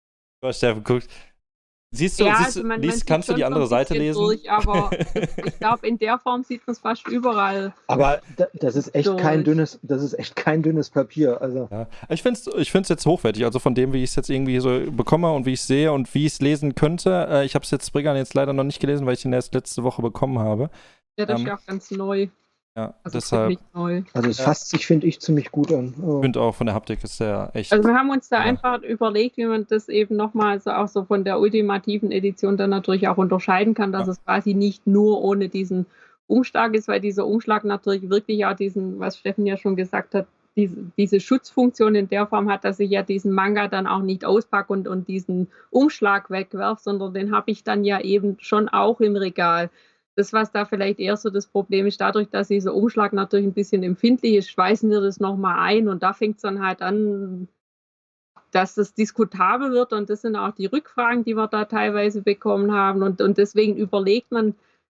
Steffen 0.52 0.84
guckt. 0.84 1.08
Siehst 1.96 2.20
du, 2.20 2.26
ja, 2.26 2.36
siehst, 2.38 2.58
also 2.58 2.64
man, 2.64 2.82
liest, 2.82 3.00
man 3.00 3.06
kannst 3.06 3.30
du 3.30 3.34
die 3.34 3.44
andere 3.44 3.68
Seite 3.68 3.94
lesen? 3.94 4.20
Durch, 4.20 4.50
aber 4.50 4.92
ich 5.46 5.58
glaube, 5.58 5.88
in 5.88 5.98
der 5.98 6.20
Form 6.20 6.44
sieht 6.44 6.66
man 6.68 6.74
es 6.74 6.80
fast 6.80 7.08
überall. 7.08 7.74
Aber 7.88 8.22
das 8.54 8.76
ist 8.76 8.94
echt 8.94 9.08
durch. 9.08 9.22
kein 9.22 9.44
dünnes, 9.44 9.80
das 9.82 10.04
ist 10.04 10.14
echt 10.14 10.36
kein 10.36 10.62
dünnes 10.62 10.90
Papier. 10.90 11.42
Also. 11.42 11.68
Ja, 11.72 11.88
ich 12.10 12.22
finde 12.22 12.40
es 12.40 12.48
ich 12.56 12.72
find's 12.72 12.90
jetzt 12.90 13.06
hochwertig. 13.06 13.46
Also 13.46 13.60
von 13.60 13.76
dem, 13.76 13.94
wie 13.94 14.04
ich 14.04 14.10
es 14.10 14.16
jetzt 14.16 14.30
irgendwie 14.30 14.60
so 14.60 14.82
bekomme 14.92 15.32
und 15.32 15.46
wie 15.46 15.54
ich 15.54 15.62
es 15.62 15.68
sehe 15.68 15.92
und 15.92 16.14
wie 16.14 16.26
ich 16.26 16.34
es 16.34 16.42
lesen 16.42 16.76
könnte. 16.76 17.28
Äh, 17.30 17.46
ich 17.46 17.56
habe 17.56 17.64
es 17.64 17.72
jetzt 17.72 17.88
Spriggern 17.88 18.18
jetzt 18.18 18.34
leider 18.34 18.54
noch 18.54 18.64
nicht 18.64 18.80
gelesen, 18.80 19.06
weil 19.06 19.14
ich 19.14 19.26
ihn 19.26 19.34
erst 19.34 19.54
letzte 19.54 19.84
Woche 19.84 20.02
bekommen 20.02 20.40
habe. 20.40 20.70
Ja, 21.18 21.26
das 21.26 21.40
ähm, 21.40 21.46
ist 21.46 21.50
ja 21.50 21.58
auch 21.58 21.66
ganz 21.66 21.92
neu. 21.92 22.28
Ja, 22.76 22.94
also 23.04 23.18
deshalb. 23.18 23.58
Neu. 23.74 24.04
Also 24.14 24.30
es 24.30 24.38
ja. 24.38 24.44
fasst 24.44 24.70
sich, 24.70 24.86
finde 24.86 25.08
ich, 25.08 25.22
ziemlich 25.22 25.50
gut 25.52 25.72
an. 25.72 25.94
Oh. 26.02 26.18
Ich 26.18 26.24
finde 26.24 26.42
auch 26.42 26.54
von 26.54 26.68
der 26.68 26.76
Haptik 26.76 27.04
ist 27.06 27.22
der 27.22 27.52
echt. 27.54 27.72
Also 27.72 27.88
wir 27.88 27.96
haben 27.96 28.10
uns 28.10 28.28
da 28.28 28.38
ja. 28.38 28.44
einfach 28.44 28.82
überlegt, 28.82 29.38
wie 29.38 29.46
man 29.46 29.66
das 29.70 29.88
eben 29.88 30.18
nochmal 30.18 30.60
so 30.60 30.72
auch 30.72 30.90
so 30.90 31.06
von 31.06 31.24
der 31.24 31.40
ultimativen 31.40 32.12
Edition 32.12 32.58
dann 32.58 32.72
natürlich 32.72 33.08
auch 33.08 33.18
unterscheiden 33.18 33.76
kann, 33.76 33.94
dass 33.94 34.08
ja. 34.08 34.12
es 34.12 34.24
quasi 34.26 34.54
nicht 34.54 34.86
nur 34.88 35.22
ohne 35.22 35.48
diesen 35.48 35.86
Umschlag 36.28 36.74
ist, 36.74 36.90
weil 36.90 37.00
dieser 37.00 37.26
Umschlag 37.26 37.64
natürlich 37.64 38.10
wirklich 38.10 38.46
auch 38.46 38.56
diesen, 38.56 39.00
was 39.00 39.18
Steffen 39.18 39.46
ja 39.46 39.56
schon 39.56 39.78
gesagt 39.78 40.14
hat, 40.14 40.28
diese, 40.58 40.76
diese 40.98 41.20
Schutzfunktion 41.20 41.96
in 41.96 42.10
der 42.10 42.28
Form 42.28 42.50
hat, 42.50 42.66
dass 42.66 42.80
ich 42.80 42.90
ja 42.90 43.04
diesen 43.04 43.32
Manga 43.32 43.68
dann 43.68 43.88
auch 43.88 44.02
nicht 44.02 44.26
auspacke 44.26 44.72
und, 44.74 44.88
und 44.88 45.08
diesen 45.08 45.48
Umschlag 45.70 46.30
wegwerfe, 46.30 46.82
sondern 46.82 47.14
den 47.14 47.36
habe 47.36 47.52
ich 47.52 47.64
dann 47.64 47.84
ja 47.84 48.02
eben 48.02 48.38
schon 48.40 48.68
auch 48.70 49.00
im 49.02 49.16
Regal 49.16 49.70
das, 50.16 50.34
was 50.34 50.52
da 50.52 50.66
vielleicht 50.66 51.00
eher 51.00 51.18
so 51.18 51.30
das 51.30 51.48
Problem 51.48 51.86
ist, 51.86 52.00
dadurch, 52.00 52.30
dass 52.30 52.48
dieser 52.48 52.74
Umschlag 52.74 53.14
natürlich 53.14 53.46
ein 53.46 53.54
bisschen 53.54 53.84
empfindlich 53.84 54.36
ist, 54.36 54.50
schweißen 54.50 54.90
wir 54.90 55.02
das 55.02 55.20
nochmal 55.20 55.60
ein 55.60 55.88
und 55.88 56.04
da 56.04 56.14
fängt 56.14 56.38
es 56.38 56.42
dann 56.42 56.66
halt 56.66 56.82
an, 56.82 57.48
dass 58.52 58.76
das 58.76 58.94
diskutabel 58.94 59.72
wird 59.72 59.92
und 59.92 60.10
das 60.10 60.22
sind 60.22 60.38
auch 60.38 60.52
die 60.52 60.68
Rückfragen, 60.68 61.26
die 61.26 61.36
wir 61.36 61.48
da 61.48 61.66
teilweise 61.66 62.22
bekommen 62.22 62.72
haben 62.72 63.04
und, 63.04 63.22
und 63.22 63.38
deswegen 63.38 63.76
überlegt 63.76 64.32
man 64.32 64.56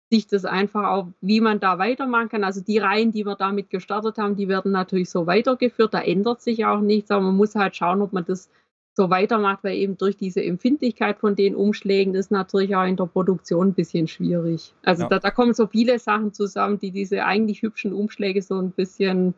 sich 0.09 0.25
das 0.25 0.45
einfach 0.45 0.89
auch, 0.89 1.07
wie 1.21 1.41
man 1.41 1.59
da 1.59 1.77
weitermachen 1.77 2.29
kann. 2.29 2.43
Also 2.43 2.61
die 2.61 2.79
Reihen, 2.79 3.11
die 3.11 3.25
wir 3.25 3.35
damit 3.35 3.69
gestartet 3.69 4.17
haben, 4.17 4.35
die 4.35 4.47
werden 4.47 4.71
natürlich 4.71 5.09
so 5.09 5.27
weitergeführt, 5.27 5.93
da 5.93 6.01
ändert 6.01 6.41
sich 6.41 6.65
auch 6.65 6.79
nichts, 6.79 7.11
aber 7.11 7.21
man 7.25 7.35
muss 7.35 7.55
halt 7.55 7.75
schauen, 7.75 8.01
ob 8.01 8.13
man 8.13 8.25
das 8.25 8.49
so 8.95 9.09
weitermacht, 9.09 9.63
weil 9.63 9.77
eben 9.77 9.97
durch 9.97 10.17
diese 10.17 10.43
Empfindlichkeit 10.43 11.19
von 11.19 11.35
den 11.35 11.55
Umschlägen 11.55 12.15
ist 12.15 12.31
natürlich 12.31 12.75
auch 12.75 12.85
in 12.85 12.97
der 12.97 13.05
Produktion 13.05 13.69
ein 13.69 13.73
bisschen 13.73 14.07
schwierig. 14.07 14.73
Also 14.83 15.03
ja. 15.03 15.09
da, 15.09 15.19
da, 15.19 15.31
kommen 15.31 15.53
so 15.53 15.67
viele 15.67 15.99
Sachen 15.99 16.33
zusammen, 16.33 16.79
die 16.79 16.91
diese 16.91 17.23
eigentlich 17.23 17.61
hübschen 17.61 17.93
Umschläge 17.93 18.41
so 18.41 18.59
ein 18.59 18.71
bisschen, 18.71 19.33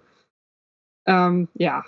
ähm, 1.06 1.48
ja. 1.53 1.84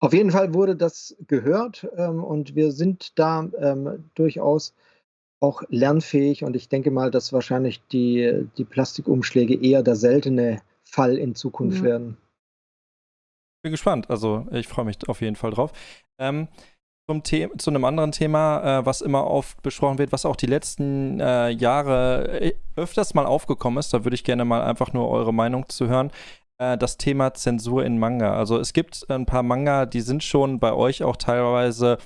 Auf 0.00 0.12
jeden 0.12 0.30
Fall 0.30 0.52
wurde 0.52 0.76
das 0.76 1.16
gehört 1.26 1.88
ähm, 1.96 2.22
und 2.22 2.54
wir 2.54 2.72
sind 2.72 3.18
da 3.18 3.48
ähm, 3.58 4.04
durchaus 4.14 4.74
auch 5.40 5.62
lernfähig 5.68 6.44
und 6.44 6.56
ich 6.56 6.68
denke 6.68 6.90
mal, 6.90 7.10
dass 7.10 7.32
wahrscheinlich 7.32 7.82
die, 7.92 8.46
die 8.58 8.64
Plastikumschläge 8.64 9.54
eher 9.54 9.82
der 9.82 9.96
seltene 9.96 10.60
Fall 10.82 11.16
in 11.16 11.34
Zukunft 11.34 11.78
ja. 11.78 11.84
werden. 11.84 12.16
Bin 13.64 13.72
gespannt, 13.72 14.10
also 14.10 14.46
ich 14.52 14.68
freue 14.68 14.84
mich 14.84 14.98
auf 15.08 15.22
jeden 15.22 15.36
Fall 15.36 15.50
drauf. 15.50 15.72
Ähm, 16.20 16.48
zum 17.08 17.22
The 17.24 17.48
zu 17.56 17.70
einem 17.70 17.86
anderen 17.86 18.12
Thema, 18.12 18.80
äh, 18.80 18.84
was 18.84 19.00
immer 19.00 19.26
oft 19.26 19.62
besprochen 19.62 19.96
wird, 19.96 20.12
was 20.12 20.26
auch 20.26 20.36
die 20.36 20.44
letzten 20.44 21.18
äh, 21.18 21.48
Jahre 21.48 22.42
äh, 22.42 22.54
öfters 22.76 23.14
mal 23.14 23.24
aufgekommen 23.24 23.78
ist, 23.78 23.94
da 23.94 24.04
würde 24.04 24.16
ich 24.16 24.24
gerne 24.24 24.44
mal 24.44 24.62
einfach 24.62 24.92
nur 24.92 25.08
eure 25.08 25.32
Meinung 25.32 25.66
zu 25.70 25.88
hören. 25.88 26.10
Äh, 26.58 26.76
das 26.76 26.98
Thema 26.98 27.32
Zensur 27.32 27.86
in 27.86 27.98
Manga. 27.98 28.36
Also 28.36 28.58
es 28.58 28.74
gibt 28.74 29.08
ein 29.08 29.24
paar 29.24 29.42
Manga, 29.42 29.86
die 29.86 30.02
sind 30.02 30.22
schon 30.22 30.60
bei 30.60 30.74
euch 30.74 31.02
auch 31.02 31.16
teilweise 31.16 31.96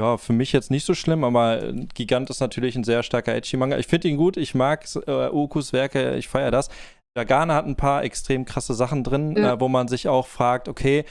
ja, 0.00 0.16
für 0.16 0.32
mich 0.32 0.52
jetzt 0.52 0.72
nicht 0.72 0.84
so 0.84 0.94
schlimm, 0.94 1.22
aber 1.22 1.72
Gigant 1.94 2.28
ist 2.28 2.40
natürlich 2.40 2.74
ein 2.74 2.82
sehr 2.82 3.04
starker 3.04 3.36
Edgy-Manga. 3.36 3.78
Ich 3.78 3.86
finde 3.86 4.08
ihn 4.08 4.16
gut, 4.16 4.36
ich 4.36 4.56
mag 4.56 4.84
äh, 5.06 5.28
Okus 5.28 5.72
Werke, 5.72 6.16
ich 6.16 6.26
feiere 6.26 6.50
das. 6.50 6.70
Jagana 7.16 7.54
hat 7.54 7.66
ein 7.66 7.76
paar 7.76 8.04
extrem 8.04 8.44
krasse 8.44 8.74
Sachen 8.74 9.04
drin, 9.04 9.36
ja. 9.36 9.54
äh, 9.54 9.60
wo 9.60 9.68
man 9.68 9.88
sich 9.88 10.08
auch 10.08 10.26
fragt, 10.26 10.68
okay, 10.68 11.04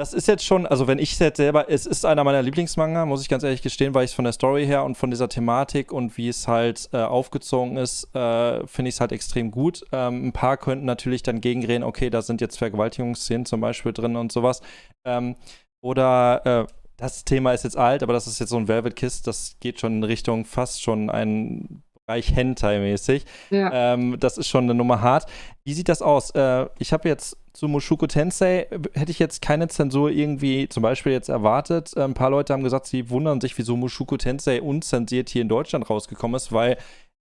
das 0.00 0.14
ist 0.14 0.28
jetzt 0.28 0.46
schon, 0.46 0.66
also 0.66 0.86
wenn 0.86 0.98
ich 0.98 1.18
jetzt 1.18 1.36
selber, 1.36 1.68
es 1.68 1.84
ist 1.84 2.06
einer 2.06 2.24
meiner 2.24 2.40
Lieblingsmanga, 2.40 3.04
muss 3.04 3.20
ich 3.20 3.28
ganz 3.28 3.42
ehrlich 3.42 3.60
gestehen, 3.60 3.92
weil 3.92 4.04
ich 4.04 4.12
es 4.12 4.14
von 4.14 4.24
der 4.24 4.32
Story 4.32 4.64
her 4.64 4.82
und 4.84 4.96
von 4.96 5.10
dieser 5.10 5.28
Thematik 5.28 5.92
und 5.92 6.16
wie 6.16 6.28
es 6.28 6.48
halt 6.48 6.88
äh, 6.94 7.02
aufgezogen 7.02 7.76
ist, 7.76 8.04
äh, 8.14 8.66
finde 8.66 8.88
ich 8.88 8.94
es 8.94 9.00
halt 9.02 9.12
extrem 9.12 9.50
gut. 9.50 9.84
Ähm, 9.92 10.28
ein 10.28 10.32
paar 10.32 10.56
könnten 10.56 10.86
natürlich 10.86 11.22
dann 11.22 11.42
gegenreden, 11.42 11.82
okay, 11.82 12.08
da 12.08 12.22
sind 12.22 12.40
jetzt 12.40 12.56
Vergewaltigungsszenen 12.56 13.44
zum 13.44 13.60
Beispiel 13.60 13.92
drin 13.92 14.16
und 14.16 14.32
sowas. 14.32 14.62
Ähm, 15.04 15.36
oder 15.82 16.46
äh, 16.46 16.72
das 16.96 17.26
Thema 17.26 17.52
ist 17.52 17.64
jetzt 17.64 17.76
alt, 17.76 18.02
aber 18.02 18.14
das 18.14 18.26
ist 18.26 18.38
jetzt 18.38 18.50
so 18.50 18.56
ein 18.56 18.68
Velvet 18.68 18.96
Kiss, 18.96 19.20
das 19.20 19.56
geht 19.60 19.80
schon 19.80 19.96
in 19.96 20.04
Richtung 20.04 20.46
fast 20.46 20.82
schon 20.82 21.10
ein 21.10 21.82
Bereich 22.10 22.34
Hentai-mäßig. 22.34 23.24
Ja. 23.50 23.94
Ähm, 23.94 24.18
das 24.18 24.36
ist 24.36 24.48
schon 24.48 24.64
eine 24.64 24.74
Nummer 24.74 25.00
hart. 25.00 25.26
Wie 25.64 25.74
sieht 25.74 25.88
das 25.88 26.02
aus? 26.02 26.30
Äh, 26.30 26.66
ich 26.78 26.92
habe 26.92 27.08
jetzt 27.08 27.36
zu 27.52 27.68
Mushoku 27.68 28.08
Tensei, 28.08 28.66
hätte 28.94 29.12
ich 29.12 29.20
jetzt 29.20 29.42
keine 29.42 29.68
Zensur 29.68 30.10
irgendwie 30.10 30.68
zum 30.68 30.82
Beispiel 30.82 31.12
jetzt 31.12 31.28
erwartet. 31.28 31.92
Äh, 31.96 32.02
ein 32.02 32.14
paar 32.14 32.30
Leute 32.30 32.52
haben 32.52 32.64
gesagt, 32.64 32.86
sie 32.86 33.10
wundern 33.10 33.40
sich, 33.40 33.56
wieso 33.58 33.76
Mushoku 33.76 34.16
Tensei 34.16 34.60
unzensiert 34.60 35.28
hier 35.28 35.42
in 35.42 35.48
Deutschland 35.48 35.88
rausgekommen 35.88 36.34
ist, 36.34 36.50
weil 36.50 36.78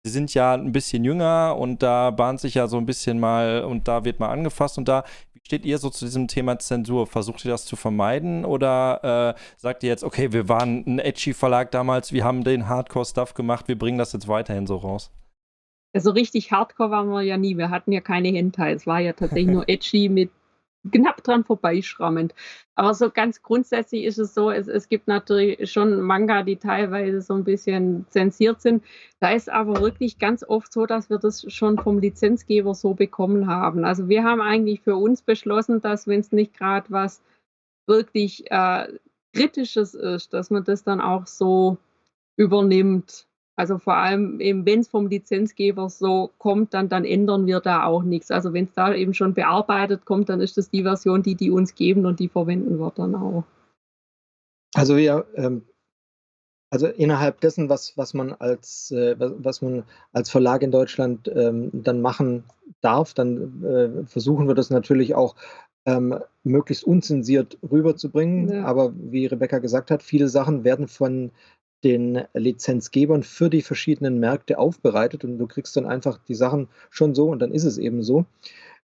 sie 0.05 0.11
sind 0.11 0.35
ja 0.35 0.55
ein 0.55 0.73
bisschen 0.73 1.05
jünger 1.05 1.57
und 1.59 1.83
da 1.83 2.11
bahnt 2.11 2.41
sich 2.41 2.55
ja 2.55 2.67
so 2.67 2.77
ein 2.77 2.87
bisschen 2.87 3.21
mal 3.21 3.65
und 3.65 3.89
da 3.89 4.05
wird 4.05 4.21
mal 4.21 4.31
angefasst 4.31 4.79
und 4.79 4.89
da 4.89 5.05
steht 5.45 5.65
ihr 5.65 5.79
so 5.79 5.91
zu 5.91 6.05
diesem 6.05 6.29
Thema 6.29 6.59
Zensur? 6.59 7.07
Versucht 7.07 7.45
ihr 7.45 7.51
das 7.51 7.65
zu 7.65 7.77
vermeiden 7.77 8.45
oder 8.45 9.35
äh, 9.37 9.41
sagt 9.57 9.83
ihr 9.83 9.91
jetzt, 9.91 10.05
okay, 10.05 10.33
wir 10.33 10.49
waren 10.49 10.85
ein 10.87 10.99
edgy 10.99 11.35
Verlag 11.35 11.71
damals, 11.71 12.13
wir 12.13 12.25
haben 12.25 12.45
den 12.45 12.69
Hardcore-Stuff 12.69 13.35
gemacht, 13.35 13.69
wir 13.69 13.79
bringen 13.79 13.99
das 13.99 14.13
jetzt 14.13 14.29
weiterhin 14.29 14.67
so 14.67 14.77
raus? 14.77 15.11
Also 15.95 16.11
richtig 16.11 16.51
Hardcore 16.51 16.91
waren 16.91 17.09
wir 17.09 17.23
ja 17.23 17.37
nie. 17.37 17.57
Wir 17.59 17.69
hatten 17.69 17.93
ja 17.93 18.01
keine 18.01 18.29
Hentai. 18.29 18.73
Es 18.73 18.87
war 18.87 19.01
ja 19.01 19.13
tatsächlich 19.13 19.53
nur 19.53 19.65
edgy 19.69 20.09
mit 20.09 20.31
knapp 20.91 21.23
dran 21.23 21.45
vorbeischrammend. 21.45 22.35
Aber 22.75 22.95
so 22.95 23.11
ganz 23.11 23.43
grundsätzlich 23.43 24.05
ist 24.05 24.19
es 24.19 24.35
so, 24.35 24.51
es, 24.51 24.67
es 24.67 24.89
gibt 24.89 25.07
natürlich 25.07 25.71
schon 25.71 26.01
Manga, 26.01 26.43
die 26.43 26.57
teilweise 26.57 27.21
so 27.21 27.35
ein 27.35 27.45
bisschen 27.45 28.07
zensiert 28.11 28.61
sind. 28.61 28.83
Da 29.21 29.31
ist 29.31 29.51
aber 29.51 29.81
wirklich 29.81 30.19
ganz 30.19 30.43
oft 30.43 30.73
so, 30.73 30.87
dass 30.87 31.11
wir 31.11 31.19
das 31.19 31.45
schon 31.53 31.79
vom 31.79 31.99
Lizenzgeber 31.99 32.75
so 32.75 32.95
bekommen 32.95 33.47
haben. 33.47 33.85
Also 33.85 34.09
wir 34.09 34.25
haben 34.25 34.41
eigentlich 34.41 34.81
für 34.81 34.97
uns 34.97 35.23
beschlossen, 35.23 35.81
dass 35.81 36.07
wenn 36.09 36.21
es 36.21 36.33
nicht 36.33 36.55
gerade 36.55 36.91
was 36.91 37.23
wirklich 37.87 38.51
äh, 38.51 38.89
Kritisches 39.35 39.95
ist, 39.95 40.35
dass 40.35 40.51
man 40.51 40.65
das 40.65 40.85
dann 40.85 41.01
auch 41.01 41.27
so 41.27 41.79
übernimmt. 42.37 43.27
Also 43.57 43.79
vor 43.79 43.97
allem 43.97 44.41
eben, 44.41 44.65
wenn 44.65 44.81
es 44.81 44.89
vom 44.89 45.09
Lizenzgeber 45.09 45.91
so 45.91 46.31
kommt, 46.39 46.73
dann, 46.73 46.89
dann 46.89 47.05
ändern 47.05 47.47
wir 47.47 47.61
da 47.61 47.85
auch 47.85 48.03
nichts. 48.03 48.31
Also 48.31 48.55
wenn 48.55 48.65
es 48.65 48.73
da 48.73 48.95
eben 48.95 49.13
schon 49.13 49.35
bearbeitet 49.35 50.07
kommt, 50.07 50.31
dann 50.31 50.41
ist 50.41 50.57
das 50.57 50.71
die 50.71 50.83
Version, 50.83 51.23
die 51.23 51.35
die 51.35 51.51
uns 51.51 51.75
geben 51.75 52.07
und 52.07 52.19
die 52.19 52.29
verwenden 52.29 52.79
wir 52.79 52.93
dann 52.95 53.15
auch. 53.15 53.45
Also 54.75 54.97
wir, 54.97 55.27
ähm, 55.35 55.63
also 56.71 56.87
innerhalb 56.87 57.43
dessen, 57.43 57.69
was, 57.69 57.99
was 57.99 58.15
man 58.15 58.33
als 58.33 58.91
äh, 58.91 59.17
was 59.19 59.61
man 59.61 59.85
als 60.13 60.31
Verlag 60.31 60.63
in 60.63 60.71
Deutschland 60.71 61.31
ähm, 61.35 61.71
dann 61.75 62.01
machen 62.01 62.45
darf, 62.81 63.13
dann 63.13 63.63
äh, 63.63 64.07
versuchen 64.07 64.49
wir 64.49 64.55
das 64.55 64.71
natürlich 64.71 65.15
auch 65.15 65.37
ähm, 65.85 66.19
möglichst 66.43 66.85
unzensiert 66.85 67.59
rüberzubringen. 67.71 68.49
Ja. 68.49 68.65
Aber 68.65 68.95
wie 68.97 69.27
Rebecca 69.27 69.59
gesagt 69.59 69.91
hat, 69.91 70.03
viele 70.03 70.29
Sachen 70.29 70.65
werden 70.65 70.89
von 70.89 71.31
den 71.85 72.23
Lizenzgebern 72.35 73.23
für 73.23 73.51
die 73.51 73.63
verschiedenen 73.63 74.19
Märkte 74.19 74.59
aufbereitet 74.59 75.25
und 75.25 75.39
du 75.39 75.47
kriegst 75.47 75.77
dann 75.77 75.87
einfach 75.87 76.19
die 76.29 76.35
Sachen 76.35 76.69
schon 76.91 77.15
so 77.15 77.29
und 77.29 77.41
dann 77.41 77.53
ist 77.53 77.65
es 77.65 77.79
eben 77.79 78.03
so. 78.03 78.27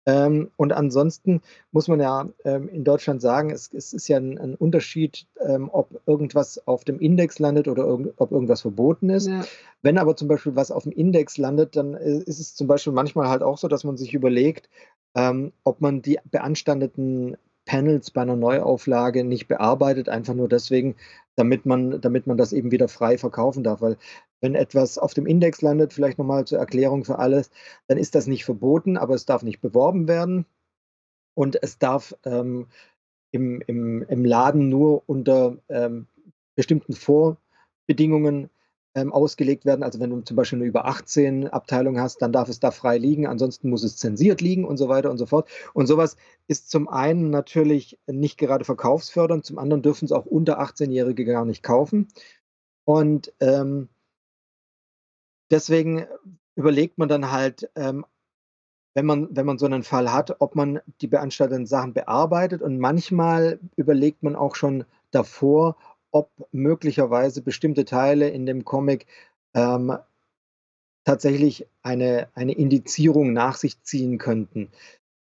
Ähm, 0.05 0.49
und 0.57 0.71
ansonsten 0.71 1.41
muss 1.71 1.87
man 1.87 1.99
ja 1.99 2.27
ähm, 2.43 2.67
in 2.69 2.83
Deutschland 2.83 3.21
sagen, 3.21 3.51
es, 3.51 3.71
es 3.71 3.93
ist 3.93 4.07
ja 4.07 4.17
ein, 4.17 4.39
ein 4.39 4.55
Unterschied, 4.55 5.27
ähm, 5.39 5.69
ob 5.71 6.01
irgendwas 6.07 6.67
auf 6.67 6.83
dem 6.83 6.99
Index 6.99 7.37
landet 7.37 7.67
oder 7.67 7.85
irg 7.85 8.13
ob 8.17 8.31
irgendwas 8.31 8.61
verboten 8.61 9.11
ist. 9.11 9.27
Ja. 9.27 9.45
Wenn 9.83 9.99
aber 9.99 10.15
zum 10.15 10.27
Beispiel 10.27 10.55
was 10.55 10.71
auf 10.71 10.83
dem 10.83 10.91
Index 10.91 11.37
landet, 11.37 11.75
dann 11.75 11.93
äh, 11.93 12.17
ist 12.25 12.39
es 12.39 12.55
zum 12.55 12.65
Beispiel 12.65 12.93
manchmal 12.93 13.29
halt 13.29 13.43
auch 13.43 13.59
so, 13.59 13.67
dass 13.67 13.83
man 13.83 13.95
sich 13.95 14.15
überlegt, 14.15 14.69
ähm, 15.15 15.51
ob 15.63 15.81
man 15.81 16.01
die 16.01 16.17
beanstandeten 16.31 17.37
Panels 17.71 18.11
bei 18.11 18.21
einer 18.21 18.35
Neuauflage 18.35 19.23
nicht 19.23 19.47
bearbeitet, 19.47 20.09
einfach 20.09 20.33
nur 20.33 20.49
deswegen, 20.49 20.97
damit 21.37 21.65
man, 21.65 22.01
damit 22.01 22.27
man 22.27 22.35
das 22.35 22.51
eben 22.51 22.69
wieder 22.69 22.89
frei 22.89 23.17
verkaufen 23.17 23.63
darf. 23.63 23.79
Weil 23.79 23.95
wenn 24.41 24.55
etwas 24.55 24.97
auf 24.97 25.13
dem 25.13 25.25
Index 25.25 25.61
landet, 25.61 25.93
vielleicht 25.93 26.17
nochmal 26.17 26.43
zur 26.43 26.59
Erklärung 26.59 27.05
für 27.05 27.17
alles, 27.17 27.49
dann 27.87 27.97
ist 27.97 28.13
das 28.13 28.27
nicht 28.27 28.43
verboten, 28.43 28.97
aber 28.97 29.15
es 29.15 29.25
darf 29.25 29.41
nicht 29.41 29.61
beworben 29.61 30.09
werden 30.09 30.45
und 31.33 31.63
es 31.63 31.77
darf 31.77 32.13
ähm, 32.25 32.67
im, 33.31 33.61
im, 33.65 34.03
im 34.03 34.25
Laden 34.25 34.67
nur 34.67 35.03
unter 35.05 35.55
ähm, 35.69 36.07
bestimmten 36.55 36.91
Vorbedingungen 36.91 38.49
ähm, 38.95 39.13
ausgelegt 39.13 39.65
werden. 39.65 39.83
Also 39.83 39.99
wenn 39.99 40.09
du 40.09 40.21
zum 40.21 40.35
Beispiel 40.35 40.59
eine 40.59 40.67
über 40.67 40.85
18 40.85 41.47
Abteilung 41.47 41.99
hast, 41.99 42.21
dann 42.21 42.31
darf 42.31 42.49
es 42.49 42.59
da 42.59 42.71
frei 42.71 42.97
liegen, 42.97 43.27
ansonsten 43.27 43.69
muss 43.69 43.83
es 43.83 43.97
zensiert 43.97 44.41
liegen 44.41 44.65
und 44.65 44.77
so 44.77 44.89
weiter 44.89 45.09
und 45.09 45.17
so 45.17 45.25
fort. 45.25 45.49
Und 45.73 45.87
sowas 45.87 46.17
ist 46.47 46.69
zum 46.69 46.89
einen 46.89 47.29
natürlich 47.29 47.99
nicht 48.07 48.37
gerade 48.37 48.65
verkaufsfördernd, 48.65 49.45
zum 49.45 49.59
anderen 49.59 49.81
dürfen 49.81 50.05
es 50.05 50.11
auch 50.11 50.25
unter 50.25 50.59
18-Jährige 50.61 51.25
gar 51.25 51.45
nicht 51.45 51.63
kaufen. 51.63 52.07
Und 52.85 53.33
ähm, 53.39 53.89
deswegen 55.49 56.05
überlegt 56.55 56.97
man 56.97 57.09
dann 57.09 57.31
halt, 57.31 57.69
ähm, 57.75 58.05
wenn 58.93 59.05
man, 59.05 59.29
wenn 59.31 59.45
man 59.45 59.57
so 59.57 59.65
einen 59.65 59.83
Fall 59.83 60.11
hat, 60.11 60.41
ob 60.41 60.55
man 60.55 60.81
die 60.99 61.07
beanstandeten 61.07 61.65
Sachen 61.65 61.93
bearbeitet. 61.93 62.61
Und 62.61 62.77
manchmal 62.77 63.59
überlegt 63.77 64.21
man 64.21 64.35
auch 64.35 64.55
schon 64.55 64.83
davor, 65.11 65.77
ob 66.11 66.29
möglicherweise 66.51 67.41
bestimmte 67.41 67.85
Teile 67.85 68.29
in 68.29 68.45
dem 68.45 68.65
Comic 68.65 69.07
ähm, 69.53 69.97
tatsächlich 71.03 71.67
eine, 71.81 72.27
eine 72.35 72.53
Indizierung 72.53 73.33
nach 73.33 73.55
sich 73.55 73.81
ziehen 73.83 74.17
könnten. 74.17 74.69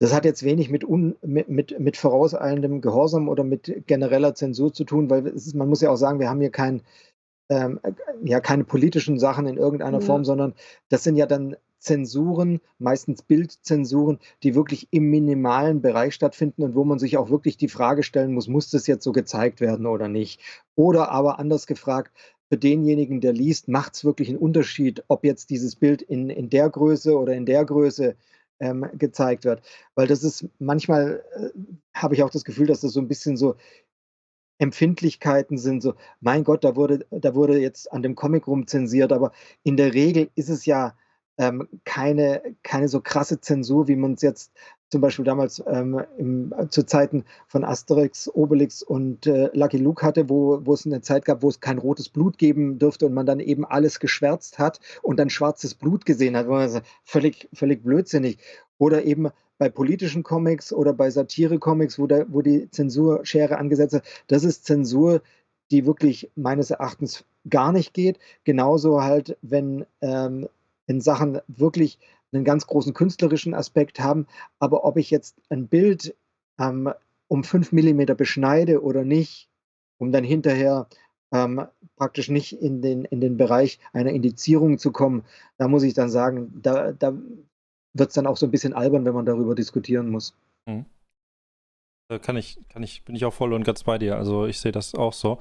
Das 0.01 0.13
hat 0.13 0.25
jetzt 0.25 0.43
wenig 0.43 0.69
mit, 0.69 0.85
un, 0.85 1.17
mit, 1.23 1.49
mit, 1.49 1.79
mit 1.79 1.97
vorauseilendem 1.97 2.81
Gehorsam 2.81 3.29
oder 3.29 3.45
mit 3.45 3.87
genereller 3.87 4.35
Zensur 4.35 4.73
zu 4.73 4.85
tun, 4.85 5.09
weil 5.09 5.27
ist, 5.29 5.55
man 5.55 5.69
muss 5.69 5.81
ja 5.81 5.91
auch 5.91 5.97
sagen, 5.97 6.19
wir 6.19 6.29
haben 6.29 6.41
hier 6.41 6.51
kein, 6.51 6.83
ähm, 7.49 7.79
ja, 8.25 8.41
keine 8.41 8.65
politischen 8.65 9.21
Sachen 9.21 9.47
in 9.47 9.57
irgendeiner 9.57 10.01
ja. 10.01 10.05
Form, 10.05 10.25
sondern 10.25 10.55
das 10.89 11.05
sind 11.05 11.17
ja 11.17 11.27
dann 11.27 11.57
Zensuren, 11.83 12.61
meistens 12.79 13.23
Bildzensuren, 13.23 14.19
die 14.43 14.55
wirklich 14.55 14.89
im 14.93 15.11
minimalen 15.11 15.83
Bereich 15.83 16.15
stattfinden 16.15 16.63
und 16.63 16.75
wo 16.75 16.85
man 16.85 16.99
sich 16.99 17.17
auch 17.17 17.29
wirklich 17.29 17.57
die 17.57 17.69
Frage 17.69 18.03
stellen 18.03 18.33
muss, 18.33 18.49
muss 18.49 18.71
das 18.71 18.87
jetzt 18.87 19.05
so 19.05 19.13
gezeigt 19.13 19.61
werden 19.61 19.87
oder 19.87 20.09
nicht? 20.09 20.41
Oder 20.77 21.11
aber 21.11 21.39
anders 21.39 21.67
gefragt, 21.67 22.13
für 22.49 22.59
denjenigen, 22.59 23.21
der 23.21 23.33
liest, 23.33 23.69
macht 23.69 23.95
es 23.95 24.05
wirklich 24.05 24.29
einen 24.29 24.39
Unterschied, 24.39 25.03
ob 25.09 25.25
jetzt 25.25 25.51
dieses 25.51 25.75
Bild 25.75 26.03
in, 26.03 26.31
in 26.31 26.51
der 26.51 26.71
Größe 26.71 27.19
oder 27.19 27.35
in 27.35 27.47
der 27.47 27.65
Größe 27.65 28.15
ähm, 28.61 28.87
gezeigt 28.95 29.45
wird. 29.45 29.63
Weil 29.95 30.07
das 30.07 30.23
ist 30.23 30.47
manchmal, 30.59 31.25
äh, 31.35 31.49
habe 31.95 32.15
ich 32.15 32.23
auch 32.23 32.31
das 32.31 32.45
Gefühl, 32.45 32.67
dass 32.67 32.83
das 32.83 32.93
so 32.93 33.01
ein 33.01 33.09
bisschen 33.09 33.37
so 33.37 33.57
Empfindlichkeiten 34.59 35.59
sind, 35.59 35.83
so, 35.83 35.95
mein 36.21 36.45
Gott, 36.45 36.63
da 36.63 36.77
wurde, 36.77 37.07
da 37.11 37.35
wurde 37.35 37.59
jetzt 37.59 37.93
an 37.93 38.03
dem 38.03 38.15
Comic 38.15 38.47
rumzensiert, 38.47 39.13
aber 39.13 39.33
in 39.65 39.77
der 39.77 39.95
Regel 39.95 40.31
ist 40.37 40.51
es 40.51 40.67
ja 40.67 40.95
ähm, 41.39 41.69
keine, 41.85 42.43
keine 42.63 42.89
so 42.89 43.01
krasse 43.01 43.41
Zensur, 43.41 43.89
wie 43.89 43.97
man 43.97 44.15
es 44.15 44.23
jetzt 44.23 44.53
zum 44.93 45.01
Beispiel 45.01 45.25
damals 45.25 45.63
ähm, 45.67 46.03
im, 46.19 46.53
zu 46.69 46.85
Zeiten 46.85 47.25
von 47.49 47.65
Asterix, 47.65 48.29
Obelix 48.29 48.83
und 48.83 49.27
äh, 49.27 49.49
Lucky 49.55 49.79
Luke 49.79 50.05
hatte, 50.05 50.29
wo, 50.29 50.61
wo 50.67 50.75
es 50.75 50.85
eine 50.85 51.01
Zeit 51.01 51.25
gab, 51.25 51.43
wo 51.43 51.49
es 51.49 51.61
kein 51.61 51.79
rotes 51.79 52.11
Blut 52.11 52.37
geben 52.37 52.79
durfte 52.79 53.07
und 53.07 53.15
man 53.15 53.25
dann 53.25 53.41
eben 53.41 53.65
alles 53.65 54.01
geschwärzt 54.01 54.59
hat 54.59 54.81
und 55.01 55.19
dann 55.19 55.31
schwarzes 55.31 55.75
Blut 55.75 56.05
gesehen 56.05 56.37
hat. 56.37 56.47
Also 56.47 56.81
völlig, 57.05 57.49
völlig 57.55 57.83
blödsinnig. 57.83 58.37
Oder 58.77 59.05
eben 59.05 59.31
bei 59.57 59.71
politischen 59.71 60.25
Comics 60.25 60.75
oder 60.75 60.93
bei 60.93 61.09
Satire-Comics, 61.09 61.99
wo, 61.99 62.07
wo 62.29 62.43
die 62.43 62.71
Zensurschere 62.71 63.57
angesetzt 63.57 63.95
wird. 63.95 64.05
Das 64.27 64.45
ist 64.45 64.67
Zensur, 64.67 65.23
die 65.71 65.87
wirklich 65.87 66.31
meines 66.35 66.71
Erachtens 66.71 67.25
gar 67.49 67.73
nicht 67.73 67.95
geht. 67.95 68.19
Genauso 68.45 69.03
halt, 69.03 69.39
wenn 69.41 69.87
ähm, 70.03 70.49
in 70.87 71.01
Sachen 71.01 71.41
wirklich 71.47 71.99
einen 72.33 72.45
ganz 72.45 72.67
großen 72.67 72.95
künstlerischen 72.95 73.55
Aspekt 73.55 74.01
haben. 74.01 74.27
Aber 74.59 74.85
ob 74.85 74.97
ich 74.97 75.11
jetzt 75.11 75.41
ein 75.49 75.69
Bild 75.69 76.15
ähm, 76.59 76.93
um 77.29 77.45
5 77.45 77.73
mm 77.73 78.17
beschneide 78.17 78.83
oder 78.83 79.05
nicht, 79.05 79.49
um 79.99 80.13
dann 80.13 80.25
hinterher 80.25 80.89
ähm, 81.33 81.67
praktisch 81.97 82.29
nicht 82.29 82.61
in 82.61 82.83
den, 82.83 83.05
in 83.05 83.21
den 83.21 83.37
Bereich 83.37 83.79
einer 83.93 84.11
Indizierung 84.11 84.79
zu 84.79 84.93
kommen, 84.93 85.25
da 85.57 85.69
muss 85.69 85.83
ich 85.83 85.95
dann 85.95 86.11
sagen, 86.11 86.61
da, 86.63 86.93
da 86.93 87.17
wird 87.95 88.09
es 88.09 88.15
dann 88.15 88.27
auch 88.27 88.37
so 88.37 88.47
ein 88.47 88.51
bisschen 88.51 88.73
albern, 88.73 89.05
wenn 89.05 89.15
man 89.15 89.27
darüber 89.27 89.55
diskutieren 89.55 90.09
muss. 90.09 90.35
Mhm. 90.67 90.87
Kann 92.21 92.37
ich, 92.37 92.59
kann 92.69 92.83
ich, 92.83 93.05
bin 93.05 93.17
ich 93.17 93.25
auch 93.25 93.33
voll 93.33 93.55
und 93.55 93.65
ganz 93.65 93.85
bei 93.85 93.97
dir. 93.97 94.17
Also 94.17 94.45
ich 94.45 94.61
sehe 94.61 94.73
das 94.73 94.95
auch 94.95 95.15
so. 95.15 95.39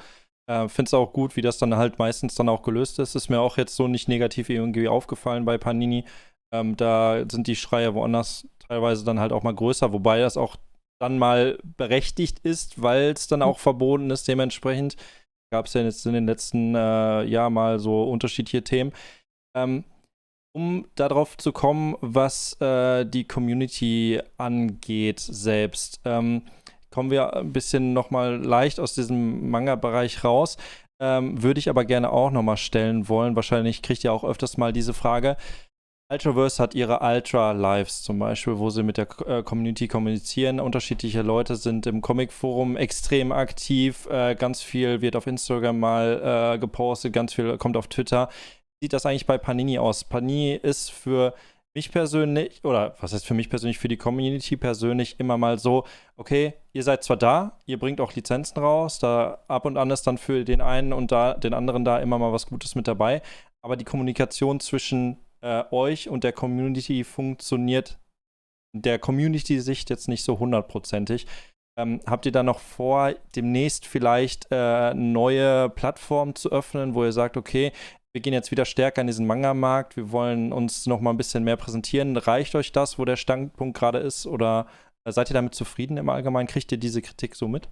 Äh, 0.52 0.68
Finde 0.68 0.90
es 0.90 0.94
auch 0.94 1.14
gut, 1.14 1.38
wie 1.38 1.42
das 1.42 1.58
dann 1.58 1.76
halt 1.76 1.98
meistens 1.98 2.36
dann 2.36 2.50
auch 2.50 2.62
gelöst 2.62 3.00
ist. 3.00 3.16
Ist 3.16 3.30
mir 3.30 3.40
auch 3.40 3.58
jetzt 3.58 3.76
so 3.76 3.88
nicht 3.88 4.10
negativ 4.10 4.50
irgendwie 4.50 4.90
aufgefallen 4.90 5.46
bei 5.46 5.58
Panini. 5.58 6.04
Ähm, 6.54 6.76
da 6.76 7.24
sind 7.30 7.48
die 7.48 7.56
Schreie 7.56 7.94
woanders 7.94 8.48
teilweise 8.68 9.06
dann 9.06 9.20
halt 9.20 9.32
auch 9.32 9.44
mal 9.44 9.56
größer, 9.56 9.94
wobei 9.94 10.20
das 10.20 10.36
auch 10.36 10.58
dann 11.02 11.18
mal 11.18 11.58
berechtigt 11.78 12.40
ist, 12.40 12.82
weil 12.82 13.12
es 13.12 13.28
dann 13.28 13.42
auch 13.42 13.60
verboten 13.60 14.10
ist. 14.12 14.28
Dementsprechend 14.28 14.98
gab 15.54 15.68
es 15.68 15.74
ja 15.74 15.82
jetzt 15.82 16.06
in 16.06 16.14
den 16.14 16.26
letzten 16.26 16.76
äh, 16.76 17.24
Jahren 17.24 17.54
mal 17.54 17.80
so 17.80 18.04
unterschiedliche 18.04 18.64
Themen. 18.64 18.92
Ähm, 19.56 19.86
um 20.54 20.86
darauf 20.96 21.38
zu 21.38 21.54
kommen, 21.54 21.96
was 22.02 22.60
äh, 22.60 23.06
die 23.06 23.24
Community 23.24 24.20
angeht 24.38 25.22
selbst, 25.22 26.02
ähm, 26.04 26.44
kommen 26.92 27.10
wir 27.10 27.36
ein 27.36 27.54
bisschen 27.54 27.94
nochmal 27.94 28.36
leicht 28.36 28.80
aus 28.80 28.94
diesem 28.94 29.50
Manga-Bereich 29.50 30.24
raus. 30.24 30.58
Ähm, 31.02 31.42
Würde 31.42 31.60
ich 31.60 31.70
aber 31.70 31.86
gerne 31.86 32.12
auch 32.12 32.30
nochmal 32.30 32.58
stellen 32.58 33.10
wollen. 33.10 33.36
Wahrscheinlich 33.36 33.82
kriegt 33.82 34.04
ihr 34.04 34.14
auch 34.14 34.24
öfters 34.24 34.58
mal 34.58 34.72
diese 34.72 34.94
Frage. 34.94 35.38
Ultraverse 36.12 36.62
hat 36.62 36.76
ihre 36.76 37.00
Ultra-Lives 37.00 38.04
zum 38.04 38.20
Beispiel, 38.20 38.60
wo 38.60 38.70
sie 38.70 38.84
mit 38.84 38.98
der 38.98 39.08
äh, 39.26 39.44
Community 39.44 39.88
kommunizieren. 39.88 40.60
Unterschiedliche 40.60 41.22
Leute 41.22 41.56
sind 41.56 41.88
im 41.88 42.02
Comic-Forum 42.02 42.76
extrem 42.76 43.32
aktiv. 43.32 44.08
Äh, 44.12 44.36
ganz 44.36 44.62
viel 44.62 45.02
wird 45.02 45.16
auf 45.16 45.26
Instagram 45.26 45.80
mal 45.80 46.54
äh, 46.56 46.60
gepostet, 46.60 47.14
ganz 47.14 47.34
viel 47.34 47.58
kommt 47.58 47.78
auf 47.78 47.88
Twitter. 47.88 48.28
Wie 48.80 48.86
sieht 48.86 48.94
das 48.94 49.06
eigentlich 49.06 49.26
bei 49.26 49.38
Panini 49.38 49.80
aus? 49.80 50.04
Panini 50.04 50.54
ist 50.54 50.92
für 50.92 51.34
mich 51.74 51.92
persönlich, 51.92 52.64
oder 52.64 52.96
was 53.00 53.14
heißt 53.14 53.26
für 53.26 53.34
mich 53.34 53.50
persönlich, 53.50 53.80
für 53.80 53.88
die 53.88 53.98
Community 53.98 54.58
persönlich 54.58 55.20
immer 55.20 55.38
mal 55.38 55.58
so, 55.58 55.86
okay, 56.18 56.54
ihr 56.74 56.84
seid 56.84 57.04
zwar 57.04 57.18
da, 57.18 57.60
ihr 57.66 57.80
bringt 57.80 58.02
auch 58.02 58.14
Lizenzen 58.14 58.60
raus, 58.60 59.00
da 59.00 59.44
ab 59.48 59.66
und 59.66 59.78
an 59.78 59.90
ist 59.90 60.06
dann 60.06 60.18
für 60.18 60.44
den 60.44 60.62
einen 60.62 60.92
und 60.92 61.12
da 61.12 61.34
den 61.34 61.54
anderen 61.54 61.86
da 61.86 62.00
immer 62.00 62.20
mal 62.20 62.34
was 62.34 62.48
Gutes 62.48 62.76
mit 62.76 62.88
dabei, 62.88 63.22
aber 63.62 63.78
die 63.78 63.86
Kommunikation 63.86 64.60
zwischen 64.60 65.18
äh, 65.42 65.64
euch 65.72 66.10
und 66.10 66.24
der 66.24 66.34
Community 66.34 67.04
funktioniert 67.04 68.00
der 68.74 69.00
Community-Sicht 69.00 69.90
jetzt 69.90 70.08
nicht 70.08 70.24
so 70.24 70.40
hundertprozentig. 70.40 71.28
Ähm, 71.78 72.02
habt 72.06 72.26
ihr 72.26 72.32
da 72.32 72.44
noch 72.44 72.60
vor, 72.60 73.14
demnächst 73.36 73.86
vielleicht 73.86 74.48
äh, 74.52 74.94
neue 74.94 75.70
Plattformen 75.70 76.36
zu 76.36 76.52
öffnen, 76.52 76.96
wo 76.96 77.04
ihr 77.04 77.14
sagt, 77.14 77.38
okay, 77.38 77.72
wir 78.14 78.22
gehen 78.22 78.34
jetzt 78.34 78.52
wieder 78.52 78.66
stärker 78.66 79.02
in 79.02 79.08
diesen 79.08 79.26
Manga-Markt, 79.26 79.96
wir 79.96 80.12
wollen 80.12 80.52
uns 80.52 80.86
noch 80.86 81.00
mal 81.00 81.12
ein 81.12 81.18
bisschen 81.18 81.44
mehr 81.44 81.58
präsentieren. 81.58 82.18
Reicht 82.18 82.56
euch 82.56 82.72
das, 82.72 83.00
wo 83.00 83.06
der 83.06 83.16
Standpunkt 83.16 83.78
gerade 83.78 84.00
ist? 84.00 84.28
Oder 84.28 84.68
äh, 85.06 85.12
seid 85.12 85.30
ihr 85.30 85.34
damit 85.34 85.56
zufrieden 85.56 85.98
im 85.98 86.10
Allgemeinen? 86.10 86.48
Kriegt 86.48 86.72
ihr 86.72 86.78
diese 86.78 87.02
Kritik 87.02 87.36
so 87.36 87.48
mit? 87.48 87.70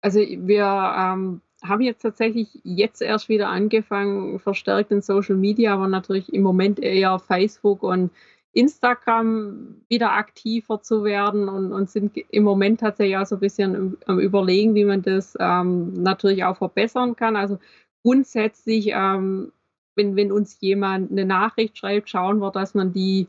Also 0.00 0.18
wir 0.18 0.64
ähm, 0.64 1.42
haben 1.62 1.82
jetzt 1.82 2.02
tatsächlich 2.02 2.48
jetzt 2.64 3.02
erst 3.02 3.28
wieder 3.28 3.48
angefangen, 3.48 4.38
verstärkt 4.40 4.90
in 4.90 5.02
Social 5.02 5.36
Media, 5.36 5.74
aber 5.74 5.86
natürlich 5.86 6.32
im 6.32 6.42
Moment 6.42 6.80
eher 6.80 7.18
Facebook 7.18 7.82
und 7.82 8.10
Instagram 8.54 9.76
wieder 9.88 10.12
aktiver 10.12 10.82
zu 10.82 11.04
werden 11.04 11.48
und, 11.48 11.72
und 11.72 11.88
sind 11.88 12.16
im 12.16 12.42
Moment 12.42 12.80
tatsächlich 12.80 13.16
auch 13.16 13.26
so 13.26 13.36
ein 13.36 13.40
bisschen 13.40 13.96
am 14.06 14.18
Überlegen, 14.18 14.74
wie 14.74 14.84
man 14.84 15.02
das 15.02 15.36
ähm, 15.40 15.92
natürlich 16.02 16.44
auch 16.44 16.56
verbessern 16.56 17.16
kann. 17.16 17.36
Also 17.36 17.58
grundsätzlich, 18.02 18.88
ähm, 18.94 19.52
wenn, 19.94 20.16
wenn 20.16 20.32
uns 20.32 20.58
jemand 20.60 21.10
eine 21.10 21.24
Nachricht 21.24 21.78
schreibt, 21.78 22.08
schauen 22.08 22.38
wir, 22.38 22.50
dass 22.50 22.74
man 22.74 22.92
die 22.92 23.26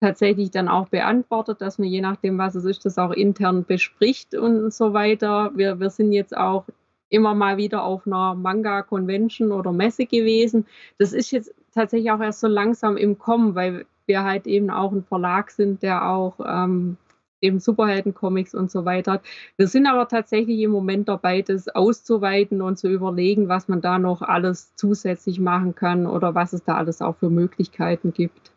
tatsächlich 0.00 0.50
dann 0.50 0.68
auch 0.68 0.88
beantwortet, 0.88 1.60
dass 1.60 1.78
man 1.78 1.88
je 1.88 2.00
nachdem, 2.00 2.38
was 2.38 2.54
es 2.54 2.64
ist, 2.64 2.84
das 2.84 2.98
auch 2.98 3.10
intern 3.10 3.64
bespricht 3.64 4.34
und 4.34 4.72
so 4.72 4.92
weiter. 4.92 5.50
Wir, 5.54 5.80
wir 5.80 5.90
sind 5.90 6.12
jetzt 6.12 6.36
auch 6.36 6.64
immer 7.08 7.34
mal 7.34 7.56
wieder 7.56 7.84
auf 7.84 8.06
einer 8.06 8.34
Manga-Convention 8.34 9.52
oder 9.52 9.72
Messe 9.72 10.06
gewesen. 10.06 10.66
Das 10.98 11.12
ist 11.12 11.30
jetzt 11.30 11.54
tatsächlich 11.74 12.10
auch 12.10 12.20
erst 12.20 12.40
so 12.40 12.48
langsam 12.48 12.96
im 12.96 13.18
Kommen, 13.18 13.54
weil 13.54 13.86
wir 14.06 14.24
halt 14.24 14.46
eben 14.46 14.70
auch 14.70 14.92
ein 14.92 15.04
Verlag 15.04 15.50
sind, 15.50 15.82
der 15.82 16.08
auch 16.08 16.34
ähm, 16.44 16.96
eben 17.40 17.60
Superhelden-Comics 17.60 18.54
und 18.54 18.70
so 18.70 18.84
weiter. 18.84 19.22
Wir 19.56 19.68
sind 19.68 19.86
aber 19.86 20.08
tatsächlich 20.08 20.60
im 20.60 20.70
Moment 20.70 21.08
dabei, 21.08 21.42
das 21.42 21.68
auszuweiten 21.68 22.62
und 22.62 22.78
zu 22.78 22.88
überlegen, 22.88 23.48
was 23.48 23.68
man 23.68 23.80
da 23.80 23.98
noch 23.98 24.22
alles 24.22 24.74
zusätzlich 24.76 25.40
machen 25.40 25.74
kann 25.74 26.06
oder 26.06 26.34
was 26.34 26.52
es 26.52 26.64
da 26.64 26.76
alles 26.76 27.00
auch 27.00 27.16
für 27.16 27.30
Möglichkeiten 27.30 28.12
gibt. 28.12 28.52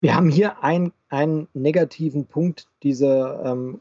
Wir 0.00 0.14
haben 0.14 0.30
hier 0.30 0.62
ein, 0.64 0.92
einen 1.10 1.48
negativen 1.52 2.26
Punkt 2.26 2.68
dieser, 2.82 3.44
ähm, 3.44 3.80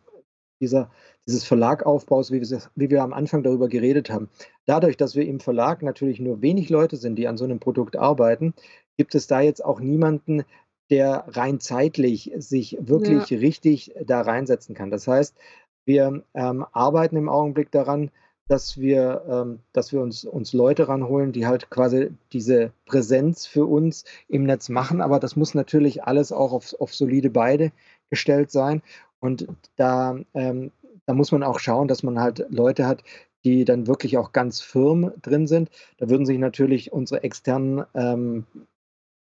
dieser, 0.59 0.91
dieses 1.25 1.45
Verlagaufbaus, 1.45 2.31
wie 2.31 2.41
wir, 2.41 2.61
wie 2.75 2.89
wir 2.89 3.03
am 3.03 3.13
Anfang 3.13 3.43
darüber 3.43 3.69
geredet 3.69 4.09
haben. 4.09 4.29
Dadurch, 4.65 4.97
dass 4.97 5.15
wir 5.15 5.25
im 5.25 5.39
Verlag 5.39 5.81
natürlich 5.81 6.19
nur 6.19 6.41
wenig 6.41 6.69
Leute 6.69 6.97
sind, 6.97 7.15
die 7.15 7.27
an 7.27 7.37
so 7.37 7.45
einem 7.45 7.59
Produkt 7.59 7.95
arbeiten, 7.95 8.53
gibt 8.97 9.15
es 9.15 9.27
da 9.27 9.39
jetzt 9.39 9.63
auch 9.63 9.79
niemanden, 9.79 10.43
der 10.89 11.25
rein 11.27 11.59
zeitlich 11.59 12.31
sich 12.37 12.77
wirklich 12.79 13.29
ja. 13.29 13.37
richtig 13.37 13.93
da 14.05 14.21
reinsetzen 14.21 14.75
kann. 14.75 14.91
Das 14.91 15.07
heißt, 15.07 15.35
wir 15.85 16.23
ähm, 16.33 16.65
arbeiten 16.71 17.15
im 17.15 17.29
Augenblick 17.29 17.71
daran, 17.71 18.11
dass 18.47 18.79
wir, 18.79 19.23
ähm, 19.29 19.59
dass 19.73 19.93
wir 19.93 20.01
uns, 20.01 20.25
uns 20.25 20.53
Leute 20.53 20.87
ranholen, 20.87 21.31
die 21.31 21.45
halt 21.45 21.69
quasi 21.69 22.09
diese 22.33 22.71
Präsenz 22.85 23.45
für 23.45 23.65
uns 23.65 24.05
im 24.27 24.43
Netz 24.43 24.69
machen. 24.69 25.01
Aber 25.01 25.19
das 25.19 25.35
muss 25.35 25.53
natürlich 25.53 26.03
alles 26.03 26.31
auch 26.31 26.51
auf, 26.51 26.75
auf 26.79 26.93
solide 26.93 27.29
Beine 27.29 27.71
gestellt 28.09 28.49
sein. 28.49 28.81
Und 29.19 29.47
da, 29.75 30.17
ähm, 30.33 30.71
da 31.05 31.13
muss 31.13 31.31
man 31.31 31.43
auch 31.43 31.59
schauen, 31.59 31.87
dass 31.87 32.01
man 32.01 32.19
halt 32.19 32.45
Leute 32.49 32.87
hat, 32.87 33.03
die 33.43 33.65
dann 33.65 33.87
wirklich 33.87 34.17
auch 34.17 34.31
ganz 34.31 34.61
firm 34.61 35.11
drin 35.21 35.45
sind. 35.45 35.69
Da 35.97 36.09
würden 36.09 36.25
sich 36.25 36.39
natürlich 36.39 36.91
unsere 36.91 37.23
externen 37.23 37.85
ähm, 37.93 38.45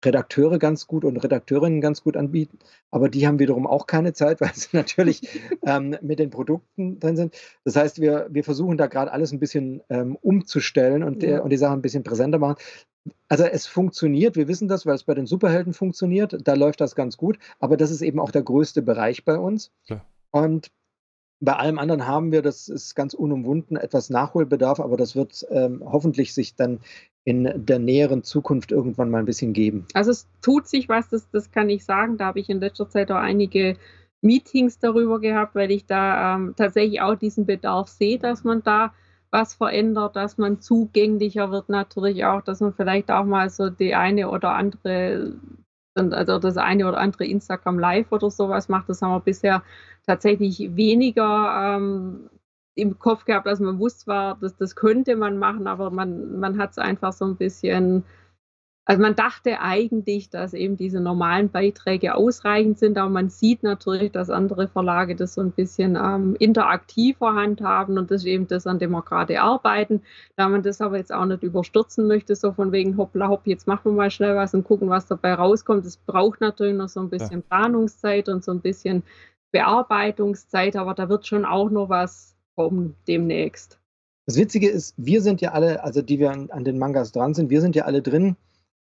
Redakteure 0.07 0.59
ganz 0.59 0.87
gut 0.87 1.05
und 1.05 1.19
Redakteurinnen 1.19 1.81
ganz 1.81 2.03
gut 2.03 2.17
anbieten, 2.17 2.59
aber 2.91 3.09
die 3.09 3.27
haben 3.27 3.39
wiederum 3.39 3.67
auch 3.67 3.87
keine 3.87 4.13
Zeit, 4.13 4.41
weil 4.41 4.55
sie 4.55 4.69
natürlich 4.73 5.29
ähm, 5.67 5.97
mit 6.01 6.19
den 6.19 6.31
Produkten 6.31 6.99
drin 6.99 7.17
sind. 7.17 7.35
Das 7.65 7.77
heißt, 7.77 8.01
wir, 8.01 8.29
wir 8.31 8.45
versuchen 8.45 8.79
da 8.79 8.87
gerade 8.87 9.13
alles 9.13 9.33
ein 9.33 9.41
bisschen 9.41 9.83
ähm, 9.91 10.17
umzustellen 10.17 11.03
und, 11.03 11.23
ja. 11.23 11.41
und 11.41 11.51
die 11.51 11.57
Sachen 11.57 11.79
ein 11.79 11.83
bisschen 11.83 12.05
präsenter 12.05 12.39
machen. 12.39 12.57
Also 13.29 13.45
es 13.45 13.67
funktioniert, 13.67 14.37
wir 14.37 14.49
wissen 14.49 14.69
das, 14.69 14.87
weil 14.87 14.95
es 14.95 15.05
bei 15.05 15.15
den 15.15 15.27
Superhelden 15.27 15.73
funktioniert, 15.75 16.37
da 16.43 16.55
läuft 16.55 16.81
das 16.81 16.95
ganz 16.95 17.17
gut, 17.17 17.39
aber 17.61 17.77
das 17.77 17.91
ist 17.91 18.03
eben 18.03 18.19
auch 18.19 18.31
der 18.31 18.43
größte 18.43 18.83
Bereich 18.83 19.25
bei 19.25 19.39
uns. 19.39 19.71
Ja. 19.85 20.05
Und 20.31 20.71
bei 21.41 21.55
allem 21.55 21.79
anderen 21.79 22.07
haben 22.07 22.33
wir, 22.33 22.43
das 22.43 22.69
ist 22.69 22.95
ganz 22.95 23.15
unumwunden, 23.15 23.77
etwas 23.77 24.11
Nachholbedarf, 24.11 24.81
aber 24.81 24.97
das 24.97 25.17
wird 25.17 25.47
ähm, 25.51 25.83
hoffentlich 25.85 26.35
sich 26.35 26.57
dann 26.57 26.81
in 27.25 27.67
der 27.67 27.79
näheren 27.79 28.23
Zukunft 28.23 28.71
irgendwann 28.71 29.11
mal 29.11 29.19
ein 29.19 29.27
bisschen 29.27 29.53
geben. 29.53 29.87
Also 29.95 30.13
es 30.13 30.29
tut 30.43 30.69
sich 30.69 30.89
was, 30.89 31.09
das, 31.09 31.29
das 31.31 31.51
kann 31.51 31.69
ich 31.69 31.85
sagen. 31.85 32.19
Da 32.19 32.27
habe 32.27 32.41
ich 32.41 32.49
in 32.49 32.61
letzter 32.61 32.89
Zeit 32.89 33.11
auch 33.11 33.17
einige 33.17 33.77
Meetings 34.23 34.79
darüber 34.79 35.21
gehabt, 35.21 35.55
weil 35.55 35.71
ich 35.71 35.87
da 35.87 36.37
ähm, 36.37 36.55
tatsächlich 36.57 37.01
auch 37.01 37.17
diesen 37.17 37.45
Bedarf 37.45 37.89
sehe, 37.89 38.19
dass 38.19 38.45
man 38.45 38.63
da 38.63 38.95
was 39.31 39.55
verändert, 39.55 40.17
dass 40.17 40.39
man 40.39 40.61
zugänglicher 40.61 41.51
wird 41.51 41.69
natürlich 41.69 42.25
auch, 42.25 42.43
dass 42.43 42.61
man 42.61 42.73
vielleicht 42.73 43.11
auch 43.11 43.25
mal 43.25 43.51
so 43.51 43.71
die 43.71 43.95
eine 43.95 44.31
oder 44.31 44.53
andere 44.53 45.35
also 45.97 46.39
das 46.39 46.57
eine 46.57 46.87
oder 46.89 46.99
andere 46.99 47.25
Instagram 47.27 47.79
Live 47.79 48.13
oder 48.13 48.31
sowas 48.31 48.69
macht. 48.69 48.89
Das 48.89 49.03
haben 49.03 49.13
wir 49.13 49.21
bisher 49.21 49.63
tatsächlich 50.07 50.77
weniger 50.77 51.77
ähm, 51.77 52.31
im 52.75 52.99
Kopf 52.99 53.25
gehabt, 53.25 53.47
dass 53.47 53.61
man 53.61 53.79
wusste 53.79 54.07
war, 54.07 54.37
dass 54.41 54.57
das 54.57 54.77
könnte 54.77 55.17
man 55.17 55.39
machen, 55.39 55.67
aber 55.67 55.91
man, 55.91 56.39
man 56.39 56.59
hat 56.59 56.73
es 56.73 56.79
einfach 56.79 57.13
so 57.13 57.25
ein 57.25 57.37
bisschen 57.37 58.05
also 58.89 59.03
man 59.03 59.17
dachte 59.17 59.61
eigentlich, 59.61 60.31
dass 60.31 60.55
eben 60.55 60.77
diese 60.77 61.01
normalen 61.01 61.51
Beiträge 61.51 62.15
ausreichend 62.15 62.79
sind, 62.79 62.97
aber 62.99 63.11
man 63.11 63.29
sieht 63.31 63.65
natürlich, 63.65 64.13
dass 64.13 64.31
andere 64.31 64.69
Verlage 64.69 65.17
das 65.17 65.35
so 65.35 65.41
ein 65.41 65.51
bisschen 65.51 65.97
ähm, 65.97 66.37
interaktiver 66.39 67.35
handhaben 67.35 67.99
und 67.99 68.13
das 68.13 68.23
ist 68.23 68.29
eben 68.29 68.47
das, 68.47 68.65
an 68.65 68.79
dem 68.79 68.93
wir 68.93 69.03
gerade 69.03 69.41
arbeiten. 69.41 70.03
Da 70.37 70.49
man 70.49 70.63
das 70.63 70.81
aber 70.81 70.99
jetzt 70.99 71.13
auch 71.13 71.25
nicht 71.25 71.43
überstürzen 71.43 72.07
möchte, 72.07 72.37
so 72.37 72.53
von 72.53 72.71
wegen 72.71 72.97
hoppla 72.97 73.27
hopp, 73.27 73.49
jetzt 73.49 73.67
machen 73.67 73.87
wir 73.87 73.93
mal 73.93 74.11
schnell 74.13 74.37
was 74.37 74.55
und 74.55 74.63
gucken, 74.63 74.89
was 74.89 75.07
dabei 75.09 75.35
rauskommt. 75.35 75.85
Es 75.85 75.97
braucht 75.97 76.41
natürlich 76.41 76.77
noch 76.77 76.89
so 76.89 77.01
ein 77.01 77.11
bisschen 77.11 77.41
ja. 77.41 77.47
Planungszeit 77.49 78.29
und 78.29 78.45
so 78.45 78.53
ein 78.53 78.61
bisschen 78.61 79.03
Bearbeitungszeit, 79.51 80.77
aber 80.77 80.95
da 80.95 81.09
wird 81.09 81.27
schon 81.27 81.45
auch 81.45 81.71
noch 81.71 81.89
was 81.89 82.37
kommen 82.55 82.95
demnächst. 83.09 83.81
Das 84.27 84.37
Witzige 84.37 84.69
ist, 84.69 84.95
wir 84.97 85.23
sind 85.23 85.41
ja 85.41 85.53
alle, 85.53 85.83
also 85.83 86.03
die 86.03 86.21
wir 86.21 86.31
an, 86.31 86.51
an, 86.51 86.63
den 86.63 86.79
Mangas 86.79 87.11
dran 87.11 87.35
sind, 87.35 87.51
wir 87.51 87.61
sind 87.61 87.75
ja 87.75 87.85
alle 87.85 88.01
drin 88.01 88.37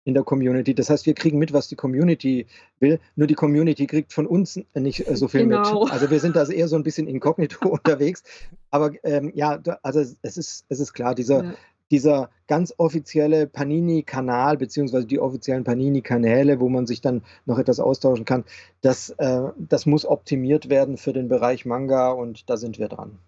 in 0.07 0.15
der 0.15 0.23
Community. 0.23 0.73
Das 0.73 0.89
heißt, 0.89 1.05
wir 1.05 1.15
kriegen 1.15 1.39
mit, 1.39 1.53
was 1.53 1.66
die 1.66 1.74
Community 1.74 2.47
will. 2.78 3.01
Nur 3.16 3.27
die 3.27 3.35
Community 3.35 3.89
kriegt 3.89 4.12
von 4.12 4.27
uns 4.27 4.59
nicht 4.73 5.07
äh, 5.07 5.16
so 5.16 5.27
viel 5.27 5.43
genau. 5.43 5.83
mit. 5.83 5.93
Also 5.93 6.11
wir 6.11 6.20
sind 6.20 6.37
da 6.37 6.47
eher 6.47 6.69
so 6.69 6.77
ein 6.77 6.85
bisschen 6.85 7.09
inkognito 7.09 7.69
unterwegs. 7.69 8.23
Aber 8.70 8.93
ähm, 9.03 9.33
ja, 9.35 9.61
also 9.83 10.01
es 10.23 10.37
ist, 10.37 10.65
es 10.69 10.78
ist 10.78 10.93
klar, 10.93 11.16
dieser, 11.16 11.43
ja. 11.43 11.55
dieser 11.91 12.31
ganz 12.47 12.73
offizielle 12.77 13.49
Panini-Kanal, 13.49 14.57
beziehungsweise 14.57 15.07
die 15.07 15.19
offiziellen 15.19 15.65
Panini-Kanäle, 15.65 16.61
wo 16.61 16.69
man 16.69 16.87
sich 16.87 17.01
dann 17.01 17.23
noch 17.45 17.59
etwas 17.59 17.81
austauschen 17.81 18.24
kann, 18.24 18.45
das, 18.83 19.11
äh, 19.19 19.43
das 19.59 19.87
muss 19.87 20.07
optimiert 20.07 20.69
werden 20.69 20.99
für 20.99 21.15
den 21.15 21.27
Bereich 21.27 21.66
Manga 21.66 22.12
und 22.12 22.49
da 22.49 22.57
sind 22.57 22.78
wir 22.78 22.89
dran. 22.89 23.19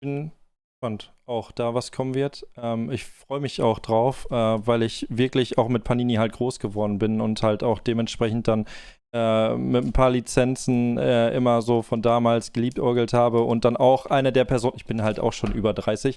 bin 0.00 0.30
gespannt, 0.78 1.12
auch 1.26 1.50
da 1.50 1.74
was 1.74 1.90
kommen 1.90 2.14
wird. 2.14 2.46
Ähm, 2.56 2.92
ich 2.92 3.04
freue 3.04 3.40
mich 3.40 3.60
auch 3.62 3.80
drauf, 3.80 4.28
äh, 4.30 4.34
weil 4.34 4.84
ich 4.84 5.06
wirklich 5.10 5.58
auch 5.58 5.68
mit 5.68 5.82
Panini 5.82 6.14
halt 6.14 6.32
groß 6.32 6.60
geworden 6.60 7.00
bin 7.00 7.20
und 7.20 7.42
halt 7.42 7.64
auch 7.64 7.80
dementsprechend 7.80 8.46
dann 8.46 8.64
äh, 9.12 9.56
mit 9.56 9.84
ein 9.84 9.92
paar 9.92 10.10
Lizenzen 10.10 10.96
äh, 10.96 11.34
immer 11.34 11.62
so 11.62 11.82
von 11.82 12.00
damals 12.00 12.52
geliebtorgelt 12.52 13.12
habe 13.12 13.40
und 13.40 13.64
dann 13.64 13.76
auch 13.76 14.06
eine 14.06 14.32
der 14.32 14.44
Personen, 14.44 14.74
ich 14.76 14.86
bin 14.86 15.02
halt 15.02 15.18
auch 15.18 15.32
schon 15.32 15.50
über 15.52 15.72
30, 15.72 16.16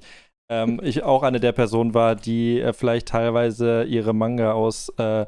ähm, 0.52 0.80
ich 0.84 1.02
auch 1.02 1.24
eine 1.24 1.40
der 1.40 1.54
Personen 1.54 1.96
war, 1.96 2.16
die 2.16 2.62
äh, 2.62 2.74
vielleicht 2.74 3.08
teilweise 3.08 3.84
ihre 3.86 4.14
Manga 4.14 4.52
aus 4.52 4.90
äh, 5.00 5.26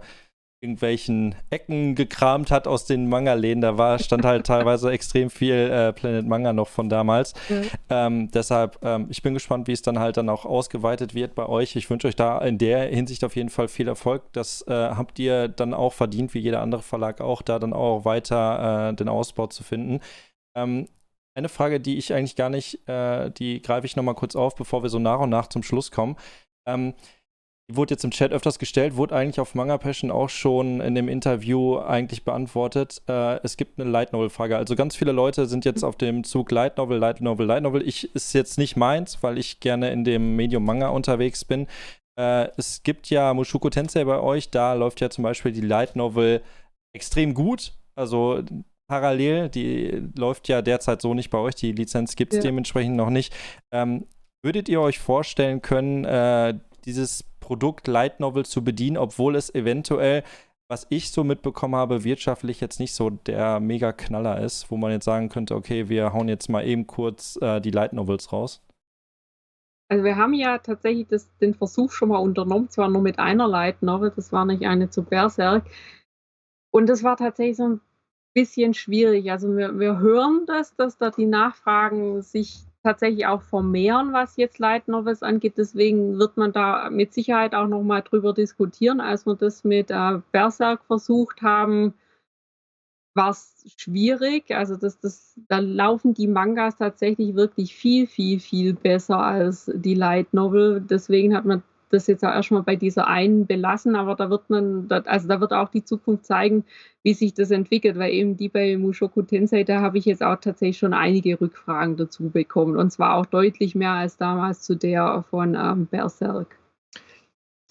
irgendwelchen 0.64 1.35
Ecken 1.49 1.94
gekramt 1.94 2.49
hat 2.49 2.68
aus 2.68 2.85
den 2.85 3.10
Manga-Läden. 3.10 3.61
Da 3.61 3.77
war, 3.77 3.99
stand 3.99 4.23
halt 4.23 4.48
teilweise 4.48 4.90
extrem 4.91 5.30
viel 5.30 5.53
äh, 5.53 5.91
Planet 5.91 6.26
Manga 6.26 6.53
noch 6.53 6.69
von 6.69 6.88
damals. 6.88 7.34
Mhm. 7.49 7.64
Ähm, 7.90 8.31
deshalb, 8.31 8.80
ähm, 8.81 9.07
ich 9.10 9.22
bin 9.22 9.34
gespannt, 9.34 9.68
wie 9.68 9.73
es 9.73 9.81
dann 9.81 9.99
halt 9.99 10.15
dann 10.15 10.30
auch 10.30 10.45
ausgeweitet 10.45 11.14
wird 11.14 11.35
bei 11.35 11.45
euch. 11.48 11.76
Ich 11.76 11.90
wünsche 11.90 12.07
euch 12.07 12.15
da 12.15 12.40
in 12.40 12.57
der 12.57 12.88
Hinsicht 12.88 13.26
auf 13.26 13.35
jeden 13.35 13.49
Fall 13.49 13.68
viel 13.68 13.90
Erfolg. 13.90 14.23
Das 14.31 14.65
äh, 14.68 14.72
habt 14.72 15.19
ihr 15.19 15.49
dann 15.49 15.73
auch 15.73 15.91
verdient, 15.91 16.34
wie 16.34 16.40
jeder 16.40 16.61
andere 16.61 16.81
Verlag 16.81 17.19
auch, 17.19 17.41
da 17.41 17.60
dann 17.60 17.73
auch 17.73 18.06
weiter 18.06 18.90
äh, 18.90 18.94
den 18.95 19.10
Ausbau 19.10 19.48
zu 19.48 19.64
finden. 19.64 19.99
Ähm, 20.56 20.88
eine 21.35 21.49
Frage, 21.49 21.81
die 21.81 21.98
ich 21.98 22.14
eigentlich 22.14 22.38
gar 22.38 22.49
nicht, 22.49 22.88
äh, 22.88 23.31
die 23.31 23.61
greife 23.61 23.85
ich 23.85 23.98
nochmal 23.98 24.15
kurz 24.15 24.35
auf, 24.35 24.56
bevor 24.56 24.81
wir 24.81 24.90
so 24.90 24.99
nach 24.99 25.19
und 25.19 25.30
nach 25.30 25.48
zum 25.48 25.64
Schluss 25.64 25.91
kommen. 25.91 26.15
Die 27.69 27.77
wurde 27.77 27.94
jetzt 27.94 28.03
im 28.03 28.11
Chat 28.11 28.34
öfters 28.34 28.60
gestellt, 28.60 28.98
wurde 28.98 29.15
eigentlich 29.15 29.40
auf 29.40 29.56
Manga 29.56 29.77
Passion 29.77 30.11
auch 30.11 30.30
schon 30.30 30.81
in 30.81 30.95
dem 30.95 31.07
Interview 31.07 31.77
eigentlich 31.77 32.26
beantwortet. 32.26 33.02
Äh, 33.07 33.40
es 33.44 33.56
gibt 33.56 33.80
eine 33.80 33.90
Light 33.90 34.11
Novel 34.11 34.30
Frage. 34.30 34.57
Also 34.57 34.76
ganz 34.76 34.98
viele 34.98 35.14
Leute 35.14 35.45
sind 35.45 35.64
jetzt 35.64 35.84
auf 35.84 35.95
dem 35.95 36.26
Zug 36.26 36.52
Light 36.52 36.77
Novel, 36.77 36.98
Light 36.98 37.22
Novel, 37.22 37.45
Light 37.45 37.64
Novel. 37.64 37.88
Ich 37.88 38.14
ist 38.15 38.34
jetzt 38.34 38.57
nicht 38.57 38.76
meins, 38.76 39.23
weil 39.23 39.38
ich 39.38 39.61
gerne 39.61 39.91
in 39.91 40.03
dem 40.03 40.35
Medium 40.35 40.65
Manga 40.65 40.90
unterwegs 40.90 41.45
bin. 41.45 41.68
Äh, 42.19 42.49
es 42.57 42.84
gibt 42.84 43.10
ja 43.10 43.34
Mushoku 43.34 43.69
Tensei 43.69 44.03
bei 44.03 44.19
euch, 44.19 44.49
da 44.52 44.73
läuft 44.73 44.99
ja 44.99 45.10
zum 45.10 45.23
Beispiel 45.23 45.53
die 45.53 45.61
Light 45.61 45.95
Novel 45.95 46.41
extrem 46.94 47.34
gut. 47.34 47.73
Also 47.95 48.44
parallel, 48.90 49.49
die 49.49 50.03
läuft 50.18 50.49
ja 50.49 50.61
derzeit 50.61 51.02
so 51.02 51.14
nicht 51.14 51.30
bei 51.30 51.38
euch. 51.38 51.56
Die 51.56 51.72
Lizenz 51.72 52.15
gibt 52.18 52.34
es 52.34 52.38
ja. 52.38 52.44
dementsprechend 52.44 52.95
noch 52.98 53.10
nicht. 53.10 53.34
Ähm, 53.72 54.06
würdet 54.44 54.68
ihr 54.68 54.81
euch 54.81 54.99
vorstellen 54.99 55.61
können, 55.61 56.03
äh, 56.03 56.56
dieses 56.85 57.23
Produkt 57.39 57.88
Light 57.88 58.19
Novel 58.19 58.45
zu 58.45 58.64
bedienen, 58.64 58.97
obwohl 58.97 59.35
es 59.35 59.53
eventuell, 59.53 60.23
was 60.69 60.88
ich 60.89 61.11
so 61.11 61.23
mitbekommen 61.23 61.76
habe, 61.76 62.03
wirtschaftlich 62.03 62.61
jetzt 62.61 62.80
nicht 62.80 62.93
so 62.93 63.10
der 63.10 63.60
mega 63.60 63.91
Knaller 63.91 64.41
ist, 64.41 64.72
wo 64.72 64.77
man 64.77 64.91
jetzt 64.91 65.05
sagen 65.05 65.30
könnte, 65.30 65.55
okay, 65.55 65.89
wir 65.89 66.14
hauen 66.14 66.30
jetzt 66.30 66.49
mal 66.49 66.65
eben 66.65 66.88
kurz 66.88 67.38
äh, 67.41 67.60
die 67.60 67.72
Light 67.72 67.93
Novels 67.93 68.31
raus? 68.31 68.61
Also 69.89 70.03
wir 70.03 70.15
haben 70.15 70.34
ja 70.34 70.57
tatsächlich 70.57 71.07
das, 71.07 71.30
den 71.38 71.53
Versuch 71.53 71.91
schon 71.91 72.10
mal 72.10 72.18
unternommen, 72.18 72.69
zwar 72.69 72.89
nur 72.89 73.01
mit 73.01 73.19
einer 73.19 73.47
Light 73.47 73.84
Novel, 73.84 74.11
das 74.15 74.31
war 74.31 74.45
nicht 74.45 74.65
eine 74.65 74.89
zu 74.89 75.03
Berserk. 75.03 75.65
Und 76.72 76.88
das 76.88 77.03
war 77.03 77.18
tatsächlich 77.18 77.57
so 77.57 77.68
ein 77.68 77.81
bisschen 78.34 78.73
schwierig. 78.73 79.30
Also 79.31 79.55
wir, 79.55 79.80
wir 79.80 79.99
hören 79.99 80.45
das, 80.47 80.76
dass 80.76 80.97
da 80.97 81.11
die 81.11 81.27
Nachfragen 81.27 82.22
sich 82.23 82.65
tatsächlich 82.84 83.26
auch 83.26 83.41
vermehren, 83.41 84.14
was 84.14 84.38
jetzt 84.38 84.60
Light 84.60 84.88
Novels 84.88 85.23
angeht. 85.23 85.57
Deswegen 85.57 86.19
wird 86.19 86.38
man 86.38 86.51
da 86.51 86.89
mit 86.89 87.14
Sicherheit 87.14 87.55
auch 87.55 87.68
noch 87.68 87.81
mal 87.84 88.01
drüber 88.01 88.34
diskutieren. 88.34 88.99
Als 88.99 89.26
wir 89.26 89.35
das 89.35 89.64
mit 89.64 89.89
äh, 89.89 90.19
Berserk 90.31 90.84
versucht 90.85 91.41
haben, 91.41 91.93
war 93.15 93.30
es 93.30 93.64
schwierig. 93.77 94.51
Also 94.51 94.76
das, 94.76 94.99
das, 94.99 95.39
da 95.47 95.60
laufen 95.60 96.14
die 96.14 96.27
Mangas 96.27 96.77
tatsächlich 96.77 97.35
wirklich 97.35 97.76
viel, 97.76 98.07
viel, 98.07 98.39
viel 98.39 98.73
besser 98.73 99.19
als 99.19 99.72
die 99.73 99.95
Light 99.95 100.34
Novel. 100.34 100.81
Deswegen 100.81 101.35
hat 101.35 101.45
man 101.45 101.64
das 101.94 102.07
jetzt 102.07 102.24
auch 102.24 102.34
erstmal 102.34 102.64
bei 102.64 102.76
dieser 102.76 103.07
einen 103.07 103.45
belassen, 103.45 103.95
aber 103.95 104.15
da 104.15 104.30
wird 104.30 104.49
man, 104.49 104.88
also 104.90 105.28
da 105.28 105.40
wird 105.40 105.53
auch 105.53 105.70
die 105.70 105.86
Zukunft 105.86 106.26
zeigen, 106.26 106.65
wie 107.03 107.14
sich 107.14 107.34
das 107.34 107.52
entwickelt, 107.52 107.98
weil 107.98 108.11
eben 108.11 108.36
die 108.38 108.49
bei 108.49 108.78
Mushoku 108.78 109.22
Tensei, 109.22 109.64
da 109.64 109.82
habe 109.82 109.98
ich 109.98 110.06
jetzt 110.06 110.24
auch 110.24 110.38
tatsächlich 110.38 110.78
schon 110.78 110.94
einige 110.94 111.40
Rückfragen 111.40 111.98
dazu 111.98 112.30
bekommen 112.30 112.78
und 112.78 112.91
zwar 112.91 113.15
auch 113.15 113.26
deutlich 113.26 113.76
mehr 113.76 113.91
als 113.91 114.18
damals 114.18 114.61
zu 114.61 114.76
der 114.76 115.24
von 115.30 115.56
ähm, 115.56 115.86
Berserk. 115.86 116.57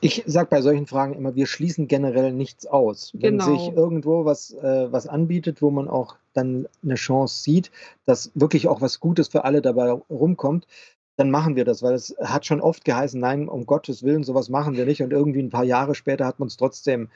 Ich 0.05 0.25
sage 0.27 0.49
bei 0.51 0.61
solchen 0.63 0.89
Fragen 0.89 1.15
immer, 1.15 1.37
wir 1.37 1.47
schließen 1.47 1.87
generell 1.87 2.33
nichts 2.33 2.67
aus. 2.67 3.13
Wenn 3.15 3.39
genau. 3.39 3.57
sich 3.57 3.73
irgendwo 3.77 4.25
was, 4.25 4.53
äh, 4.53 4.91
was 4.91 5.07
anbietet, 5.07 5.63
wo 5.63 5.71
man 5.71 5.87
auch 5.87 6.17
dann 6.33 6.67
eine 6.83 6.97
Chance 6.97 7.41
sieht, 7.41 7.71
dass 8.05 8.33
wirklich 8.35 8.67
auch 8.67 8.81
was 8.81 8.99
Gutes 8.99 9.29
für 9.29 9.45
alle 9.45 9.63
dabei 9.63 9.93
rumkommt, 10.11 10.67
dann 11.17 11.31
machen 11.31 11.57
wir 11.57 11.65
das, 11.65 11.83
weil 11.83 11.95
es 11.95 12.15
hat 12.21 12.47
schon 12.47 12.61
oft 12.61 12.85
geheißen, 12.85 13.21
nein, 13.21 13.49
um 13.49 13.67
Gottes 13.67 14.03
Willen, 14.03 14.25
sowas 14.25 14.49
machen 14.49 14.77
wir 14.77 14.87
nicht. 14.87 15.03
Und 15.03 15.13
irgendwie 15.13 15.43
ein 15.43 15.51
paar 15.51 15.65
Jahre 15.65 15.95
später 15.95 16.27
hat 16.27 16.39
man 16.39 16.49
es 16.49 16.57
trotzdem 16.57 17.11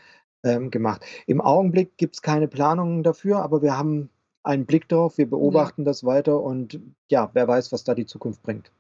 ähm, 0.45 0.71
gemacht. 0.71 1.05
Im 1.27 1.41
Augenblick 1.41 1.97
gibt 1.97 2.17
es 2.17 2.23
keine 2.23 2.49
Planungen 2.49 3.03
dafür, 3.03 3.43
aber 3.43 3.63
wir 3.63 3.77
haben 3.77 4.11
einen 4.43 4.67
Blick 4.67 4.89
darauf, 4.89 5.19
wir 5.19 5.29
beobachten 5.29 5.83
ja. 5.83 5.87
das 5.87 6.05
weiter 6.05 6.41
und 6.41 6.81
ja, 7.11 7.31
wer 7.33 7.49
weiß, 7.49 7.73
was 7.73 7.85
da 7.85 7.95
die 7.95 8.07
Zukunft 8.07 8.43
bringt. 8.43 8.71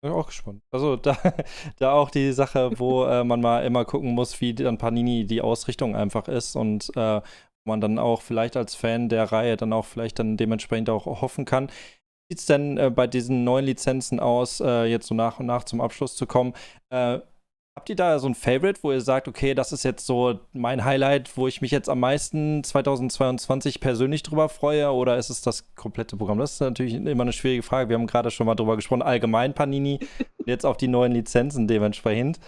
Bin 0.00 0.12
auch 0.12 0.26
gespannt. 0.26 0.62
Also 0.70 0.96
da, 0.96 1.16
da 1.78 1.92
auch 1.92 2.10
die 2.10 2.32
Sache, 2.32 2.70
wo 2.78 3.04
äh, 3.04 3.24
man 3.24 3.40
mal 3.40 3.64
immer 3.64 3.84
gucken 3.84 4.12
muss, 4.12 4.40
wie 4.40 4.54
dann 4.54 4.78
Panini 4.78 5.26
die 5.26 5.42
Ausrichtung 5.42 5.96
einfach 5.96 6.28
ist 6.28 6.56
und 6.56 6.90
äh, 6.96 7.20
man 7.64 7.80
dann 7.80 7.98
auch 7.98 8.22
vielleicht 8.22 8.56
als 8.56 8.74
Fan 8.74 9.08
der 9.08 9.30
Reihe 9.30 9.56
dann 9.56 9.72
auch 9.72 9.84
vielleicht 9.84 10.18
dann 10.18 10.36
dementsprechend 10.36 10.88
auch 10.88 11.06
hoffen 11.06 11.44
kann 11.44 11.70
sieht 12.30 12.40
es 12.40 12.46
denn 12.46 12.76
äh, 12.76 12.90
bei 12.90 13.06
diesen 13.06 13.44
neuen 13.44 13.64
Lizenzen 13.64 14.20
aus, 14.20 14.60
äh, 14.60 14.84
jetzt 14.84 15.06
so 15.06 15.14
nach 15.14 15.40
und 15.40 15.46
nach 15.46 15.64
zum 15.64 15.80
Abschluss 15.80 16.16
zu 16.16 16.26
kommen? 16.26 16.54
Äh, 16.90 17.20
habt 17.78 17.88
ihr 17.88 17.96
da 17.96 18.18
so 18.18 18.28
ein 18.28 18.34
Favorite, 18.34 18.80
wo 18.82 18.92
ihr 18.92 19.00
sagt, 19.00 19.28
okay, 19.28 19.54
das 19.54 19.72
ist 19.72 19.84
jetzt 19.84 20.04
so 20.04 20.40
mein 20.52 20.84
Highlight, 20.84 21.36
wo 21.36 21.46
ich 21.46 21.60
mich 21.60 21.70
jetzt 21.70 21.88
am 21.88 22.00
meisten 22.00 22.62
2022 22.64 23.80
persönlich 23.80 24.22
drüber 24.22 24.48
freue? 24.48 24.90
Oder 24.90 25.16
ist 25.16 25.30
es 25.30 25.40
das 25.40 25.74
komplette 25.74 26.16
Programm? 26.16 26.38
Das 26.38 26.54
ist 26.54 26.60
natürlich 26.60 26.94
immer 26.94 27.22
eine 27.22 27.32
schwierige 27.32 27.62
Frage. 27.62 27.88
Wir 27.88 27.96
haben 27.96 28.06
gerade 28.06 28.30
schon 28.30 28.46
mal 28.46 28.56
drüber 28.56 28.76
gesprochen, 28.76 29.02
allgemein 29.02 29.54
Panini, 29.54 30.00
jetzt 30.46 30.66
auf 30.66 30.76
die 30.76 30.88
neuen 30.88 31.12
Lizenzen 31.12 31.66
dementsprechend. 31.68 32.38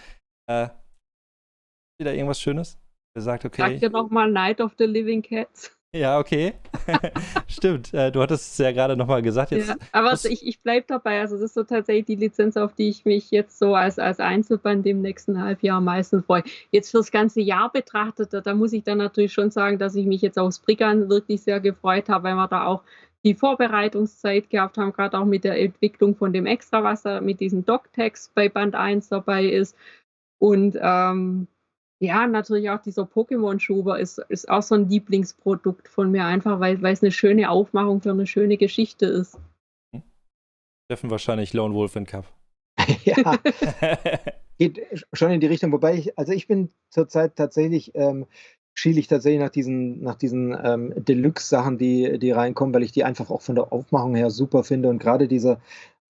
Äh, 0.49 0.65
habt 0.65 0.75
ihr 2.01 2.07
da 2.07 2.13
irgendwas 2.13 2.41
Schönes? 2.41 2.79
Ihr 3.17 3.23
sagt, 3.23 3.45
okay. 3.45 3.63
Sagt 3.63 3.83
ihr 3.83 3.91
nochmal 3.91 4.31
Night 4.31 4.61
of 4.61 4.73
the 4.79 4.85
Living 4.85 5.23
Cats? 5.23 5.80
Ja, 5.93 6.21
okay. 6.21 6.55
Stimmt. 7.49 7.93
Äh, 7.93 8.13
du 8.13 8.21
hattest 8.21 8.53
es 8.53 8.59
ja 8.59 8.71
gerade 8.71 8.97
nochmal 8.97 9.23
gesagt. 9.23 9.51
Jetzt 9.51 9.69
ja, 9.69 9.77
aber 9.91 10.13
was... 10.13 10.25
ich, 10.25 10.47
ich 10.47 10.61
bleibe 10.63 10.87
dabei. 10.87 11.21
Also, 11.21 11.35
das 11.35 11.47
ist 11.47 11.55
so 11.55 11.65
tatsächlich 11.65 12.07
die 12.07 12.15
Lizenz, 12.15 12.57
auf 12.57 12.75
die 12.75 12.89
ich 12.89 13.05
mich 13.05 13.33
jetzt 13.33 13.59
so 13.59 13.75
als, 13.75 13.99
als 13.99 14.21
Einzelband 14.21 14.87
im 14.87 15.03
nächsten 15.03 15.43
Halbjahr 15.43 15.79
am 15.79 15.85
meisten 15.85 16.23
freue. 16.23 16.45
Jetzt 16.71 16.93
fürs 16.93 17.11
ganze 17.11 17.41
Jahr 17.41 17.73
betrachtet, 17.73 18.33
da, 18.33 18.41
da 18.41 18.55
muss 18.55 18.73
ich 18.73 18.85
dann 18.85 18.99
natürlich 18.99 19.33
schon 19.33 19.51
sagen, 19.51 19.79
dass 19.79 19.97
ich 19.97 20.07
mich 20.07 20.23
jetzt 20.23 20.39
aufs 20.39 20.61
Brickern 20.61 21.09
wirklich 21.09 21.43
sehr 21.43 21.59
gefreut 21.59 22.09
habe, 22.09 22.25
weil 22.25 22.37
wir 22.37 22.47
da 22.47 22.67
auch 22.67 22.85
die 23.25 23.35
Vorbereitungszeit 23.35 24.49
gehabt 24.49 24.79
haben, 24.79 24.93
gerade 24.93 25.19
auch 25.19 25.25
mit 25.25 25.43
der 25.43 25.61
Entwicklung 25.61 26.15
von 26.15 26.33
dem 26.33 26.47
Extra, 26.47 26.85
was 26.85 27.03
da 27.03 27.21
mit 27.21 27.41
diesem 27.41 27.65
Doc-Text 27.65 28.33
bei 28.35 28.49
Band 28.49 28.77
1 28.77 29.09
dabei 29.09 29.45
ist. 29.45 29.77
Und 30.39 30.79
ähm, 30.81 31.49
ja, 32.03 32.27
natürlich 32.27 32.71
auch 32.71 32.81
dieser 32.81 33.03
Pokémon-Schuber 33.03 34.01
ist, 34.01 34.19
ist 34.29 34.49
auch 34.49 34.63
so 34.63 34.75
ein 34.75 34.89
Lieblingsprodukt 34.89 35.87
von 35.87 36.11
mir, 36.11 36.25
einfach 36.25 36.59
weil, 36.59 36.81
weil 36.81 36.95
es 36.95 37.03
eine 37.03 37.13
schöne 37.13 37.51
Aufmachung 37.51 38.01
für 38.01 38.11
eine 38.11 38.27
schöne 38.27 38.57
Geschichte 38.57 39.07
ist. 39.07 39.39
Treffen 40.91 41.11
wahrscheinlich 41.11 41.53
Lone 41.53 41.75
Wolf 41.75 41.95
in 41.97 42.07
Cup. 42.07 42.27
ja, 43.05 43.39
geht 44.59 44.81
schon 45.13 45.31
in 45.31 45.41
die 45.41 45.47
Richtung. 45.47 45.73
Wobei 45.73 45.95
ich, 45.95 46.19
also 46.19 46.33
ich 46.33 46.47
bin 46.47 46.71
zurzeit 46.89 47.37
tatsächlich, 47.37 47.93
ähm, 47.95 48.27
schiele 48.75 48.99
ich 48.99 49.07
tatsächlich 49.07 49.41
nach 49.41 49.51
diesen, 49.51 50.01
nach 50.01 50.15
diesen 50.15 50.57
ähm, 50.65 50.95
Deluxe-Sachen, 50.97 51.77
die, 51.77 52.19
die 52.19 52.31
reinkommen, 52.31 52.75
weil 52.75 52.83
ich 52.83 52.93
die 52.93 53.05
einfach 53.05 53.29
auch 53.29 53.43
von 53.43 53.57
der 53.57 53.75
Aufmachung 53.75 54.15
her 54.15 54.31
super 54.31 54.65
finde. 54.65 54.89
Und 54.89 55.01
gerade 55.01 55.29
dieser 55.29 55.61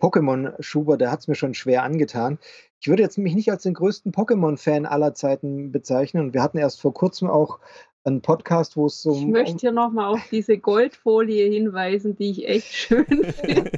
Pokémon-Schuber, 0.01 0.97
der 0.97 1.11
hat 1.11 1.21
es 1.21 1.29
mir 1.29 1.35
schon 1.35 1.55
schwer 1.55 1.83
angetan. 1.83 2.39
Ich 2.81 2.89
würde 2.89 3.03
jetzt 3.03 3.19
mich 3.19 3.35
nicht 3.35 3.51
als 3.51 3.63
den 3.63 3.75
größten 3.75 4.13
Pokémon-Fan 4.13 4.87
aller 4.87 5.15
Zeiten 5.15 5.71
bezeichnen. 5.71 6.27
Und 6.27 6.35
wir 6.35 6.43
hatten 6.43 6.59
erst 6.59 6.81
vor 6.81 6.95
kurzem 6.95 7.29
auch 7.29 7.59
einen 8.05 8.23
Podcast, 8.23 8.77
wo 8.77 8.87
es 8.87 9.03
so. 9.03 9.15
Ich 9.15 9.27
möchte 9.27 9.59
hier 9.59 9.73
nochmal 9.73 10.15
auf 10.15 10.21
diese 10.31 10.59
Goldfolie 10.59 11.51
hinweisen, 11.51 12.17
die 12.17 12.31
ich 12.31 12.49
echt 12.49 12.73
schön 12.73 13.07
finde. 13.33 13.71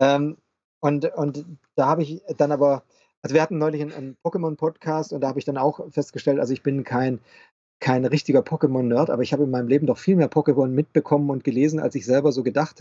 ähm, 0.00 0.36
und, 0.80 1.04
und 1.14 1.44
da 1.76 1.86
habe 1.86 2.02
ich 2.02 2.22
dann 2.36 2.50
aber, 2.50 2.82
also 3.22 3.34
wir 3.34 3.42
hatten 3.42 3.58
neulich 3.58 3.82
einen, 3.82 3.92
einen 3.92 4.16
Pokémon-Podcast 4.24 5.12
und 5.12 5.20
da 5.20 5.28
habe 5.28 5.38
ich 5.38 5.44
dann 5.44 5.58
auch 5.58 5.80
festgestellt, 5.90 6.40
also 6.40 6.52
ich 6.52 6.62
bin 6.62 6.82
kein, 6.82 7.20
kein 7.80 8.04
richtiger 8.04 8.40
Pokémon-Nerd, 8.40 9.10
aber 9.10 9.22
ich 9.22 9.32
habe 9.32 9.44
in 9.44 9.50
meinem 9.50 9.68
Leben 9.68 9.86
doch 9.86 9.98
viel 9.98 10.16
mehr 10.16 10.30
Pokémon 10.30 10.68
mitbekommen 10.68 11.30
und 11.30 11.44
gelesen, 11.44 11.78
als 11.78 11.94
ich 11.94 12.06
selber 12.06 12.32
so 12.32 12.42
gedacht 12.42 12.80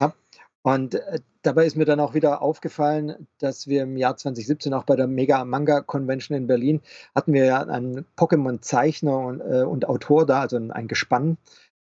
habe. 0.00 0.14
Und 0.62 0.94
äh, 0.94 1.20
dabei 1.42 1.64
ist 1.64 1.76
mir 1.76 1.86
dann 1.86 2.00
auch 2.00 2.14
wieder 2.14 2.42
aufgefallen, 2.42 3.26
dass 3.38 3.66
wir 3.66 3.84
im 3.84 3.96
Jahr 3.96 4.16
2017 4.16 4.74
auch 4.74 4.84
bei 4.84 4.96
der 4.96 5.06
Mega 5.06 5.44
Manga 5.44 5.80
Convention 5.80 6.36
in 6.36 6.46
Berlin 6.46 6.82
hatten 7.14 7.32
wir 7.32 7.44
ja 7.44 7.62
einen 7.62 8.04
Pokémon-Zeichner 8.16 9.16
und, 9.18 9.40
äh, 9.40 9.62
und, 9.62 9.88
Autor 9.88 10.26
da, 10.26 10.40
also 10.40 10.56
ein, 10.56 10.70
ein 10.70 10.88
Gespann. 10.88 11.38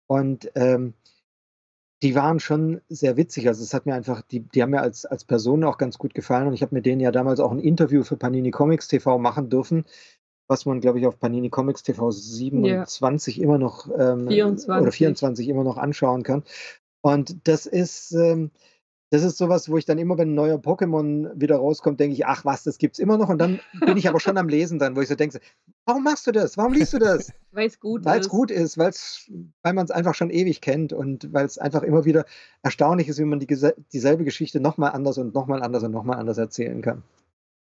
Und 0.07 0.51
ähm, 0.55 0.95
die 2.03 2.15
waren 2.15 2.41
schon 2.41 2.81
sehr 2.89 3.17
witzig. 3.17 3.49
Also 3.49 3.63
es 3.63 3.73
hat 3.75 3.87
mir 3.87 3.95
einfach, 3.95 4.23
die, 4.23 4.41
die 4.41 4.63
haben 4.63 4.71
mir 4.71 4.83
als, 4.83 5.07
als 5.07 5.25
Person 5.25 5.65
auch 5.65 5.79
ganz 5.79 5.99
gut 5.99 6.15
gefallen. 6.15 6.47
Und 6.47 6.55
ich 6.55 6.63
habe 6.63 6.75
mit 6.75 6.87
denen 6.87 7.01
ja 7.01 7.11
damals 7.11 7.41
auch 7.41 7.51
ein 7.51 7.61
Interview 7.61 8.03
für 8.03 8.17
Panini 8.17 8.51
Comics 8.51 8.89
TV 8.89 9.19
machen 9.19 9.49
dürfen, 9.49 9.85
was 10.47 10.67
man, 10.67 10.81
glaube 10.81 10.99
ich, 10.99 11.07
auf 11.07 11.19
Panini 11.19 11.51
Comics 11.51 11.83
TV 11.83 12.11
27 12.11 13.37
ja. 13.37 13.45
immer 13.45 13.59
noch 13.59 13.89
ähm, 13.99 14.29
24. 14.29 14.69
oder 14.69 14.93
24 14.93 15.49
immer 15.49 15.65
noch 15.65 15.79
anschauen 15.79 16.23
kann. 16.23 16.45
Und 17.05 17.47
das 17.47 17.67
ist, 17.67 18.13
ähm, 18.13 18.51
das 19.11 19.23
ist 19.23 19.37
sowas, 19.37 19.69
wo 19.69 19.77
ich 19.77 19.85
dann 19.85 19.99
immer, 19.99 20.17
wenn 20.17 20.31
ein 20.31 20.35
neuer 20.35 20.57
Pokémon 20.57 21.33
wieder 21.39 21.57
rauskommt, 21.57 22.01
denke 22.01 22.15
ich, 22.15 22.25
ach 22.25 22.47
was, 22.47 22.63
das 22.63 22.79
gibt 22.79 22.95
es 22.95 22.99
immer 22.99 23.19
noch. 23.19 23.29
Und 23.29 23.37
dann 23.37 23.61
bin 23.85 23.99
ich 23.99 24.09
aber 24.09 24.21
schon 24.21 24.39
am 24.39 24.49
Lesen 24.49 24.79
dann, 24.79 24.97
wo 24.97 25.03
ich 25.03 25.09
so 25.09 25.15
denke, 25.15 25.39
warum 25.85 26.03
machst 26.03 26.27
du 26.27 26.33
das? 26.33 26.57
Warum 26.57 26.73
liest 26.73 26.95
du 26.95 26.99
das? 26.99 27.31
weil 27.53 27.67
es 27.67 27.79
gut 27.79 28.07
weil's 28.07 28.07
ist. 28.07 28.15
Weil 28.15 28.21
es 28.21 28.29
gut 28.31 28.51
ist, 28.51 28.79
weil's, 28.79 29.31
weil 29.63 29.75
man 29.75 29.85
es 29.85 29.91
einfach 29.91 30.15
schon 30.15 30.31
ewig 30.31 30.63
kennt 30.63 30.95
und 30.95 31.31
weil 31.31 31.45
es 31.45 31.59
einfach 31.59 31.83
immer 31.83 32.07
wieder 32.07 32.25
erstaunlich 32.63 33.09
ist, 33.09 33.19
wie 33.19 33.25
man 33.25 33.39
die, 33.39 33.47
dieselbe 33.93 34.25
Geschichte 34.25 34.59
nochmal 34.59 34.93
anders 34.93 35.19
und 35.19 35.35
nochmal 35.35 35.63
anders 35.63 35.83
und 35.83 35.91
nochmal 35.91 36.19
anders 36.19 36.39
erzählen 36.39 36.81
kann. 36.81 37.03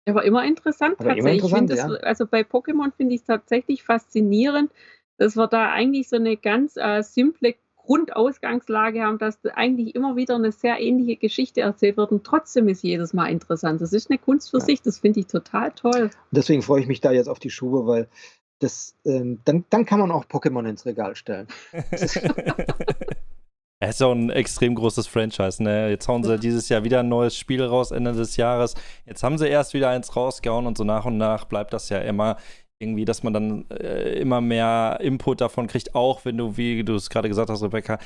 Aber 0.08 0.24
immer 0.24 0.46
interessant 0.46 0.96
aber 1.00 1.10
tatsächlich. 1.10 1.44
Immer 1.44 1.58
interessant, 1.58 1.70
das, 1.72 1.80
ja. 1.80 2.08
Also 2.08 2.26
bei 2.26 2.42
Pokémon 2.42 2.94
finde 2.96 3.16
ich 3.16 3.22
es 3.22 3.28
tatsächlich 3.28 3.84
faszinierend, 3.84 4.72
dass 5.18 5.36
wir 5.36 5.48
da 5.48 5.72
eigentlich 5.72 6.08
so 6.08 6.16
eine 6.16 6.38
ganz 6.38 6.78
äh, 6.78 7.02
simple 7.02 7.56
Grundausgangslage 7.86 9.02
haben, 9.02 9.18
dass 9.18 9.38
eigentlich 9.46 9.96
immer 9.96 10.16
wieder 10.16 10.36
eine 10.36 10.52
sehr 10.52 10.80
ähnliche 10.80 11.18
Geschichte 11.18 11.62
erzählt 11.62 11.98
wird 11.98 12.12
und 12.12 12.24
trotzdem 12.24 12.68
ist 12.68 12.84
jedes 12.84 13.14
Mal 13.14 13.28
interessant. 13.28 13.82
Das 13.82 13.94
ist 13.94 14.10
eine 14.10 14.18
Kunst 14.18 14.50
für 14.50 14.58
ja. 14.60 14.66
sich, 14.66 14.82
das 14.82 15.00
finde 15.00 15.20
ich 15.20 15.28
total 15.28 15.72
toll. 15.72 16.04
Und 16.04 16.12
deswegen 16.32 16.62
freue 16.62 16.82
ich 16.82 16.88
mich 16.88 17.02
da 17.02 17.12
jetzt 17.12 17.28
auf 17.28 17.40
die 17.40 17.50
Schuhe, 17.50 17.86
weil 17.86 18.08
das, 18.60 18.96
ähm, 19.06 19.42
dann, 19.46 19.66
dann 19.70 19.86
kann 19.86 20.00
man 20.00 20.12
auch 20.12 20.26
Pokémon 20.26 20.68
ins 20.68 20.86
Regal 20.86 21.16
stellen. 21.16 21.48
Er 23.82 23.90
ist 23.90 24.00
ja 24.00 24.08
auch 24.08 24.14
ein 24.14 24.30
extrem 24.30 24.74
großes 24.74 25.06
Franchise, 25.06 25.62
ne? 25.62 25.90
Jetzt 25.90 26.08
hauen 26.08 26.24
sie 26.24 26.40
dieses 26.40 26.70
Jahr 26.70 26.86
wieder 26.86 27.02
ein 27.02 27.10
neues 27.10 27.38
Spiel 27.38 27.62
raus, 27.62 27.92
Ende 27.92 28.14
des 28.14 28.38
Jahres. 28.38 28.74
Jetzt 29.06 29.22
haben 29.22 29.38
sie 29.38 29.48
erst 29.50 29.74
wieder 29.74 29.90
eins 29.90 30.16
rausgehauen 30.16 30.66
und 30.66 30.78
so 30.78 30.86
nach 30.86 31.04
und 31.04 31.18
nach 31.18 31.44
bleibt 31.44 31.74
das 31.74 31.90
ja 31.90 32.00
immer 32.00 32.38
irgendwie, 32.80 33.06
dass 33.06 33.24
man 33.24 33.34
dann 33.34 33.70
äh, 33.70 34.20
immer 34.20 34.42
mehr 34.42 35.00
Input 35.02 35.42
davon 35.42 35.68
kriegt, 35.68 35.96
auch 35.96 36.26
wenn 36.26 36.38
du, 36.38 36.58
wie 36.58 36.84
du 36.84 36.96
es 36.96 37.10
gerade 37.10 37.30
gesagt 37.30 37.50
hast, 37.50 37.64
Rebecca, 37.64 38.00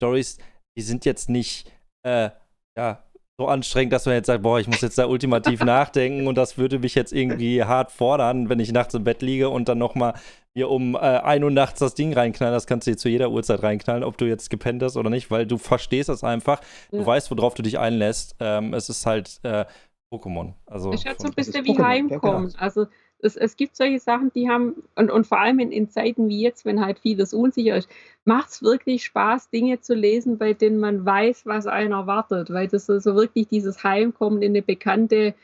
Stories, 0.00 0.38
die 0.76 0.82
sind 0.82 1.04
jetzt 1.04 1.28
nicht, 1.28 1.72
äh, 2.06 2.30
ja, 2.76 3.02
so 3.38 3.48
anstrengend, 3.48 3.92
dass 3.92 4.06
man 4.06 4.14
jetzt 4.14 4.26
sagt, 4.26 4.42
boah, 4.42 4.60
ich 4.60 4.68
muss 4.68 4.80
jetzt 4.82 4.98
da 4.98 5.06
ultimativ 5.06 5.60
nachdenken 5.64 6.26
und 6.26 6.36
das 6.36 6.58
würde 6.58 6.78
mich 6.78 6.94
jetzt 6.94 7.12
irgendwie 7.12 7.64
hart 7.64 7.90
fordern, 7.90 8.48
wenn 8.48 8.60
ich 8.60 8.72
nachts 8.72 8.94
im 8.94 9.04
Bett 9.04 9.22
liege 9.22 9.48
und 9.48 9.68
dann 9.68 9.78
noch 9.78 9.94
mal 9.94 10.14
mir 10.54 10.68
um 10.68 10.94
äh, 10.94 10.98
1 10.98 11.42
Uhr 11.42 11.50
nachts 11.50 11.80
das 11.80 11.94
Ding 11.94 12.12
reinknallen. 12.12 12.54
Das 12.54 12.66
kannst 12.66 12.86
du 12.86 12.92
dir 12.92 12.96
zu 12.96 13.08
jeder 13.08 13.30
Uhrzeit 13.30 13.62
reinknallen, 13.62 14.04
ob 14.04 14.18
du 14.18 14.26
jetzt 14.26 14.50
gepennt 14.50 14.82
hast 14.82 14.96
oder 14.96 15.08
nicht, 15.08 15.30
weil 15.30 15.46
du 15.46 15.56
verstehst 15.56 16.08
das 16.08 16.24
einfach. 16.24 16.60
Ja. 16.90 16.98
Du 16.98 17.06
weißt, 17.06 17.30
worauf 17.30 17.54
du 17.54 17.62
dich 17.62 17.78
einlässt. 17.78 18.36
Ähm, 18.38 18.74
es 18.74 18.88
ist 18.88 19.06
halt 19.06 19.40
äh, 19.44 19.64
Pokémon. 20.12 20.52
Also, 20.66 20.92
ist 20.92 21.06
halt 21.06 21.20
so 21.20 21.28
ein 21.28 21.34
bisschen 21.34 21.64
wie 21.64 21.78
Heimkommen. 21.78 22.48
Genau. 22.48 22.58
Also 22.58 22.86
es, 23.22 23.36
es 23.36 23.56
gibt 23.56 23.76
solche 23.76 24.00
Sachen, 24.00 24.32
die 24.34 24.48
haben, 24.48 24.82
und, 24.96 25.10
und 25.10 25.26
vor 25.26 25.40
allem 25.40 25.60
in, 25.60 25.72
in 25.72 25.88
Zeiten 25.88 26.28
wie 26.28 26.40
jetzt, 26.40 26.64
wenn 26.64 26.84
halt 26.84 26.98
vieles 26.98 27.32
unsicher 27.32 27.76
ist, 27.76 27.88
macht 28.24 28.50
es 28.50 28.62
wirklich 28.62 29.04
Spaß, 29.04 29.50
Dinge 29.50 29.80
zu 29.80 29.94
lesen, 29.94 30.38
bei 30.38 30.52
denen 30.52 30.78
man 30.78 31.06
weiß, 31.06 31.46
was 31.46 31.66
einen 31.66 31.92
erwartet, 31.92 32.50
weil 32.50 32.68
das 32.68 32.86
so, 32.86 32.98
so 32.98 33.14
wirklich 33.14 33.48
dieses 33.48 33.82
Heimkommen 33.84 34.42
in 34.42 34.52
eine 34.52 34.62
bekannte, 34.62 35.34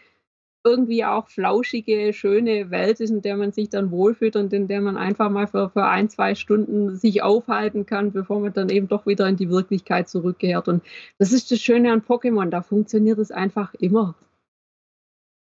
irgendwie 0.64 1.04
auch 1.04 1.28
flauschige, 1.28 2.12
schöne 2.12 2.70
Welt 2.70 3.00
ist, 3.00 3.10
in 3.10 3.22
der 3.22 3.36
man 3.36 3.52
sich 3.52 3.68
dann 3.70 3.90
wohlfühlt 3.90 4.36
und 4.36 4.52
in 4.52 4.68
der 4.68 4.80
man 4.80 4.96
einfach 4.96 5.30
mal 5.30 5.46
für, 5.46 5.70
für 5.70 5.84
ein, 5.84 6.08
zwei 6.10 6.34
Stunden 6.34 6.96
sich 6.96 7.22
aufhalten 7.22 7.86
kann, 7.86 8.12
bevor 8.12 8.40
man 8.40 8.52
dann 8.52 8.68
eben 8.68 8.88
doch 8.88 9.06
wieder 9.06 9.28
in 9.28 9.36
die 9.36 9.50
Wirklichkeit 9.50 10.08
zurückkehrt. 10.08 10.68
Und 10.68 10.82
das 11.18 11.32
ist 11.32 11.50
das 11.50 11.60
Schöne 11.60 11.92
an 11.92 12.02
Pokémon, 12.02 12.50
da 12.50 12.62
funktioniert 12.62 13.18
es 13.18 13.30
einfach 13.30 13.72
immer. 13.74 14.14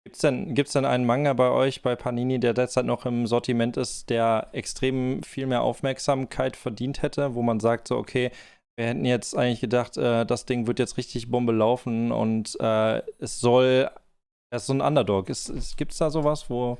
Gibt 0.05 0.17
es 0.17 0.23
denn, 0.23 0.55
gibt's 0.55 0.73
denn 0.73 0.85
einen 0.85 1.07
Manga 1.07 1.33
bei 1.33 1.51
euch, 1.51 1.81
bei 1.81 1.95
Panini, 1.95 2.41
der 2.41 2.55
derzeit 2.55 2.87
noch 2.87 3.07
im 3.07 3.27
Sortiment 3.29 3.77
ist, 3.77 4.11
der 4.11 4.49
extrem 4.53 5.23
viel 5.23 5.47
mehr 5.47 5.63
Aufmerksamkeit 5.63 6.57
verdient 6.57 7.03
hätte, 7.03 7.37
wo 7.37 7.43
man 7.43 7.61
sagt, 7.61 7.87
so, 7.87 7.97
okay, 7.97 8.33
wir 8.77 8.87
hätten 8.87 9.05
jetzt 9.05 9.37
eigentlich 9.37 9.61
gedacht, 9.61 9.97
äh, 9.97 10.25
das 10.25 10.45
Ding 10.45 10.67
wird 10.67 10.81
jetzt 10.81 10.97
richtig 10.97 11.31
Bombe 11.31 11.53
laufen 11.53 12.11
und 12.11 12.59
äh, 12.59 13.03
es 13.19 13.39
soll, 13.39 13.91
es 14.51 14.63
ist 14.63 14.67
so 14.67 14.73
ein 14.73 14.81
Underdog. 14.81 15.27
Gibt 15.27 15.93
es 15.93 15.99
da 15.99 16.11
sowas, 16.11 16.51
wo. 16.51 16.79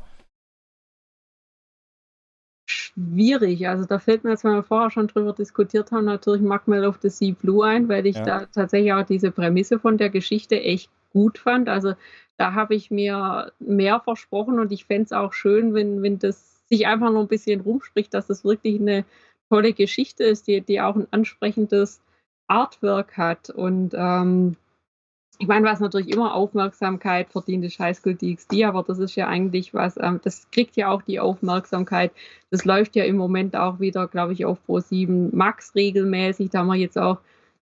Schwierig. 2.69 3.69
Also 3.69 3.85
da 3.85 3.99
fällt 3.99 4.25
mir 4.25 4.31
jetzt, 4.31 4.45
weil 4.45 4.55
wir 4.55 4.63
vorher 4.63 4.91
schon 4.91 5.07
drüber 5.07 5.33
diskutiert 5.33 5.93
haben, 5.93 6.07
natürlich 6.07 6.43
Magmel 6.43 6.87
of 6.87 6.99
the 7.03 7.11
Sea 7.11 7.35
Blue 7.35 7.65
ein, 7.65 7.89
weil 7.89 8.07
ich 8.07 8.17
ja. 8.17 8.25
da 8.25 8.47
tatsächlich 8.47 8.93
auch 8.93 9.05
diese 9.05 9.31
Prämisse 9.31 9.79
von 9.79 9.99
der 9.99 10.11
Geschichte 10.11 10.61
echt 10.61 10.91
gut 11.13 11.39
fand. 11.39 11.69
Also 11.69 11.95
da 12.39 12.55
habe 12.55 12.75
ich 12.75 12.91
mir 12.91 13.53
mehr 13.59 14.01
versprochen 14.01 14.59
und 14.59 14.73
ich 14.73 14.85
fände 14.85 15.05
es 15.05 15.13
auch 15.13 15.33
schön, 15.33 15.75
wenn, 15.75 16.03
wenn 16.03 16.19
das 16.19 16.63
sich 16.69 16.87
einfach 16.87 17.11
noch 17.11 17.21
ein 17.21 17.29
bisschen 17.29 17.61
rumspricht, 17.61 18.15
dass 18.15 18.27
das 18.27 18.45
wirklich 18.45 18.81
eine 18.81 19.05
tolle 19.51 19.75
Geschichte 19.75 20.25
ist, 20.25 20.47
die, 20.47 20.61
die 20.63 20.81
auch 20.81 20.97
ein 20.97 21.07
ansprechendes 21.11 22.01
Artwork 22.49 23.17
hat. 23.19 23.51
Und 23.51 23.93
ähm, 23.95 24.57
ich 25.39 25.49
meine, 25.49 25.67
was 25.67 25.81
natürlich 25.81 26.11
immer 26.11 26.35
Aufmerksamkeit 26.35 27.31
verdient, 27.31 27.65
ist 27.65 27.79
High 27.79 27.97
School 27.97 28.15
DxD, 28.15 28.65
aber 28.65 28.83
das 28.83 28.99
ist 28.99 29.17
ja 29.17 29.29
eigentlich 29.29 29.75
was, 29.75 29.97
ähm, 29.99 30.21
das 30.23 30.51
kriegt 30.51 30.77
ja 30.77 30.89
auch 30.91 31.03
die 31.03 31.21
Aufmerksamkeit. 31.21 32.13
Das 32.51 32.65
läuft 32.65 32.97
ja 32.97 33.05
im 33.05 33.17
Moment 33.17 33.57
auch 33.57 33.81
wieder, 33.81 34.09
glaube 34.09 34.33
ich, 34.33 34.45
auf 34.45 34.59
Pro7 34.67 35.35
Max 35.35 35.75
regelmäßig. 35.75 36.51
Da 36.51 36.61
haben 36.61 36.69
wir 36.69 36.77
jetzt 36.77 36.97
auch 36.97 37.19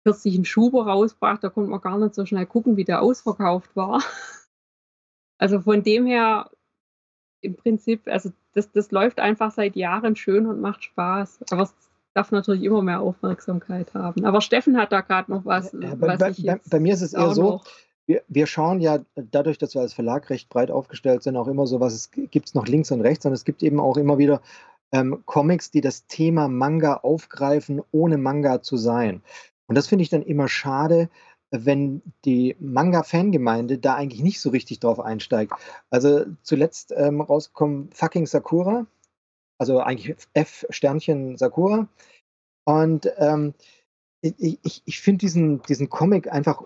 kürzlich 0.06 0.36
einen 0.36 0.46
Schuber 0.46 0.88
rausgebracht, 0.88 1.44
da 1.44 1.50
konnte 1.50 1.70
man 1.70 1.82
gar 1.82 1.98
nicht 1.98 2.16
so 2.16 2.26
schnell 2.26 2.46
gucken, 2.46 2.78
wie 2.78 2.86
der 2.86 3.02
ausverkauft 3.02 3.76
war. 3.76 4.02
Also 5.38 5.62
von 5.62 5.84
dem 5.84 6.06
her, 6.06 6.50
im 7.42 7.56
Prinzip, 7.56 8.08
also 8.08 8.32
das, 8.54 8.72
das 8.72 8.92
läuft 8.92 9.20
einfach 9.20 9.52
seit 9.52 9.76
Jahren 9.76 10.16
schön 10.16 10.48
und 10.48 10.62
macht 10.62 10.84
Spaß. 10.84 11.40
Aber 11.52 11.64
es 11.64 11.76
darf 12.14 12.32
natürlich 12.32 12.64
immer 12.64 12.82
mehr 12.82 13.00
Aufmerksamkeit 13.00 13.94
haben. 13.94 14.26
Aber 14.26 14.42
Steffen 14.42 14.78
hat 14.78 14.92
da 14.92 15.02
gerade 15.02 15.32
noch 15.32 15.46
was. 15.46 15.72
Ja, 15.74 15.94
was 16.00 16.20
bei, 16.20 16.32
bei, 16.32 16.60
bei, 16.68 16.80
mir 16.80 16.94
ist 16.94 17.02
es 17.02 17.14
eher 17.14 17.34
so, 17.34 17.62
wir, 18.08 18.24
wir, 18.28 18.48
schauen 18.48 18.80
ja 18.80 19.00
dadurch, 19.16 19.58
dass 19.60 19.76
wir 19.76 19.82
als 19.82 19.94
Verlag 19.94 20.30
recht 20.30 20.50
breit 20.50 20.72
aufgestellt 20.72 21.22
sind, 21.22 21.36
auch 21.36 21.48
immer 21.48 21.68
so, 21.68 21.80
was 21.80 21.94
es 21.94 22.10
gibt 22.12 22.48
es 22.48 22.56
noch 22.56 22.66
links 22.66 22.90
und 22.92 23.02
rechts, 23.02 23.26
und 23.26 23.34
es 23.34 23.46
gibt 23.46 23.62
eben 23.62 23.80
auch 23.80 23.98
immer 23.98 24.18
wieder 24.18 24.42
ähm, 24.92 25.22
Comics, 25.26 25.70
die 25.72 25.82
das 25.82 26.08
Thema 26.08 26.48
Manga 26.48 26.96
aufgreifen, 26.96 27.82
ohne 27.92 28.18
Manga 28.18 28.62
zu 28.62 28.78
sein. 28.78 29.22
Und 29.68 29.76
das 29.76 29.88
finde 29.88 30.04
ich 30.04 30.10
dann 30.10 30.24
immer 30.24 30.48
schade, 30.48 31.10
wenn 31.52 32.02
die 32.26 32.56
Manga-Fangemeinde 32.60 33.78
da 33.78 33.96
eigentlich 33.96 34.22
nicht 34.22 34.42
so 34.42 34.50
richtig 34.50 34.80
drauf 34.80 35.00
einsteigt. 35.00 35.54
Also 35.90 36.26
zuletzt 36.44 36.94
ähm, 36.96 37.22
rausgekommen 37.22 37.90
Fucking 37.94 38.26
Sakura, 38.26 38.86
also 39.58 39.80
eigentlich 39.80 40.16
F 40.34 40.66
Sternchen 40.70 41.38
Sakura. 41.38 41.88
Und 42.66 43.12
ähm, 43.18 43.54
ich, 44.22 44.60
ich, 44.62 44.82
ich 44.86 45.00
finde 45.00 45.20
diesen, 45.20 45.62
diesen 45.64 45.90
Comic 45.90 46.32
einfach 46.32 46.64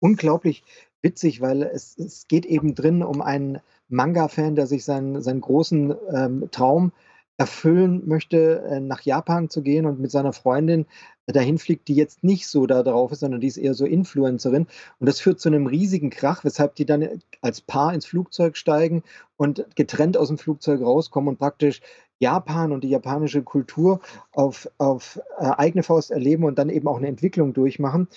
unglaublich 0.00 0.62
witzig, 1.02 1.40
weil 1.40 1.62
es, 1.62 1.96
es 1.98 2.28
geht 2.28 2.44
eben 2.46 2.74
drin 2.74 3.02
um 3.02 3.22
einen 3.22 3.60
Manga-Fan, 3.88 4.54
der 4.54 4.66
sich 4.66 4.84
seinen, 4.84 5.22
seinen 5.22 5.40
großen 5.40 5.94
ähm, 6.14 6.48
Traum 6.50 6.92
erfüllen 7.38 8.06
möchte, 8.06 8.62
äh, 8.68 8.80
nach 8.80 9.00
Japan 9.00 9.48
zu 9.48 9.62
gehen 9.62 9.86
und 9.86 9.98
mit 9.98 10.10
seiner 10.10 10.34
Freundin 10.34 10.86
dahin 11.32 11.58
fliegt, 11.58 11.88
die 11.88 11.94
jetzt 11.94 12.24
nicht 12.24 12.48
so 12.48 12.66
da 12.66 12.82
drauf 12.82 13.12
ist, 13.12 13.20
sondern 13.20 13.40
die 13.40 13.46
ist 13.46 13.56
eher 13.56 13.74
so 13.74 13.84
Influencerin. 13.84 14.66
Und 14.98 15.08
das 15.08 15.20
führt 15.20 15.40
zu 15.40 15.48
einem 15.48 15.66
riesigen 15.66 16.10
Krach, 16.10 16.44
weshalb 16.44 16.74
die 16.74 16.86
dann 16.86 17.22
als 17.40 17.60
Paar 17.60 17.94
ins 17.94 18.06
Flugzeug 18.06 18.56
steigen 18.56 19.02
und 19.36 19.64
getrennt 19.76 20.16
aus 20.16 20.28
dem 20.28 20.38
Flugzeug 20.38 20.80
rauskommen 20.80 21.28
und 21.28 21.38
praktisch 21.38 21.80
Japan 22.18 22.72
und 22.72 22.84
die 22.84 22.90
japanische 22.90 23.42
Kultur 23.42 24.00
auf, 24.32 24.68
auf 24.78 25.20
äh, 25.38 25.50
eigene 25.56 25.82
Faust 25.82 26.10
erleben 26.10 26.44
und 26.44 26.58
dann 26.58 26.68
eben 26.68 26.86
auch 26.86 26.98
eine 26.98 27.08
Entwicklung 27.08 27.54
durchmachen. 27.54 28.08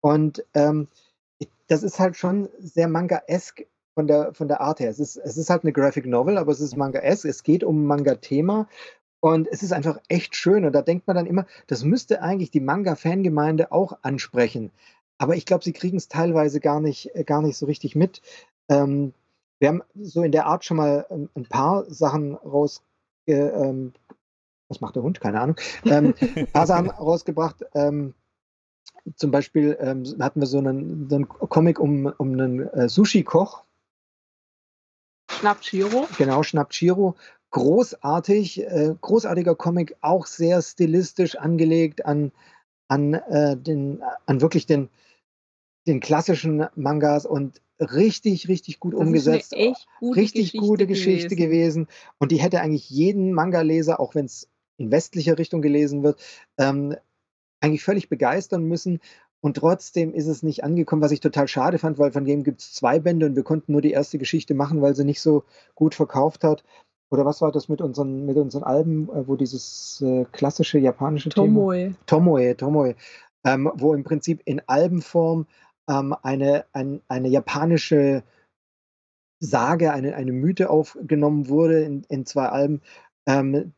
Und 0.00 0.44
ähm, 0.54 0.88
das 1.68 1.82
ist 1.82 2.00
halt 2.00 2.16
schon 2.16 2.48
sehr 2.58 2.88
manga-esk 2.88 3.66
von 3.94 4.06
der, 4.06 4.32
von 4.34 4.48
der 4.48 4.60
Art 4.60 4.80
her. 4.80 4.90
Es 4.90 4.98
ist, 4.98 5.16
es 5.16 5.36
ist 5.36 5.50
halt 5.50 5.62
eine 5.62 5.72
Graphic 5.72 6.06
Novel, 6.06 6.38
aber 6.38 6.52
es 6.52 6.60
ist 6.60 6.76
Manga-esque. 6.76 7.28
Es 7.28 7.42
geht 7.42 7.62
um 7.62 7.82
ein 7.82 7.86
Manga-Thema. 7.86 8.66
Und 9.20 9.48
es 9.48 9.62
ist 9.62 9.72
einfach 9.72 10.00
echt 10.08 10.34
schön. 10.34 10.64
Und 10.64 10.72
da 10.72 10.82
denkt 10.82 11.06
man 11.06 11.16
dann 11.16 11.26
immer, 11.26 11.46
das 11.66 11.84
müsste 11.84 12.22
eigentlich 12.22 12.50
die 12.50 12.60
Manga-Fangemeinde 12.60 13.70
auch 13.72 13.98
ansprechen. 14.02 14.70
aber 15.18 15.36
ich 15.36 15.44
glaube, 15.44 15.62
sie 15.62 15.74
kriegen 15.74 15.98
es 15.98 16.08
teilweise 16.08 16.60
gar 16.60 16.80
nicht, 16.80 17.14
äh, 17.14 17.24
gar 17.24 17.42
nicht 17.42 17.58
so 17.58 17.66
richtig 17.66 17.94
mit. 17.94 18.22
Ähm, 18.70 19.12
wir 19.58 19.68
haben 19.68 19.82
so 19.94 20.22
in 20.22 20.32
der 20.32 20.46
Art 20.46 20.64
schon 20.64 20.78
mal 20.78 21.06
ein, 21.10 21.28
ein 21.34 21.44
paar 21.44 21.84
Sachen 21.92 22.34
raus. 22.34 22.82
Ähm, 23.26 23.92
was 24.68 24.80
macht 24.80 24.96
der 24.96 25.02
Hund? 25.02 25.20
Keine 25.20 25.40
Ahnung. 25.40 25.56
Ähm, 25.84 26.14
ein 26.34 26.46
paar 26.46 26.66
Sachen 26.66 26.88
rausgebracht. 26.90 27.64
Ähm, 27.74 28.14
zum 29.16 29.30
Beispiel 29.30 29.76
ähm, 29.80 30.04
hatten 30.20 30.40
wir 30.40 30.46
so 30.46 30.58
einen, 30.58 31.08
so 31.10 31.16
einen 31.16 31.28
Comic 31.28 31.78
um, 31.78 32.06
um 32.16 32.32
einen 32.32 32.68
äh, 32.68 32.88
Sushi-Koch. 32.88 33.64
Schnappt 35.30 35.64
Shiro. 35.64 36.08
Genau, 36.16 36.42
Schnappt 36.42 36.74
Shiro. 36.74 37.16
Großartig, 37.50 38.62
äh, 38.62 38.94
großartiger 39.00 39.54
Comic, 39.54 39.96
auch 40.00 40.26
sehr 40.26 40.62
stilistisch 40.62 41.36
angelegt 41.36 42.04
an, 42.06 42.32
an, 42.88 43.14
äh, 43.14 43.56
den, 43.56 44.02
an 44.26 44.40
wirklich 44.40 44.66
den, 44.66 44.88
den 45.86 46.00
klassischen 46.00 46.66
Mangas 46.76 47.26
und 47.26 47.60
richtig, 47.80 48.48
richtig 48.48 48.78
gut 48.78 48.94
Das 48.94 49.00
umgesetzt. 49.00 49.52
Echt 49.52 49.86
gute 49.98 50.20
richtig 50.20 50.52
Geschichte 50.52 50.66
gute 50.66 50.86
Geschichte 50.86 51.36
gewesen. 51.36 51.86
gewesen. 51.86 51.88
Und 52.18 52.32
die 52.32 52.40
hätte 52.40 52.60
eigentlich 52.60 52.88
jeden 52.90 53.32
Manga-Leser, 53.32 53.98
auch 54.00 54.14
wenn 54.14 54.26
es 54.26 54.48
in 54.76 54.90
westlicher 54.90 55.38
Richtung 55.38 55.62
gelesen 55.62 56.02
wird, 56.02 56.20
ähm, 56.58 56.96
eigentlich 57.60 57.84
völlig 57.84 58.08
begeistern 58.08 58.64
müssen. 58.64 59.00
Und 59.42 59.56
trotzdem 59.56 60.12
ist 60.12 60.26
es 60.26 60.42
nicht 60.42 60.64
angekommen, 60.64 61.02
was 61.02 61.12
ich 61.12 61.20
total 61.20 61.48
schade 61.48 61.78
fand, 61.78 61.98
weil 61.98 62.12
von 62.12 62.24
dem 62.24 62.44
gibt 62.44 62.60
es 62.60 62.74
zwei 62.74 62.98
Bände 62.98 63.26
und 63.26 63.36
wir 63.36 63.42
konnten 63.42 63.72
nur 63.72 63.80
die 63.80 63.92
erste 63.92 64.18
Geschichte 64.18 64.54
machen, 64.54 64.82
weil 64.82 64.94
sie 64.94 65.04
nicht 65.04 65.20
so 65.20 65.44
gut 65.74 65.94
verkauft 65.94 66.44
hat. 66.44 66.62
Oder 67.10 67.24
was 67.24 67.42
war 67.42 67.50
das 67.50 67.68
mit 67.68 67.80
unseren, 67.80 68.24
mit 68.24 68.36
unseren 68.36 68.62
Alben, 68.62 69.08
äh, 69.10 69.26
wo 69.26 69.36
dieses 69.36 70.00
äh, 70.00 70.24
klassische 70.32 70.78
japanische 70.78 71.28
Thema 71.30 71.46
Tomoe. 71.46 71.94
Tomoe, 72.06 72.56
Tomoe, 72.56 72.94
ähm, 73.44 73.70
wo 73.74 73.94
im 73.94 74.04
Prinzip 74.04 74.42
in 74.44 74.62
Albenform 74.66 75.46
ähm, 75.88 76.14
eine, 76.22 76.64
ein, 76.72 77.00
eine 77.08 77.28
japanische 77.28 78.22
Sage, 79.40 79.92
eine, 79.92 80.14
eine 80.14 80.32
Mythe 80.32 80.70
aufgenommen 80.70 81.48
wurde 81.48 81.82
in, 81.82 82.04
in 82.08 82.26
zwei 82.26 82.46
Alben. 82.46 82.80
Ähm, 83.26 83.72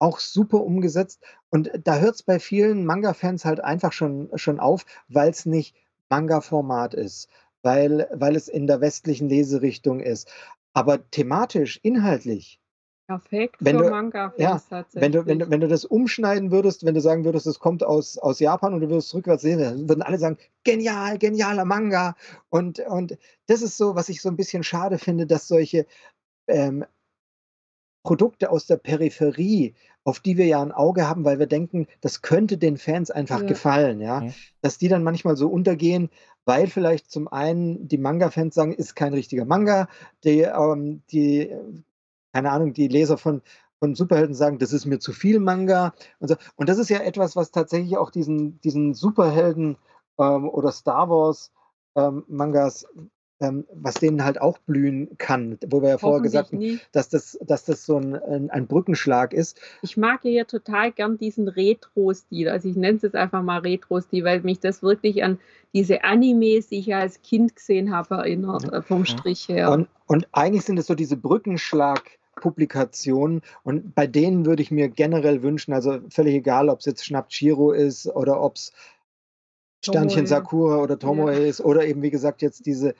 auch 0.00 0.18
super 0.18 0.62
umgesetzt. 0.62 1.22
Und 1.50 1.70
da 1.84 1.98
hört 1.98 2.16
es 2.16 2.22
bei 2.22 2.38
vielen 2.38 2.84
Manga-Fans 2.84 3.44
halt 3.44 3.60
einfach 3.60 3.92
schon, 3.92 4.30
schon 4.34 4.60
auf, 4.60 4.86
weil 5.08 5.30
es 5.30 5.46
nicht 5.46 5.76
Manga-Format 6.08 6.94
ist, 6.94 7.28
weil, 7.62 8.08
weil 8.12 8.36
es 8.36 8.48
in 8.48 8.66
der 8.66 8.80
westlichen 8.80 9.28
Leserichtung 9.28 10.00
ist. 10.00 10.30
Aber 10.78 11.10
thematisch, 11.10 11.80
inhaltlich, 11.82 12.60
Perfekt 13.08 13.56
Wenn 13.60 13.78
für 13.78 13.84
du- 13.84 13.90
Manga-Fans 13.90 14.66
ja, 14.70 14.84
wenn 14.92 15.12
du, 15.12 15.24
wenn, 15.24 15.38
du, 15.38 15.48
wenn 15.50 15.60
du 15.62 15.66
das 15.68 15.86
umschneiden 15.86 16.50
würdest, 16.50 16.84
wenn 16.84 16.94
du 16.94 17.00
sagen 17.00 17.24
würdest, 17.24 17.46
es 17.46 17.58
kommt 17.58 17.82
aus, 17.82 18.18
aus 18.18 18.38
Japan 18.38 18.74
und 18.74 18.82
du 18.82 18.90
würdest 18.90 19.14
rückwärts 19.14 19.40
sehen, 19.42 19.58
dann 19.60 19.88
würden 19.88 20.02
alle 20.02 20.18
sagen, 20.18 20.36
genial, 20.62 21.16
genialer 21.18 21.64
Manga. 21.64 22.16
Und, 22.50 22.80
und 22.80 23.16
das 23.46 23.62
ist 23.62 23.78
so, 23.78 23.94
was 23.94 24.10
ich 24.10 24.20
so 24.20 24.28
ein 24.28 24.36
bisschen 24.36 24.62
schade 24.62 24.98
finde, 24.98 25.26
dass 25.26 25.48
solche 25.48 25.86
ähm, 26.48 26.84
Produkte 28.02 28.50
aus 28.50 28.66
der 28.66 28.76
Peripherie, 28.76 29.74
auf 30.04 30.20
die 30.20 30.36
wir 30.38 30.46
ja 30.46 30.62
ein 30.62 30.72
Auge 30.72 31.08
haben, 31.08 31.24
weil 31.24 31.38
wir 31.38 31.46
denken, 31.46 31.86
das 32.00 32.22
könnte 32.22 32.56
den 32.58 32.76
Fans 32.78 33.10
einfach 33.10 33.40
Ja. 33.40 33.46
gefallen, 33.46 34.00
ja, 34.00 34.20
Mhm. 34.20 34.34
dass 34.62 34.78
die 34.78 34.88
dann 34.88 35.02
manchmal 35.02 35.36
so 35.36 35.48
untergehen, 35.48 36.10
weil 36.44 36.66
vielleicht 36.68 37.10
zum 37.10 37.28
einen 37.28 37.88
die 37.88 37.98
Manga-Fans 37.98 38.54
sagen, 38.54 38.72
ist 38.72 38.94
kein 38.96 39.12
richtiger 39.14 39.44
Manga, 39.44 39.88
die, 40.24 40.40
ähm, 40.40 41.02
die 41.10 41.50
keine 42.32 42.50
Ahnung, 42.50 42.72
die 42.72 42.88
Leser 42.88 43.18
von, 43.18 43.42
von 43.78 43.94
Superhelden 43.94 44.34
sagen, 44.34 44.58
das 44.58 44.72
ist 44.72 44.86
mir 44.86 44.98
zu 44.98 45.12
viel 45.12 45.40
Manga 45.40 45.94
und 46.20 46.28
so. 46.28 46.36
Und 46.56 46.68
das 46.68 46.78
ist 46.78 46.90
ja 46.90 46.98
etwas, 47.00 47.36
was 47.36 47.50
tatsächlich 47.50 47.96
auch 47.96 48.10
diesen, 48.10 48.60
diesen 48.60 48.94
Superhelden 48.94 49.76
ähm, 50.18 50.48
oder 50.48 50.72
Star 50.72 51.08
Wars 51.10 51.52
ähm, 51.96 52.24
Mangas, 52.28 52.86
ähm, 53.40 53.64
was 53.72 53.94
denen 53.94 54.24
halt 54.24 54.40
auch 54.40 54.58
blühen 54.58 55.16
kann, 55.18 55.58
wo 55.68 55.80
wir 55.80 55.90
ja 55.90 55.98
vorher 55.98 56.22
gesagt 56.22 56.52
haben, 56.52 56.80
dass 56.92 57.08
das, 57.08 57.38
dass 57.42 57.64
das 57.64 57.86
so 57.86 57.96
ein, 57.96 58.50
ein, 58.50 58.66
Brückenschlag 58.66 59.32
ist. 59.32 59.60
Ich 59.82 59.96
mag 59.96 60.24
ja 60.24 60.30
hier 60.30 60.46
total 60.46 60.90
gern 60.92 61.18
diesen 61.18 61.48
Retro-Stil. 61.48 62.48
Also 62.48 62.68
ich 62.68 62.76
nenne 62.76 62.96
es 62.96 63.02
jetzt 63.02 63.14
einfach 63.14 63.42
mal 63.42 63.60
Retro-Stil, 63.60 64.24
weil 64.24 64.40
mich 64.40 64.58
das 64.58 64.82
wirklich 64.82 65.22
an 65.22 65.38
diese 65.72 66.02
Animes, 66.04 66.68
die 66.68 66.80
ich 66.80 66.86
ja 66.86 66.98
als 66.98 67.22
Kind 67.22 67.54
gesehen 67.54 67.92
habe, 67.92 68.16
erinnert, 68.16 68.72
äh, 68.72 68.82
vom 68.82 69.04
Strich 69.04 69.48
her. 69.48 69.70
Und, 69.70 69.86
und 70.06 70.26
eigentlich 70.32 70.64
sind 70.64 70.78
es 70.78 70.86
so 70.86 70.96
diese 70.96 71.16
Brückenschlag-Publikationen 71.16 73.42
und 73.62 73.94
bei 73.94 74.08
denen 74.08 74.46
würde 74.46 74.62
ich 74.62 74.72
mir 74.72 74.88
generell 74.88 75.42
wünschen, 75.42 75.72
also 75.72 76.00
völlig 76.10 76.34
egal, 76.34 76.68
ob 76.68 76.80
es 76.80 76.86
jetzt 76.86 77.04
Schnapp 77.04 77.28
Chiro 77.28 77.70
ist 77.72 78.08
oder 78.08 78.42
ob 78.42 78.56
es 78.56 78.72
Sternchen. 79.84 80.26
Sakura 80.26 80.82
oder 80.82 80.98
Tomoe 80.98 81.32
Ja. 81.32 81.46
ist 81.46 81.60
oder 81.60 81.86
eben 81.86 82.02
wie 82.02 82.10
gesagt 82.10 82.42
jetzt 82.42 82.66
diese, 82.66 82.96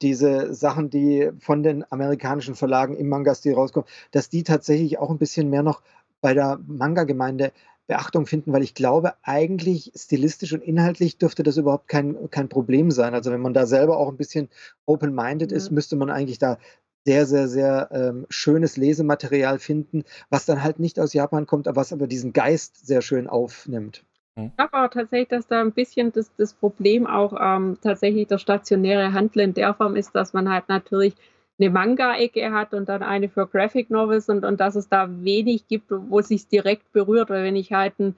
diese 0.00 0.54
Sachen, 0.54 0.90
die 0.90 1.30
von 1.38 1.62
den 1.62 1.84
amerikanischen 1.90 2.54
Verlagen 2.54 2.96
im 2.96 3.08
Manga-Stil 3.08 3.54
rauskommen, 3.54 3.88
dass 4.10 4.28
die 4.28 4.42
tatsächlich 4.42 4.98
auch 4.98 5.10
ein 5.10 5.18
bisschen 5.18 5.50
mehr 5.50 5.62
noch 5.62 5.82
bei 6.20 6.34
der 6.34 6.60
Manga-Gemeinde 6.66 7.52
Beachtung 7.88 8.26
finden, 8.26 8.52
weil 8.52 8.62
ich 8.62 8.74
glaube, 8.74 9.14
eigentlich 9.22 9.92
stilistisch 9.96 10.52
und 10.52 10.62
inhaltlich 10.62 11.18
dürfte 11.18 11.42
das 11.42 11.56
überhaupt 11.56 11.88
kein, 11.88 12.30
kein 12.30 12.48
Problem 12.48 12.90
sein. 12.90 13.12
Also 13.14 13.32
wenn 13.32 13.40
man 13.40 13.54
da 13.54 13.66
selber 13.66 13.98
auch 13.98 14.08
ein 14.08 14.16
bisschen 14.16 14.48
open-minded 14.86 15.50
Ja. 15.50 15.56
ist, 15.58 15.70
müsste 15.70 15.96
man 15.96 16.08
eigentlich 16.10 16.38
da 16.38 16.58
sehr, 17.04 17.26
sehr, 17.26 17.48
sehr 17.48 17.88
ähm, 17.92 18.26
schönes 18.30 18.76
Lesematerial 18.76 19.58
finden, 19.58 20.04
was 20.30 20.46
dann 20.46 20.62
halt 20.62 20.78
nicht 20.78 21.00
aus 21.00 21.12
Japan 21.12 21.46
kommt, 21.46 21.66
aber 21.66 21.80
was 21.80 21.92
aber 21.92 22.06
diesen 22.06 22.32
Geist 22.32 22.86
sehr 22.86 23.02
schön 23.02 23.26
aufnimmt. 23.26 24.04
Ich 24.34 24.56
glaube 24.56 24.72
aber 24.74 24.90
tatsächlich, 24.90 25.28
dass 25.28 25.46
da 25.46 25.60
ein 25.60 25.72
bisschen 25.72 26.12
das, 26.12 26.34
das 26.36 26.54
Problem 26.54 27.06
auch 27.06 27.34
ähm, 27.38 27.76
tatsächlich 27.82 28.28
der 28.28 28.38
stationäre 28.38 29.12
Handel 29.12 29.42
in 29.42 29.54
der 29.54 29.74
Form 29.74 29.94
ist, 29.94 30.14
dass 30.14 30.32
man 30.32 30.50
halt 30.50 30.68
natürlich 30.68 31.14
eine 31.58 31.70
Manga-Ecke 31.70 32.50
hat 32.52 32.72
und 32.72 32.88
dann 32.88 33.02
eine 33.02 33.28
für 33.28 33.46
Graphic 33.46 33.90
Novels 33.90 34.28
und, 34.28 34.44
und 34.44 34.58
dass 34.58 34.74
es 34.74 34.88
da 34.88 35.08
wenig 35.22 35.68
gibt, 35.68 35.90
wo 35.90 36.18
es 36.18 36.28
sich 36.28 36.48
direkt 36.48 36.92
berührt. 36.92 37.28
Weil 37.28 37.44
wenn 37.44 37.56
ich 37.56 37.72
halt 37.72 37.98
ein 38.00 38.16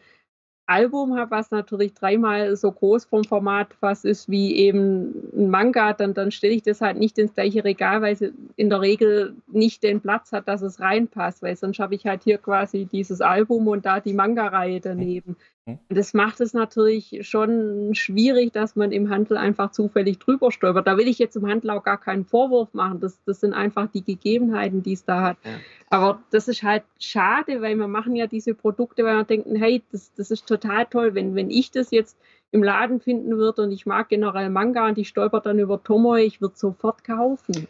Album 0.67 1.17
habe, 1.19 1.33
was 1.33 1.51
natürlich 1.51 1.93
dreimal 1.93 2.57
so 2.57 2.73
groß 2.73 3.05
vom 3.05 3.25
Format 3.25 3.75
fast 3.75 4.05
ist 4.05 4.31
wie 4.31 4.57
eben 4.57 5.31
ein 5.37 5.51
Manga, 5.51 5.93
dann, 5.93 6.15
dann 6.15 6.31
stelle 6.31 6.55
ich 6.55 6.63
das 6.63 6.81
halt 6.81 6.97
nicht 6.97 7.19
ins 7.19 7.35
gleiche 7.35 7.65
Regal, 7.65 8.01
weil 8.01 8.15
es 8.15 8.23
in 8.57 8.71
der 8.71 8.81
Regel 8.81 9.35
nicht 9.47 9.83
den 9.83 10.01
Platz 10.01 10.33
hat, 10.33 10.49
dass 10.49 10.63
es 10.63 10.81
reinpasst, 10.81 11.43
weil 11.43 11.57
sonst 11.57 11.81
habe 11.81 11.97
ich 11.97 12.07
halt 12.07 12.23
hier 12.23 12.39
quasi 12.39 12.87
dieses 12.87 13.21
Album 13.21 13.69
und 13.69 13.85
da 13.85 14.01
die 14.01 14.15
Manga-Reihe 14.15 14.81
daneben. 14.81 15.37
Und 15.67 15.81
das 15.89 16.13
macht 16.13 16.41
es 16.41 16.53
natürlich 16.53 17.21
schon 17.23 17.95
schwierig, 17.95 18.53
dass 18.53 18.77
man 18.77 18.93
im 18.93 19.09
Handel 19.09 19.39
einfach 19.39 19.71
zufällig 19.71 20.19
drüber 20.19 20.53
stolpert. 20.53 20.87
Da 20.87 20.99
will 20.99 21.09
ich 21.09 21.19
jetzt 21.19 21.37
im 21.37 21.47
Handel 21.47 21.71
auch 21.71 21.83
gar 21.83 21.99
keinen 21.99 22.27
Vorwurf 22.27 22.75
machen. 22.75 23.01
Das, 23.01 23.19
das 23.25 23.41
sind 23.41 23.55
einfach 23.55 23.89
die 23.91 24.05
Gegebenheiten, 24.05 24.83
die 24.83 24.93
es 24.93 25.07
da 25.07 25.23
hat. 25.23 25.39
Ja. 25.43 25.53
Aber 25.89 26.23
das 26.31 26.49
ist 26.49 26.63
halt 26.63 26.83
schade, 27.01 27.63
weil 27.63 27.77
wir 27.77 27.89
machen 27.89 28.15
ja 28.15 28.27
diese 28.27 28.53
Produkte, 28.55 29.05
weil 29.05 29.17
wir 29.17 29.25
denken, 29.25 29.57
hey, 29.57 29.83
das, 29.91 30.13
das 30.15 30.31
ist 30.31 30.47
total 30.47 30.85
toll, 30.85 31.15
wenn, 31.15 31.35
wenn 31.35 31.51
ich 31.51 31.71
das 31.71 31.91
jetzt 31.91 32.19
im 32.51 32.63
Laden 32.63 33.01
finden 33.01 33.37
würde 33.39 33.63
und 33.63 33.73
ich 33.73 33.87
mag 33.87 34.11
generell 34.11 34.51
Manga 34.51 34.87
und 34.87 34.99
ich 34.99 35.09
stolpert 35.09 35.47
dann 35.47 35.59
über 35.59 35.83
Tomoe, 35.83 36.21
ich 36.21 36.43
würde 36.43 36.57
sofort 36.57 37.05
kaufen. 37.05 37.67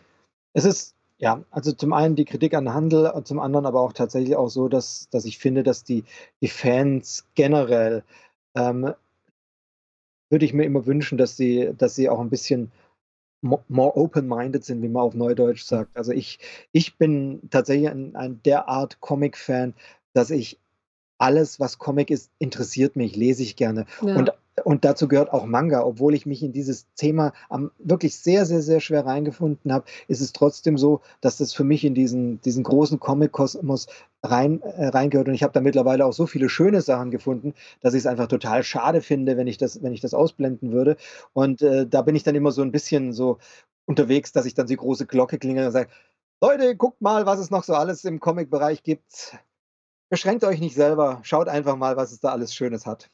Es 0.52 0.64
ist, 0.64 0.96
ja, 1.18 1.44
also 1.50 1.72
zum 1.72 1.92
einen 1.92 2.16
die 2.16 2.24
Kritik 2.24 2.54
an 2.54 2.72
Handel, 2.74 3.06
und 3.10 3.26
zum 3.26 3.38
anderen 3.40 3.66
aber 3.66 3.80
auch 3.80 3.92
tatsächlich 3.92 4.36
auch 4.36 4.48
so, 4.48 4.68
dass, 4.68 5.08
dass 5.10 5.24
ich 5.24 5.38
finde, 5.38 5.62
dass 5.62 5.84
die, 5.84 6.04
die 6.40 6.48
Fans 6.48 7.26
generell, 7.34 8.04
ähm, 8.54 8.94
würde 10.30 10.44
ich 10.44 10.52
mir 10.54 10.64
immer 10.64 10.86
wünschen, 10.86 11.18
dass 11.18 11.36
sie, 11.36 11.72
dass 11.76 11.94
sie 11.94 12.08
auch 12.08 12.20
ein 12.20 12.30
bisschen 12.30 12.72
mo- 13.42 13.64
more 13.68 13.96
open-minded 13.96 14.64
sind, 14.64 14.82
wie 14.82 14.88
man 14.88 15.02
auf 15.04 15.14
Neudeutsch 15.14 15.64
sagt. 15.64 15.96
Also 15.96 16.12
ich, 16.12 16.38
ich 16.72 16.96
bin 16.98 17.42
tatsächlich 17.50 17.90
ein, 17.90 18.16
ein 18.16 18.42
derart 18.44 19.00
Comic-Fan, 19.00 19.74
dass 20.14 20.30
ich 20.30 20.58
alles, 21.18 21.60
was 21.60 21.78
Comic 21.78 22.10
ist, 22.10 22.30
interessiert 22.38 22.96
mich, 22.96 23.16
lese 23.16 23.42
ich 23.42 23.56
gerne. 23.56 23.86
Ja. 24.02 24.16
Und, 24.16 24.32
und 24.62 24.84
dazu 24.84 25.08
gehört 25.08 25.32
auch 25.32 25.46
Manga. 25.46 25.84
Obwohl 25.84 26.14
ich 26.14 26.26
mich 26.26 26.42
in 26.42 26.52
dieses 26.52 26.86
Thema 26.94 27.32
am, 27.48 27.72
wirklich 27.78 28.16
sehr, 28.16 28.46
sehr, 28.46 28.62
sehr 28.62 28.80
schwer 28.80 29.04
reingefunden 29.04 29.72
habe, 29.72 29.86
ist 30.06 30.20
es 30.20 30.32
trotzdem 30.32 30.78
so, 30.78 31.00
dass 31.20 31.38
das 31.38 31.52
für 31.52 31.64
mich 31.64 31.84
in 31.84 31.94
diesen, 31.94 32.40
diesen 32.42 32.62
großen 32.62 33.00
Comic-Kosmos 33.00 33.88
rein, 34.22 34.62
äh, 34.62 34.86
reingehört. 34.88 35.28
Und 35.28 35.34
ich 35.34 35.42
habe 35.42 35.52
da 35.52 35.60
mittlerweile 35.60 36.06
auch 36.06 36.12
so 36.12 36.26
viele 36.26 36.48
schöne 36.48 36.82
Sachen 36.82 37.10
gefunden, 37.10 37.54
dass 37.80 37.94
ich 37.94 38.00
es 38.00 38.06
einfach 38.06 38.28
total 38.28 38.62
schade 38.62 39.00
finde, 39.00 39.36
wenn 39.36 39.46
ich 39.46 39.58
das, 39.58 39.82
wenn 39.82 39.92
ich 39.92 40.00
das 40.00 40.14
ausblenden 40.14 40.72
würde. 40.72 40.96
Und 41.32 41.62
äh, 41.62 41.86
da 41.86 42.02
bin 42.02 42.14
ich 42.14 42.22
dann 42.22 42.34
immer 42.34 42.52
so 42.52 42.62
ein 42.62 42.72
bisschen 42.72 43.12
so 43.12 43.38
unterwegs, 43.86 44.32
dass 44.32 44.46
ich 44.46 44.54
dann 44.54 44.66
die 44.66 44.76
große 44.76 45.06
Glocke 45.06 45.38
klingel 45.38 45.66
und 45.66 45.72
sage, 45.72 45.90
Leute, 46.40 46.76
guckt 46.76 47.00
mal, 47.00 47.26
was 47.26 47.38
es 47.38 47.50
noch 47.50 47.64
so 47.64 47.74
alles 47.74 48.04
im 48.04 48.20
Comic-Bereich 48.20 48.82
gibt. 48.82 49.38
Beschränkt 50.10 50.44
euch 50.44 50.60
nicht 50.60 50.74
selber, 50.74 51.20
schaut 51.22 51.48
einfach 51.48 51.76
mal, 51.76 51.96
was 51.96 52.12
es 52.12 52.20
da 52.20 52.30
alles 52.30 52.54
Schönes 52.54 52.86
hat. 52.86 53.10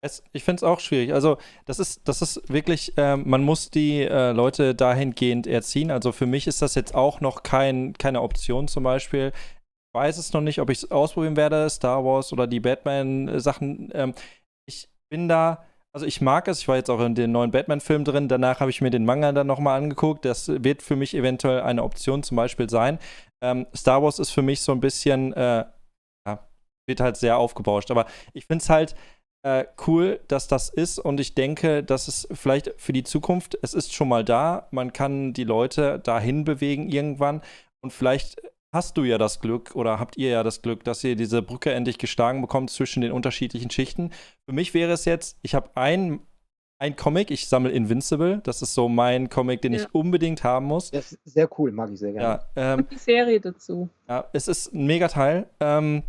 Es, 0.00 0.22
ich 0.32 0.44
finde 0.44 0.60
es 0.60 0.62
auch 0.62 0.80
schwierig. 0.80 1.12
Also, 1.12 1.38
das 1.66 1.78
ist, 1.80 2.06
das 2.06 2.22
ist 2.22 2.48
wirklich, 2.48 2.94
ähm, 2.96 3.24
man 3.26 3.42
muss 3.42 3.70
die 3.70 4.02
äh, 4.02 4.30
Leute 4.30 4.74
dahingehend 4.74 5.46
erziehen. 5.46 5.90
Also, 5.90 6.12
für 6.12 6.26
mich 6.26 6.46
ist 6.46 6.62
das 6.62 6.74
jetzt 6.76 6.94
auch 6.94 7.20
noch 7.20 7.42
kein, 7.42 7.94
keine 7.94 8.22
Option 8.22 8.68
zum 8.68 8.84
Beispiel. 8.84 9.32
Ich 9.34 9.94
weiß 10.00 10.18
es 10.18 10.32
noch 10.32 10.40
nicht, 10.40 10.60
ob 10.60 10.70
ich 10.70 10.78
es 10.78 10.90
ausprobieren 10.90 11.36
werde, 11.36 11.68
Star 11.68 12.04
Wars 12.04 12.32
oder 12.32 12.46
die 12.46 12.60
Batman-Sachen. 12.60 13.90
Ähm, 13.92 14.14
ich 14.68 14.88
bin 15.10 15.28
da 15.28 15.64
also 15.94 16.06
ich 16.06 16.20
mag 16.20 16.46
es. 16.48 16.60
Ich 16.60 16.68
war 16.68 16.76
jetzt 16.76 16.90
auch 16.90 17.00
in 17.00 17.14
den 17.14 17.32
neuen 17.32 17.50
Batman-Film 17.50 18.04
drin. 18.04 18.28
Danach 18.28 18.60
habe 18.60 18.70
ich 18.70 18.80
mir 18.80 18.90
den 18.90 19.04
Manga 19.04 19.32
dann 19.32 19.46
nochmal 19.46 19.78
angeguckt. 19.78 20.24
Das 20.24 20.48
wird 20.48 20.82
für 20.82 20.96
mich 20.96 21.14
eventuell 21.14 21.62
eine 21.62 21.82
Option 21.82 22.22
zum 22.22 22.36
Beispiel 22.36 22.68
sein. 22.68 22.98
Ähm, 23.42 23.66
Star 23.74 24.02
Wars 24.02 24.18
ist 24.18 24.30
für 24.30 24.42
mich 24.42 24.60
so 24.60 24.72
ein 24.72 24.80
bisschen, 24.80 25.32
äh, 25.32 25.64
ja, 26.26 26.48
wird 26.86 27.00
halt 27.00 27.16
sehr 27.16 27.38
aufgebauscht. 27.38 27.90
Aber 27.90 28.06
ich 28.32 28.46
finde 28.46 28.62
es 28.62 28.70
halt 28.70 28.94
äh, 29.42 29.64
cool, 29.86 30.20
dass 30.28 30.48
das 30.48 30.68
ist. 30.68 30.98
Und 30.98 31.20
ich 31.20 31.34
denke, 31.34 31.82
dass 31.82 32.08
es 32.08 32.28
vielleicht 32.32 32.74
für 32.76 32.92
die 32.92 33.04
Zukunft, 33.04 33.58
es 33.62 33.74
ist 33.74 33.94
schon 33.94 34.08
mal 34.08 34.24
da. 34.24 34.68
Man 34.70 34.92
kann 34.92 35.32
die 35.32 35.44
Leute 35.44 35.98
dahin 36.00 36.44
bewegen 36.44 36.88
irgendwann. 36.88 37.42
Und 37.80 37.92
vielleicht 37.92 38.42
hast 38.72 38.96
du 38.96 39.04
ja 39.04 39.16
das 39.18 39.40
Glück 39.40 39.74
oder 39.74 39.98
habt 39.98 40.16
ihr 40.16 40.30
ja 40.30 40.42
das 40.42 40.62
Glück, 40.62 40.84
dass 40.84 41.02
ihr 41.04 41.16
diese 41.16 41.42
Brücke 41.42 41.72
endlich 41.72 41.98
geschlagen 41.98 42.40
bekommt 42.40 42.70
zwischen 42.70 43.00
den 43.00 43.12
unterschiedlichen 43.12 43.70
Schichten. 43.70 44.10
Für 44.46 44.52
mich 44.54 44.74
wäre 44.74 44.92
es 44.92 45.04
jetzt, 45.04 45.38
ich 45.42 45.54
habe 45.54 45.70
ein, 45.74 46.20
ein 46.78 46.94
Comic, 46.96 47.30
ich 47.30 47.48
sammle 47.48 47.70
Invincible. 47.70 48.40
Das 48.44 48.60
ist 48.60 48.74
so 48.74 48.88
mein 48.88 49.30
Comic, 49.30 49.62
den 49.62 49.72
ja. 49.72 49.80
ich 49.80 49.94
unbedingt 49.94 50.44
haben 50.44 50.66
muss. 50.66 50.90
Das 50.90 51.12
ist 51.12 51.20
sehr 51.24 51.48
cool, 51.58 51.72
mag 51.72 51.90
ich 51.90 51.98
sehr 51.98 52.12
gerne. 52.12 52.40
Ja, 52.56 52.74
ähm, 52.74 52.80
Und 52.80 52.90
die 52.90 52.98
Serie 52.98 53.40
dazu. 53.40 53.88
Ja, 54.08 54.28
es 54.32 54.48
ist 54.48 54.74
ein 54.74 54.86
Megateil. 54.86 55.48
Ähm, 55.60 56.02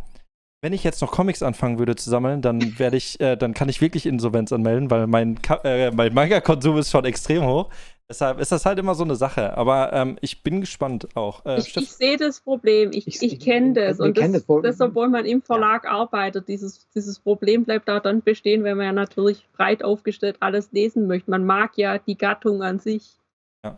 wenn 0.62 0.72
ich 0.72 0.84
jetzt 0.84 1.00
noch 1.00 1.10
Comics 1.10 1.42
anfangen 1.42 1.78
würde 1.78 1.96
zu 1.96 2.10
sammeln, 2.10 2.42
dann 2.42 2.60
werde 2.78 2.96
ich, 2.96 3.18
äh, 3.20 3.36
dann 3.36 3.54
kann 3.54 3.68
ich 3.68 3.80
wirklich 3.80 4.06
Insolvenz 4.06 4.52
anmelden, 4.52 4.90
weil 4.90 5.06
mein, 5.06 5.38
äh, 5.64 5.90
mein 5.90 6.12
Manga-Konsum 6.12 6.78
ist 6.78 6.90
schon 6.90 7.04
extrem 7.04 7.44
hoch. 7.44 7.70
Deshalb 8.10 8.40
ist 8.40 8.50
das 8.50 8.66
halt 8.66 8.76
immer 8.80 8.96
so 8.96 9.04
eine 9.04 9.14
Sache. 9.14 9.56
Aber 9.56 9.92
ähm, 9.92 10.18
ich 10.20 10.42
bin 10.42 10.60
gespannt 10.60 11.14
auch. 11.14 11.46
Äh, 11.46 11.60
ich, 11.60 11.76
ich 11.76 11.92
sehe 11.92 12.16
das 12.16 12.40
Problem. 12.40 12.90
Ich, 12.92 13.06
ich, 13.06 13.22
ich 13.22 13.38
kenne 13.38 13.72
das. 13.72 14.00
Und 14.00 14.18
das, 14.18 14.32
das, 14.32 14.46
das, 14.62 14.80
obwohl 14.80 15.08
man 15.08 15.24
im 15.24 15.42
Verlag 15.42 15.84
ja. 15.84 15.90
arbeitet, 15.90 16.48
dieses, 16.48 16.88
dieses 16.90 17.20
Problem 17.20 17.64
bleibt 17.64 17.88
da 17.88 18.00
dann 18.00 18.20
bestehen, 18.20 18.64
wenn 18.64 18.76
man 18.76 18.86
ja 18.86 18.92
natürlich 18.92 19.48
breit 19.52 19.84
aufgestellt 19.84 20.38
alles 20.40 20.72
lesen 20.72 21.06
möchte. 21.06 21.30
Man 21.30 21.46
mag 21.46 21.78
ja 21.78 21.98
die 21.98 22.18
Gattung 22.18 22.64
an 22.64 22.80
sich. 22.80 23.16
Ja. 23.64 23.76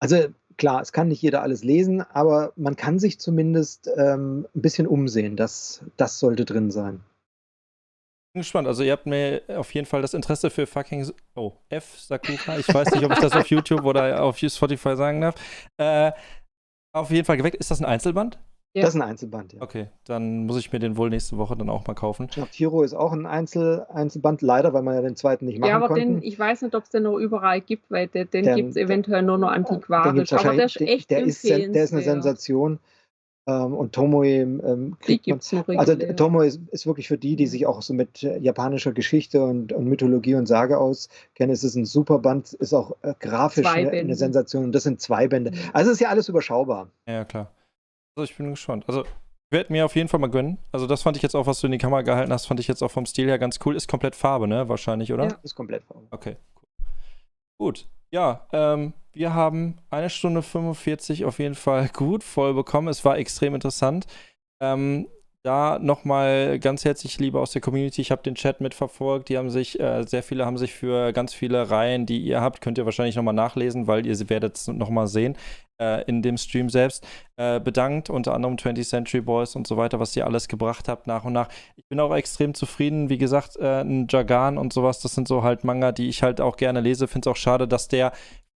Also 0.00 0.16
klar, 0.56 0.80
es 0.80 0.92
kann 0.92 1.08
nicht 1.08 1.22
jeder 1.22 1.42
alles 1.42 1.64
lesen, 1.64 2.02
aber 2.02 2.52
man 2.56 2.76
kann 2.76 2.98
sich 2.98 3.18
zumindest 3.18 3.90
ähm, 3.96 4.46
ein 4.54 4.62
bisschen 4.62 4.86
umsehen. 4.86 5.36
Das, 5.36 5.82
das 5.96 6.18
sollte 6.18 6.44
drin 6.44 6.70
sein 6.70 7.00
bin 8.36 8.42
gespannt. 8.42 8.68
Also 8.68 8.82
ihr 8.82 8.92
habt 8.92 9.06
mir 9.06 9.42
auf 9.48 9.72
jeden 9.74 9.86
Fall 9.86 10.02
das 10.02 10.12
Interesse 10.12 10.50
für 10.50 10.66
fucking 10.66 11.10
oh 11.36 11.52
F 11.70 11.98
Sakura. 11.98 12.58
Ich 12.58 12.72
weiß 12.72 12.90
nicht, 12.90 13.02
ob 13.02 13.12
ich 13.12 13.18
das 13.18 13.32
auf 13.32 13.46
YouTube 13.50 13.84
oder 13.84 14.22
auf 14.22 14.38
Spotify 14.38 14.94
sagen 14.94 15.22
darf. 15.22 15.36
Äh, 15.78 16.12
auf 16.94 17.10
jeden 17.10 17.24
Fall 17.24 17.38
geweckt. 17.38 17.56
Ist 17.56 17.70
das 17.70 17.80
ein 17.80 17.86
Einzelband? 17.86 18.38
Ja. 18.76 18.82
Das 18.82 18.90
ist 18.90 19.00
ein 19.00 19.08
Einzelband, 19.08 19.54
ja. 19.54 19.62
Okay, 19.62 19.86
dann 20.04 20.44
muss 20.44 20.58
ich 20.58 20.70
mir 20.70 20.78
den 20.78 20.98
wohl 20.98 21.08
nächste 21.08 21.38
Woche 21.38 21.56
dann 21.56 21.70
auch 21.70 21.86
mal 21.86 21.94
kaufen. 21.94 22.28
Ich 22.28 22.44
Tiro 22.50 22.82
ist 22.82 22.92
auch 22.92 23.14
ein 23.14 23.24
Einzel 23.24 23.86
Einzelband, 23.88 24.42
leider, 24.42 24.74
weil 24.74 24.82
man 24.82 24.94
ja 24.94 25.00
den 25.00 25.16
zweiten 25.16 25.46
nicht 25.46 25.58
machen 25.58 25.70
konnte. 25.70 25.80
Ja, 25.80 25.86
aber 25.86 25.94
konnten. 25.94 26.20
den, 26.20 26.22
ich 26.22 26.38
weiß 26.38 26.60
nicht, 26.60 26.74
ob 26.74 26.82
es 26.82 26.90
den 26.90 27.04
noch 27.04 27.16
überall 27.16 27.62
gibt, 27.62 27.90
weil 27.90 28.06
den, 28.08 28.28
den 28.28 28.54
gibt 28.54 28.68
es 28.68 28.76
eventuell 28.76 29.22
nur 29.22 29.38
noch 29.38 29.48
antiquarisch. 29.48 30.30
Aber 30.34 30.54
der 30.54 30.66
ist 30.66 30.78
echt 30.82 31.10
der, 31.10 31.20
der 31.20 31.26
ist, 31.26 31.42
der 31.42 31.84
ist 31.84 31.94
eine 31.94 32.02
Sensation. 32.02 32.78
Ähm, 33.46 33.72
und 33.72 33.94
Tomoe 33.94 34.26
ähm, 34.26 34.98
kriegt 35.00 35.26
man, 35.26 35.78
also 35.78 35.94
Tomoe 35.94 36.46
ist, 36.46 36.60
ist, 36.70 36.86
wirklich 36.86 37.08
für 37.08 37.16
die, 37.16 37.36
die 37.36 37.46
sich 37.46 37.64
auch 37.64 37.80
so 37.80 37.94
mit 37.94 38.22
äh, 38.24 38.36
japanischer 38.38 38.92
Geschichte 38.92 39.42
und, 39.42 39.72
und, 39.72 39.86
Mythologie 39.86 40.34
und 40.34 40.46
Sage 40.46 40.76
auskennen, 40.76 41.54
es 41.54 41.64
ist 41.64 41.76
ein 41.76 41.86
super 41.86 42.18
Band, 42.18 42.52
ist 42.52 42.74
auch 42.74 42.94
äh, 43.00 43.14
grafisch 43.20 43.66
eine, 43.66 43.90
eine, 43.90 44.16
Sensation 44.16 44.64
und 44.64 44.72
das 44.72 44.82
sind 44.82 45.00
zwei 45.00 45.28
Bände. 45.28 45.52
Mhm. 45.52 45.58
Also 45.72 45.92
ist 45.92 46.00
ja 46.00 46.08
alles 46.08 46.28
überschaubar. 46.28 46.88
Ja, 47.06 47.24
klar. 47.24 47.52
Also 48.16 48.30
ich 48.30 48.36
bin 48.36 48.50
gespannt. 48.50 48.84
Also 48.88 49.02
ich 49.02 49.52
werde 49.52 49.72
mir 49.72 49.84
auf 49.84 49.94
jeden 49.94 50.08
Fall 50.08 50.18
mal 50.18 50.30
gönnen. 50.30 50.58
Also 50.72 50.86
das 50.86 51.02
fand 51.02 51.16
ich 51.16 51.22
jetzt 51.22 51.36
auch, 51.36 51.46
was 51.46 51.60
du 51.60 51.66
in 51.66 51.72
die 51.72 51.78
Kamera 51.78 52.02
gehalten 52.02 52.32
hast, 52.32 52.46
fand 52.46 52.58
ich 52.58 52.66
jetzt 52.66 52.82
auch 52.82 52.90
vom 52.90 53.04
Stil 53.04 53.28
her 53.28 53.38
ganz 53.38 53.60
cool. 53.64 53.76
Ist 53.76 53.88
komplett 53.88 54.16
Farbe, 54.16 54.48
ne? 54.48 54.68
Wahrscheinlich, 54.68 55.12
oder? 55.12 55.24
Ja, 55.24 55.38
ist 55.42 55.54
komplett 55.54 55.84
Farbe. 55.84 56.06
Okay, 56.10 56.36
cool. 56.56 56.68
Gut. 57.58 57.88
Ja, 58.10 58.46
ähm, 58.52 58.94
wir 59.12 59.34
haben 59.34 59.78
eine 59.90 60.08
Stunde 60.08 60.42
45 60.42 61.26
auf 61.26 61.38
jeden 61.38 61.54
Fall 61.54 61.88
gut 61.92 62.24
voll 62.24 62.54
bekommen. 62.54 62.88
Es 62.88 63.04
war 63.04 63.18
extrem 63.18 63.54
interessant. 63.54 64.06
Ähm, 64.62 65.08
da 65.42 65.78
nochmal 65.78 66.58
ganz 66.58 66.84
herzlich 66.84 67.18
Liebe 67.18 67.38
aus 67.38 67.52
der 67.52 67.60
Community. 67.60 68.00
Ich 68.00 68.10
habe 68.10 68.22
den 68.22 68.34
Chat 68.34 68.60
mitverfolgt. 68.60 69.28
Die 69.28 69.36
haben 69.36 69.50
sich, 69.50 69.78
äh, 69.78 70.04
sehr 70.04 70.22
viele 70.22 70.46
haben 70.46 70.58
sich 70.58 70.72
für 70.72 71.12
ganz 71.12 71.34
viele 71.34 71.70
Reihen, 71.70 72.06
die 72.06 72.18
ihr 72.18 72.40
habt, 72.40 72.62
könnt 72.62 72.78
ihr 72.78 72.84
wahrscheinlich 72.84 73.14
nochmal 73.14 73.34
nachlesen, 73.34 73.86
weil 73.86 74.06
ihr 74.06 74.28
werdet 74.28 74.56
es 74.56 74.68
nochmal 74.68 75.06
sehen 75.06 75.36
in 75.78 76.22
dem 76.22 76.36
Stream 76.36 76.70
selbst, 76.70 77.06
äh, 77.36 77.60
bedankt. 77.60 78.10
Unter 78.10 78.34
anderem 78.34 78.56
20th 78.56 78.88
Century 78.88 79.20
Boys 79.20 79.56
und 79.56 79.66
so 79.66 79.76
weiter, 79.76 80.00
was 80.00 80.16
ihr 80.16 80.26
alles 80.26 80.48
gebracht 80.48 80.88
habt 80.88 81.06
nach 81.06 81.24
und 81.24 81.32
nach. 81.32 81.48
Ich 81.76 81.86
bin 81.88 82.00
auch 82.00 82.14
extrem 82.14 82.54
zufrieden. 82.54 83.08
Wie 83.08 83.18
gesagt, 83.18 83.56
äh, 83.56 83.82
ein 83.82 84.06
Jagan 84.08 84.58
und 84.58 84.72
sowas, 84.72 85.00
das 85.00 85.14
sind 85.14 85.28
so 85.28 85.42
halt 85.42 85.64
Manga, 85.64 85.92
die 85.92 86.08
ich 86.08 86.22
halt 86.22 86.40
auch 86.40 86.56
gerne 86.56 86.80
lese. 86.80 87.08
Finde 87.08 87.28
es 87.28 87.32
auch 87.32 87.36
schade, 87.36 87.68
dass 87.68 87.88
der 87.88 88.12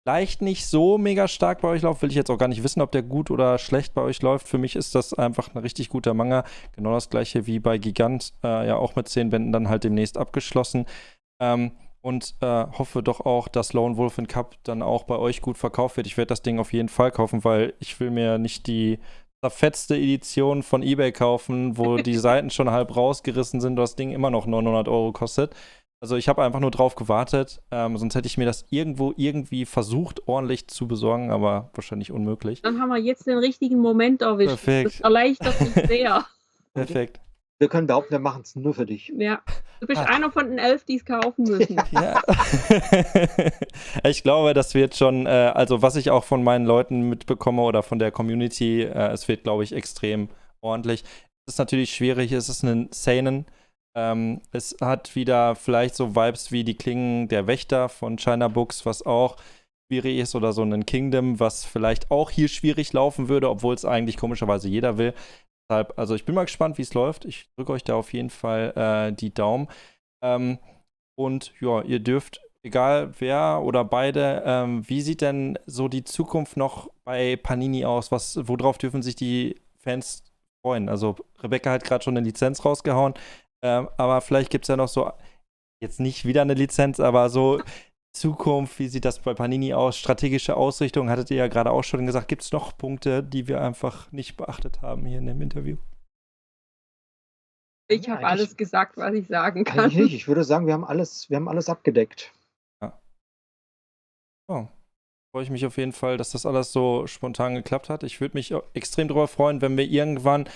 vielleicht 0.06 0.40
nicht 0.40 0.66
so 0.66 0.98
mega 0.98 1.26
stark 1.26 1.62
bei 1.62 1.68
euch 1.68 1.82
läuft, 1.82 2.00
will 2.00 2.10
ich 2.10 2.16
jetzt 2.16 2.30
auch 2.30 2.38
gar 2.38 2.46
nicht 2.46 2.62
wissen, 2.62 2.80
ob 2.80 2.92
der 2.92 3.02
gut 3.02 3.28
oder 3.28 3.58
schlecht 3.58 3.92
bei 3.92 4.02
euch 4.02 4.22
läuft. 4.22 4.46
Für 4.46 4.56
mich 4.56 4.76
ist 4.76 4.94
das 4.94 5.12
einfach 5.14 5.52
ein 5.52 5.58
richtig 5.58 5.88
guter 5.88 6.14
Manga. 6.14 6.44
Genau 6.76 6.92
das 6.92 7.10
gleiche 7.10 7.48
wie 7.48 7.58
bei 7.58 7.76
Gigant, 7.78 8.32
äh, 8.44 8.68
ja 8.68 8.76
auch 8.76 8.94
mit 8.94 9.08
zehn 9.08 9.30
Bänden 9.30 9.50
dann 9.50 9.68
halt 9.68 9.82
demnächst 9.82 10.16
abgeschlossen. 10.16 10.86
Ähm, 11.42 11.72
und 12.06 12.36
äh, 12.40 12.46
hoffe 12.46 13.02
doch 13.02 13.20
auch, 13.22 13.48
dass 13.48 13.72
Lone 13.72 13.96
Wolf 13.96 14.16
in 14.18 14.28
Cup 14.28 14.54
dann 14.62 14.80
auch 14.80 15.02
bei 15.02 15.18
euch 15.18 15.42
gut 15.42 15.58
verkauft 15.58 15.96
wird. 15.96 16.06
Ich 16.06 16.16
werde 16.16 16.28
das 16.28 16.40
Ding 16.40 16.60
auf 16.60 16.72
jeden 16.72 16.88
Fall 16.88 17.10
kaufen, 17.10 17.42
weil 17.42 17.74
ich 17.80 17.98
will 17.98 18.12
mir 18.12 18.38
nicht 18.38 18.68
die 18.68 19.00
zerfetzte 19.40 19.96
Edition 19.96 20.62
von 20.62 20.84
eBay 20.84 21.10
kaufen, 21.10 21.76
wo 21.76 21.96
die 21.96 22.14
Seiten 22.14 22.50
schon 22.50 22.70
halb 22.70 22.94
rausgerissen 22.94 23.60
sind 23.60 23.72
und 23.72 23.76
das 23.76 23.96
Ding 23.96 24.12
immer 24.12 24.30
noch 24.30 24.46
900 24.46 24.86
Euro 24.86 25.10
kostet. 25.10 25.52
Also 26.00 26.14
ich 26.14 26.28
habe 26.28 26.44
einfach 26.44 26.60
nur 26.60 26.70
drauf 26.70 26.94
gewartet, 26.94 27.60
ähm, 27.72 27.96
sonst 27.96 28.14
hätte 28.14 28.28
ich 28.28 28.38
mir 28.38 28.44
das 28.44 28.66
irgendwo 28.70 29.12
irgendwie 29.16 29.64
versucht, 29.64 30.28
ordentlich 30.28 30.68
zu 30.68 30.86
besorgen, 30.86 31.32
aber 31.32 31.70
wahrscheinlich 31.74 32.12
unmöglich. 32.12 32.62
Dann 32.62 32.80
haben 32.80 32.90
wir 32.90 32.98
jetzt 32.98 33.26
den 33.26 33.38
richtigen 33.38 33.80
Moment 33.80 34.22
erwischt. 34.22 34.50
Perfekt. 34.50 34.86
Das 34.86 35.00
erleichtert 35.00 35.60
mich 35.60 35.88
sehr. 35.88 36.24
Perfekt. 36.74 37.18
Wir 37.58 37.68
können 37.68 37.86
behaupten, 37.86 38.10
wir 38.10 38.18
machen 38.18 38.42
es 38.42 38.54
nur 38.54 38.74
für 38.74 38.84
dich. 38.84 39.12
Ja. 39.16 39.40
Du 39.80 39.86
bist 39.86 40.00
ah. 40.00 40.04
einer 40.04 40.30
von 40.30 40.48
den 40.48 40.58
elf, 40.58 40.84
die 40.84 40.96
es 40.96 41.04
kaufen 41.04 41.44
müssen. 41.44 41.80
Ja. 41.90 42.22
ich 44.04 44.22
glaube, 44.22 44.52
das 44.52 44.74
wird 44.74 44.94
schon, 44.94 45.26
äh, 45.26 45.52
also 45.54 45.80
was 45.80 45.96
ich 45.96 46.10
auch 46.10 46.24
von 46.24 46.44
meinen 46.44 46.66
Leuten 46.66 47.08
mitbekomme 47.08 47.62
oder 47.62 47.82
von 47.82 47.98
der 47.98 48.10
Community, 48.10 48.82
äh, 48.82 49.12
es 49.12 49.26
wird, 49.28 49.44
glaube 49.44 49.64
ich, 49.64 49.72
extrem 49.72 50.28
ordentlich. 50.60 51.04
Es 51.46 51.54
ist 51.54 51.58
natürlich 51.58 51.94
schwierig, 51.94 52.32
es 52.32 52.48
ist 52.48 52.62
ein 52.62 52.88
Seinen 52.90 53.46
ähm, 53.96 54.42
es 54.52 54.76
hat 54.80 55.16
wieder 55.16 55.56
vielleicht 55.56 55.96
so 55.96 56.14
Vibes 56.14 56.52
wie 56.52 56.64
die 56.64 56.76
Klingen 56.76 57.28
der 57.28 57.46
Wächter 57.46 57.88
von 57.88 58.18
China 58.18 58.48
Books, 58.48 58.84
was 58.84 59.04
auch 59.04 59.36
schwierig 59.90 60.18
ist, 60.18 60.34
oder 60.34 60.52
so 60.52 60.62
ein 60.62 60.84
Kingdom, 60.84 61.40
was 61.40 61.64
vielleicht 61.64 62.10
auch 62.10 62.30
hier 62.30 62.48
schwierig 62.48 62.92
laufen 62.92 63.30
würde, 63.30 63.48
obwohl 63.48 63.74
es 63.74 63.86
eigentlich 63.86 64.18
komischerweise 64.18 64.68
jeder 64.68 64.98
will. 64.98 65.14
Deshalb, 65.68 65.98
also 65.98 66.14
ich 66.14 66.24
bin 66.24 66.34
mal 66.34 66.44
gespannt, 66.44 66.78
wie 66.78 66.82
es 66.82 66.94
läuft. 66.94 67.24
Ich 67.24 67.48
drücke 67.56 67.72
euch 67.72 67.84
da 67.84 67.96
auf 67.96 68.12
jeden 68.12 68.30
Fall 68.30 68.72
äh, 68.76 69.12
die 69.12 69.34
Daumen. 69.34 69.68
Ähm, 70.22 70.58
und 71.18 71.52
ja, 71.60 71.82
ihr 71.82 72.00
dürft, 72.00 72.40
egal 72.62 73.12
wer 73.18 73.62
oder 73.64 73.84
beide, 73.84 74.42
ähm, 74.46 74.88
wie 74.88 75.00
sieht 75.00 75.22
denn 75.22 75.58
so 75.66 75.88
die 75.88 76.04
Zukunft 76.04 76.56
noch 76.56 76.90
bei 77.04 77.36
Panini 77.36 77.84
aus? 77.84 78.12
Was, 78.12 78.38
worauf 78.48 78.78
dürfen 78.78 79.02
sich 79.02 79.16
die 79.16 79.56
Fans 79.78 80.22
freuen? 80.62 80.88
Also 80.88 81.16
Rebecca 81.38 81.72
hat 81.72 81.84
gerade 81.84 82.04
schon 82.04 82.16
eine 82.16 82.26
Lizenz 82.26 82.64
rausgehauen. 82.64 83.14
Ähm, 83.62 83.88
aber 83.96 84.20
vielleicht 84.20 84.50
gibt 84.50 84.64
es 84.64 84.68
ja 84.68 84.76
noch 84.76 84.88
so, 84.88 85.10
jetzt 85.82 86.00
nicht 86.00 86.24
wieder 86.24 86.42
eine 86.42 86.54
Lizenz, 86.54 87.00
aber 87.00 87.28
so 87.30 87.60
Zukunft, 88.16 88.78
wie 88.78 88.88
sieht 88.88 89.04
das 89.04 89.20
bei 89.20 89.34
Panini 89.34 89.74
aus? 89.74 89.96
Strategische 89.96 90.56
Ausrichtung, 90.56 91.10
hattet 91.10 91.30
ihr 91.30 91.36
ja 91.36 91.48
gerade 91.48 91.70
auch 91.70 91.84
schon 91.84 92.06
gesagt. 92.06 92.28
Gibt 92.28 92.42
es 92.42 92.52
noch 92.52 92.76
Punkte, 92.76 93.22
die 93.22 93.48
wir 93.48 93.60
einfach 93.60 94.10
nicht 94.12 94.36
beachtet 94.36 94.82
haben 94.82 95.04
hier 95.06 95.18
in 95.18 95.26
dem 95.26 95.40
Interview? 95.40 95.76
Ich 97.88 98.08
habe 98.08 98.26
alles 98.26 98.56
gesagt, 98.56 98.96
was 98.96 99.14
ich 99.14 99.28
sagen 99.28 99.64
kann. 99.64 99.78
Eigentlich 99.78 100.02
nicht. 100.02 100.14
Ich 100.14 100.28
würde 100.28 100.42
sagen, 100.42 100.66
wir 100.66 100.74
haben 100.74 100.84
alles, 100.84 101.30
wir 101.30 101.36
haben 101.36 101.48
alles 101.48 101.68
abgedeckt. 101.68 102.32
Ja. 102.82 103.00
Oh. 104.48 104.66
Freue 105.32 105.44
ich 105.44 105.50
mich 105.50 105.66
auf 105.66 105.76
jeden 105.76 105.92
Fall, 105.92 106.16
dass 106.16 106.30
das 106.30 106.46
alles 106.46 106.72
so 106.72 107.06
spontan 107.06 107.54
geklappt 107.54 107.90
hat. 107.90 108.02
Ich 108.02 108.20
würde 108.20 108.36
mich 108.36 108.54
extrem 108.72 109.06
darüber 109.06 109.28
freuen, 109.28 109.60
wenn 109.60 109.76
wir 109.76 109.84
irgendwann 109.84 110.48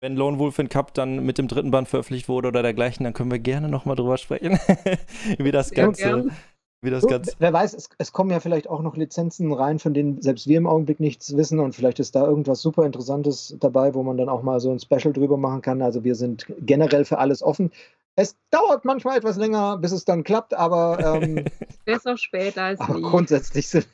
wenn 0.00 0.16
Lone 0.16 0.38
Wolf 0.38 0.58
in 0.58 0.68
Cup 0.68 0.94
dann 0.94 1.24
mit 1.24 1.38
dem 1.38 1.48
dritten 1.48 1.70
Band 1.70 1.88
veröffentlicht 1.88 2.28
wurde 2.28 2.48
oder 2.48 2.62
dergleichen, 2.62 3.04
dann 3.04 3.14
können 3.14 3.30
wir 3.30 3.38
gerne 3.38 3.68
nochmal 3.68 3.96
drüber 3.96 4.16
sprechen, 4.16 4.58
wie 5.38 5.50
das 5.50 5.72
Ganze. 5.72 6.30
Wie 6.80 6.90
das 6.90 7.06
Ganze. 7.06 7.32
Wer 7.38 7.52
weiß, 7.52 7.74
es, 7.74 7.88
es, 7.98 8.12
kommen 8.12 8.30
ja 8.30 8.38
vielleicht 8.38 8.68
auch 8.68 8.82
noch 8.82 8.96
Lizenzen 8.96 9.52
rein, 9.52 9.80
von 9.80 9.94
denen 9.94 10.22
selbst 10.22 10.46
wir 10.46 10.58
im 10.58 10.68
Augenblick 10.68 11.00
nichts 11.00 11.36
wissen 11.36 11.58
und 11.58 11.74
vielleicht 11.74 11.98
ist 11.98 12.14
da 12.14 12.24
irgendwas 12.24 12.62
super 12.62 12.86
Interessantes 12.86 13.56
dabei, 13.58 13.94
wo 13.94 14.04
man 14.04 14.16
dann 14.16 14.28
auch 14.28 14.42
mal 14.42 14.60
so 14.60 14.70
ein 14.70 14.78
Special 14.78 15.12
drüber 15.12 15.36
machen 15.36 15.60
kann. 15.60 15.82
Also 15.82 16.04
wir 16.04 16.14
sind 16.14 16.46
generell 16.60 17.04
für 17.04 17.18
alles 17.18 17.42
offen. 17.42 17.72
Es 18.14 18.36
dauert 18.50 18.84
manchmal 18.84 19.18
etwas 19.18 19.36
länger, 19.36 19.78
bis 19.78 19.92
es 19.92 20.04
dann 20.04 20.22
klappt, 20.22 20.54
aber 20.54 21.20
ähm, 21.22 21.44
besser 21.84 22.16
später 22.16 22.62
als 22.62 22.80
aber 22.80 22.94
nie. 22.94 23.02
grundsätzlich 23.02 23.68
sind, 23.68 23.88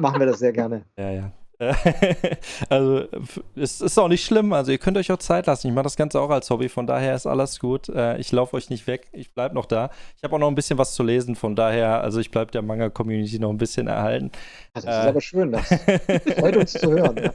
machen 0.00 0.18
wir 0.18 0.26
das 0.26 0.40
sehr 0.40 0.52
gerne. 0.52 0.84
Ja, 0.96 1.10
ja. 1.10 1.32
also 2.68 3.04
es 3.54 3.80
ist 3.80 3.98
auch 3.98 4.08
nicht 4.08 4.24
schlimm. 4.24 4.52
Also 4.52 4.72
ihr 4.72 4.78
könnt 4.78 4.96
euch 4.96 5.10
auch 5.12 5.18
Zeit 5.18 5.46
lassen. 5.46 5.68
Ich 5.68 5.72
mache 5.72 5.84
das 5.84 5.96
Ganze 5.96 6.20
auch 6.20 6.30
als 6.30 6.50
Hobby, 6.50 6.68
von 6.68 6.86
daher 6.86 7.14
ist 7.14 7.26
alles 7.26 7.58
gut. 7.58 7.88
Äh, 7.88 8.18
ich 8.18 8.32
laufe 8.32 8.56
euch 8.56 8.70
nicht 8.70 8.86
weg, 8.86 9.08
ich 9.12 9.32
bleibe 9.32 9.54
noch 9.54 9.66
da. 9.66 9.90
Ich 10.16 10.24
habe 10.24 10.34
auch 10.34 10.40
noch 10.40 10.48
ein 10.48 10.54
bisschen 10.54 10.78
was 10.78 10.94
zu 10.94 11.02
lesen, 11.02 11.36
von 11.36 11.54
daher, 11.54 12.00
also 12.02 12.20
ich 12.20 12.30
bleibe 12.30 12.50
der 12.50 12.62
Manga-Community 12.62 13.38
noch 13.38 13.50
ein 13.50 13.58
bisschen 13.58 13.86
erhalten. 13.86 14.30
Das 14.72 14.84
ist 14.84 14.90
äh, 14.90 15.08
aber 15.08 15.20
schön, 15.20 15.52
das 15.52 15.68
freut 16.38 16.56
uns 16.56 16.72
zu 16.72 16.90
hören. 16.90 17.30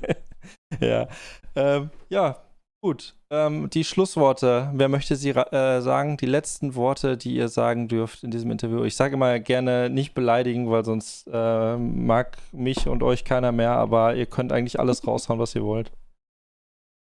Ja, 0.80 0.88
ja, 0.88 1.08
ähm, 1.56 1.90
ja 2.10 2.38
Gut, 2.82 3.14
ähm, 3.30 3.70
die 3.70 3.84
Schlussworte. 3.84 4.72
Wer 4.74 4.88
möchte 4.88 5.18
sie 5.18 5.32
äh, 5.32 5.82
sagen? 5.82 6.16
Die 6.16 6.26
letzten 6.26 6.76
Worte, 6.76 7.18
die 7.18 7.36
ihr 7.36 7.50
sagen 7.50 7.90
dürft 7.90 8.24
in 8.24 8.32
diesem 8.32 8.52
Interview. 8.52 8.86
Ich 8.86 8.96
sage 8.96 9.18
mal 9.18 9.42
gerne 9.42 9.90
nicht 9.90 10.14
beleidigen, 10.14 10.70
weil 10.70 10.86
sonst 10.86 11.28
äh, 11.30 11.78
mag 11.78 12.38
mich 12.54 12.88
und 12.88 13.04
euch 13.04 13.26
keiner 13.26 13.52
mehr, 13.52 13.72
aber 13.72 14.16
ihr 14.16 14.28
könnt 14.28 14.54
eigentlich 14.54 14.80
alles 14.80 15.06
raushauen, 15.06 15.40
was 15.40 15.56
ihr 15.56 15.64
wollt. 15.64 15.92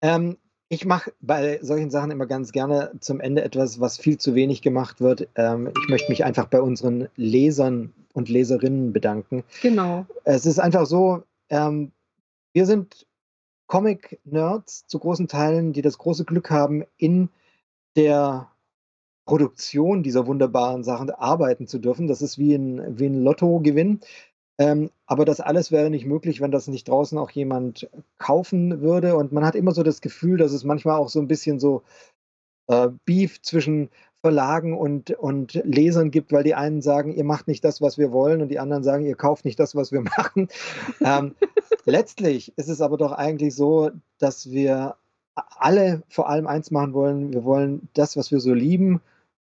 Ähm, 0.01 0.37
ich 0.67 0.83
mache 0.83 1.13
bei 1.21 1.59
solchen 1.61 1.91
Sachen 1.91 2.11
immer 2.11 2.25
ganz 2.25 2.51
gerne 2.51 2.91
zum 2.99 3.21
Ende 3.21 3.41
etwas, 3.41 3.79
was 3.79 3.97
viel 3.97 4.17
zu 4.17 4.35
wenig 4.35 4.61
gemacht 4.61 4.99
wird. 4.99 5.29
Ähm, 5.35 5.71
ich 5.81 5.87
möchte 5.87 6.11
mich 6.11 6.25
einfach 6.25 6.47
bei 6.47 6.61
unseren 6.61 7.07
Lesern 7.15 7.93
und 8.11 8.27
Leserinnen 8.27 8.91
bedanken. 8.91 9.45
Genau. 9.61 10.05
Es 10.25 10.45
ist 10.45 10.59
einfach 10.59 10.85
so, 10.87 11.23
ähm, 11.49 11.93
wir 12.51 12.65
sind 12.65 13.05
Comic-Nerds 13.73 14.85
zu 14.85 14.99
großen 14.99 15.27
Teilen, 15.27 15.73
die 15.73 15.81
das 15.81 15.97
große 15.97 16.25
Glück 16.25 16.51
haben, 16.51 16.83
in 16.95 17.29
der 17.95 18.51
Produktion 19.25 20.03
dieser 20.03 20.27
wunderbaren 20.27 20.83
Sachen 20.83 21.09
arbeiten 21.09 21.65
zu 21.65 21.79
dürfen. 21.79 22.07
Das 22.07 22.21
ist 22.21 22.37
wie 22.37 22.53
ein, 22.53 22.99
wie 22.99 23.07
ein 23.07 23.23
Lottogewinn. 23.23 24.01
Ähm, 24.59 24.91
aber 25.07 25.25
das 25.25 25.39
alles 25.39 25.71
wäre 25.71 25.89
nicht 25.89 26.05
möglich, 26.05 26.39
wenn 26.39 26.51
das 26.51 26.67
nicht 26.67 26.87
draußen 26.87 27.17
auch 27.17 27.31
jemand 27.31 27.89
kaufen 28.19 28.81
würde. 28.81 29.15
Und 29.15 29.31
man 29.31 29.43
hat 29.43 29.55
immer 29.55 29.71
so 29.71 29.81
das 29.81 30.01
Gefühl, 30.01 30.37
dass 30.37 30.51
es 30.51 30.63
manchmal 30.63 30.99
auch 30.99 31.09
so 31.09 31.19
ein 31.19 31.27
bisschen 31.27 31.59
so 31.59 31.81
äh, 32.67 32.89
Beef 33.05 33.41
zwischen 33.41 33.89
Verlagen 34.23 34.77
und, 34.77 35.11
und 35.11 35.53
Lesern 35.65 36.09
gibt, 36.09 36.31
weil 36.31 36.45
die 36.45 36.55
einen 36.55 36.81
sagen, 36.81 37.11
ihr 37.11 37.25
macht 37.25 37.49
nicht 37.49 37.61
das, 37.65 37.81
was 37.81 37.97
wir 37.97 38.13
wollen, 38.13 38.41
und 38.41 38.47
die 38.47 38.57
anderen 38.57 38.81
sagen, 38.81 39.05
ihr 39.05 39.17
kauft 39.17 39.43
nicht 39.43 39.59
das, 39.59 39.75
was 39.75 39.91
wir 39.91 39.99
machen. 40.17 40.47
ähm, 41.01 41.35
letztlich 41.83 42.53
ist 42.57 42.69
es 42.69 42.79
aber 42.79 42.95
doch 42.95 43.11
eigentlich 43.11 43.53
so, 43.53 43.91
dass 44.19 44.49
wir 44.49 44.95
alle 45.35 46.03
vor 46.07 46.29
allem 46.29 46.47
eins 46.47 46.71
machen 46.71 46.93
wollen. 46.93 47.33
Wir 47.33 47.43
wollen 47.43 47.89
das, 47.95 48.15
was 48.15 48.31
wir 48.31 48.39
so 48.39 48.53
lieben 48.53 49.01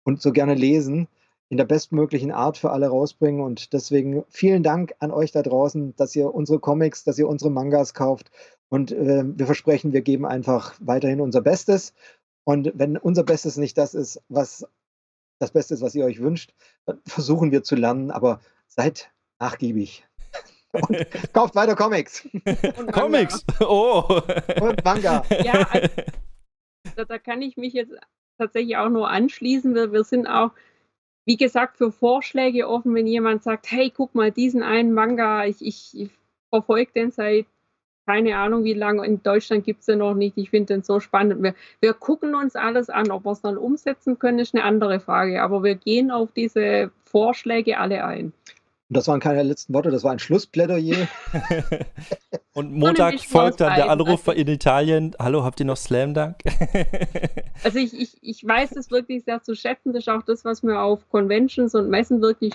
und 0.04 0.22
so 0.22 0.30
gerne 0.30 0.54
lesen, 0.54 1.08
in 1.48 1.56
der 1.56 1.64
bestmöglichen 1.64 2.30
Art 2.30 2.56
für 2.56 2.70
alle 2.70 2.86
rausbringen. 2.86 3.40
Und 3.40 3.72
deswegen 3.72 4.22
vielen 4.28 4.62
Dank 4.62 4.94
an 5.00 5.10
euch 5.10 5.32
da 5.32 5.42
draußen, 5.42 5.96
dass 5.96 6.14
ihr 6.14 6.32
unsere 6.32 6.60
Comics, 6.60 7.02
dass 7.02 7.18
ihr 7.18 7.28
unsere 7.28 7.50
Mangas 7.50 7.92
kauft. 7.92 8.30
Und 8.68 8.92
äh, 8.92 9.24
wir 9.26 9.46
versprechen, 9.46 9.92
wir 9.92 10.02
geben 10.02 10.26
einfach 10.26 10.74
weiterhin 10.78 11.20
unser 11.20 11.40
Bestes. 11.40 11.92
Und 12.50 12.72
wenn 12.74 12.96
unser 12.96 13.22
Bestes 13.22 13.58
nicht 13.58 13.78
das 13.78 13.94
ist, 13.94 14.20
was 14.28 14.66
das 15.38 15.52
Beste 15.52 15.72
ist, 15.72 15.82
was 15.82 15.94
ihr 15.94 16.04
euch 16.04 16.20
wünscht, 16.20 16.52
dann 16.84 17.00
versuchen 17.06 17.52
wir 17.52 17.62
zu 17.62 17.76
lernen, 17.76 18.10
aber 18.10 18.40
seid 18.66 19.12
nachgiebig. 19.38 20.04
Und 20.72 20.96
kauft 21.32 21.54
weiter 21.54 21.76
Comics. 21.76 22.28
Comics! 22.90 23.44
Oh! 23.60 24.20
Und 24.60 24.84
Manga. 24.84 25.22
Ja, 25.44 25.68
also, 25.70 27.04
da 27.06 27.18
kann 27.18 27.40
ich 27.40 27.56
mich 27.56 27.72
jetzt 27.72 27.94
tatsächlich 28.36 28.76
auch 28.76 28.88
nur 28.88 29.08
anschließen. 29.08 29.72
Wir, 29.76 29.92
wir 29.92 30.02
sind 30.02 30.26
auch, 30.26 30.50
wie 31.26 31.36
gesagt, 31.36 31.76
für 31.76 31.92
Vorschläge 31.92 32.68
offen, 32.68 32.96
wenn 32.96 33.06
jemand 33.06 33.44
sagt, 33.44 33.70
hey, 33.70 33.92
guck 33.96 34.16
mal, 34.16 34.32
diesen 34.32 34.64
einen 34.64 34.92
Manga, 34.92 35.44
ich, 35.44 35.64
ich, 35.64 35.96
ich 35.96 36.10
verfolge 36.48 36.90
den 36.90 37.12
seit 37.12 37.46
keine 38.06 38.36
Ahnung, 38.36 38.64
wie 38.64 38.74
lange 38.74 39.04
in 39.06 39.22
Deutschland 39.22 39.64
gibt 39.64 39.80
es 39.80 39.86
den 39.86 39.98
noch 39.98 40.14
nicht. 40.14 40.36
Ich 40.36 40.50
finde 40.50 40.74
den 40.74 40.82
so 40.82 41.00
spannend. 41.00 41.42
Wir, 41.42 41.54
wir 41.80 41.94
gucken 41.94 42.34
uns 42.34 42.56
alles 42.56 42.90
an. 42.90 43.10
Ob 43.10 43.24
wir 43.24 43.32
es 43.32 43.40
dann 43.40 43.56
umsetzen 43.56 44.18
können, 44.18 44.38
ist 44.38 44.54
eine 44.54 44.64
andere 44.64 45.00
Frage. 45.00 45.42
Aber 45.42 45.62
wir 45.62 45.74
gehen 45.76 46.10
auf 46.10 46.32
diese 46.32 46.90
Vorschläge 47.04 47.78
alle 47.78 48.04
ein. 48.04 48.32
Und 48.90 48.96
das 48.96 49.06
waren 49.06 49.20
keine 49.20 49.44
letzten 49.44 49.72
Worte, 49.72 49.92
das 49.92 50.02
war 50.02 50.10
ein 50.10 50.18
Schlussplädoyer. 50.18 51.06
Und 52.54 52.72
Montag 52.72 53.20
folgt 53.20 53.60
dann 53.60 53.76
der 53.76 53.88
Anruf 53.88 54.26
in 54.26 54.48
Italien. 54.48 55.14
Hallo, 55.20 55.44
habt 55.44 55.60
ihr 55.60 55.66
noch 55.66 55.76
Slam 55.76 56.12
Dunk? 56.12 56.36
also 57.64 57.78
ich, 57.78 57.94
ich, 57.98 58.18
ich 58.20 58.44
weiß 58.44 58.74
es 58.74 58.90
wirklich 58.90 59.22
sehr 59.24 59.40
zu 59.44 59.54
schätzen. 59.54 59.92
Das 59.92 60.02
ist 60.02 60.08
auch 60.08 60.22
das, 60.22 60.44
was 60.44 60.64
mir 60.64 60.80
auf 60.80 61.08
Conventions 61.10 61.76
und 61.76 61.88
Messen 61.88 62.20
wirklich 62.20 62.54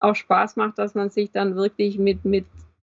auch 0.00 0.16
Spaß 0.16 0.56
macht, 0.56 0.78
dass 0.78 0.96
man 0.96 1.10
sich 1.10 1.30
dann 1.30 1.54
wirklich 1.54 1.98
mit, 1.98 2.24
mit 2.24 2.46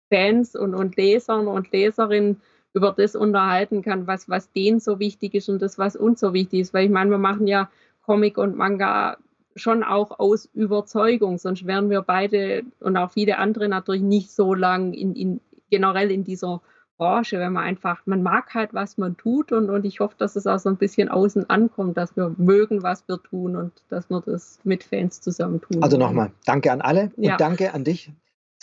Fans 0.09 0.55
und, 0.55 0.75
und 0.75 0.97
Lesern 0.97 1.47
und 1.47 1.71
Leserinnen 1.73 2.41
über 2.75 2.93
das 2.93 3.17
unterhalten 3.17 3.83
kann, 3.83 4.07
was, 4.07 4.29
was 4.29 4.53
denen 4.53 4.81
so 4.81 4.99
wichtig 4.99 5.35
ist 5.35 5.49
und 5.49 5.63
das, 5.63 5.79
was 5.79 5.97
uns 5.97 6.21
so 6.21 6.35
wichtig 6.35 6.61
ist. 6.61 6.75
Weil 6.75 6.85
ich 6.85 6.91
meine, 6.91 7.11
wir 7.11 7.19
machen 7.19 7.47
ja 7.47 7.71
Comic 8.03 8.39
und 8.39 8.57
Manga 8.57 9.17
schon 9.57 9.83
auch 9.83 10.19
aus 10.19 10.47
Überzeugung, 10.53 11.39
sonst 11.39 11.67
wären 11.67 11.89
wir 11.89 12.03
beide 12.03 12.63
und 12.81 12.97
auch 12.97 13.11
viele 13.11 13.39
andere 13.39 13.69
natürlich 13.69 14.03
nicht 14.03 14.31
so 14.31 14.53
lang 14.53 14.93
in, 14.93 15.15
in 15.15 15.41
generell 15.71 16.11
in 16.11 16.25
dieser 16.25 16.61
Branche, 16.99 17.39
wenn 17.39 17.53
man 17.53 17.65
einfach, 17.65 18.03
man 18.07 18.23
mag 18.23 18.55
halt, 18.55 18.73
was 18.73 18.97
man 18.97 19.17
tut 19.17 19.53
und, 19.53 19.69
und 19.69 19.85
ich 19.85 20.01
hoffe, 20.01 20.15
dass 20.19 20.37
es 20.37 20.47
auch 20.47 20.59
so 20.59 20.69
ein 20.69 20.77
bisschen 20.77 21.09
außen 21.09 21.49
ankommt, 21.51 21.97
dass 21.97 22.17
wir 22.17 22.35
mögen, 22.37 22.83
was 22.83 23.07
wir 23.09 23.23
tun 23.23 23.57
und 23.57 23.73
dass 23.89 24.09
wir 24.09 24.21
das 24.21 24.61
mit 24.65 24.85
Fans 24.85 25.21
zusammen 25.21 25.61
tun. 25.61 25.83
Also 25.83 25.99
nochmal, 25.99 26.31
danke 26.45 26.73
an 26.73 26.81
alle 26.81 27.11
und 27.17 27.25
ja. 27.25 27.37
danke 27.37 27.75
an 27.75 27.85
dich, 27.85 28.13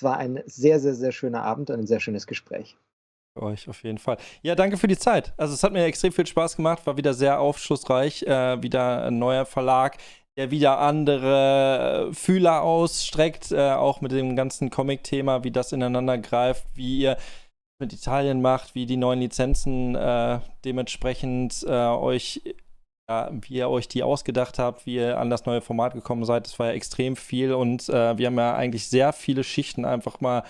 war 0.03 0.17
ein 0.17 0.41
sehr, 0.45 0.79
sehr, 0.79 0.93
sehr 0.93 1.11
schöner 1.11 1.43
Abend 1.43 1.69
und 1.69 1.79
ein 1.79 1.87
sehr 1.87 1.99
schönes 1.99 2.27
Gespräch. 2.27 2.77
Euch 3.35 3.67
auf 3.67 3.83
jeden 3.83 3.97
Fall. 3.97 4.17
Ja, 4.43 4.53
danke 4.53 4.77
für 4.77 4.87
die 4.87 4.97
Zeit. 4.97 5.33
Also 5.37 5.55
es 5.55 5.63
hat 5.63 5.73
mir 5.73 5.85
extrem 5.85 6.11
viel 6.11 6.27
Spaß 6.27 6.55
gemacht, 6.55 6.85
war 6.85 6.97
wieder 6.97 7.15
sehr 7.15 7.39
aufschlussreich, 7.39 8.23
äh, 8.23 8.61
wieder 8.61 9.05
ein 9.05 9.17
neuer 9.17 9.45
Verlag, 9.45 9.97
der 10.37 10.51
wieder 10.51 10.79
andere 10.79 12.09
äh, 12.09 12.13
Fühler 12.13 12.61
ausstreckt, 12.61 13.51
äh, 13.51 13.71
auch 13.71 14.01
mit 14.01 14.11
dem 14.11 14.35
ganzen 14.35 14.69
Comic-Thema, 14.69 15.43
wie 15.43 15.51
das 15.51 15.71
ineinander 15.71 16.19
greift, 16.19 16.65
wie 16.75 16.99
ihr 16.99 17.17
mit 17.79 17.91
Italien 17.91 18.41
macht, 18.41 18.75
wie 18.75 18.85
die 18.85 18.97
neuen 18.97 19.19
Lizenzen 19.19 19.95
äh, 19.95 20.39
dementsprechend 20.63 21.63
äh, 21.67 21.71
euch 21.71 22.41
ja, 23.09 23.29
wie 23.31 23.55
ihr 23.55 23.69
euch 23.69 23.87
die 23.87 24.03
ausgedacht 24.03 24.59
habt, 24.59 24.85
wie 24.85 24.95
ihr 24.95 25.19
an 25.19 25.29
das 25.29 25.45
neue 25.45 25.61
Format 25.61 25.93
gekommen 25.93 26.25
seid. 26.25 26.45
Das 26.45 26.57
war 26.59 26.67
ja 26.67 26.73
extrem 26.73 27.15
viel 27.15 27.53
und 27.53 27.89
äh, 27.89 28.17
wir 28.17 28.27
haben 28.27 28.37
ja 28.37 28.55
eigentlich 28.55 28.87
sehr 28.87 29.13
viele 29.13 29.43
Schichten 29.43 29.85
einfach 29.85 30.21
mal 30.21 30.43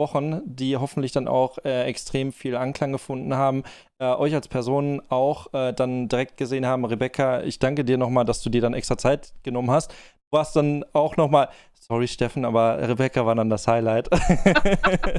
Wochen, 0.00 0.40
die 0.44 0.76
hoffentlich 0.76 1.12
dann 1.12 1.28
auch 1.28 1.58
äh, 1.64 1.84
extrem 1.84 2.32
viel 2.32 2.56
Anklang 2.56 2.90
gefunden 2.90 3.34
haben, 3.34 3.62
äh, 4.00 4.06
euch 4.06 4.34
als 4.34 4.48
Person 4.48 5.00
auch 5.10 5.52
äh, 5.52 5.72
dann 5.72 6.08
direkt 6.08 6.36
gesehen 6.36 6.66
haben. 6.66 6.84
Rebecca, 6.84 7.42
ich 7.42 7.60
danke 7.60 7.84
dir 7.84 7.98
nochmal, 7.98 8.24
dass 8.24 8.42
du 8.42 8.50
dir 8.50 8.62
dann 8.62 8.74
extra 8.74 8.96
Zeit 8.96 9.34
genommen 9.44 9.70
hast. 9.70 9.92
Du 9.92 10.38
warst 10.38 10.56
dann 10.56 10.84
auch 10.92 11.16
nochmal, 11.16 11.50
sorry 11.78 12.08
Steffen, 12.08 12.44
aber 12.44 12.88
Rebecca 12.88 13.26
war 13.26 13.34
dann 13.36 13.50
das 13.50 13.68
Highlight. 13.68 14.08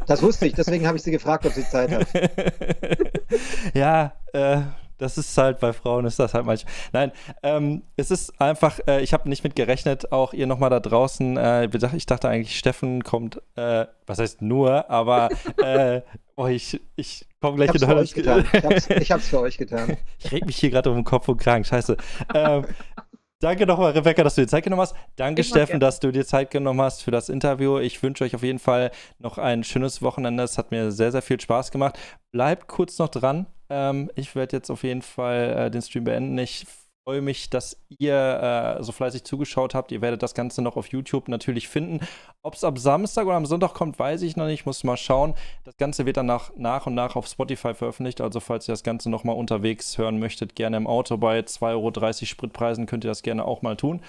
Das 0.07 0.21
wusste 0.21 0.47
ich, 0.47 0.53
deswegen 0.53 0.87
habe 0.87 0.97
ich 0.97 1.03
sie 1.03 1.11
gefragt, 1.11 1.45
ob 1.45 1.53
sie 1.53 1.63
Zeit 1.63 1.91
hat. 1.91 2.07
ja, 3.73 4.13
äh, 4.33 4.61
das 5.01 5.17
ist 5.17 5.35
halt 5.37 5.59
bei 5.59 5.73
Frauen 5.73 6.05
ist 6.05 6.19
das 6.19 6.33
halt 6.33 6.45
manchmal. 6.45 6.73
Nein, 6.93 7.11
ähm, 7.41 7.81
es 7.97 8.11
ist 8.11 8.39
einfach, 8.39 8.79
äh, 8.87 9.01
ich 9.01 9.13
habe 9.13 9.27
nicht 9.27 9.43
mit 9.43 9.55
gerechnet, 9.55 10.11
auch 10.11 10.33
ihr 10.33 10.45
nochmal 10.45 10.69
da 10.69 10.79
draußen. 10.79 11.37
Äh, 11.37 11.69
ich 11.95 12.05
dachte 12.05 12.29
eigentlich, 12.29 12.57
Steffen 12.57 13.03
kommt, 13.03 13.41
äh, 13.55 13.87
was 14.05 14.19
heißt 14.19 14.41
nur, 14.41 14.89
aber 14.89 15.29
äh, 15.57 16.01
oh, 16.35 16.47
ich, 16.47 16.79
ich 16.95 17.25
komme 17.41 17.55
gleich 17.55 17.73
ich 17.73 17.81
hab's 17.81 18.11
in 18.11 18.23
getan. 18.23 18.45
Ich 18.53 18.63
hab's, 18.63 18.89
ich 18.89 19.11
hab's 19.11 19.27
für 19.27 19.39
euch 19.39 19.57
getan. 19.57 19.97
ich 20.19 20.31
reg 20.31 20.45
mich 20.45 20.57
hier 20.57 20.69
gerade 20.69 20.91
um 20.91 20.97
den 20.97 21.03
Kopf 21.03 21.27
und 21.27 21.37
krank, 21.37 21.65
scheiße. 21.65 21.97
Ähm, 22.33 22.65
Danke 23.41 23.65
nochmal, 23.65 23.93
Rebecca, 23.93 24.23
dass 24.23 24.35
du 24.35 24.41
dir 24.41 24.47
Zeit 24.47 24.63
genommen 24.63 24.83
hast. 24.83 24.95
Danke, 25.15 25.43
Steffen, 25.43 25.79
dass 25.79 25.99
du 25.99 26.11
dir 26.11 26.23
Zeit 26.27 26.51
genommen 26.51 26.79
hast 26.79 27.01
für 27.01 27.09
das 27.09 27.27
Interview. 27.27 27.79
Ich 27.79 28.03
wünsche 28.03 28.23
euch 28.23 28.35
auf 28.35 28.43
jeden 28.43 28.59
Fall 28.59 28.91
noch 29.17 29.39
ein 29.39 29.63
schönes 29.63 30.03
Wochenende. 30.03 30.43
Es 30.43 30.59
hat 30.59 30.69
mir 30.69 30.91
sehr, 30.91 31.11
sehr 31.11 31.23
viel 31.23 31.41
Spaß 31.41 31.71
gemacht. 31.71 31.97
Bleibt 32.31 32.67
kurz 32.67 32.99
noch 32.99 33.09
dran. 33.09 33.47
Ähm, 33.71 34.11
ich 34.15 34.35
werde 34.35 34.57
jetzt 34.57 34.69
auf 34.69 34.83
jeden 34.83 35.01
Fall 35.01 35.67
äh, 35.67 35.71
den 35.71 35.81
Stream 35.81 36.03
beenden. 36.03 36.37
Ich 36.37 36.65
freue 37.05 37.21
mich, 37.21 37.49
dass 37.49 37.81
ihr 37.87 38.77
äh, 38.79 38.83
so 38.83 38.91
fleißig 38.91 39.23
zugeschaut 39.23 39.73
habt. 39.73 39.93
Ihr 39.93 40.01
werdet 40.01 40.21
das 40.21 40.33
Ganze 40.33 40.61
noch 40.61 40.75
auf 40.75 40.87
YouTube 40.87 41.29
natürlich 41.29 41.69
finden. 41.69 42.05
Ob 42.43 42.55
es 42.55 42.65
ab 42.65 42.77
Samstag 42.77 43.25
oder 43.25 43.37
am 43.37 43.45
Sonntag 43.45 43.73
kommt, 43.73 43.97
weiß 43.97 44.23
ich 44.23 44.35
noch 44.35 44.45
nicht. 44.45 44.65
Muss 44.65 44.83
mal 44.83 44.97
schauen. 44.97 45.35
Das 45.63 45.77
Ganze 45.77 46.05
wird 46.05 46.17
dann 46.17 46.25
nach, 46.25 46.51
und 46.85 46.95
nach 46.95 47.15
auf 47.15 47.27
Spotify 47.27 47.73
veröffentlicht. 47.73 48.19
Also 48.19 48.41
falls 48.41 48.67
ihr 48.67 48.73
das 48.73 48.83
Ganze 48.83 49.09
noch 49.09 49.23
mal 49.23 49.33
unterwegs 49.33 49.97
hören 49.97 50.19
möchtet, 50.19 50.55
gerne 50.55 50.75
im 50.75 50.85
Auto 50.85 51.17
bei 51.17 51.39
2,30 51.39 51.61
Euro 51.71 52.25
Spritpreisen 52.25 52.87
könnt 52.87 53.05
ihr 53.05 53.09
das 53.09 53.23
gerne 53.23 53.45
auch 53.45 53.61
mal 53.61 53.77
tun. 53.77 54.01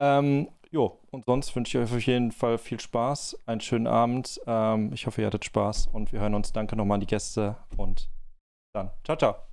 Ähm, 0.00 0.48
jo, 0.70 0.98
und 1.10 1.24
sonst 1.24 1.54
wünsche 1.56 1.78
ich 1.78 1.84
euch 1.84 1.96
auf 1.96 2.06
jeden 2.06 2.30
Fall 2.30 2.58
viel 2.58 2.78
Spaß, 2.78 3.40
einen 3.46 3.60
schönen 3.60 3.88
Abend. 3.88 4.40
Ähm, 4.46 4.92
ich 4.94 5.06
hoffe, 5.06 5.20
ihr 5.20 5.26
hattet 5.26 5.44
Spaß 5.44 5.88
und 5.92 6.12
wir 6.12 6.20
hören 6.20 6.34
uns. 6.34 6.52
Danke 6.52 6.76
nochmal 6.76 6.94
an 6.94 7.00
die 7.00 7.06
Gäste 7.06 7.56
und 7.76 8.08
dann. 8.72 8.90
Ciao, 9.04 9.16
ciao. 9.16 9.49